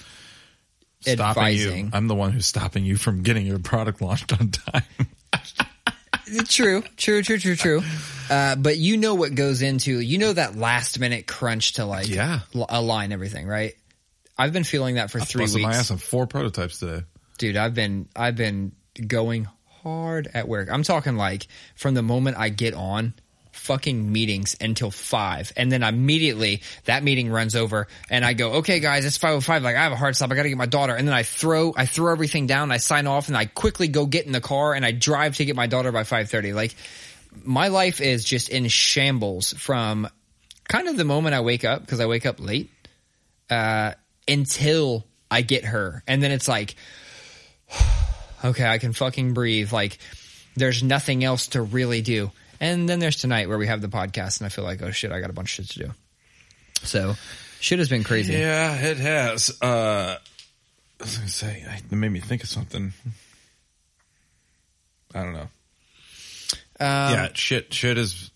stopping 1.01 1.43
Advising. 1.43 1.85
you. 1.85 1.91
I'm 1.93 2.07
the 2.07 2.15
one 2.15 2.31
who's 2.31 2.45
stopping 2.45 2.83
you 2.83 2.97
from 2.97 3.23
getting 3.23 3.45
your 3.45 3.59
product 3.59 4.01
launched 4.01 4.33
on 4.33 4.49
time. 4.51 4.83
true, 6.49 6.83
true, 6.97 7.21
true, 7.21 7.37
true, 7.37 7.55
true. 7.55 7.81
Uh, 8.29 8.55
but 8.55 8.77
you 8.77 8.97
know 8.97 9.15
what 9.15 9.33
goes 9.35 9.61
into 9.61 9.99
you 9.99 10.17
know 10.17 10.33
that 10.33 10.57
last 10.57 10.99
minute 10.99 11.25
crunch 11.27 11.73
to 11.73 11.85
like 11.85 12.09
Yeah. 12.09 12.39
l- 12.53 12.65
align 12.67 13.11
everything, 13.13 13.47
right? 13.47 13.73
I've 14.37 14.51
been 14.53 14.65
feeling 14.65 14.95
that 14.95 15.09
for 15.09 15.19
three 15.19 15.43
Busted 15.45 15.55
weeks. 15.61 15.67
my 15.67 15.75
ass 15.75 15.91
on 15.91 15.97
four 15.97 16.27
prototypes 16.27 16.79
today. 16.79 17.03
dude 17.39 17.55
i've 17.57 17.73
been 17.73 18.07
i've 18.15 18.35
been 18.35 18.71
going 19.05 19.47
hard 19.83 20.29
at 20.33 20.47
work. 20.47 20.69
I'm 20.71 20.83
talking 20.83 21.15
like 21.15 21.47
from 21.75 21.93
the 21.93 22.01
moment 22.01 22.37
i 22.37 22.49
get 22.49 22.73
on 22.73 23.13
fucking 23.51 24.11
meetings 24.11 24.55
until 24.61 24.91
five. 24.91 25.51
And 25.57 25.71
then 25.71 25.81
immediately 25.83 26.61
that 26.85 27.03
meeting 27.03 27.29
runs 27.29 27.55
over 27.55 27.87
and 28.09 28.23
i 28.23 28.33
go 28.33 28.53
okay 28.53 28.79
guys 28.79 29.03
it's 29.03 29.17
505 29.17 29.63
like 29.63 29.75
i 29.75 29.83
have 29.83 29.91
a 29.91 29.95
hard 29.95 30.15
stop. 30.15 30.31
I 30.31 30.35
gotta 30.35 30.49
get 30.49 30.57
my 30.57 30.65
daughter. 30.65 30.95
And 30.95 31.07
then 31.07 31.15
i 31.15 31.23
throw 31.23 31.73
i 31.75 31.85
throw 31.85 32.11
everything 32.11 32.47
down. 32.47 32.71
I 32.71 32.77
sign 32.77 33.07
off 33.07 33.27
and 33.27 33.37
i 33.37 33.45
quickly 33.45 33.87
go 33.87 34.05
get 34.05 34.25
in 34.25 34.31
the 34.31 34.41
car 34.41 34.73
and 34.73 34.85
i 34.85 34.91
drive 34.91 35.37
to 35.37 35.45
get 35.45 35.55
my 35.55 35.67
daughter 35.67 35.91
by 35.91 36.03
530 36.03 36.53
like 36.53 36.75
my 37.43 37.67
life 37.67 38.01
is 38.01 38.23
just 38.23 38.49
in 38.49 38.67
shambles 38.67 39.53
from 39.53 40.07
kind 40.67 40.87
of 40.87 40.97
the 40.97 41.05
moment 41.05 41.35
i 41.35 41.41
wake 41.41 41.65
up 41.65 41.81
because 41.81 41.99
i 41.99 42.05
wake 42.05 42.25
up 42.25 42.39
late 42.39 42.69
uh 43.49 43.93
until 44.27 45.05
i 45.31 45.41
get 45.41 45.65
her. 45.65 46.03
And 46.07 46.21
then 46.21 46.31
it's 46.31 46.47
like 46.47 46.75
okay, 48.43 48.67
I 48.67 48.77
can 48.77 48.93
fucking 48.93 49.33
breathe. 49.33 49.71
Like, 49.71 49.97
there's 50.55 50.83
nothing 50.83 51.23
else 51.23 51.47
to 51.49 51.61
really 51.61 52.01
do. 52.01 52.31
And 52.59 52.89
then 52.89 52.99
there's 52.99 53.17
tonight 53.17 53.47
where 53.49 53.57
we 53.57 53.67
have 53.67 53.81
the 53.81 53.87
podcast, 53.87 54.39
and 54.39 54.45
I 54.45 54.49
feel 54.49 54.63
like, 54.63 54.81
oh 54.81 54.91
shit, 54.91 55.11
I 55.11 55.19
got 55.19 55.29
a 55.29 55.33
bunch 55.33 55.59
of 55.59 55.65
shit 55.65 55.73
to 55.73 55.85
do. 55.87 55.91
So, 56.83 57.15
shit 57.59 57.79
has 57.79 57.89
been 57.89 58.03
crazy. 58.03 58.33
Yeah, 58.33 58.73
it 58.75 58.97
has. 58.97 59.51
Uh, 59.61 60.17
I 60.99 61.03
was 61.03 61.17
gonna 61.17 61.29
say 61.29 61.63
I- 61.69 61.77
it 61.77 61.91
made 61.91 62.09
me 62.11 62.19
think 62.19 62.41
of 62.43 62.49
something. 62.49 62.93
I 65.13 65.23
don't 65.23 65.33
know. 65.33 65.49
Um, 66.79 67.13
yeah, 67.13 67.29
shit. 67.33 67.73
Shit 67.73 67.97
has 67.97 68.29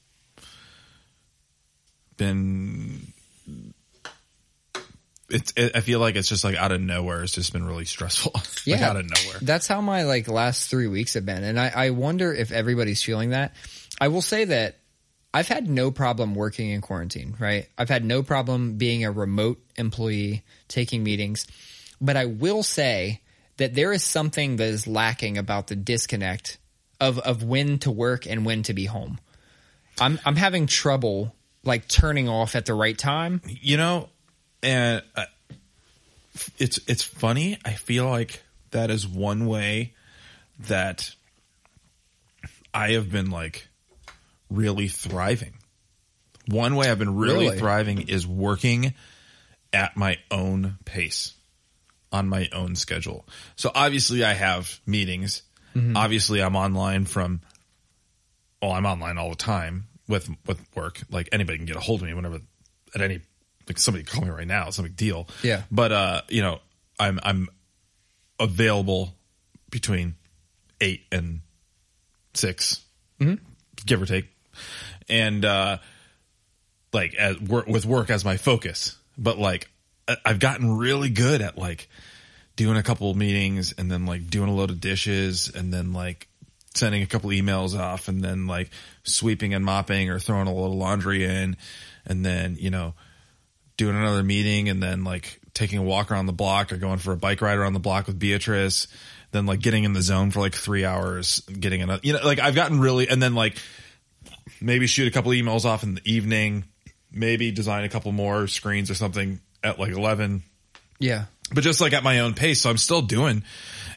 been. 2.18 3.11
It's. 5.32 5.54
It, 5.56 5.76
I 5.76 5.80
feel 5.82 6.00
like 6.00 6.16
it's 6.16 6.28
just 6.30 6.44
like 6.44 6.56
out 6.56 6.72
of 6.72 6.82
nowhere. 6.82 7.24
It's 7.24 7.34
just 7.34 7.54
been 7.54 7.66
really 7.66 7.86
stressful. 7.86 8.32
like 8.36 8.46
Yeah. 8.66 8.90
out 8.90 8.98
of 8.98 9.06
nowhere. 9.10 9.40
That's 9.42 9.68
how 9.68 9.82
my 9.82 10.04
like 10.04 10.28
last 10.28 10.70
three 10.70 10.88
weeks 10.88 11.14
have 11.16 11.26
been, 11.26 11.44
and 11.44 11.60
I, 11.60 11.72
I 11.76 11.90
wonder 11.92 12.34
if 12.34 12.52
everybody's 12.52 13.02
feeling 13.02 13.32
that. 13.32 13.54
I 14.00 14.08
will 14.10 14.22
say 14.22 14.46
that 14.46 14.78
I've 15.34 15.48
had 15.48 15.70
no 15.70 15.92
problem 15.92 16.36
working 16.36 16.70
in 16.70 16.82
quarantine. 16.82 17.36
Right, 17.40 17.68
I've 17.78 17.90
had 17.90 18.04
no 18.06 18.24
problem 18.24 18.78
being 18.78 19.06
a 19.06 19.12
remote 19.12 19.60
employee, 19.78 20.44
taking 20.68 21.04
meetings, 21.04 21.48
but 22.00 22.18
I 22.18 22.26
will 22.26 22.64
say 22.64 23.22
that 23.58 23.74
there 23.74 23.94
is 23.94 24.04
something 24.04 24.56
that 24.58 24.68
is 24.68 24.88
lacking 24.88 25.38
about 25.38 25.68
the 25.68 25.76
disconnect 25.76 26.58
of 27.00 27.20
of 27.20 27.44
when 27.44 27.80
to 27.80 27.92
work 27.92 28.26
and 28.28 28.46
when 28.46 28.64
to 28.64 28.74
be 28.74 28.86
home. 28.86 29.20
I'm 30.00 30.20
I'm 30.26 30.36
having 30.36 30.68
trouble 30.68 31.36
like 31.64 31.88
turning 31.88 32.28
off 32.28 32.56
at 32.56 32.66
the 32.66 32.74
right 32.74 32.98
time. 32.98 33.42
you 33.48 33.78
know, 33.78 34.10
and 34.64 35.04
uh, 35.16 35.26
it's 36.58 36.80
it's 36.88 37.04
funny. 37.04 37.58
I 37.66 37.74
feel 37.74 38.08
like 38.10 38.42
that 38.72 38.90
is 38.90 39.08
one 39.08 39.46
way 39.48 39.94
that 40.68 41.14
I 42.74 42.92
have 42.92 43.12
been 43.12 43.30
like 43.32 43.68
really 44.50 44.88
thriving. 44.88 45.54
One 46.48 46.76
way 46.76 46.90
I've 46.90 47.00
been 47.00 47.16
really, 47.16 47.46
Really? 47.46 47.58
thriving 47.60 48.08
is 48.10 48.26
working 48.28 48.94
at 49.74 49.96
my 49.96 50.18
own 50.30 50.78
pace 50.86 51.34
on 52.12 52.28
my 52.28 52.50
own 52.52 52.76
schedule. 52.76 53.26
So 53.56 53.72
obviously 53.74 54.24
I 54.24 54.34
have 54.34 54.80
meetings. 54.86 55.44
Obviously 55.96 56.42
I'm 56.42 56.56
online 56.58 57.06
from 57.06 57.40
well, 58.62 58.72
I'm 58.74 58.86
online 58.86 59.18
all 59.18 59.30
the 59.30 59.36
time 59.38 59.86
with 60.10 60.30
with 60.46 60.60
work. 60.76 61.02
Like 61.10 61.30
anybody 61.32 61.58
can 61.58 61.66
get 61.66 61.78
a 61.78 61.80
hold 61.80 62.02
of 62.02 62.08
me 62.08 62.14
whenever 62.14 62.42
at 62.94 63.02
any 63.02 63.22
like 63.72 63.80
somebody 63.80 64.04
call 64.04 64.24
me 64.24 64.30
right 64.30 64.48
now. 64.48 64.68
It's 64.68 64.78
no 64.78 64.84
big 64.84 64.98
deal. 64.98 65.28
Yeah. 65.44 65.64
But 65.72 65.92
uh, 65.92 66.22
you 66.28 66.42
know, 66.42 66.60
I'm 67.00 67.20
I'm 67.24 67.48
available 68.40 69.16
between 69.70 70.16
eight 70.82 71.06
and 71.12 71.42
6 72.34 72.82
give 73.86 74.02
or 74.02 74.06
take, 74.06 74.26
and 75.08 75.46
uh, 75.46 75.78
like 76.92 77.16
as 77.16 77.40
work 77.40 77.68
with 77.68 77.86
work 77.86 78.10
as 78.10 78.26
my 78.26 78.36
focus. 78.36 78.98
But 79.18 79.38
like 79.38 79.70
I've 80.26 80.40
gotten 80.40 80.78
really 80.78 81.10
good 81.10 81.42
at 81.42 81.58
like 81.58 81.88
doing 82.58 82.78
a 82.78 82.84
couple 82.84 83.10
of 83.10 83.16
meetings 83.16 83.74
and 83.78 83.90
then 83.90 84.06
like 84.06 84.30
doing 84.30 84.50
a 84.50 84.54
load 84.54 84.70
of 84.70 84.82
dishes 84.82 85.50
and 85.54 85.74
then 85.74 85.94
like 85.94 86.28
sending 86.74 87.04
a 87.04 87.06
couple 87.06 87.30
emails 87.30 87.78
off 87.78 88.10
and 88.10 88.22
then 88.22 88.48
like 88.48 88.70
sweeping 89.04 89.54
and 89.54 89.64
mopping 89.64 90.10
or 90.10 90.20
throwing 90.20 90.48
a 90.48 90.54
little 90.54 90.78
laundry 90.78 91.24
in 91.24 91.56
and 92.06 92.26
then 92.26 92.58
you 92.60 92.70
know 92.70 92.94
doing 93.82 93.96
another 93.96 94.22
meeting 94.22 94.70
and 94.70 94.82
then 94.82 95.04
like 95.04 95.40
taking 95.56 95.80
a 95.80 95.84
walk 95.84 96.12
around 96.12 96.28
the 96.28 96.34
block 96.34 96.72
or 96.72 96.78
going 96.78 97.00
for 97.00 97.14
a 97.14 97.18
bike 97.18 97.42
ride 97.42 97.58
around 97.58 97.74
the 97.74 97.80
block 97.80 98.06
with 98.06 98.20
Beatrice 98.20 98.88
then 99.32 99.48
like 99.48 99.60
getting 99.60 99.86
in 99.86 99.94
the 99.94 100.04
zone 100.04 100.30
for 100.30 100.40
like 100.40 100.54
three 100.54 100.86
hours 100.86 101.40
getting 101.40 101.82
another 101.82 102.00
you 102.04 102.14
know 102.14 102.20
like 102.24 102.38
I've 102.40 102.54
gotten 102.54 102.80
really 102.80 103.10
and 103.10 103.22
then 103.24 103.34
like 103.34 103.58
maybe 104.62 104.86
shoot 104.86 105.08
a 105.08 105.12
couple 105.12 105.32
emails 105.32 105.66
off 105.66 105.82
in 105.82 105.96
the 105.96 106.02
evening 106.06 106.66
maybe 107.12 107.52
design 107.52 107.84
a 107.84 107.90
couple 107.90 108.12
more 108.12 108.46
screens 108.48 108.92
or 108.92 108.94
something 108.94 109.40
at 109.64 109.80
like 109.80 109.92
11 109.92 110.44
Yeah. 111.00 111.26
but 111.52 111.64
just 111.64 111.82
like 111.82 111.94
at 111.94 112.04
my 112.04 112.20
own 112.20 112.36
pace. 112.36 112.62
So 112.62 112.70
I'm 112.70 112.78
still 112.78 113.02
doing 113.02 113.44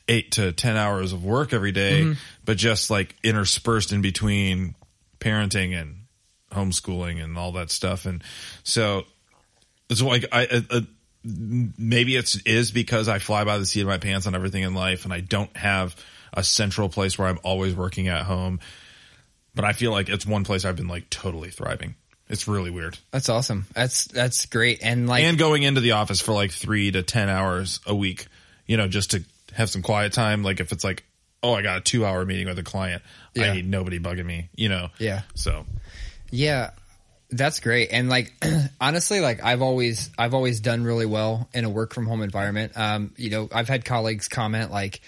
eight 0.09 0.33
to 0.33 0.53
10 0.53 0.77
hours 0.77 1.13
of 1.13 1.25
work 1.25 1.53
every 1.53 1.73
day, 1.73 2.03
mm-hmm. 2.03 2.13
but 2.45 2.57
just 2.57 2.91
like 2.91 3.15
interspersed 3.23 3.93
in 3.93 4.01
between 4.03 4.75
parenting 5.21 5.79
and 5.79 6.05
homeschooling 6.53 7.23
and 7.23 7.37
all 7.39 7.53
that 7.53 7.71
stuff. 7.71 8.07
And 8.07 8.23
so 8.63 9.05
it's 9.91 10.03
like 10.03 10.25
I, 10.33 10.47
uh, 10.47 10.61
uh, 10.71 10.81
maybe 11.25 12.17
it's 12.17 12.37
is 12.37 12.71
because 12.71 13.09
I 13.09 13.19
fly 13.19 13.45
by 13.45 13.59
the 13.59 13.67
seat 13.67 13.83
of 13.83 13.87
my 13.87 13.99
pants 13.99 14.27
on 14.27 14.35
everything 14.35 14.63
in 14.63 14.75
life 14.75 15.05
and 15.05 15.13
I 15.13 15.21
don't 15.21 15.55
have 15.57 15.97
a 16.33 16.43
central 16.43 16.89
place 16.89 17.19
where 17.19 17.29
I'm 17.29 17.39
always 17.43 17.75
working 17.75 18.09
at 18.09 18.23
home. 18.23 18.61
But 19.55 19.65
I 19.65 19.73
feel 19.73 19.93
like 19.93 20.09
it's 20.09 20.27
one 20.27 20.45
place 20.45 20.65
I've 20.65 20.77
been 20.77 20.89
like 20.89 21.09
totally 21.11 21.51
thriving. 21.51 21.95
It's 22.29 22.49
really 22.49 22.71
weird. 22.71 22.99
That's 23.13 23.29
awesome. 23.29 23.67
That's 23.75 24.07
that's 24.07 24.47
great. 24.47 24.81
And 24.83 25.09
like 25.09 25.23
and 25.23 25.39
going 25.39 25.63
into 25.63 25.81
the 25.81 25.93
office 25.93 26.21
for 26.21 26.33
like 26.33 26.51
three 26.51 26.91
to 26.91 27.03
10 27.03 27.29
hours 27.29 27.81
a 27.87 27.95
week, 27.95 28.27
you 28.67 28.77
know, 28.77 28.89
just 28.89 29.13
to 29.13 29.23
have 29.53 29.71
some 29.71 29.83
quiet 29.83 30.13
time. 30.13 30.43
Like 30.43 30.61
if 30.61 30.73
it's 30.73 30.83
like, 30.83 31.05
oh, 31.43 31.53
I 31.53 31.63
got 31.63 31.79
a 31.79 31.81
two 31.81 32.05
hour 32.05 32.25
meeting 32.25 32.49
with 32.49 32.59
a 32.59 32.63
client, 32.65 33.03
Yeah. 33.35 33.45
I 33.45 33.55
need 33.55 33.69
nobody 33.69 34.01
bugging 34.01 34.25
me, 34.25 34.49
you 34.57 34.69
know? 34.69 34.89
Yeah. 34.99 35.23
So 35.35 35.67
Yeah, 36.31 36.71
that's 37.37 37.61
great. 37.61 37.89
And 37.93 38.09
like 38.09 38.33
honestly, 38.81 39.21
like 39.21 39.43
I've 39.43 39.63
always 39.63 40.11
I've 40.19 40.35
always 40.35 40.61
done 40.61 40.85
really 40.85 41.07
well 41.07 41.49
in 41.53 41.65
a 41.65 41.71
work 41.71 41.95
from 41.95 42.07
home 42.07 42.23
environment. 42.23 42.73
Um, 42.77 43.13
you 43.17 43.31
know, 43.31 43.49
I've 43.53 43.69
had 43.69 43.85
colleagues 43.85 44.29
comment 44.29 44.71
like 44.71 45.01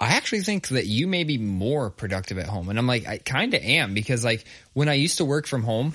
I 0.00 0.14
actually 0.14 0.42
think 0.42 0.68
that 0.68 0.86
you 0.86 1.06
may 1.08 1.24
be 1.24 1.38
more 1.38 1.90
productive 1.90 2.38
at 2.38 2.46
home. 2.46 2.68
And 2.68 2.78
I'm 2.78 2.86
like, 2.86 3.06
I 3.06 3.18
kind 3.18 3.52
of 3.54 3.62
am 3.62 3.94
because 3.94 4.24
like 4.24 4.44
when 4.72 4.88
I 4.88 4.94
used 4.94 5.18
to 5.18 5.24
work 5.24 5.46
from 5.46 5.64
home, 5.64 5.92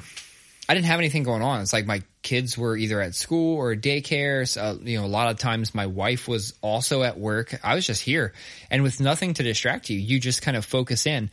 I 0.67 0.74
didn't 0.74 0.88
have 0.88 0.99
anything 0.99 1.24
going 1.24 1.41
on. 1.41 1.61
It's 1.61 1.74
like 1.74 1.86
my 1.86 2.03
kids 2.21 2.57
were 2.57 2.76
either 2.76 3.01
at 3.01 3.15
school 3.15 3.57
or 3.57 3.76
daycare. 3.76 4.47
So, 4.47 4.78
you 4.82 4.99
know, 4.99 5.05
a 5.05 5.07
lot 5.07 5.30
of 5.30 5.38
times 5.38 5.74
my 5.74 5.86
wife 5.86 6.28
was 6.28 6.53
also 6.61 7.03
at 7.03 7.17
work. 7.17 7.57
I 7.63 7.76
was 7.76 7.88
just 7.88 8.01
here 8.01 8.34
and 8.69 8.84
with 8.84 8.99
nothing 8.99 9.34
to 9.36 9.43
distract 9.43 9.89
you, 9.89 9.97
you 9.97 10.19
just 10.19 10.41
kind 10.41 10.57
of 10.57 10.65
focus 10.65 11.05
in. 11.05 11.32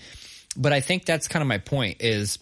But 0.56 0.72
I 0.72 0.80
think 0.80 1.04
that's 1.06 1.28
kind 1.28 1.42
of 1.42 1.48
my 1.48 1.58
point 1.58 1.98
is 2.00 2.38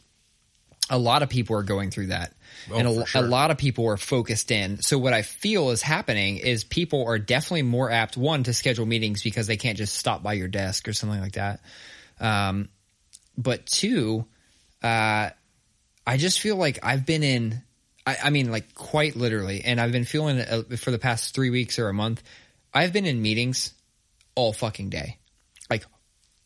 a 0.90 0.98
lot 0.98 1.22
of 1.22 1.28
people 1.28 1.56
are 1.56 1.62
going 1.62 1.90
through 1.90 2.08
that. 2.08 2.34
Oh, 2.70 2.76
and 2.76 2.88
a, 2.88 3.06
sure. 3.06 3.24
a 3.24 3.26
lot 3.26 3.50
of 3.50 3.58
people 3.58 3.86
are 3.86 3.96
focused 3.96 4.50
in. 4.50 4.82
So 4.82 4.98
what 4.98 5.12
I 5.12 5.22
feel 5.22 5.70
is 5.70 5.82
happening 5.82 6.38
is 6.38 6.64
people 6.64 7.06
are 7.06 7.18
definitely 7.18 7.62
more 7.62 7.90
apt 7.90 8.16
one 8.16 8.42
to 8.44 8.52
schedule 8.52 8.86
meetings 8.86 9.22
because 9.22 9.46
they 9.46 9.56
can't 9.56 9.78
just 9.78 9.96
stop 9.96 10.22
by 10.22 10.34
your 10.34 10.48
desk 10.48 10.88
or 10.88 10.92
something 10.92 11.20
like 11.20 11.32
that. 11.32 11.60
Um, 12.20 12.68
but 13.36 13.66
two, 13.66 14.26
uh, 14.82 15.30
I 16.06 16.16
just 16.16 16.40
feel 16.40 16.56
like 16.56 16.78
I've 16.82 17.06
been 17.06 17.22
in, 17.22 17.62
I, 18.06 18.16
I 18.24 18.30
mean, 18.30 18.50
like 18.50 18.74
quite 18.74 19.14
literally, 19.14 19.62
and 19.64 19.80
I've 19.80 19.92
been 19.92 20.04
feeling 20.04 20.38
it 20.38 20.48
uh, 20.50 20.76
for 20.76 20.90
the 20.90 20.98
past 20.98 21.34
three 21.34 21.50
weeks 21.50 21.78
or 21.78 21.88
a 21.88 21.94
month. 21.94 22.22
I've 22.72 22.92
been 22.92 23.06
in 23.06 23.20
meetings 23.22 23.72
all 24.34 24.52
fucking 24.52 24.88
day, 24.90 25.17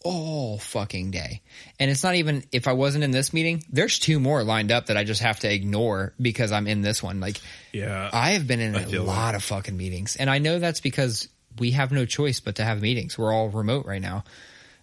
all 0.05 0.59
fucking 0.59 1.11
day. 1.11 1.42
And 1.78 1.90
it's 1.90 2.03
not 2.03 2.14
even 2.14 2.44
if 2.53 2.68
I 2.68 2.72
wasn't 2.72 3.05
in 3.05 3.11
this 3.11 3.32
meeting, 3.32 3.64
there's 3.70 3.98
two 3.98 4.20
more 4.20 4.42
lined 4.42 4.70
up 4.70 4.86
that 4.86 4.96
I 4.96 5.05
just 5.05 5.22
have 5.22 5.40
to 5.40 5.53
ignore 5.53 6.14
because 6.20 6.53
I'm 6.53 6.66
in 6.66 6.82
this 6.82 7.03
one. 7.03 7.20
Like, 7.20 7.40
yeah, 7.72 8.11
I 8.12 8.30
have 8.30 8.46
been 8.46 8.61
in 8.61 8.76
I 8.76 8.82
a 8.82 9.03
lot 9.03 9.34
of 9.34 9.42
fucking 9.42 9.76
meetings, 9.76 10.16
and 10.16 10.28
I 10.28 10.38
know 10.38 10.59
that's 10.59 10.80
because 10.80 11.28
we 11.59 11.72
have 11.72 11.92
no 11.92 12.05
choice 12.05 12.40
but 12.40 12.57
to 12.57 12.64
have 12.64 12.80
meetings. 12.80 13.16
We're 13.16 13.32
all 13.32 13.48
remote 13.48 13.86
right 13.86 14.03
now. 14.03 14.24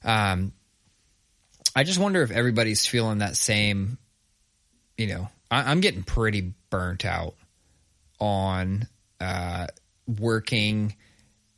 Um, 0.03 0.53
I 1.75 1.83
just 1.83 1.99
wonder 1.99 2.21
if 2.21 2.31
everybody's 2.31 2.85
feeling 2.85 3.19
that 3.19 3.35
same. 3.35 3.97
You 4.97 5.07
know, 5.07 5.29
I, 5.49 5.71
I'm 5.71 5.81
getting 5.81 6.03
pretty 6.03 6.53
burnt 6.69 7.05
out 7.05 7.35
on 8.19 8.87
uh, 9.19 9.67
working 10.07 10.95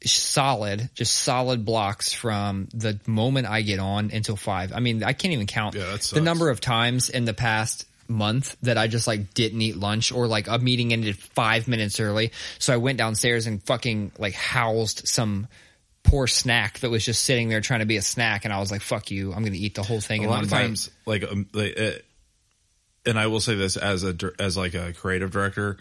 solid, 0.05 0.89
just 0.93 1.15
solid 1.15 1.65
blocks 1.65 2.13
from 2.13 2.67
the 2.73 2.99
moment 3.05 3.47
I 3.47 3.61
get 3.61 3.79
on 3.79 4.11
until 4.11 4.35
five. 4.35 4.73
I 4.73 4.79
mean, 4.79 5.03
I 5.03 5.13
can't 5.13 5.33
even 5.33 5.47
count 5.47 5.75
Yeah, 5.75 5.97
the 6.11 6.21
number 6.21 6.49
of 6.49 6.59
times 6.61 7.09
in 7.09 7.25
the 7.25 7.33
past 7.33 7.85
month 8.07 8.57
that 8.61 8.77
I 8.77 8.87
just 8.87 9.07
like 9.07 9.33
didn't 9.33 9.61
eat 9.61 9.77
lunch 9.77 10.11
or 10.11 10.27
like 10.27 10.47
a 10.47 10.59
meeting 10.59 10.91
ended 10.93 11.17
five 11.17 11.67
minutes 11.67 11.99
early. 11.99 12.31
So 12.59 12.73
I 12.73 12.77
went 12.77 12.97
downstairs 12.97 13.47
and 13.47 13.63
fucking 13.63 14.11
like 14.17 14.33
housed 14.33 15.07
some 15.07 15.47
poor 16.03 16.27
snack 16.27 16.79
that 16.79 16.89
was 16.89 17.05
just 17.05 17.23
sitting 17.23 17.49
there 17.49 17.61
trying 17.61 17.79
to 17.81 17.85
be 17.85 17.97
a 17.97 18.01
snack. 18.01 18.43
And 18.43 18.53
I 18.53 18.59
was 18.59 18.71
like, 18.71 18.81
fuck 18.81 19.11
you. 19.11 19.33
I'm 19.33 19.41
going 19.41 19.53
to 19.53 19.59
eat 19.59 19.75
the 19.75 19.83
whole 19.83 20.01
thing 20.01 20.21
a 20.21 20.23
in 20.23 20.29
lot 20.29 20.35
one 20.37 20.43
of 20.45 20.49
bite. 20.49 20.61
times 20.61 20.89
like, 21.05 21.23
um, 21.23 21.47
like 21.53 21.79
uh, 21.79 21.91
and 23.05 23.17
I 23.17 23.27
will 23.27 23.39
say 23.39 23.55
this 23.55 23.77
as 23.77 24.03
a 24.03 24.15
as 24.39 24.57
like 24.57 24.73
a 24.73 24.93
creative 24.93 25.31
director, 25.31 25.77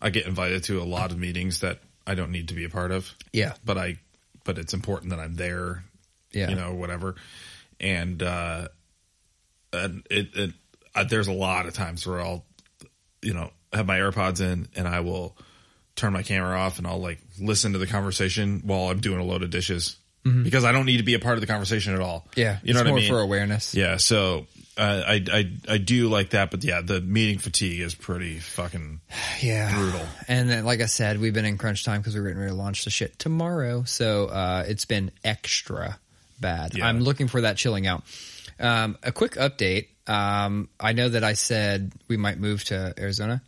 I 0.00 0.10
get 0.10 0.26
invited 0.26 0.64
to 0.64 0.80
a 0.80 0.84
lot 0.84 1.10
of 1.10 1.18
meetings 1.18 1.60
that 1.60 1.80
I 2.06 2.14
don't 2.14 2.30
need 2.30 2.48
to 2.48 2.54
be 2.54 2.64
a 2.64 2.68
part 2.68 2.90
of. 2.90 3.12
Yeah. 3.32 3.54
but 3.64 3.76
I 3.78 3.98
but 4.44 4.58
it's 4.58 4.74
important 4.74 5.10
that 5.10 5.18
I'm 5.18 5.34
there. 5.34 5.84
Yeah. 6.32 6.50
you 6.50 6.56
know 6.56 6.74
whatever, 6.74 7.14
and 7.80 8.22
uh, 8.22 8.68
and 9.72 10.06
it, 10.10 10.28
it 10.34 10.52
uh, 10.94 11.04
there's 11.04 11.28
a 11.28 11.32
lot 11.32 11.66
of 11.66 11.74
times 11.74 12.06
where 12.06 12.20
I'll 12.20 12.44
you 13.22 13.32
know 13.32 13.50
have 13.72 13.86
my 13.86 13.98
AirPods 13.98 14.40
in 14.40 14.68
and 14.76 14.86
I 14.86 15.00
will 15.00 15.36
turn 15.94 16.12
my 16.12 16.22
camera 16.22 16.58
off 16.58 16.78
and 16.78 16.86
I'll 16.86 17.00
like 17.00 17.20
listen 17.40 17.72
to 17.72 17.78
the 17.78 17.86
conversation 17.86 18.62
while 18.64 18.90
I'm 18.90 19.00
doing 19.00 19.18
a 19.18 19.24
load 19.24 19.42
of 19.42 19.50
dishes. 19.50 19.96
Because 20.42 20.64
I 20.64 20.72
don't 20.72 20.86
need 20.86 20.96
to 20.96 21.04
be 21.04 21.14
a 21.14 21.20
part 21.20 21.36
of 21.36 21.40
the 21.40 21.46
conversation 21.46 21.94
at 21.94 22.00
all. 22.00 22.26
Mm-hmm. 22.30 22.40
Yeah. 22.40 22.58
you 22.64 22.74
know 22.74 22.80
it's 22.80 22.84
what 22.86 22.90
more 22.90 22.98
I 22.98 23.00
mean. 23.00 23.10
for 23.10 23.20
awareness. 23.20 23.74
Yeah, 23.76 23.96
so 23.96 24.48
uh, 24.76 25.02
I 25.06 25.24
I 25.32 25.50
I 25.68 25.78
do 25.78 26.08
like 26.08 26.30
that, 26.30 26.50
but 26.50 26.62
yeah, 26.64 26.80
the 26.82 27.00
meeting 27.00 27.38
fatigue 27.38 27.80
is 27.80 27.94
pretty 27.94 28.38
fucking 28.38 29.00
Yeah. 29.42 29.74
brutal. 29.74 30.06
And 30.28 30.48
then, 30.50 30.64
like 30.64 30.80
I 30.80 30.86
said, 30.86 31.20
we've 31.20 31.34
been 31.34 31.44
in 31.44 31.58
crunch 31.58 31.84
time 31.84 32.00
because 32.00 32.14
we're 32.14 32.24
getting 32.24 32.38
ready 32.38 32.50
to 32.50 32.56
launch 32.56 32.84
the 32.84 32.90
shit 32.90 33.18
tomorrow. 33.18 33.84
So 33.84 34.26
uh, 34.26 34.64
it's 34.66 34.84
been 34.84 35.10
extra 35.24 35.98
bad. 36.40 36.74
Yeah. 36.76 36.86
I'm 36.86 37.00
looking 37.00 37.28
for 37.28 37.40
that 37.42 37.56
chilling 37.56 37.86
out. 37.86 38.04
Um, 38.60 38.96
a 39.02 39.12
quick 39.12 39.32
update. 39.32 39.88
Um, 40.06 40.68
I 40.78 40.92
know 40.92 41.08
that 41.08 41.24
I 41.24 41.32
said 41.32 41.92
we 42.08 42.16
might 42.16 42.38
move 42.38 42.62
to 42.64 42.94
Arizona. 42.98 43.42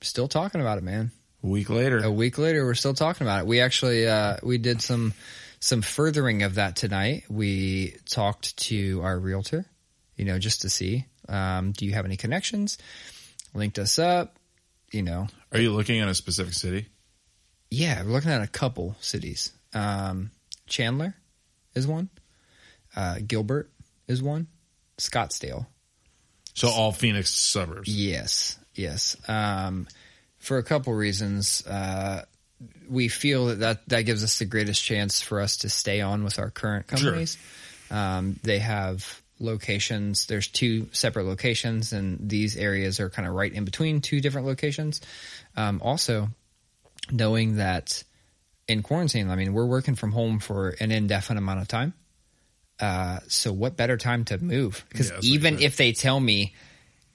Still 0.00 0.28
talking 0.28 0.60
about 0.60 0.78
it, 0.78 0.84
man. 0.84 1.10
A 1.42 1.46
week 1.46 1.70
later, 1.70 1.98
A 1.98 2.10
week 2.10 2.36
later, 2.36 2.64
we're 2.64 2.74
still 2.74 2.94
talking 2.94 3.26
about 3.26 3.40
it. 3.40 3.46
We 3.46 3.60
actually 3.60 4.06
uh, 4.08 4.36
we 4.42 4.58
did 4.58 4.82
some 4.82 5.14
some 5.60 5.82
furthering 5.82 6.42
of 6.42 6.56
that 6.56 6.76
tonight. 6.76 7.24
We 7.28 7.96
talked 8.10 8.56
to 8.68 9.00
our 9.02 9.18
realtor, 9.18 9.64
you 10.18 10.26
know, 10.26 10.38
just 10.38 10.62
to 10.62 10.68
see, 10.68 11.06
um, 11.28 11.72
do 11.72 11.86
you 11.86 11.92
have 11.92 12.04
any 12.04 12.16
connections? 12.16 12.76
Linked 13.54 13.78
us 13.78 13.98
up, 13.98 14.36
you 14.92 15.02
know, 15.02 15.28
are 15.52 15.60
you 15.60 15.72
looking 15.72 16.00
at 16.00 16.08
a 16.08 16.14
specific 16.14 16.52
city? 16.52 16.86
yeah, 17.70 18.02
we're 18.02 18.12
looking 18.12 18.30
at 18.30 18.42
a 18.42 18.46
couple 18.46 18.96
cities. 19.00 19.52
Um, 19.74 20.30
Chandler 20.66 21.14
is 21.74 21.86
one. 21.86 22.08
Uh, 22.96 23.16
Gilbert 23.26 23.70
is 24.06 24.22
one. 24.22 24.48
Scottsdale. 24.98 25.66
So 26.54 26.68
all 26.68 26.92
Phoenix 26.92 27.30
suburbs. 27.30 27.88
Yes, 27.88 28.58
yes. 28.74 29.16
Um, 29.28 29.86
for 30.38 30.58
a 30.58 30.62
couple 30.62 30.92
reasons, 30.92 31.64
uh, 31.66 32.24
we 32.88 33.08
feel 33.08 33.46
that, 33.46 33.60
that 33.60 33.88
that 33.88 34.02
gives 34.02 34.24
us 34.24 34.38
the 34.38 34.44
greatest 34.44 34.82
chance 34.82 35.20
for 35.20 35.40
us 35.40 35.58
to 35.58 35.68
stay 35.68 36.00
on 36.00 36.24
with 36.24 36.38
our 36.38 36.50
current 36.50 36.86
companies. 36.86 37.38
Um, 37.90 38.40
they 38.42 38.58
have 38.58 39.22
locations. 39.40 40.26
There's 40.26 40.48
two 40.48 40.88
separate 40.92 41.24
locations, 41.24 41.92
and 41.92 42.28
these 42.28 42.56
areas 42.56 43.00
are 43.00 43.10
kind 43.10 43.26
of 43.26 43.34
right 43.34 43.52
in 43.52 43.64
between 43.64 44.00
two 44.00 44.20
different 44.20 44.46
locations. 44.46 45.00
Um, 45.56 45.80
also, 45.82 46.28
knowing 47.10 47.56
that 47.56 48.02
in 48.66 48.82
quarantine, 48.82 49.30
I 49.30 49.36
mean, 49.36 49.52
we're 49.52 49.66
working 49.66 49.94
from 49.94 50.12
home 50.12 50.38
for 50.38 50.70
an 50.80 50.90
indefinite 50.90 51.40
amount 51.40 51.60
of 51.60 51.68
time. 51.68 51.94
Uh, 52.80 53.18
so 53.28 53.52
what 53.52 53.76
better 53.76 53.96
time 53.96 54.24
to 54.26 54.38
move? 54.38 54.84
Because 54.88 55.10
Yeah, 55.10 55.18
even 55.22 55.60
if 55.60 55.76
they 55.76 55.92
tell 55.92 56.18
me 56.18 56.54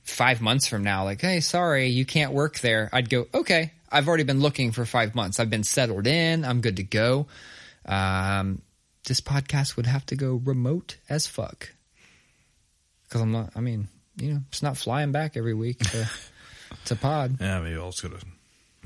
five 0.03 0.41
months 0.41 0.67
from 0.67 0.83
now, 0.83 1.05
like, 1.05 1.21
hey, 1.21 1.39
sorry, 1.39 1.87
you 1.87 2.05
can't 2.05 2.33
work 2.33 2.59
there, 2.59 2.89
I'd 2.91 3.09
go, 3.09 3.27
okay, 3.33 3.71
I've 3.89 4.07
already 4.07 4.23
been 4.23 4.41
looking 4.41 4.71
for 4.71 4.85
five 4.85 5.15
months. 5.15 5.39
I've 5.39 5.49
been 5.49 5.63
settled 5.63 6.07
in. 6.07 6.43
I'm 6.43 6.61
good 6.61 6.77
to 6.77 6.83
go. 6.83 7.27
Um, 7.85 8.61
this 9.05 9.21
podcast 9.21 9.75
would 9.75 9.85
have 9.85 10.05
to 10.07 10.15
go 10.15 10.41
remote 10.43 10.97
as 11.09 11.27
fuck. 11.27 11.72
Cause 13.13 13.21
I'm 13.21 13.31
not, 13.31 13.51
I 13.55 13.59
mean, 13.61 13.87
you 14.17 14.33
know, 14.33 14.39
it's 14.49 14.63
not 14.63 14.75
flying 14.75 15.11
back 15.11 15.37
every 15.37 15.53
week 15.53 15.77
to, 15.77 16.09
to 16.85 16.95
pod. 16.95 17.37
Yeah, 17.39 17.59
maybe 17.59 17.75
I'll 17.77 17.91
just 17.91 18.01
go 18.01 18.09
to 18.09 18.17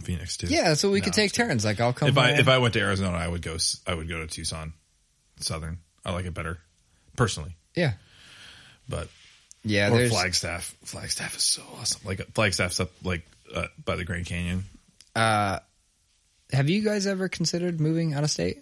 Phoenix 0.04 0.36
too. 0.36 0.48
Yeah, 0.48 0.74
so 0.74 0.92
we 0.92 1.00
No, 1.00 1.06
could 1.06 1.14
take 1.14 1.32
turns. 1.32 1.64
Like 1.64 1.80
I'll 1.80 1.94
come 1.94 2.10
If 2.10 2.18
I 2.18 2.32
if 2.32 2.50
I 2.50 2.58
went 2.58 2.74
to 2.74 2.82
Arizona, 2.82 3.16
I 3.18 3.26
would 3.28 3.42
go. 3.42 3.56
I 3.88 3.94
would 3.94 4.10
go 4.10 4.20
to 4.20 4.28
Tucson, 4.28 4.74
Southern. 5.40 5.78
I 6.06 6.12
like 6.12 6.26
it 6.26 6.34
better, 6.34 6.60
personally. 7.16 7.56
yeah. 7.74 7.94
But 8.90 9.08
Yeah, 9.64 9.88
or 9.92 9.98
there's 9.98 10.12
Flagstaff. 10.12 10.76
Flagstaff 10.84 11.38
is 11.38 11.44
so 11.44 11.62
awesome. 11.80 12.02
Like 12.06 12.20
Flagstaff's 12.34 12.82
up 12.82 12.92
like 13.04 13.26
uh, 13.56 13.68
by 13.86 13.96
the 13.96 14.04
Grand 14.04 14.26
Canyon. 14.26 14.66
have 15.16 15.62
you 16.70 16.82
guys 16.84 17.08
ever 17.08 17.30
considered 17.30 17.80
moving 17.80 18.14
out 18.14 18.24
of 18.24 18.30
state? 18.30 18.62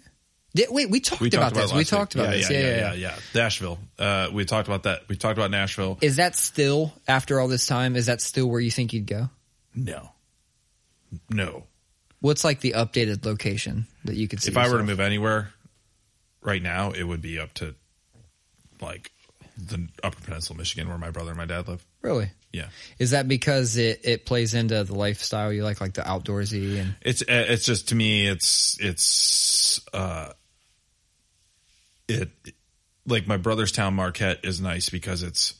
Did, 0.56 0.68
wait, 0.70 0.88
we 0.90 1.00
talked 1.00 1.20
We 1.20 1.28
about, 1.28 1.40
talked 1.40 1.52
about 1.52 1.62
this. 1.62 1.72
We 1.74 1.84
talked 1.84 2.14
week. 2.14 2.24
about 2.24 2.34
yeah, 2.34 2.40
this. 2.40 2.50
Yeah, 2.50 2.58
Yeah, 2.58 2.66
yeah, 2.66 2.92
yeah, 2.92 2.94
yeah. 2.94 3.16
Nashville. 3.34 3.78
Uh, 3.98 4.28
we 4.32 4.44
talked 4.46 4.68
about 4.68 4.84
that. 4.84 5.02
We 5.08 5.16
talked 5.16 5.36
about 5.38 5.50
Nashville. 5.50 5.98
Is 6.00 6.16
that 6.16 6.34
still 6.34 6.94
after 7.06 7.38
all 7.38 7.48
this 7.48 7.66
time? 7.66 7.94
Is 7.94 8.06
that 8.06 8.20
still 8.22 8.46
where 8.48 8.60
you 8.60 8.70
think 8.70 8.92
you'd 8.92 9.06
go? 9.06 9.28
No, 9.74 10.10
no. 11.28 11.64
What's 12.20 12.42
like 12.42 12.60
the 12.60 12.72
updated 12.72 13.24
location 13.26 13.86
that 14.04 14.16
you 14.16 14.28
could 14.28 14.42
see? 14.42 14.50
If 14.50 14.56
I 14.56 14.70
were 14.70 14.78
to 14.78 14.84
move 14.84 15.00
anywhere 15.00 15.50
right 16.40 16.62
now, 16.62 16.92
it 16.92 17.04
would 17.04 17.20
be 17.20 17.38
up 17.38 17.52
to 17.54 17.74
like 18.80 19.12
the 19.58 19.88
Upper 20.02 20.20
Peninsula, 20.22 20.58
Michigan, 20.58 20.88
where 20.88 20.98
my 20.98 21.10
brother 21.10 21.30
and 21.30 21.38
my 21.38 21.44
dad 21.44 21.68
live. 21.68 21.84
really, 22.02 22.30
Yeah, 22.52 22.68
is 22.98 23.10
that 23.10 23.28
because 23.28 23.76
it 23.76 24.00
it 24.04 24.24
plays 24.26 24.54
into 24.54 24.82
the 24.84 24.94
lifestyle 24.94 25.52
you 25.52 25.64
like, 25.64 25.80
like 25.80 25.94
the 25.94 26.02
outdoorsy 26.02 26.80
and 26.80 26.94
it's 27.02 27.22
it's 27.28 27.64
just 27.64 27.88
to 27.88 27.94
me, 27.94 28.26
it's 28.26 28.78
it's 28.80 29.80
uh, 29.92 30.32
it 32.08 32.30
like 33.06 33.26
my 33.26 33.36
brother's 33.36 33.72
town 33.72 33.94
Marquette 33.94 34.40
is 34.44 34.60
nice 34.60 34.88
because 34.90 35.22
it's 35.22 35.54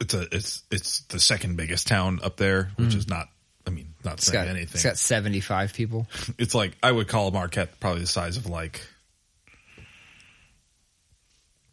it's 0.00 0.14
a 0.14 0.26
it's 0.34 0.62
it's 0.70 1.00
the 1.08 1.20
second 1.20 1.56
biggest 1.56 1.86
town 1.86 2.20
up 2.22 2.36
there, 2.36 2.70
which 2.76 2.94
is 2.94 3.06
not. 3.08 3.28
I 3.66 3.70
mean, 3.70 3.92
not 4.04 4.12
Mm. 4.14 4.16
it's 4.18 4.26
saying 4.26 4.44
got 4.46 4.50
anything. 4.50 4.74
it's 4.74 4.82
got 4.84 4.96
seventy 4.96 5.40
five 5.40 5.74
people? 5.74 6.06
it's 6.38 6.54
like 6.54 6.76
I 6.82 6.90
would 6.90 7.08
call 7.08 7.30
Marquette 7.30 7.78
probably 7.80 8.00
the 8.00 8.06
size 8.06 8.36
of 8.38 8.46
like 8.46 8.80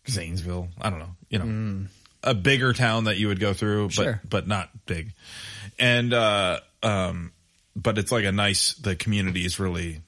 Zanesville. 0.10 0.70
I 0.82 0.90
don't 0.90 1.00
know, 1.00 1.16
you 1.30 1.40
know, 1.40 1.88
a 2.24 2.34
bigger 2.34 2.74
town 2.74 3.06
that 3.06 3.18
you 3.18 3.28
would 3.30 3.40
go 3.40 3.54
through, 3.54 3.88
but 3.88 3.94
Sure. 3.94 4.22
but 4.30 4.48
not 4.48 4.70
big. 4.86 5.14
And 5.80 6.14
uh, 6.14 6.60
um, 6.84 7.32
but 7.76 7.98
it's 7.98 8.12
like 8.12 8.26
a 8.26 8.32
nice. 8.32 8.74
The 8.74 8.96
community 8.96 9.46
is 9.46 9.60
really 9.60 10.02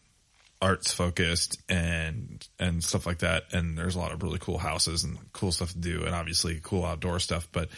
arts 0.61 0.91
focused 0.91 1.61
and 1.69 2.47
and 2.59 2.83
stuff 2.83 3.05
like 3.05 3.19
that. 3.19 3.43
And 3.51 3.77
there's 3.77 3.95
a 3.95 3.99
lot 3.99 4.11
of 4.11 4.23
really 4.23 4.39
cool 4.39 4.57
houses 4.57 5.03
and 5.03 5.17
cool 5.33 5.51
stuff 5.51 5.71
to 5.71 5.77
do, 5.77 6.03
and 6.05 6.13
obviously 6.13 6.59
cool 6.61 6.85
outdoor 6.85 7.19
stuff. 7.19 7.47
But 7.51 7.69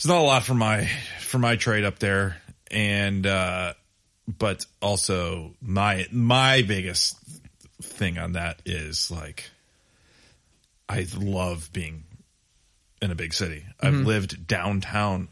it's 0.00 0.06
not 0.06 0.16
a 0.16 0.22
lot 0.22 0.42
for 0.44 0.54
my 0.54 0.86
for 1.20 1.38
my 1.38 1.56
trade 1.56 1.84
up 1.84 1.98
there 1.98 2.40
and 2.70 3.26
uh 3.26 3.74
but 4.26 4.64
also 4.80 5.54
my 5.60 6.06
my 6.10 6.62
biggest 6.62 7.18
thing 7.82 8.16
on 8.16 8.32
that 8.32 8.62
is 8.64 9.10
like 9.10 9.50
i 10.88 11.06
love 11.18 11.70
being 11.74 12.04
in 13.02 13.10
a 13.10 13.14
big 13.14 13.34
city 13.34 13.66
i've 13.80 13.94
lived 13.94 14.46
downtown 14.46 15.28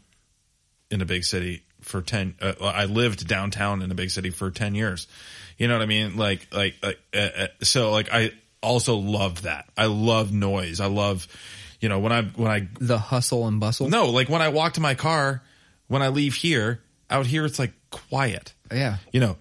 in 0.91 1.01
a 1.01 1.05
big 1.05 1.23
city 1.23 1.63
for 1.81 2.03
10 2.03 2.35
uh, 2.39 2.53
i 2.61 2.85
lived 2.85 3.27
downtown 3.27 3.81
in 3.81 3.89
a 3.89 3.95
big 3.95 4.11
city 4.11 4.29
for 4.29 4.51
10 4.51 4.75
years 4.75 5.07
you 5.59 5.67
know 5.67 5.75
what 5.75 5.83
i 5.83 5.85
mean 5.85 6.17
like 6.17 6.47
like, 6.51 6.75
like 6.81 6.99
uh, 7.13 7.17
uh, 7.43 7.47
so 7.61 7.91
like 7.91 8.09
i 8.11 8.31
also 8.63 8.95
love 8.95 9.43
that 9.43 9.65
i 9.77 9.85
love 9.85 10.33
noise 10.33 10.79
i 10.79 10.87
love 10.87 11.27
you 11.79 11.87
know 11.89 11.99
when 11.99 12.11
i 12.11 12.23
when 12.23 12.49
i 12.51 12.67
The 12.79 12.97
hustle 12.97 13.47
and 13.47 13.59
bustle. 13.59 13.87
no, 13.89 14.09
like 14.09 14.27
when 14.29 14.41
I 14.41 14.49
walk 14.49 14.73
to 14.73 14.81
my 14.81 14.95
car, 14.95 15.41
when 15.87 16.01
I 16.01 16.07
leave 16.09 16.33
here, 16.35 16.81
out 17.09 17.25
here 17.25 17.45
it's 17.45 17.57
like 17.59 17.71
quiet. 17.89 18.53
Yeah. 18.71 18.97
You 19.13 19.19
know, 19.21 19.37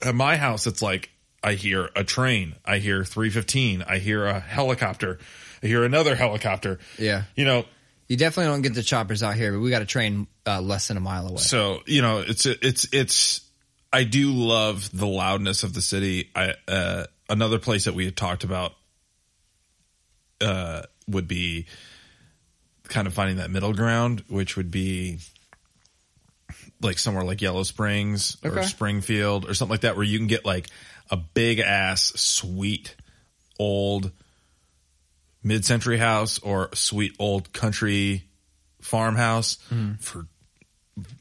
at 0.00 0.14
my 0.14 0.36
house 0.38 0.66
it's 0.66 0.80
like 0.80 1.10
I 1.42 1.52
hear 1.52 1.90
a 1.94 2.02
train, 2.02 2.54
I 2.64 2.78
hear 2.78 3.04
315, 3.04 3.82
I 3.86 3.98
hear 3.98 4.24
a 4.24 4.40
helicopter, 4.40 5.18
I 5.62 5.66
hear 5.66 5.84
another 5.84 6.16
helicopter. 6.16 6.78
Yeah. 6.98 7.24
You 7.36 7.44
know, 7.44 7.64
You 8.08 8.16
definitely 8.16 8.52
don't 8.52 8.62
get 8.62 8.74
the 8.74 8.82
choppers 8.82 9.22
out 9.22 9.34
here, 9.34 9.52
but 9.52 9.60
we 9.60 9.68
got 9.70 9.82
a 9.82 9.86
train 9.86 10.26
uh, 10.46 10.60
less 10.62 10.88
than 10.88 10.96
a 10.96 11.00
mile 11.00 11.26
away. 11.28 11.36
so, 11.38 11.82
you 11.86 12.00
know, 12.02 12.20
it's 12.26 12.46
it's 12.46 12.86
it's 12.92 13.42
I 13.92 14.04
do 14.04 14.32
love 14.32 14.90
the 14.96 15.06
loudness 15.06 15.62
of 15.62 15.72
the 15.74 15.82
city. 15.82 16.30
I 16.34 16.54
uh 16.68 17.04
another 17.28 17.58
place 17.58 17.84
that 17.84 17.94
we 17.94 18.04
had 18.04 18.16
talked 18.16 18.44
about 18.44 18.74
uh 20.40 20.82
would 21.08 21.28
be 21.28 21.66
kind 22.84 23.06
of 23.06 23.14
finding 23.14 23.36
that 23.36 23.50
middle 23.50 23.72
ground, 23.72 24.24
which 24.28 24.56
would 24.56 24.70
be 24.70 25.18
like 26.80 26.98
somewhere 26.98 27.24
like 27.24 27.40
Yellow 27.40 27.62
Springs 27.62 28.36
or 28.44 28.62
Springfield 28.64 29.48
or 29.48 29.54
something 29.54 29.72
like 29.72 29.80
that, 29.80 29.96
where 29.96 30.04
you 30.04 30.18
can 30.18 30.26
get 30.26 30.44
like 30.44 30.68
a 31.10 31.16
big 31.16 31.58
ass, 31.58 32.12
sweet, 32.16 32.94
old 33.58 34.10
mid 35.42 35.64
century 35.64 35.96
house 35.96 36.38
or 36.40 36.68
sweet 36.74 37.14
old 37.18 37.52
country 37.52 38.24
farmhouse 38.80 39.58
for 40.00 40.26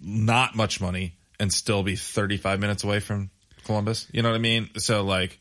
not 0.01 0.55
much 0.55 0.81
money 0.81 1.15
and 1.39 1.51
still 1.51 1.83
be 1.83 1.95
35 1.95 2.59
minutes 2.59 2.83
away 2.83 2.99
from 2.99 3.29
Columbus. 3.65 4.07
You 4.11 4.21
know 4.21 4.29
what 4.29 4.35
I 4.35 4.39
mean? 4.39 4.69
So 4.77 5.03
like 5.03 5.39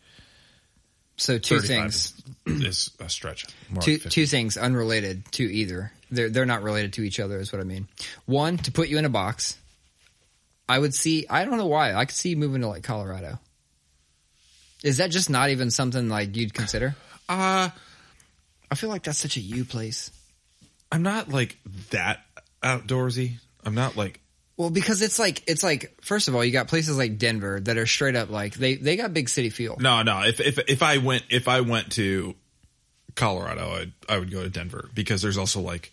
So 1.16 1.38
two 1.38 1.60
things. 1.60 2.14
is, 2.46 2.90
a 3.00 3.08
stretch. 3.08 3.46
Two 3.80 3.98
two 3.98 4.26
things 4.26 4.56
unrelated 4.56 5.30
to 5.32 5.44
either. 5.44 5.92
They're 6.10 6.30
they're 6.30 6.46
not 6.46 6.62
related 6.62 6.94
to 6.94 7.02
each 7.02 7.20
other, 7.20 7.38
is 7.38 7.52
what 7.52 7.60
I 7.60 7.64
mean. 7.64 7.88
One 8.26 8.58
to 8.58 8.72
put 8.72 8.88
you 8.88 8.98
in 8.98 9.04
a 9.04 9.10
box. 9.10 9.56
I 10.68 10.78
would 10.78 10.94
see. 10.94 11.26
I 11.28 11.44
don't 11.44 11.58
know 11.58 11.66
why. 11.66 11.92
I 11.94 12.04
could 12.06 12.16
see 12.16 12.30
you 12.30 12.36
moving 12.36 12.62
to 12.62 12.68
like 12.68 12.82
Colorado. 12.82 13.38
Is 14.82 14.98
that 14.98 15.10
just 15.10 15.30
not 15.30 15.50
even 15.50 15.70
something 15.70 16.08
like 16.08 16.36
you'd 16.36 16.52
consider? 16.54 16.94
Uh, 17.28 17.70
I 18.70 18.74
feel 18.74 18.90
like 18.90 19.02
that's 19.02 19.18
such 19.18 19.36
a 19.36 19.40
you 19.40 19.64
place. 19.64 20.10
I'm 20.92 21.02
not 21.02 21.28
like 21.30 21.58
that 21.90 22.20
outdoorsy. 22.62 23.38
I'm 23.64 23.74
not 23.74 23.96
like 23.96 24.20
Well, 24.56 24.70
because 24.70 25.02
it's 25.02 25.18
like 25.18 25.42
it's 25.48 25.62
like 25.64 25.96
first 26.02 26.28
of 26.28 26.34
all, 26.34 26.44
you 26.44 26.52
got 26.52 26.68
places 26.68 26.96
like 26.96 27.18
Denver 27.18 27.58
that 27.60 27.76
are 27.76 27.86
straight 27.86 28.14
up 28.14 28.30
like 28.30 28.54
they 28.54 28.76
they 28.76 28.96
got 28.96 29.12
big 29.12 29.28
city 29.28 29.50
feel. 29.50 29.76
no, 29.80 30.02
no. 30.02 30.22
If 30.22 30.40
if 30.40 30.58
if 30.68 30.82
I 30.82 30.98
went 30.98 31.24
if 31.30 31.48
I 31.48 31.60
went 31.62 31.92
to 31.92 32.34
Colorado, 33.16 33.70
I'd, 33.80 33.92
I 34.08 34.18
would 34.18 34.30
go 34.30 34.42
to 34.42 34.50
Denver 34.50 34.88
because 34.94 35.22
there's 35.22 35.38
also 35.38 35.60
like 35.60 35.92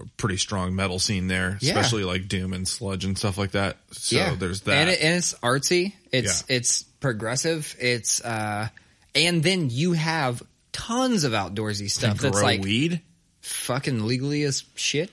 a 0.00 0.04
pretty 0.16 0.36
strong 0.38 0.74
metal 0.74 0.98
scene 0.98 1.28
there, 1.28 1.58
Yeah. 1.60 1.70
especially 1.72 2.04
like 2.04 2.28
doom 2.28 2.52
and 2.52 2.66
sludge 2.66 3.04
and 3.04 3.16
stuff 3.16 3.36
like 3.38 3.52
that. 3.52 3.76
So 3.92 4.34
there's 4.36 4.62
that. 4.62 4.74
and, 4.74 4.90
it, 4.90 5.00
and 5.02 5.16
it's 5.16 5.34
artsy. 5.34 5.92
It's 6.10 6.44
Yeah. 6.48 6.56
it's 6.56 6.82
progressive. 6.82 7.74
It's 7.78 8.20
uh, 8.22 8.68
and 9.14 9.42
then 9.42 9.68
you 9.70 9.92
have 9.92 10.42
tons 10.72 11.24
of 11.24 11.32
outdoorsy 11.32 11.90
stuff 11.90 12.18
that's 12.18 12.42
like 12.42 12.62
weed. 12.62 13.00
fucking 13.40 14.06
legally 14.06 14.42
as 14.44 14.64
shit. 14.74 15.10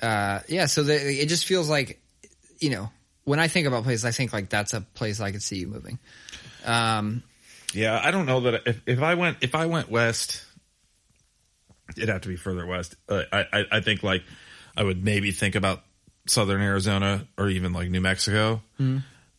Uh, 0.00 0.40
yeah, 0.48 0.66
so 0.66 0.82
the, 0.82 0.94
it 0.94 1.28
just 1.28 1.44
feels 1.44 1.68
like, 1.68 2.00
you 2.58 2.70
know, 2.70 2.90
when 3.24 3.38
I 3.38 3.48
think 3.48 3.66
about 3.66 3.84
places, 3.84 4.04
I 4.04 4.10
think 4.10 4.32
like 4.32 4.48
that's 4.48 4.72
a 4.72 4.80
place 4.80 5.20
I 5.20 5.30
could 5.32 5.42
see 5.42 5.56
you 5.56 5.66
moving. 5.68 5.98
Um, 6.64 7.22
Yeah, 7.72 8.00
I 8.02 8.10
don't 8.10 8.26
know 8.26 8.40
that 8.40 8.62
if, 8.66 8.82
if 8.86 9.02
I 9.02 9.14
went 9.14 9.38
if 9.40 9.54
I 9.54 9.66
went 9.66 9.90
west, 9.90 10.44
it'd 11.96 12.08
have 12.08 12.22
to 12.22 12.28
be 12.28 12.36
further 12.36 12.66
west. 12.66 12.96
Uh, 13.08 13.22
I, 13.32 13.44
I 13.52 13.64
I 13.72 13.80
think 13.80 14.02
like 14.02 14.22
I 14.76 14.82
would 14.82 15.04
maybe 15.04 15.30
think 15.30 15.54
about 15.54 15.82
southern 16.26 16.60
Arizona 16.60 17.26
or 17.38 17.48
even 17.48 17.72
like 17.72 17.90
New 17.90 18.00
Mexico. 18.00 18.62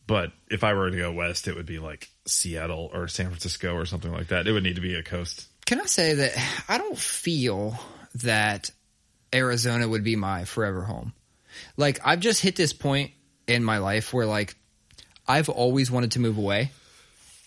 But 0.06 0.32
if 0.50 0.64
I 0.64 0.74
were 0.74 0.90
to 0.90 0.96
go 0.96 1.12
west, 1.12 1.46
it 1.48 1.54
would 1.54 1.66
be 1.66 1.78
like 1.78 2.08
Seattle 2.26 2.90
or 2.92 3.08
San 3.08 3.26
Francisco 3.26 3.74
or 3.74 3.86
something 3.86 4.12
like 4.12 4.28
that. 4.28 4.46
It 4.46 4.52
would 4.52 4.62
need 4.64 4.74
to 4.76 4.80
be 4.80 4.94
a 4.94 5.02
coast. 5.02 5.46
can 5.66 5.80
I 5.80 5.86
say 5.86 6.14
that 6.14 6.32
I 6.68 6.78
don't 6.78 6.98
feel 6.98 7.78
that 8.16 8.70
Arizona 9.34 9.88
would 9.88 10.04
be 10.04 10.16
my 10.16 10.44
forever 10.44 10.82
home. 10.82 11.12
Like 11.76 12.00
I've 12.04 12.20
just 12.20 12.40
hit 12.40 12.56
this 12.56 12.72
point 12.72 13.12
in 13.46 13.64
my 13.64 13.78
life 13.78 14.12
where 14.12 14.26
like 14.26 14.56
I've 15.26 15.48
always 15.48 15.90
wanted 15.90 16.12
to 16.12 16.20
move 16.20 16.38
away 16.38 16.70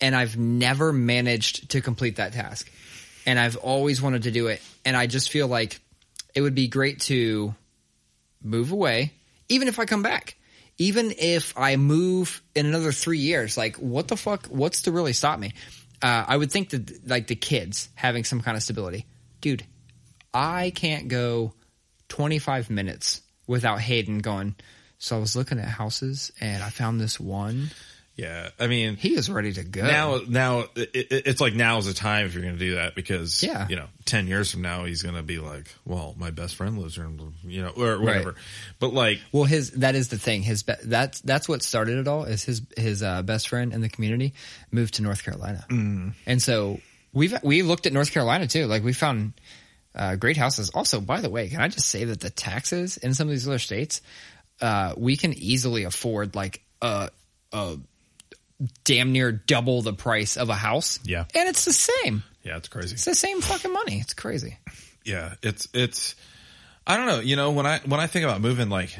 and 0.00 0.14
I've 0.14 0.36
never 0.36 0.92
managed 0.92 1.70
to 1.70 1.80
complete 1.80 2.16
that 2.16 2.32
task. 2.32 2.70
And 3.26 3.38
I've 3.38 3.56
always 3.56 4.00
wanted 4.00 4.24
to 4.24 4.30
do 4.30 4.48
it 4.48 4.60
and 4.84 4.96
I 4.96 5.06
just 5.06 5.30
feel 5.30 5.48
like 5.48 5.80
it 6.34 6.40
would 6.40 6.54
be 6.54 6.68
great 6.68 7.00
to 7.02 7.54
move 8.42 8.72
away 8.72 9.12
even 9.48 9.68
if 9.68 9.78
I 9.78 9.84
come 9.84 10.02
back. 10.02 10.36
Even 10.78 11.14
if 11.16 11.56
I 11.56 11.76
move 11.76 12.42
in 12.54 12.66
another 12.66 12.92
3 12.92 13.18
years, 13.18 13.56
like 13.56 13.76
what 13.76 14.08
the 14.08 14.16
fuck 14.16 14.46
what's 14.48 14.82
to 14.82 14.92
really 14.92 15.14
stop 15.14 15.38
me? 15.38 15.52
Uh, 16.02 16.24
I 16.28 16.36
would 16.36 16.52
think 16.52 16.70
that 16.70 17.08
like 17.08 17.26
the 17.28 17.34
kids 17.34 17.88
having 17.94 18.24
some 18.24 18.42
kind 18.42 18.56
of 18.56 18.62
stability. 18.62 19.06
Dude, 19.40 19.64
I 20.34 20.70
can't 20.74 21.08
go 21.08 21.54
25 22.08 22.70
minutes 22.70 23.20
without 23.46 23.80
Hayden 23.80 24.18
going. 24.20 24.54
So 24.98 25.16
I 25.16 25.20
was 25.20 25.36
looking 25.36 25.58
at 25.58 25.68
houses 25.68 26.32
and 26.40 26.62
I 26.62 26.70
found 26.70 27.00
this 27.00 27.20
one. 27.20 27.70
Yeah, 28.16 28.48
I 28.58 28.66
mean 28.66 28.96
He 28.96 29.14
is 29.14 29.28
ready 29.30 29.52
to 29.52 29.62
go. 29.62 29.82
now 29.86 30.20
now 30.26 30.60
it, 30.74 30.90
it, 30.94 31.06
it's 31.26 31.38
like 31.38 31.52
now 31.52 31.76
is 31.76 31.84
the 31.84 31.92
time 31.92 32.24
if 32.24 32.32
you're 32.32 32.42
going 32.42 32.54
to 32.54 32.58
do 32.58 32.76
that 32.76 32.94
because 32.94 33.42
Yeah. 33.42 33.68
you 33.68 33.76
know 33.76 33.88
10 34.06 34.26
years 34.26 34.50
from 34.50 34.62
now 34.62 34.86
he's 34.86 35.02
going 35.02 35.16
to 35.16 35.22
be 35.22 35.38
like 35.38 35.66
well 35.84 36.14
my 36.16 36.30
best 36.30 36.54
friend 36.54 36.78
lives 36.78 36.96
here 36.96 37.06
you 37.44 37.60
know 37.60 37.72
or 37.76 38.00
whatever 38.00 38.34
but 38.80 38.94
like 38.94 39.20
well, 39.32 39.44
his 39.44 39.72
that 39.72 39.94
is 39.96 40.08
the 40.08 40.16
thing. 40.18 40.40
His 40.42 40.62
be- 40.62 40.72
that's 40.82 41.20
that's 41.20 41.46
what 41.46 41.62
started 41.62 41.98
it 41.98 42.08
all. 42.08 42.24
Is 42.24 42.42
his 42.42 42.62
his 42.74 43.02
uh, 43.02 43.20
best 43.20 43.48
friend 43.50 43.74
in 43.74 43.82
the 43.82 43.90
community 43.90 44.32
moved 44.70 44.94
to 44.94 45.02
North 45.02 45.22
Carolina, 45.22 45.66
mm. 45.68 46.14
and 46.24 46.42
so 46.42 46.80
we've 47.12 47.34
we 47.42 47.60
looked 47.62 47.84
at 47.86 47.92
North 47.92 48.12
Carolina 48.12 48.46
too. 48.46 48.64
Like 48.66 48.82
we 48.82 48.94
found 48.94 49.34
uh, 49.96 50.14
great 50.16 50.36
houses. 50.36 50.70
Also, 50.70 51.00
by 51.00 51.20
the 51.20 51.30
way, 51.30 51.48
can 51.48 51.60
I 51.60 51.68
just 51.68 51.88
say 51.88 52.04
that 52.04 52.20
the 52.20 52.30
taxes 52.30 52.96
in 52.98 53.14
some 53.14 53.26
of 53.28 53.32
these 53.32 53.48
other 53.48 53.58
states, 53.58 54.02
uh, 54.60 54.92
we 54.96 55.16
can 55.16 55.32
easily 55.32 55.84
afford 55.84 56.34
like 56.36 56.62
a 56.82 57.10
a 57.52 57.76
damn 58.84 59.12
near 59.12 59.32
double 59.32 59.82
the 59.82 59.92
price 59.92 60.36
of 60.36 60.48
a 60.50 60.54
house. 60.54 60.98
Yeah. 61.04 61.24
and 61.34 61.48
it's 61.48 61.64
the 61.64 61.72
same. 61.72 62.22
yeah 62.42 62.56
it's 62.56 62.68
crazy 62.68 62.94
It's 62.94 63.04
the 63.04 63.14
same 63.14 63.40
fucking 63.40 63.72
money. 63.72 63.98
It's 64.00 64.14
crazy. 64.14 64.58
yeah 65.04 65.34
it's 65.42 65.68
it's 65.74 66.14
i 66.86 66.96
don't 66.96 67.06
know 67.06 67.20
you 67.20 67.36
know 67.36 67.50
when 67.52 67.64
i 67.66 67.78
when 67.86 68.00
i 68.00 68.06
think 68.06 68.24
about 68.24 68.40
moving 68.40 68.68
like 68.68 68.96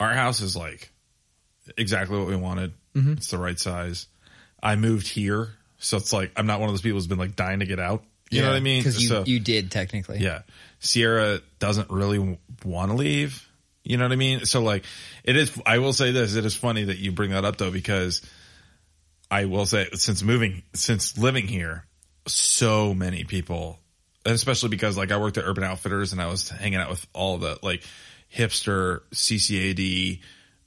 our 0.00 0.12
house 0.14 0.40
is 0.40 0.56
like 0.56 0.90
exactly 1.76 2.18
what 2.18 2.26
we 2.28 2.36
wanted. 2.36 2.72
Mm-hmm. 2.94 3.12
It's 3.14 3.30
the 3.30 3.38
right 3.38 3.58
size. 3.58 4.06
I 4.62 4.76
moved 4.76 5.08
here, 5.08 5.50
so 5.78 5.96
it's 5.96 6.12
like 6.12 6.32
I'm 6.36 6.46
not 6.46 6.60
one 6.60 6.68
of 6.68 6.72
those 6.72 6.82
people 6.82 6.96
who's 6.96 7.06
been 7.06 7.18
like 7.18 7.36
dying 7.36 7.60
to 7.60 7.66
get 7.66 7.78
out. 7.78 8.02
You 8.30 8.42
know 8.42 8.48
what 8.48 8.56
I 8.56 8.60
mean? 8.60 8.80
Because 8.80 9.00
you, 9.00 9.08
So- 9.08 9.24
you 9.24 9.38
did 9.38 9.70
technically. 9.70 10.18
yeah. 10.18 10.42
Sierra 10.80 11.40
doesn't 11.58 11.90
really 11.90 12.38
want 12.64 12.90
to 12.90 12.96
leave. 12.96 13.48
You 13.84 13.96
know 13.98 14.04
what 14.04 14.12
I 14.12 14.16
mean? 14.16 14.44
So 14.46 14.62
like 14.62 14.84
it 15.22 15.36
is 15.36 15.56
I 15.64 15.78
will 15.78 15.92
say 15.92 16.10
this, 16.10 16.34
it 16.34 16.44
is 16.44 16.56
funny 16.56 16.84
that 16.84 16.98
you 16.98 17.12
bring 17.12 17.30
that 17.30 17.44
up 17.44 17.56
though 17.56 17.70
because 17.70 18.20
I 19.30 19.44
will 19.44 19.64
say 19.66 19.88
since 19.94 20.22
moving 20.22 20.62
since 20.74 21.16
living 21.16 21.46
here, 21.46 21.84
so 22.26 22.94
many 22.94 23.22
people 23.24 23.78
and 24.24 24.34
especially 24.34 24.70
because 24.70 24.96
like 24.96 25.12
I 25.12 25.18
worked 25.18 25.38
at 25.38 25.44
Urban 25.44 25.62
Outfitters 25.62 26.12
and 26.12 26.20
I 26.20 26.26
was 26.26 26.48
hanging 26.48 26.80
out 26.80 26.90
with 26.90 27.06
all 27.12 27.38
the 27.38 27.58
like 27.62 27.84
hipster 28.34 29.02
CCAD 29.14 30.20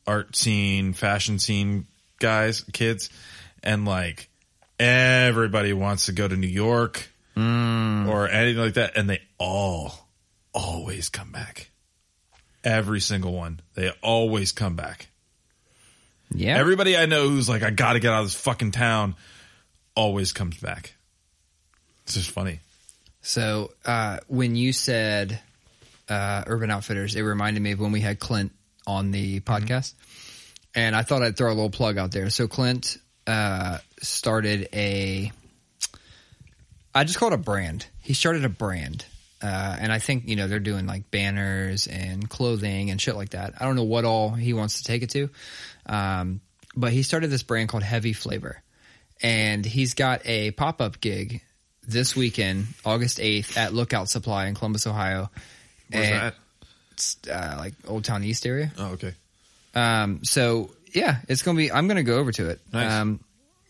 art 0.07 0.35
scene, 0.35 0.93
fashion 0.93 1.39
scene 1.39 1.87
guys, 2.19 2.61
kids 2.71 3.09
and 3.63 3.83
like 3.85 4.29
everybody 4.79 5.73
wants 5.73 6.05
to 6.07 6.13
go 6.13 6.27
to 6.27 6.35
New 6.35 6.47
York 6.47 7.09
or 7.35 8.27
anything 8.27 8.61
like 8.61 8.73
that, 8.73 8.97
and 8.97 9.09
they 9.09 9.21
all 9.37 10.07
always 10.53 11.09
come 11.09 11.31
back. 11.31 11.69
Every 12.63 12.99
single 12.99 13.33
one, 13.33 13.61
they 13.75 13.91
always 14.01 14.51
come 14.51 14.75
back. 14.75 15.07
Yeah. 16.31 16.57
Everybody 16.57 16.97
I 16.97 17.05
know 17.05 17.29
who's 17.29 17.47
like, 17.47 17.63
I 17.63 17.69
got 17.69 17.93
to 17.93 17.99
get 17.99 18.11
out 18.11 18.21
of 18.21 18.25
this 18.25 18.35
fucking 18.35 18.71
town, 18.71 19.15
always 19.95 20.33
comes 20.33 20.57
back. 20.57 20.95
It's 22.03 22.15
just 22.15 22.31
funny. 22.31 22.59
So 23.21 23.71
uh, 23.85 24.19
when 24.27 24.55
you 24.55 24.73
said 24.73 25.39
uh, 26.09 26.43
Urban 26.47 26.69
Outfitters, 26.71 27.15
it 27.15 27.21
reminded 27.21 27.61
me 27.61 27.71
of 27.71 27.79
when 27.79 27.91
we 27.91 28.01
had 28.01 28.19
Clint 28.19 28.51
on 28.85 29.11
the 29.11 29.39
podcast, 29.39 29.93
and 30.75 30.95
I 30.95 31.03
thought 31.03 31.21
I'd 31.21 31.37
throw 31.37 31.49
a 31.49 31.55
little 31.55 31.69
plug 31.69 31.97
out 31.97 32.11
there. 32.11 32.29
So 32.29 32.47
Clint 32.47 32.97
uh, 33.29 33.77
started 34.01 34.67
a, 34.73 35.31
I 36.95 37.03
just 37.03 37.19
call 37.19 37.27
it 37.29 37.35
a 37.35 37.37
brand. 37.37 37.85
He 38.01 38.13
started 38.13 38.43
a 38.43 38.49
brand. 38.49 39.05
Uh, 39.41 39.77
and 39.79 39.93
I 39.93 39.99
think 39.99 40.27
you 40.27 40.35
know 40.35 40.47
they're 40.47 40.59
doing 40.59 40.85
like 40.85 41.09
banners 41.11 41.87
and 41.87 42.29
clothing 42.29 42.89
and 42.89 42.99
shit 42.99 43.15
like 43.15 43.29
that. 43.29 43.53
I 43.57 43.65
don't 43.65 43.77
know 43.77 43.83
what 43.85 44.03
all 44.03 44.31
he 44.31 44.51
wants 44.53 44.79
to 44.79 44.83
take 44.83 45.01
it 45.01 45.11
to, 45.11 45.29
um, 45.85 46.41
but 46.75 46.91
he 46.91 47.03
started 47.03 47.29
this 47.29 47.43
brand 47.43 47.69
called 47.69 47.83
Heavy 47.83 48.11
Flavor, 48.11 48.61
and 49.21 49.65
he's 49.65 49.93
got 49.93 50.25
a 50.25 50.51
pop 50.51 50.81
up 50.81 50.99
gig 50.99 51.41
this 51.87 52.17
weekend, 52.17 52.67
August 52.83 53.21
eighth, 53.21 53.57
at 53.57 53.73
Lookout 53.73 54.09
Supply 54.09 54.47
in 54.47 54.55
Columbus, 54.55 54.85
Ohio. 54.85 55.31
Where's 55.89 56.05
And 56.05 56.15
that? 56.15 56.35
It's 56.91 57.17
uh, 57.31 57.55
like 57.57 57.75
Old 57.87 58.03
Town 58.03 58.25
East 58.25 58.45
area. 58.45 58.73
Oh, 58.77 58.91
okay. 58.91 59.13
Um, 59.73 60.25
so 60.25 60.71
yeah, 60.93 61.17
it's 61.27 61.41
gonna 61.41 61.57
be. 61.57 61.71
I'm 61.71 61.87
gonna 61.87 62.03
go 62.03 62.17
over 62.17 62.31
to 62.31 62.49
it. 62.49 62.59
Nice. 62.71 62.91
Um, 62.91 63.19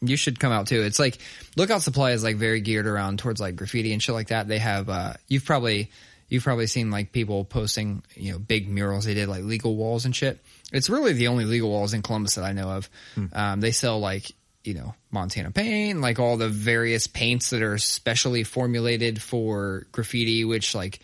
you 0.02 0.16
should 0.16 0.40
come 0.40 0.52
out 0.52 0.68
too. 0.68 0.82
It's 0.82 1.00
like 1.00 1.18
Lookout 1.58 1.82
Supply 1.82 2.12
is 2.12 2.24
like 2.24 2.38
very 2.38 2.62
geared 2.62 2.88
around 2.88 3.20
towards 3.20 3.42
like 3.42 3.56
graffiti 3.56 3.92
and 3.92 4.02
shit 4.02 4.16
like 4.16 4.30
that. 4.30 4.48
They 4.48 4.60
have. 4.60 4.90
Uh, 4.90 5.14
you've 5.28 5.46
probably 5.46 5.90
you've 6.30 6.44
probably 6.44 6.68
seen 6.68 6.92
like 6.92 7.12
people 7.12 7.44
posting 7.44 8.04
you 8.16 8.32
know 8.32 8.40
big 8.40 8.70
murals. 8.70 9.06
They 9.06 9.14
did 9.14 9.28
like 9.28 9.44
legal 9.44 9.76
walls 9.76 10.06
and 10.06 10.16
shit. 10.16 10.40
It's 10.72 10.90
really 10.90 11.14
the 11.14 11.28
only 11.28 11.46
legal 11.46 11.70
walls 11.70 11.94
in 11.94 12.02
Columbus 12.02 12.36
that 12.36 12.46
I 12.46 12.54
know 12.54 12.70
of. 12.70 12.90
Um, 13.34 13.60
they 13.60 13.72
sell 13.72 14.00
like 14.00 14.32
you 14.64 14.74
know 14.74 14.96
Montana 15.12 15.52
paint, 15.52 16.02
like 16.02 16.20
all 16.20 16.38
the 16.38 16.50
various 16.50 17.08
paints 17.08 17.50
that 17.50 17.62
are 17.62 17.78
specially 17.78 18.44
formulated 18.44 19.22
for 19.22 19.86
graffiti. 19.92 20.46
Which 20.46 20.76
like 20.76 21.00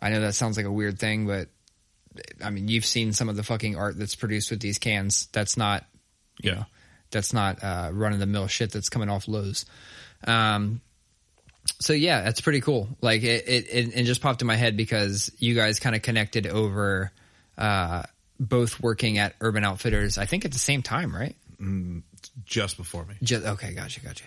I 0.00 0.10
know 0.10 0.20
that 0.20 0.34
sounds 0.34 0.56
like 0.56 0.66
a 0.66 0.72
weird 0.72 0.98
thing, 0.98 1.26
but 1.26 1.48
I 2.44 2.50
mean, 2.50 2.68
you've 2.68 2.84
seen 2.86 3.12
some 3.12 3.28
of 3.28 3.36
the 3.36 3.42
fucking 3.42 3.76
art 3.76 3.98
that's 3.98 4.14
produced 4.14 4.50
with 4.50 4.60
these 4.60 4.78
cans. 4.78 5.28
That's 5.32 5.56
not, 5.56 5.84
you 6.40 6.50
Yeah. 6.50 6.56
know, 6.56 6.66
that's 7.10 7.32
not 7.32 7.62
uh, 7.62 7.90
run 7.92 8.12
of 8.12 8.18
the 8.20 8.26
mill 8.26 8.46
shit 8.46 8.70
that's 8.72 8.88
coming 8.88 9.08
off 9.08 9.26
Lowe's. 9.28 9.64
Um, 10.24 10.80
so 11.80 11.92
yeah, 11.92 12.22
that's 12.22 12.40
pretty 12.40 12.60
cool. 12.60 12.88
Like 13.00 13.22
it, 13.22 13.48
it, 13.48 13.96
it, 13.96 14.04
just 14.04 14.20
popped 14.20 14.40
in 14.42 14.46
my 14.46 14.56
head 14.56 14.76
because 14.76 15.30
you 15.38 15.54
guys 15.54 15.78
kind 15.80 15.94
of 15.96 16.02
connected 16.02 16.46
over, 16.46 17.10
uh, 17.58 18.02
both 18.38 18.80
working 18.80 19.18
at 19.18 19.34
Urban 19.40 19.64
Outfitters. 19.64 20.16
I 20.18 20.24
think 20.26 20.44
at 20.44 20.52
the 20.52 20.58
same 20.58 20.82
time, 20.82 21.14
right? 21.14 21.36
Just 22.44 22.76
before 22.76 23.04
me. 23.04 23.14
Just, 23.22 23.44
okay, 23.44 23.74
gotcha, 23.74 24.00
gotcha. 24.00 24.24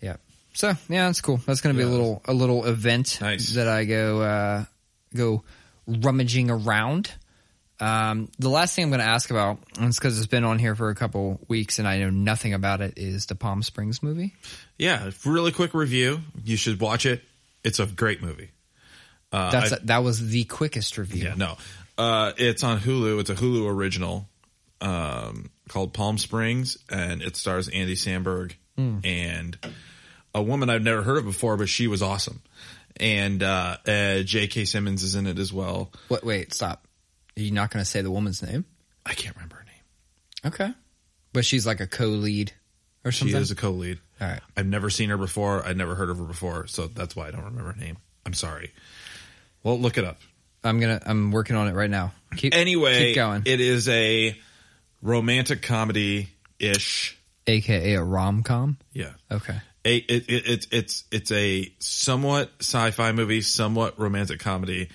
Yeah. 0.00 0.16
So 0.52 0.68
yeah, 0.88 1.06
that's 1.06 1.20
cool. 1.20 1.38
That's 1.46 1.60
going 1.60 1.74
to 1.74 1.78
be 1.78 1.84
a 1.86 1.90
little 1.90 2.22
a 2.24 2.32
little 2.32 2.64
event 2.64 3.18
Nice. 3.20 3.54
that 3.54 3.68
I 3.68 3.84
go 3.84 4.20
uh, 4.20 4.64
go 5.14 5.42
rummaging 5.86 6.50
around. 6.50 7.10
Um, 7.80 8.28
the 8.38 8.50
last 8.50 8.74
thing 8.76 8.84
I'm 8.84 8.90
going 8.90 9.00
to 9.00 9.06
ask 9.06 9.30
about, 9.30 9.58
and 9.78 9.86
it's 9.86 9.98
because 9.98 10.18
it's 10.18 10.26
been 10.26 10.44
on 10.44 10.58
here 10.58 10.74
for 10.74 10.90
a 10.90 10.94
couple 10.94 11.40
weeks 11.48 11.78
and 11.78 11.88
I 11.88 11.98
know 11.98 12.10
nothing 12.10 12.52
about 12.54 12.80
it, 12.82 12.94
is 12.98 13.26
the 13.26 13.34
Palm 13.34 13.62
Springs 13.62 14.02
movie. 14.02 14.34
Yeah, 14.78 15.10
really 15.24 15.50
quick 15.52 15.72
review. 15.72 16.20
You 16.44 16.56
should 16.56 16.80
watch 16.80 17.06
it. 17.06 17.22
It's 17.64 17.78
a 17.78 17.86
great 17.86 18.22
movie. 18.22 18.50
Uh, 19.32 19.50
That's 19.50 19.72
I- 19.72 19.76
a, 19.76 19.80
that 19.80 19.98
was 20.04 20.28
the 20.28 20.44
quickest 20.44 20.98
review. 20.98 21.24
Yeah, 21.24 21.34
no. 21.36 21.56
Uh, 21.96 22.32
it's 22.36 22.64
on 22.64 22.78
Hulu. 22.80 23.20
It's 23.20 23.30
a 23.30 23.34
Hulu 23.34 23.68
original 23.70 24.26
um, 24.80 25.50
called 25.68 25.92
Palm 25.92 26.18
Springs, 26.18 26.78
and 26.90 27.22
it 27.22 27.36
stars 27.36 27.68
Andy 27.68 27.94
Samberg 27.94 28.52
and 29.04 29.58
a 30.34 30.42
woman 30.42 30.70
I've 30.70 30.80
never 30.82 31.02
heard 31.02 31.18
of 31.18 31.26
before, 31.26 31.58
but 31.58 31.68
she 31.68 31.86
was 31.86 32.00
awesome. 32.00 32.40
And 32.96 33.42
uh, 33.42 33.76
uh, 33.86 34.20
J.K. 34.22 34.64
Simmons 34.64 35.02
is 35.02 35.14
in 35.16 35.26
it 35.26 35.38
as 35.38 35.52
well. 35.52 35.92
Wait, 36.08 36.24
wait, 36.24 36.54
stop. 36.54 36.86
You 37.40 37.50
not 37.52 37.70
going 37.70 37.84
to 37.84 37.90
say 37.90 38.02
the 38.02 38.10
woman's 38.10 38.42
name? 38.42 38.64
I 39.06 39.14
can't 39.14 39.34
remember 39.36 39.56
her 39.56 39.64
name. 39.64 40.52
Okay, 40.52 40.72
but 41.32 41.44
she's 41.44 41.66
like 41.66 41.80
a 41.80 41.86
co-lead 41.86 42.52
or 43.04 43.12
She 43.12 43.30
is 43.32 43.50
a 43.50 43.54
co-lead. 43.56 43.98
All 44.20 44.28
right. 44.28 44.40
I've 44.56 44.66
never 44.66 44.90
seen 44.90 45.10
her 45.10 45.16
before. 45.16 45.66
I'd 45.66 45.76
never 45.76 45.94
heard 45.94 46.10
of 46.10 46.18
her 46.18 46.24
before, 46.24 46.66
so 46.66 46.86
that's 46.86 47.16
why 47.16 47.28
I 47.28 47.30
don't 47.30 47.44
remember 47.44 47.72
her 47.72 47.78
name. 47.78 47.96
I'm 48.26 48.34
sorry. 48.34 48.72
Well, 49.62 49.78
look 49.78 49.96
it 49.98 50.04
up. 50.04 50.18
I'm 50.62 50.78
gonna. 50.80 51.00
I'm 51.06 51.30
working 51.30 51.56
on 51.56 51.68
it 51.68 51.74
right 51.74 51.88
now. 51.88 52.12
Keep 52.36 52.54
Anyway, 52.54 53.06
Keep 53.06 53.14
going. 53.16 53.42
it 53.46 53.60
is 53.60 53.88
a 53.88 54.36
romantic 55.02 55.62
comedy 55.62 56.28
ish. 56.58 57.16
AKA 57.46 57.94
a 57.94 58.02
rom 58.04 58.42
com. 58.42 58.76
Yeah. 58.92 59.12
Okay. 59.30 59.56
a 59.86 59.96
it, 59.96 60.28
it, 60.28 60.46
it's 60.46 60.66
it's 60.70 61.04
it's 61.10 61.32
a 61.32 61.72
somewhat 61.78 62.52
sci-fi 62.60 63.12
movie, 63.12 63.40
somewhat 63.40 63.98
romantic 63.98 64.40
comedy, 64.40 64.90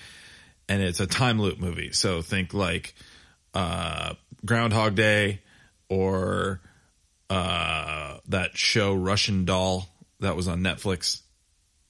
and 0.68 0.82
it's 0.82 1.00
a 1.00 1.06
time 1.06 1.40
loop 1.40 1.58
movie. 1.58 1.92
So 1.92 2.22
think 2.22 2.52
like 2.54 2.94
uh, 3.54 4.14
Groundhog 4.44 4.94
Day 4.94 5.40
or 5.88 6.60
uh, 7.30 8.18
that 8.28 8.56
show 8.56 8.94
Russian 8.94 9.44
Doll 9.44 9.88
that 10.20 10.36
was 10.36 10.48
on 10.48 10.60
Netflix. 10.60 11.20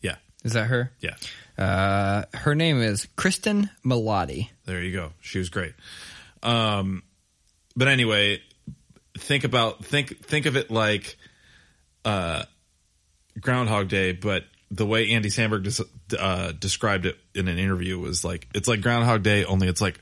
Yeah, 0.01 0.17
Is 0.45 0.53
that 0.55 0.65
her? 0.67 0.93
yeah. 1.01 1.15
Uh, 1.59 2.25
her 2.35 2.55
name 2.55 2.83
is 2.83 3.07
Cristin 3.17 3.71
Milioti. 3.85 4.51
There 4.67 4.83
you 4.83 4.93
go. 4.93 5.13
She 5.23 5.39
was 5.39 5.49
great. 5.49 5.73
Um, 6.43 7.03
but 7.75 7.89
anyway, 7.89 8.43
think 9.19 9.45
about 9.45 9.85
think 9.85 10.25
think 10.27 10.45
of 10.45 10.57
it 10.57 10.71
like 10.71 11.17
uh, 12.05 12.45
Groundhog 13.41 13.89
Day, 13.89 14.13
but 14.13 14.45
the 14.71 14.85
way 14.85 15.11
Andy 15.13 15.31
Samberg 15.31 15.63
des- 16.09 16.17
uh, 16.19 16.53
described 16.53 17.07
it 17.07 17.17
in 17.37 17.49
an 17.49 17.59
interview 17.59 17.99
was 17.99 18.25
like 18.25 18.49
it's 18.55 18.69
like 18.69 18.81
Groundhog 18.81 19.23
Day, 19.23 19.45
only 19.45 19.69
it's 19.69 19.81
like 19.81 19.99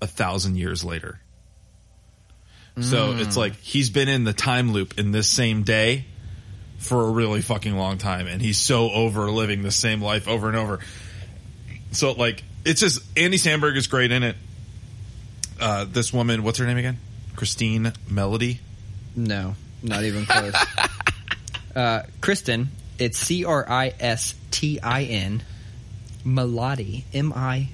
a 0.00 0.06
thousand 0.06 0.56
years 0.56 0.84
later. 0.84 1.20
So 2.80 3.12
it's 3.12 3.36
like 3.36 3.54
he's 3.60 3.90
been 3.90 4.08
in 4.08 4.24
the 4.24 4.32
time 4.32 4.72
loop 4.72 4.98
in 4.98 5.12
this 5.12 5.28
same 5.28 5.62
day 5.62 6.06
for 6.78 7.02
a 7.02 7.10
really 7.10 7.40
fucking 7.40 7.76
long 7.76 7.98
time, 7.98 8.26
and 8.26 8.42
he's 8.42 8.58
so 8.58 8.90
over 8.90 9.30
living 9.30 9.62
the 9.62 9.70
same 9.70 10.02
life 10.02 10.26
over 10.26 10.48
and 10.48 10.56
over. 10.56 10.80
So 11.92 12.12
like 12.12 12.42
it's 12.64 12.80
just 12.80 13.00
Andy 13.16 13.36
Samberg 13.36 13.76
is 13.76 13.86
great 13.86 14.10
in 14.10 14.24
it. 14.24 14.36
Uh, 15.60 15.84
this 15.84 16.12
woman, 16.12 16.42
what's 16.42 16.58
her 16.58 16.66
name 16.66 16.76
again? 16.76 16.98
Christine 17.36 17.92
Melody. 18.10 18.58
No, 19.14 19.54
not 19.80 20.02
even 20.02 20.26
close. 20.26 20.54
uh, 21.76 22.02
Cristin, 22.20 22.66
it's 22.98 23.18
C 23.18 23.44
R 23.44 23.64
I 23.68 23.94
S 24.00 24.34
T 24.50 24.80
I 24.80 25.04
N, 25.04 25.42
Milioti, 26.26 27.04
M 27.12 27.32
I 27.34 27.68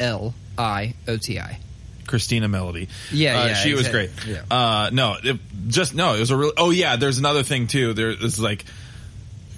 L 0.00 0.34
I 0.56 0.94
O 1.06 1.16
T 1.16 1.38
I. 1.38 1.58
Christina 2.06 2.48
Melody. 2.48 2.88
Yeah, 3.12 3.38
uh, 3.40 3.46
yeah, 3.48 3.54
she 3.54 3.74
was 3.74 3.88
great. 3.88 4.10
Yeah. 4.26 4.42
Uh, 4.50 4.88
no, 4.92 5.16
it, 5.22 5.38
just 5.68 5.94
no. 5.94 6.14
It 6.14 6.20
was 6.20 6.30
a 6.30 6.36
real. 6.36 6.52
Oh 6.56 6.70
yeah, 6.70 6.96
there's 6.96 7.18
another 7.18 7.42
thing 7.42 7.66
too. 7.66 7.92
There 7.92 8.10
is 8.10 8.40
like 8.40 8.64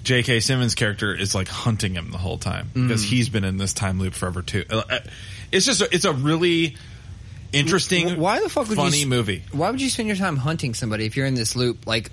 J.K. 0.02 0.40
Simmons' 0.40 0.74
character 0.74 1.14
is 1.14 1.32
like 1.34 1.46
hunting 1.48 1.94
him 1.94 2.10
the 2.10 2.18
whole 2.18 2.38
time 2.38 2.68
because 2.74 3.02
Mm. 3.04 3.08
he's 3.08 3.28
been 3.28 3.44
in 3.44 3.56
this 3.56 3.72
time 3.72 4.00
loop 4.00 4.14
forever 4.14 4.42
too. 4.42 4.64
Uh, 4.68 4.82
uh, 4.90 4.98
It's 5.52 5.64
just 5.66 5.80
a, 5.80 5.94
it's 5.94 6.04
a 6.04 6.12
really 6.12 6.76
interesting, 7.52 8.18
Why 8.18 8.40
the 8.40 8.48
fuck 8.48 8.68
would 8.68 8.76
funny 8.76 9.00
you, 9.00 9.06
movie. 9.06 9.42
Why 9.52 9.70
would 9.70 9.80
you 9.80 9.90
spend 9.90 10.08
your 10.08 10.16
time 10.16 10.36
hunting 10.36 10.74
somebody 10.74 11.06
if 11.06 11.16
you're 11.16 11.26
in 11.26 11.34
this 11.34 11.54
loop? 11.54 11.86
Like, 11.86 12.10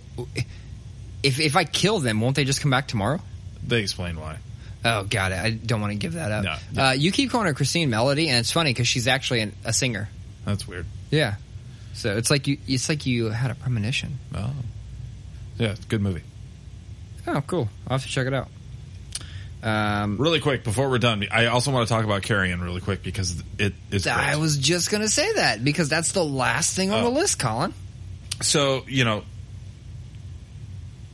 if 1.24 1.40
if 1.40 1.56
I 1.56 1.64
kill 1.64 1.99
them, 1.99 2.22
won't 2.22 2.36
they 2.36 2.45
just 2.45 2.62
come 2.62 2.72
back 2.72 2.88
tomorrow? 2.88 3.20
They 3.66 3.82
explain 3.82 4.20
why. 4.20 4.38
Oh, 4.86 5.04
got 5.04 5.32
it. 5.32 5.36
I 5.40 5.52
don't 5.52 5.82
want 5.82 5.91
to 5.91 5.98
give 5.98 6.14
that 6.14 6.32
up. 6.32 6.60
No. 6.74 6.84
Uh, 6.84 6.91
you 6.91 7.12
keep 7.12 7.32
calling 7.32 7.48
her 7.48 7.54
Christine 7.54 7.90
Melody, 7.90 8.30
and 8.30 8.38
it's 8.40 8.52
funny 8.52 8.72
because 8.72 8.88
she's 8.88 9.08
actually 9.08 9.41
an, 9.41 9.54
a 9.66 9.74
singer. 9.74 10.08
That's 10.45 10.68
weird. 10.68 10.86
Yeah. 11.12 11.36
So 11.94 12.16
it's 12.16 12.30
like 12.30 12.48
you 12.48 12.58
it's 12.68 12.88
like 12.90 13.06
you 13.06 13.30
had 13.32 13.49
a 13.52 13.56
premonition. 13.56 14.20
Oh, 14.36 14.52
yeah, 15.58 15.70
it's 15.72 15.84
a 15.84 15.88
good 15.88 16.02
movie. 16.02 16.22
Oh, 17.26 17.41
cool. 17.48 17.68
I'll 17.88 17.98
have 17.98 18.04
to 18.06 18.12
check 18.12 18.28
it 18.28 18.34
out. 18.34 18.48
Um, 19.64 20.18
Really 20.18 20.40
quick 20.40 20.64
before 20.64 20.88
we're 20.90 20.99
done, 20.99 21.26
I 21.32 21.48
also 21.48 21.72
want 21.72 21.88
to 21.88 21.94
talk 21.94 22.06
about 22.06 22.22
Carrion 22.22 22.62
really 22.62 22.80
quick 22.80 23.02
because 23.02 23.44
it 23.58 23.74
is. 23.91 24.04
Great. 24.04 24.16
I 24.16 24.36
was 24.36 24.58
just 24.58 24.91
gonna 24.91 25.08
say 25.10 25.34
that 25.34 25.64
because 25.64 25.90
that's 25.90 26.12
the 26.12 26.24
last 26.24 26.76
thing 26.76 26.91
on 26.91 27.02
Oh. 27.02 27.10
the 27.12 27.20
list, 27.20 27.40
Colin. 27.40 27.74
so 28.41 28.86
you 28.88 29.04
know, 29.04 29.24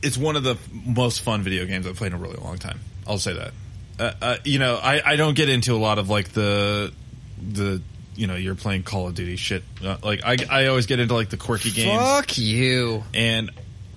it's 0.02 0.18
one 0.18 0.36
of 0.36 0.42
the 0.42 0.58
most 0.72 1.22
fun 1.22 1.42
video 1.42 1.64
games 1.64 1.86
I've 1.86 1.96
played 1.96 2.12
in 2.12 2.18
a 2.18 2.22
really 2.22 2.36
long 2.36 2.58
time. 2.58 2.78
I'll 3.06 3.18
say 3.18 3.34
that. 3.34 3.52
Uh, 3.98 4.12
uh, 4.22 4.36
you 4.44 4.58
know, 4.58 4.76
I, 4.76 5.00
I 5.12 5.16
don't 5.16 5.34
get 5.34 5.48
into 5.48 5.74
a 5.74 5.78
lot 5.78 5.98
of 5.98 6.08
like 6.10 6.30
the 6.30 6.92
the 7.40 7.80
you 8.16 8.26
know 8.26 8.34
you're 8.36 8.54
playing 8.54 8.82
Call 8.84 9.08
of 9.08 9.14
Duty 9.14 9.36
shit. 9.36 9.62
Uh, 9.84 9.96
like 10.02 10.20
I 10.24 10.36
I 10.50 10.66
always 10.66 10.86
get 10.86 10.98
into 11.00 11.14
like 11.14 11.30
the 11.30 11.36
quirky 11.36 11.70
games. 11.70 12.00
Fuck 12.02 12.38
you. 12.38 13.04
and 13.14 13.50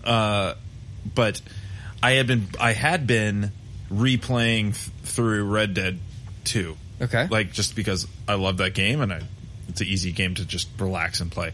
uh 0.04 0.54
but 1.14 1.42
i 2.02 2.12
had 2.12 2.28
been 2.28 2.48
i 2.60 2.72
had 2.72 3.06
been 3.08 3.52
replaying 3.92 4.74
th- 4.74 4.76
through 5.04 5.44
red 5.46 5.74
dead 5.74 6.00
2 6.46 6.78
Okay. 7.02 7.28
like 7.30 7.52
just 7.52 7.76
because 7.76 8.08
i 8.28 8.36
love 8.36 8.58
that 8.58 8.74
game 8.74 9.02
and 9.02 9.12
I, 9.12 9.22
it's 9.68 9.82
an 9.82 9.88
easy 9.88 10.12
game 10.14 10.36
to 10.36 10.46
just 10.46 10.70
relax 10.80 11.20
and 11.20 11.30
play 11.32 11.52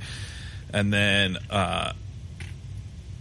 and 0.73 0.93
then 0.93 1.37
uh 1.49 1.93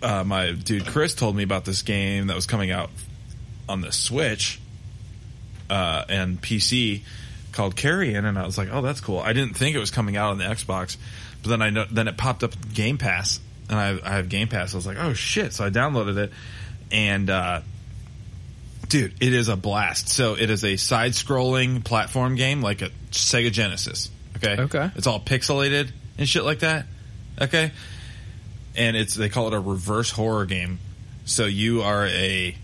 uh 0.03 0.25
my 0.25 0.53
dude 0.53 0.87
chris 0.87 1.15
told 1.15 1.35
me 1.37 1.43
about 1.45 1.65
this 1.65 1.83
game 1.83 2.27
that 2.27 2.37
was 2.37 2.47
coming 2.47 2.71
out 2.71 2.91
on 3.69 3.81
the 3.81 3.93
switch 3.93 4.61
uh 5.71 6.05
and 6.09 6.41
pc 6.41 7.03
called 7.53 7.77
carrion 7.77 8.25
and 8.25 8.39
i 8.39 8.45
was 8.45 8.59
like 8.59 8.69
oh 8.73 8.83
that's 8.83 9.01
cool 9.01 9.19
i 9.19 9.33
didn't 9.33 9.55
think 9.55 9.77
it 9.77 9.79
was 9.79 9.91
coming 9.91 10.17
out 10.17 10.31
on 10.31 10.39
the 10.39 10.45
xbox 10.45 10.97
but 11.43 11.51
then 11.51 11.63
i 11.63 11.71
know 11.71 11.85
then 11.91 12.09
it 12.09 12.17
popped 12.17 12.43
up 12.43 12.53
game 12.73 12.99
pass 12.99 13.41
and 13.73 13.79
I, 13.79 14.11
I 14.13 14.17
have 14.17 14.29
Game 14.29 14.49
Pass. 14.49 14.75
I 14.75 14.77
was 14.77 14.87
like, 14.87 14.99
oh 15.01 15.15
shit! 15.15 15.53
So 15.53 15.65
I 15.65 15.71
downloaded 15.71 16.17
it, 16.17 16.33
and 16.91 17.29
uh, 17.31 17.63
dude, 18.89 19.15
it 19.21 19.33
is 19.33 19.49
a 19.49 19.57
blast. 19.57 20.09
So 20.09 20.35
it 20.35 20.51
is 20.51 20.65
a 20.65 20.77
side-scrolling 20.77 21.85
platform 21.85 22.35
game 22.35 22.61
like 22.61 22.83
a 22.83 22.91
Sega 23.11 23.51
Genesis. 23.51 24.11
Okay, 24.37 24.63
Okay. 24.63 24.91
It's 24.97 25.07
all 25.07 25.21
pixelated 25.21 25.91
and 26.19 26.29
shit 26.29 26.45
like 26.45 26.61
that. 26.61 26.87
Okay, 27.41 27.73
and 28.77 28.97
it's 28.97 29.15
they 29.15 29.29
call 29.29 29.49
it 29.49 29.55
a 29.55 29.61
reverse 29.61 30.11
horror 30.11 30.45
game. 30.45 30.79
So 31.25 31.47
you 31.47 31.83
are 31.83 32.07
a 32.07 32.57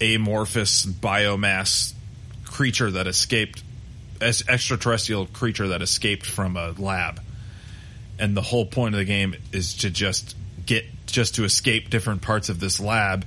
amorphous 0.00 0.86
biomass 0.86 1.94
creature 2.44 2.90
that 2.90 3.06
escaped, 3.06 3.62
as 4.20 4.44
extraterrestrial 4.48 5.26
creature 5.26 5.68
that 5.68 5.82
escaped 5.82 6.26
from 6.26 6.56
a 6.56 6.72
lab. 6.72 7.20
And 8.18 8.36
the 8.36 8.42
whole 8.42 8.66
point 8.66 8.94
of 8.94 8.98
the 8.98 9.04
game 9.04 9.34
is 9.52 9.78
to 9.78 9.90
just 9.90 10.36
get 10.66 10.84
just 11.06 11.36
to 11.36 11.44
escape 11.44 11.90
different 11.90 12.22
parts 12.22 12.48
of 12.48 12.60
this 12.60 12.80
lab 12.80 13.24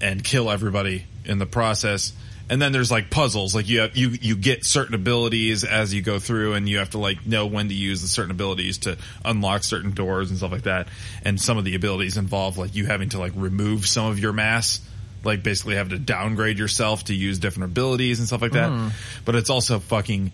and 0.00 0.22
kill 0.22 0.50
everybody 0.50 1.06
in 1.24 1.38
the 1.38 1.46
process. 1.46 2.12
And 2.48 2.62
then 2.62 2.70
there's 2.72 2.90
like 2.90 3.10
puzzles. 3.10 3.54
Like 3.54 3.68
you 3.68 3.80
have, 3.80 3.96
you 3.96 4.10
you 4.10 4.36
get 4.36 4.64
certain 4.64 4.94
abilities 4.94 5.64
as 5.64 5.92
you 5.92 6.02
go 6.02 6.18
through 6.18 6.54
and 6.54 6.68
you 6.68 6.78
have 6.78 6.90
to 6.90 6.98
like 6.98 7.26
know 7.26 7.46
when 7.46 7.68
to 7.68 7.74
use 7.74 8.02
the 8.02 8.08
certain 8.08 8.30
abilities 8.30 8.78
to 8.78 8.98
unlock 9.24 9.64
certain 9.64 9.92
doors 9.92 10.30
and 10.30 10.38
stuff 10.38 10.52
like 10.52 10.62
that. 10.62 10.88
And 11.24 11.40
some 11.40 11.58
of 11.58 11.64
the 11.64 11.74
abilities 11.74 12.16
involve 12.16 12.58
like 12.58 12.74
you 12.74 12.86
having 12.86 13.08
to 13.10 13.18
like 13.18 13.32
remove 13.34 13.86
some 13.86 14.06
of 14.06 14.18
your 14.18 14.32
mass 14.32 14.80
like 15.24 15.42
basically 15.42 15.76
have 15.76 15.88
to 15.88 15.98
downgrade 15.98 16.58
yourself 16.58 17.04
to 17.04 17.14
use 17.14 17.38
different 17.38 17.70
abilities 17.72 18.18
and 18.18 18.28
stuff 18.28 18.42
like 18.42 18.52
that 18.52 18.70
mm. 18.70 18.90
but 19.24 19.34
it's 19.34 19.50
also 19.50 19.78
fucking 19.78 20.32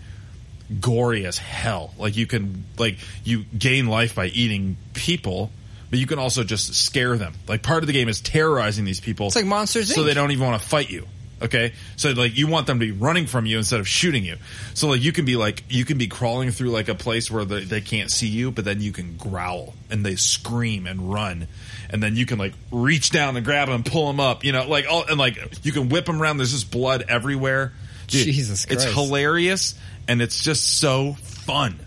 gory 0.80 1.26
as 1.26 1.38
hell. 1.38 1.92
Like 1.98 2.16
you 2.16 2.26
can 2.26 2.64
like 2.78 2.98
you 3.24 3.44
gain 3.44 3.86
life 3.86 4.14
by 4.14 4.26
eating 4.26 4.76
people, 4.94 5.50
but 5.90 5.98
you 5.98 6.06
can 6.06 6.18
also 6.18 6.44
just 6.44 6.74
scare 6.74 7.16
them. 7.16 7.34
Like 7.48 7.62
part 7.62 7.82
of 7.82 7.86
the 7.86 7.92
game 7.92 8.09
is 8.09 8.20
terrorizing 8.20 8.84
these 8.84 9.00
people. 9.00 9.26
It's 9.26 9.36
like 9.36 9.46
Monsters, 9.46 9.94
so 9.94 10.02
Inc. 10.02 10.06
they 10.06 10.14
don't 10.14 10.30
even 10.30 10.46
want 10.46 10.60
to 10.62 10.68
fight 10.68 10.90
you. 10.90 11.06
Okay, 11.40 11.72
so 11.96 12.12
like 12.12 12.36
you 12.36 12.46
want 12.46 12.68
them 12.68 12.78
to 12.78 12.86
be 12.86 12.92
running 12.92 13.26
from 13.26 13.46
you 13.46 13.59
instead 13.59 13.80
of 13.80 13.88
shooting 13.88 14.24
you. 14.24 14.36
So 14.74 14.88
like 14.88 15.02
you 15.02 15.10
can 15.10 15.24
be 15.24 15.34
like 15.34 15.64
you 15.68 15.84
can 15.84 15.98
be 15.98 16.06
crawling 16.06 16.52
through 16.52 16.70
like 16.70 16.88
a 16.88 16.94
place 16.94 17.30
where 17.30 17.44
they, 17.44 17.64
they 17.64 17.80
can't 17.80 18.12
see 18.12 18.28
you, 18.28 18.52
but 18.52 18.64
then 18.64 18.80
you 18.80 18.92
can 18.92 19.16
growl 19.16 19.74
and 19.90 20.06
they 20.06 20.14
scream 20.14 20.86
and 20.86 21.12
run, 21.12 21.48
and 21.93 22.02
then 22.02 22.16
you 22.16 22.27
can 22.27 22.39
like 22.39 22.55
reach 22.70 23.10
down 23.10 23.36
and 23.36 23.44
grab 23.44 23.69
them 23.69 23.77
and 23.77 23.86
pull 23.86 24.06
them 24.06 24.19
up. 24.19 24.44
You 24.44 24.52
know, 24.52 24.66
like 24.66 24.86
all 24.90 25.05
and 25.05 25.19
like 25.19 25.39
you 25.64 25.73
can 25.73 25.89
whip 25.90 26.06
them 26.06 26.20
around. 26.20 26.39
There's 26.39 26.52
just 26.52 26.70
blood 26.70 27.05
everywhere. 27.09 27.73
Dude, 28.09 28.24
Jesus 28.24 28.66
it's 28.69 28.85
hilarious 28.85 29.74
and 30.09 30.20
it's 30.20 30.43
just 30.43 30.78
so 30.78 31.12
fun. 31.12 31.78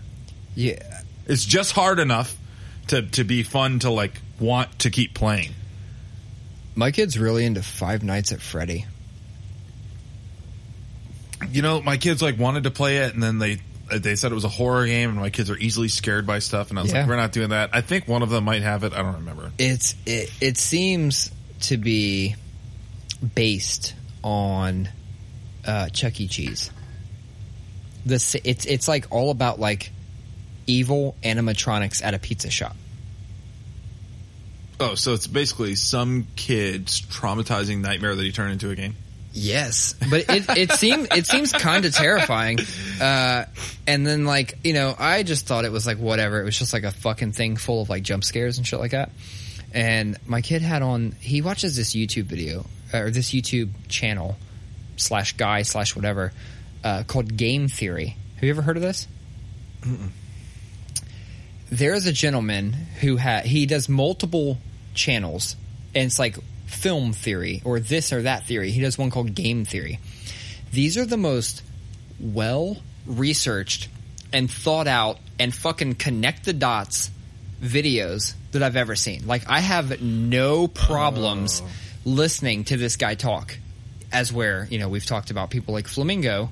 Yeah. 0.54 1.02
It's 1.26 1.44
just 1.44 1.72
hard 1.72 1.98
enough 1.98 2.34
to 2.88 3.02
to 3.02 3.24
be 3.24 3.42
fun 3.42 3.80
to 3.80 3.90
like 3.90 4.20
want 4.38 4.78
to 4.80 4.90
keep 4.90 5.12
playing. 5.12 5.52
My 6.74 6.90
kid's 6.90 7.18
really 7.18 7.44
into 7.44 7.62
Five 7.62 8.02
Nights 8.02 8.32
at 8.32 8.40
Freddy. 8.40 8.86
You 11.50 11.62
know, 11.62 11.80
my 11.82 11.96
kids 11.96 12.22
like 12.22 12.38
wanted 12.38 12.64
to 12.64 12.70
play 12.70 12.98
it, 12.98 13.14
and 13.14 13.22
then 13.22 13.38
they 13.38 13.58
they 13.90 14.16
said 14.16 14.32
it 14.32 14.34
was 14.34 14.44
a 14.44 14.48
horror 14.48 14.86
game, 14.86 15.10
and 15.10 15.18
my 15.18 15.30
kids 15.30 15.50
are 15.50 15.56
easily 15.56 15.88
scared 15.88 16.26
by 16.26 16.40
stuff, 16.40 16.70
and 16.70 16.78
I 16.78 16.82
was 16.82 16.92
Yeah. 16.92 17.00
like, 17.00 17.08
we're 17.08 17.16
not 17.16 17.32
doing 17.32 17.50
that. 17.50 17.70
I 17.72 17.80
think 17.80 18.08
one 18.08 18.22
of 18.22 18.30
them 18.30 18.44
might 18.44 18.62
have 18.62 18.82
it. 18.84 18.92
I 18.92 19.02
don't 19.02 19.14
remember. 19.16 19.52
It's 19.58 19.94
it, 20.06 20.30
it 20.40 20.58
seems 20.58 21.30
to 21.62 21.76
be 21.76 22.34
based 23.34 23.94
on 24.22 24.88
uh, 25.64 25.88
Chuck 25.90 26.20
E. 26.20 26.28
Cheese. 26.28 26.70
This 28.04 28.34
it's 28.44 28.66
it's 28.66 28.86
like 28.88 29.06
all 29.10 29.30
about 29.30 29.58
like 29.60 29.90
evil 30.66 31.16
animatronics 31.22 32.04
at 32.04 32.14
a 32.14 32.18
pizza 32.18 32.50
shop. 32.50 32.76
Oh, 34.78 34.94
so 34.94 35.14
it's 35.14 35.26
basically 35.26 35.74
some 35.74 36.26
kid's 36.36 37.00
traumatizing 37.00 37.80
nightmare 37.80 38.14
that 38.14 38.22
he 38.22 38.30
turned 38.30 38.52
into 38.52 38.70
a 38.70 38.74
game. 38.74 38.94
Yes, 39.38 39.94
but 40.08 40.24
it 40.30 40.48
it 40.56 40.72
seemed 40.72 41.08
it 41.14 41.26
seems 41.26 41.52
kind 41.52 41.84
of 41.84 41.94
terrifying. 41.94 42.58
Uh, 42.98 43.44
and 43.86 44.06
then 44.06 44.24
like 44.24 44.58
you 44.64 44.72
know, 44.72 44.94
I 44.98 45.22
just 45.24 45.46
thought 45.46 45.66
it 45.66 45.72
was 45.72 45.86
like 45.86 45.98
whatever. 45.98 46.40
It 46.40 46.44
was 46.44 46.58
just 46.58 46.72
like 46.72 46.84
a 46.84 46.90
fucking 46.90 47.32
thing 47.32 47.56
full 47.56 47.82
of 47.82 47.90
like 47.90 48.02
jump 48.02 48.24
scares 48.24 48.56
and 48.56 48.66
shit 48.66 48.80
like 48.80 48.92
that. 48.92 49.10
And 49.74 50.16
my 50.26 50.40
kid 50.40 50.62
had 50.62 50.80
on. 50.80 51.12
He 51.20 51.42
watches 51.42 51.76
this 51.76 51.94
YouTube 51.94 52.24
video 52.24 52.64
or 52.94 53.10
this 53.10 53.30
YouTube 53.32 53.68
channel 53.88 54.36
slash 54.96 55.36
guy 55.36 55.62
slash 55.62 55.94
whatever 55.94 56.32
uh, 56.82 57.02
called 57.06 57.36
Game 57.36 57.68
Theory. 57.68 58.16
Have 58.36 58.44
you 58.44 58.50
ever 58.50 58.62
heard 58.62 58.76
of 58.78 58.82
this? 58.82 59.06
There 61.70 61.92
is 61.92 62.06
a 62.06 62.12
gentleman 62.12 62.72
who 62.72 63.18
ha- 63.18 63.42
he 63.44 63.66
does 63.66 63.86
multiple 63.86 64.56
channels, 64.94 65.56
and 65.94 66.06
it's 66.06 66.18
like 66.18 66.38
film 66.66 67.12
theory 67.12 67.62
or 67.64 67.80
this 67.80 68.12
or 68.12 68.22
that 68.22 68.44
theory. 68.44 68.70
He 68.70 68.80
does 68.80 68.98
one 68.98 69.10
called 69.10 69.34
Game 69.34 69.64
Theory. 69.64 69.98
These 70.72 70.98
are 70.98 71.06
the 71.06 71.16
most 71.16 71.62
well 72.20 72.76
researched 73.06 73.88
and 74.32 74.50
thought 74.50 74.86
out 74.86 75.18
and 75.38 75.54
fucking 75.54 75.94
connect 75.94 76.44
the 76.44 76.52
dots 76.52 77.10
videos 77.62 78.34
that 78.52 78.62
I've 78.62 78.76
ever 78.76 78.96
seen. 78.96 79.26
Like 79.26 79.48
I 79.48 79.60
have 79.60 80.02
no 80.02 80.68
problems 80.68 81.62
oh. 81.64 81.68
listening 82.04 82.64
to 82.64 82.76
this 82.76 82.96
guy 82.96 83.14
talk. 83.14 83.56
As 84.12 84.32
where 84.32 84.66
you 84.70 84.78
know 84.78 84.88
we've 84.88 85.04
talked 85.04 85.30
about 85.30 85.50
people 85.50 85.74
like 85.74 85.88
Flamingo. 85.88 86.50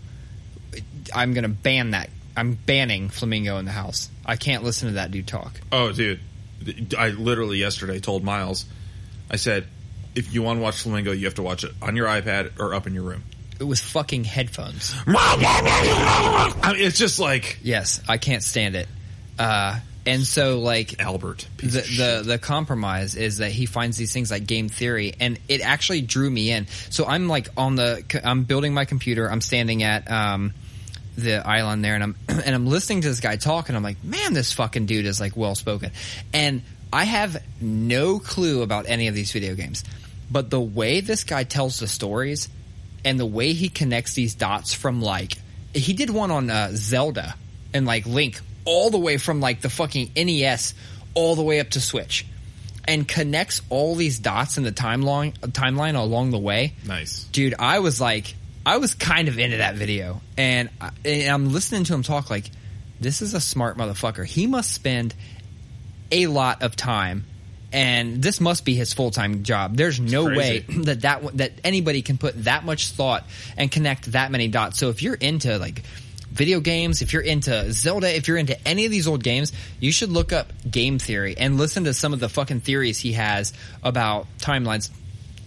I'm 1.14 1.34
going 1.34 1.44
to 1.44 1.48
ban 1.48 1.90
that. 1.90 2.10
I'm 2.36 2.54
banning 2.54 3.08
Flamingo 3.10 3.58
in 3.58 3.64
the 3.64 3.70
house. 3.70 4.10
I 4.26 4.36
can't 4.36 4.64
listen 4.64 4.88
to 4.88 4.94
that 4.94 5.10
dude 5.10 5.28
talk. 5.28 5.60
Oh, 5.70 5.92
dude, 5.92 6.20
I 6.98 7.10
literally 7.10 7.58
yesterday 7.58 8.00
told 8.00 8.24
Miles, 8.24 8.66
I 9.30 9.36
said, 9.36 9.68
if 10.14 10.32
you 10.32 10.42
want 10.42 10.58
to 10.58 10.62
watch 10.62 10.82
Flamingo, 10.82 11.12
you 11.12 11.26
have 11.26 11.34
to 11.34 11.42
watch 11.42 11.64
it 11.64 11.72
on 11.82 11.96
your 11.96 12.06
iPad 12.06 12.58
or 12.58 12.74
up 12.74 12.86
in 12.86 12.94
your 12.94 13.02
room. 13.02 13.22
It 13.58 13.64
was 13.64 13.80
fucking 13.80 14.24
headphones. 14.24 14.94
I 15.06 16.72
mean, 16.72 16.82
it's 16.82 16.98
just 16.98 17.18
like 17.18 17.58
Yes, 17.62 18.00
I 18.08 18.18
can't 18.18 18.42
stand 18.42 18.74
it. 18.74 18.88
Uh, 19.38 19.78
and 20.06 20.24
so 20.26 20.58
like 20.58 21.00
Albert. 21.00 21.46
The, 21.58 21.66
the 21.66 22.22
the 22.24 22.38
compromise 22.38 23.14
is 23.16 23.38
that 23.38 23.52
he 23.52 23.66
finds 23.66 23.96
these 23.96 24.12
things 24.12 24.30
like 24.30 24.46
game 24.46 24.68
theory, 24.68 25.14
and 25.18 25.38
it 25.48 25.60
actually 25.60 26.02
drew 26.02 26.30
me 26.30 26.50
in. 26.50 26.66
So 26.90 27.06
I'm 27.06 27.28
like 27.28 27.48
on 27.56 27.76
the 27.76 28.04
I'm 28.24 28.44
building 28.44 28.74
my 28.74 28.84
computer. 28.84 29.30
I'm 29.30 29.40
standing 29.40 29.82
at 29.82 30.10
um, 30.10 30.52
the 31.16 31.46
island 31.46 31.84
there, 31.84 31.94
and 31.94 32.02
I'm 32.02 32.16
and 32.28 32.54
I'm 32.54 32.66
listening 32.66 33.00
to 33.02 33.08
this 33.08 33.20
guy 33.20 33.36
talk, 33.36 33.68
and 33.68 33.76
I'm 33.76 33.82
like, 33.82 34.02
man, 34.04 34.34
this 34.34 34.52
fucking 34.52 34.86
dude 34.86 35.06
is 35.06 35.20
like 35.20 35.36
well 35.36 35.54
spoken, 35.54 35.92
and 36.32 36.62
I 36.92 37.04
have 37.04 37.42
no 37.60 38.18
clue 38.18 38.62
about 38.62 38.86
any 38.88 39.08
of 39.08 39.14
these 39.14 39.32
video 39.32 39.54
games, 39.54 39.84
but 40.30 40.50
the 40.50 40.60
way 40.60 41.00
this 41.00 41.24
guy 41.24 41.44
tells 41.44 41.78
the 41.78 41.86
stories, 41.86 42.48
and 43.04 43.20
the 43.20 43.26
way 43.26 43.52
he 43.52 43.68
connects 43.68 44.14
these 44.14 44.34
dots 44.34 44.74
from 44.74 45.02
like 45.02 45.34
he 45.74 45.92
did 45.92 46.10
one 46.10 46.30
on 46.30 46.50
uh, 46.50 46.70
Zelda 46.72 47.34
and 47.72 47.86
like 47.86 48.06
Link 48.06 48.40
all 48.64 48.90
the 48.90 48.98
way 48.98 49.18
from 49.18 49.40
like 49.40 49.60
the 49.60 49.68
fucking 49.68 50.10
NES 50.16 50.74
all 51.14 51.34
the 51.34 51.42
way 51.42 51.60
up 51.60 51.70
to 51.70 51.80
Switch 51.80 52.24
and 52.86 53.06
connects 53.06 53.60
all 53.70 53.94
these 53.94 54.18
dots 54.18 54.56
in 54.56 54.64
the 54.64 54.72
timeline 54.72 55.36
timeline 55.50 55.96
along 55.96 56.30
the 56.30 56.38
way. 56.38 56.74
nice. 56.86 57.24
Dude, 57.24 57.54
I 57.58 57.80
was 57.80 58.00
like 58.00 58.34
I 58.64 58.78
was 58.78 58.94
kind 58.94 59.28
of 59.28 59.38
into 59.38 59.58
that 59.58 59.74
video 59.74 60.22
and, 60.38 60.70
I, 60.80 60.90
and 61.04 61.28
I'm 61.28 61.52
listening 61.52 61.84
to 61.84 61.94
him 61.94 62.02
talk 62.02 62.30
like 62.30 62.50
this 63.00 63.20
is 63.20 63.34
a 63.34 63.40
smart 63.40 63.76
motherfucker. 63.76 64.24
He 64.24 64.46
must 64.46 64.72
spend 64.72 65.14
a 66.10 66.28
lot 66.28 66.62
of 66.62 66.76
time. 66.76 67.26
And 67.74 68.22
this 68.22 68.40
must 68.40 68.64
be 68.64 68.76
his 68.76 68.92
full 68.92 69.10
time 69.10 69.42
job. 69.42 69.76
There's 69.76 69.98
no 69.98 70.26
way 70.26 70.60
that 70.68 71.00
that 71.00 71.36
that 71.36 71.52
anybody 71.64 72.02
can 72.02 72.18
put 72.18 72.44
that 72.44 72.64
much 72.64 72.90
thought 72.90 73.24
and 73.56 73.70
connect 73.70 74.12
that 74.12 74.30
many 74.30 74.46
dots. 74.46 74.78
So 74.78 74.90
if 74.90 75.02
you're 75.02 75.14
into 75.14 75.58
like 75.58 75.82
video 76.30 76.60
games, 76.60 77.02
if 77.02 77.12
you're 77.12 77.22
into 77.22 77.72
Zelda, 77.72 78.14
if 78.14 78.28
you're 78.28 78.36
into 78.36 78.56
any 78.66 78.84
of 78.84 78.92
these 78.92 79.08
old 79.08 79.24
games, 79.24 79.52
you 79.80 79.90
should 79.90 80.10
look 80.10 80.32
up 80.32 80.52
game 80.70 81.00
theory 81.00 81.34
and 81.36 81.58
listen 81.58 81.82
to 81.84 81.94
some 81.94 82.12
of 82.12 82.20
the 82.20 82.28
fucking 82.28 82.60
theories 82.60 82.98
he 82.98 83.14
has 83.14 83.52
about 83.82 84.28
timelines. 84.38 84.90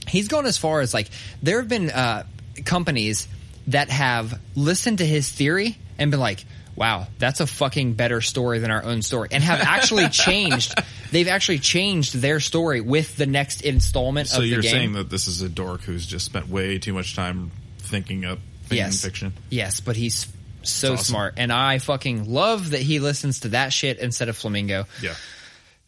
He's 0.06 0.28
gone 0.28 0.46
as 0.46 0.58
far 0.58 0.82
as 0.82 0.94
like 0.94 1.10
there 1.42 1.60
have 1.60 1.70
been 1.70 1.90
uh, 1.90 2.24
companies 2.66 3.30
that 3.68 3.90
have 3.90 4.38
listened 4.54 4.98
to 4.98 5.06
his 5.06 5.30
theory 5.30 5.78
and 5.98 6.12
been 6.12 6.20
like, 6.20 6.44
"Wow, 6.78 7.08
that's 7.18 7.40
a 7.42 7.48
fucking 7.48 7.94
better 7.94 8.22
story 8.22 8.60
than 8.60 8.72
our 8.72 8.84
own 8.84 9.02
story," 9.02 9.30
and 9.32 9.44
have 9.44 9.60
actually 9.60 10.08
changed. 10.10 10.74
They've 11.12 11.28
actually 11.28 11.60
changed 11.60 12.14
their 12.14 12.40
story 12.40 12.80
with 12.80 13.18
the 13.18 13.26
next 13.26 13.62
installment 13.62 14.30
So 14.30 14.38
of 14.38 14.44
the 14.44 14.48
you're 14.48 14.62
game. 14.62 14.72
saying 14.72 14.94
that 14.94 15.10
this 15.10 15.28
is 15.28 15.42
a 15.42 15.50
dork 15.50 15.82
who's 15.82 16.06
just 16.06 16.26
spent 16.26 16.48
way 16.48 16.78
too 16.78 16.94
much 16.94 17.16
time 17.16 17.52
thinking 17.80 18.24
up 18.24 18.40
fan 18.66 18.78
yes. 18.78 19.04
fiction. 19.04 19.34
Yes, 19.50 19.80
but 19.80 19.96
he's 19.96 20.28
so 20.64 20.94
awesome. 20.94 21.04
smart, 21.04 21.34
and 21.38 21.52
I 21.52 21.80
fucking 21.80 22.32
love 22.32 22.72
that 22.72 22.82
he 22.82 23.00
listens 23.00 23.42
to 23.42 23.50
that 23.50 23.74
shit 23.74 24.00
instead 24.00 24.30
of 24.30 24.38
Flamingo. 24.38 24.86
Yeah. 25.02 25.16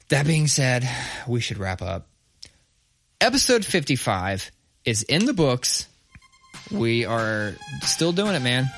That 0.09 0.25
being 0.25 0.47
said, 0.47 0.89
we 1.27 1.39
should 1.39 1.59
wrap 1.59 1.83
up. 1.83 2.07
Episode 3.21 3.63
55 3.63 4.49
is 4.85 5.03
in 5.03 5.25
the 5.25 5.33
books. 5.33 5.87
We 6.71 7.05
are 7.05 7.53
still 7.81 8.11
doing 8.11 8.33
it, 8.33 8.41
man. 8.41 8.69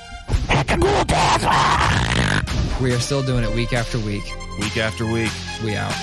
We 2.81 2.93
are 2.93 2.99
still 2.99 3.21
doing 3.21 3.43
it 3.43 3.53
week 3.53 3.73
after 3.73 3.99
week. 3.99 4.23
Week 4.59 4.75
after 4.77 5.05
week. 5.05 5.31
We 5.63 5.75
out. 5.75 5.93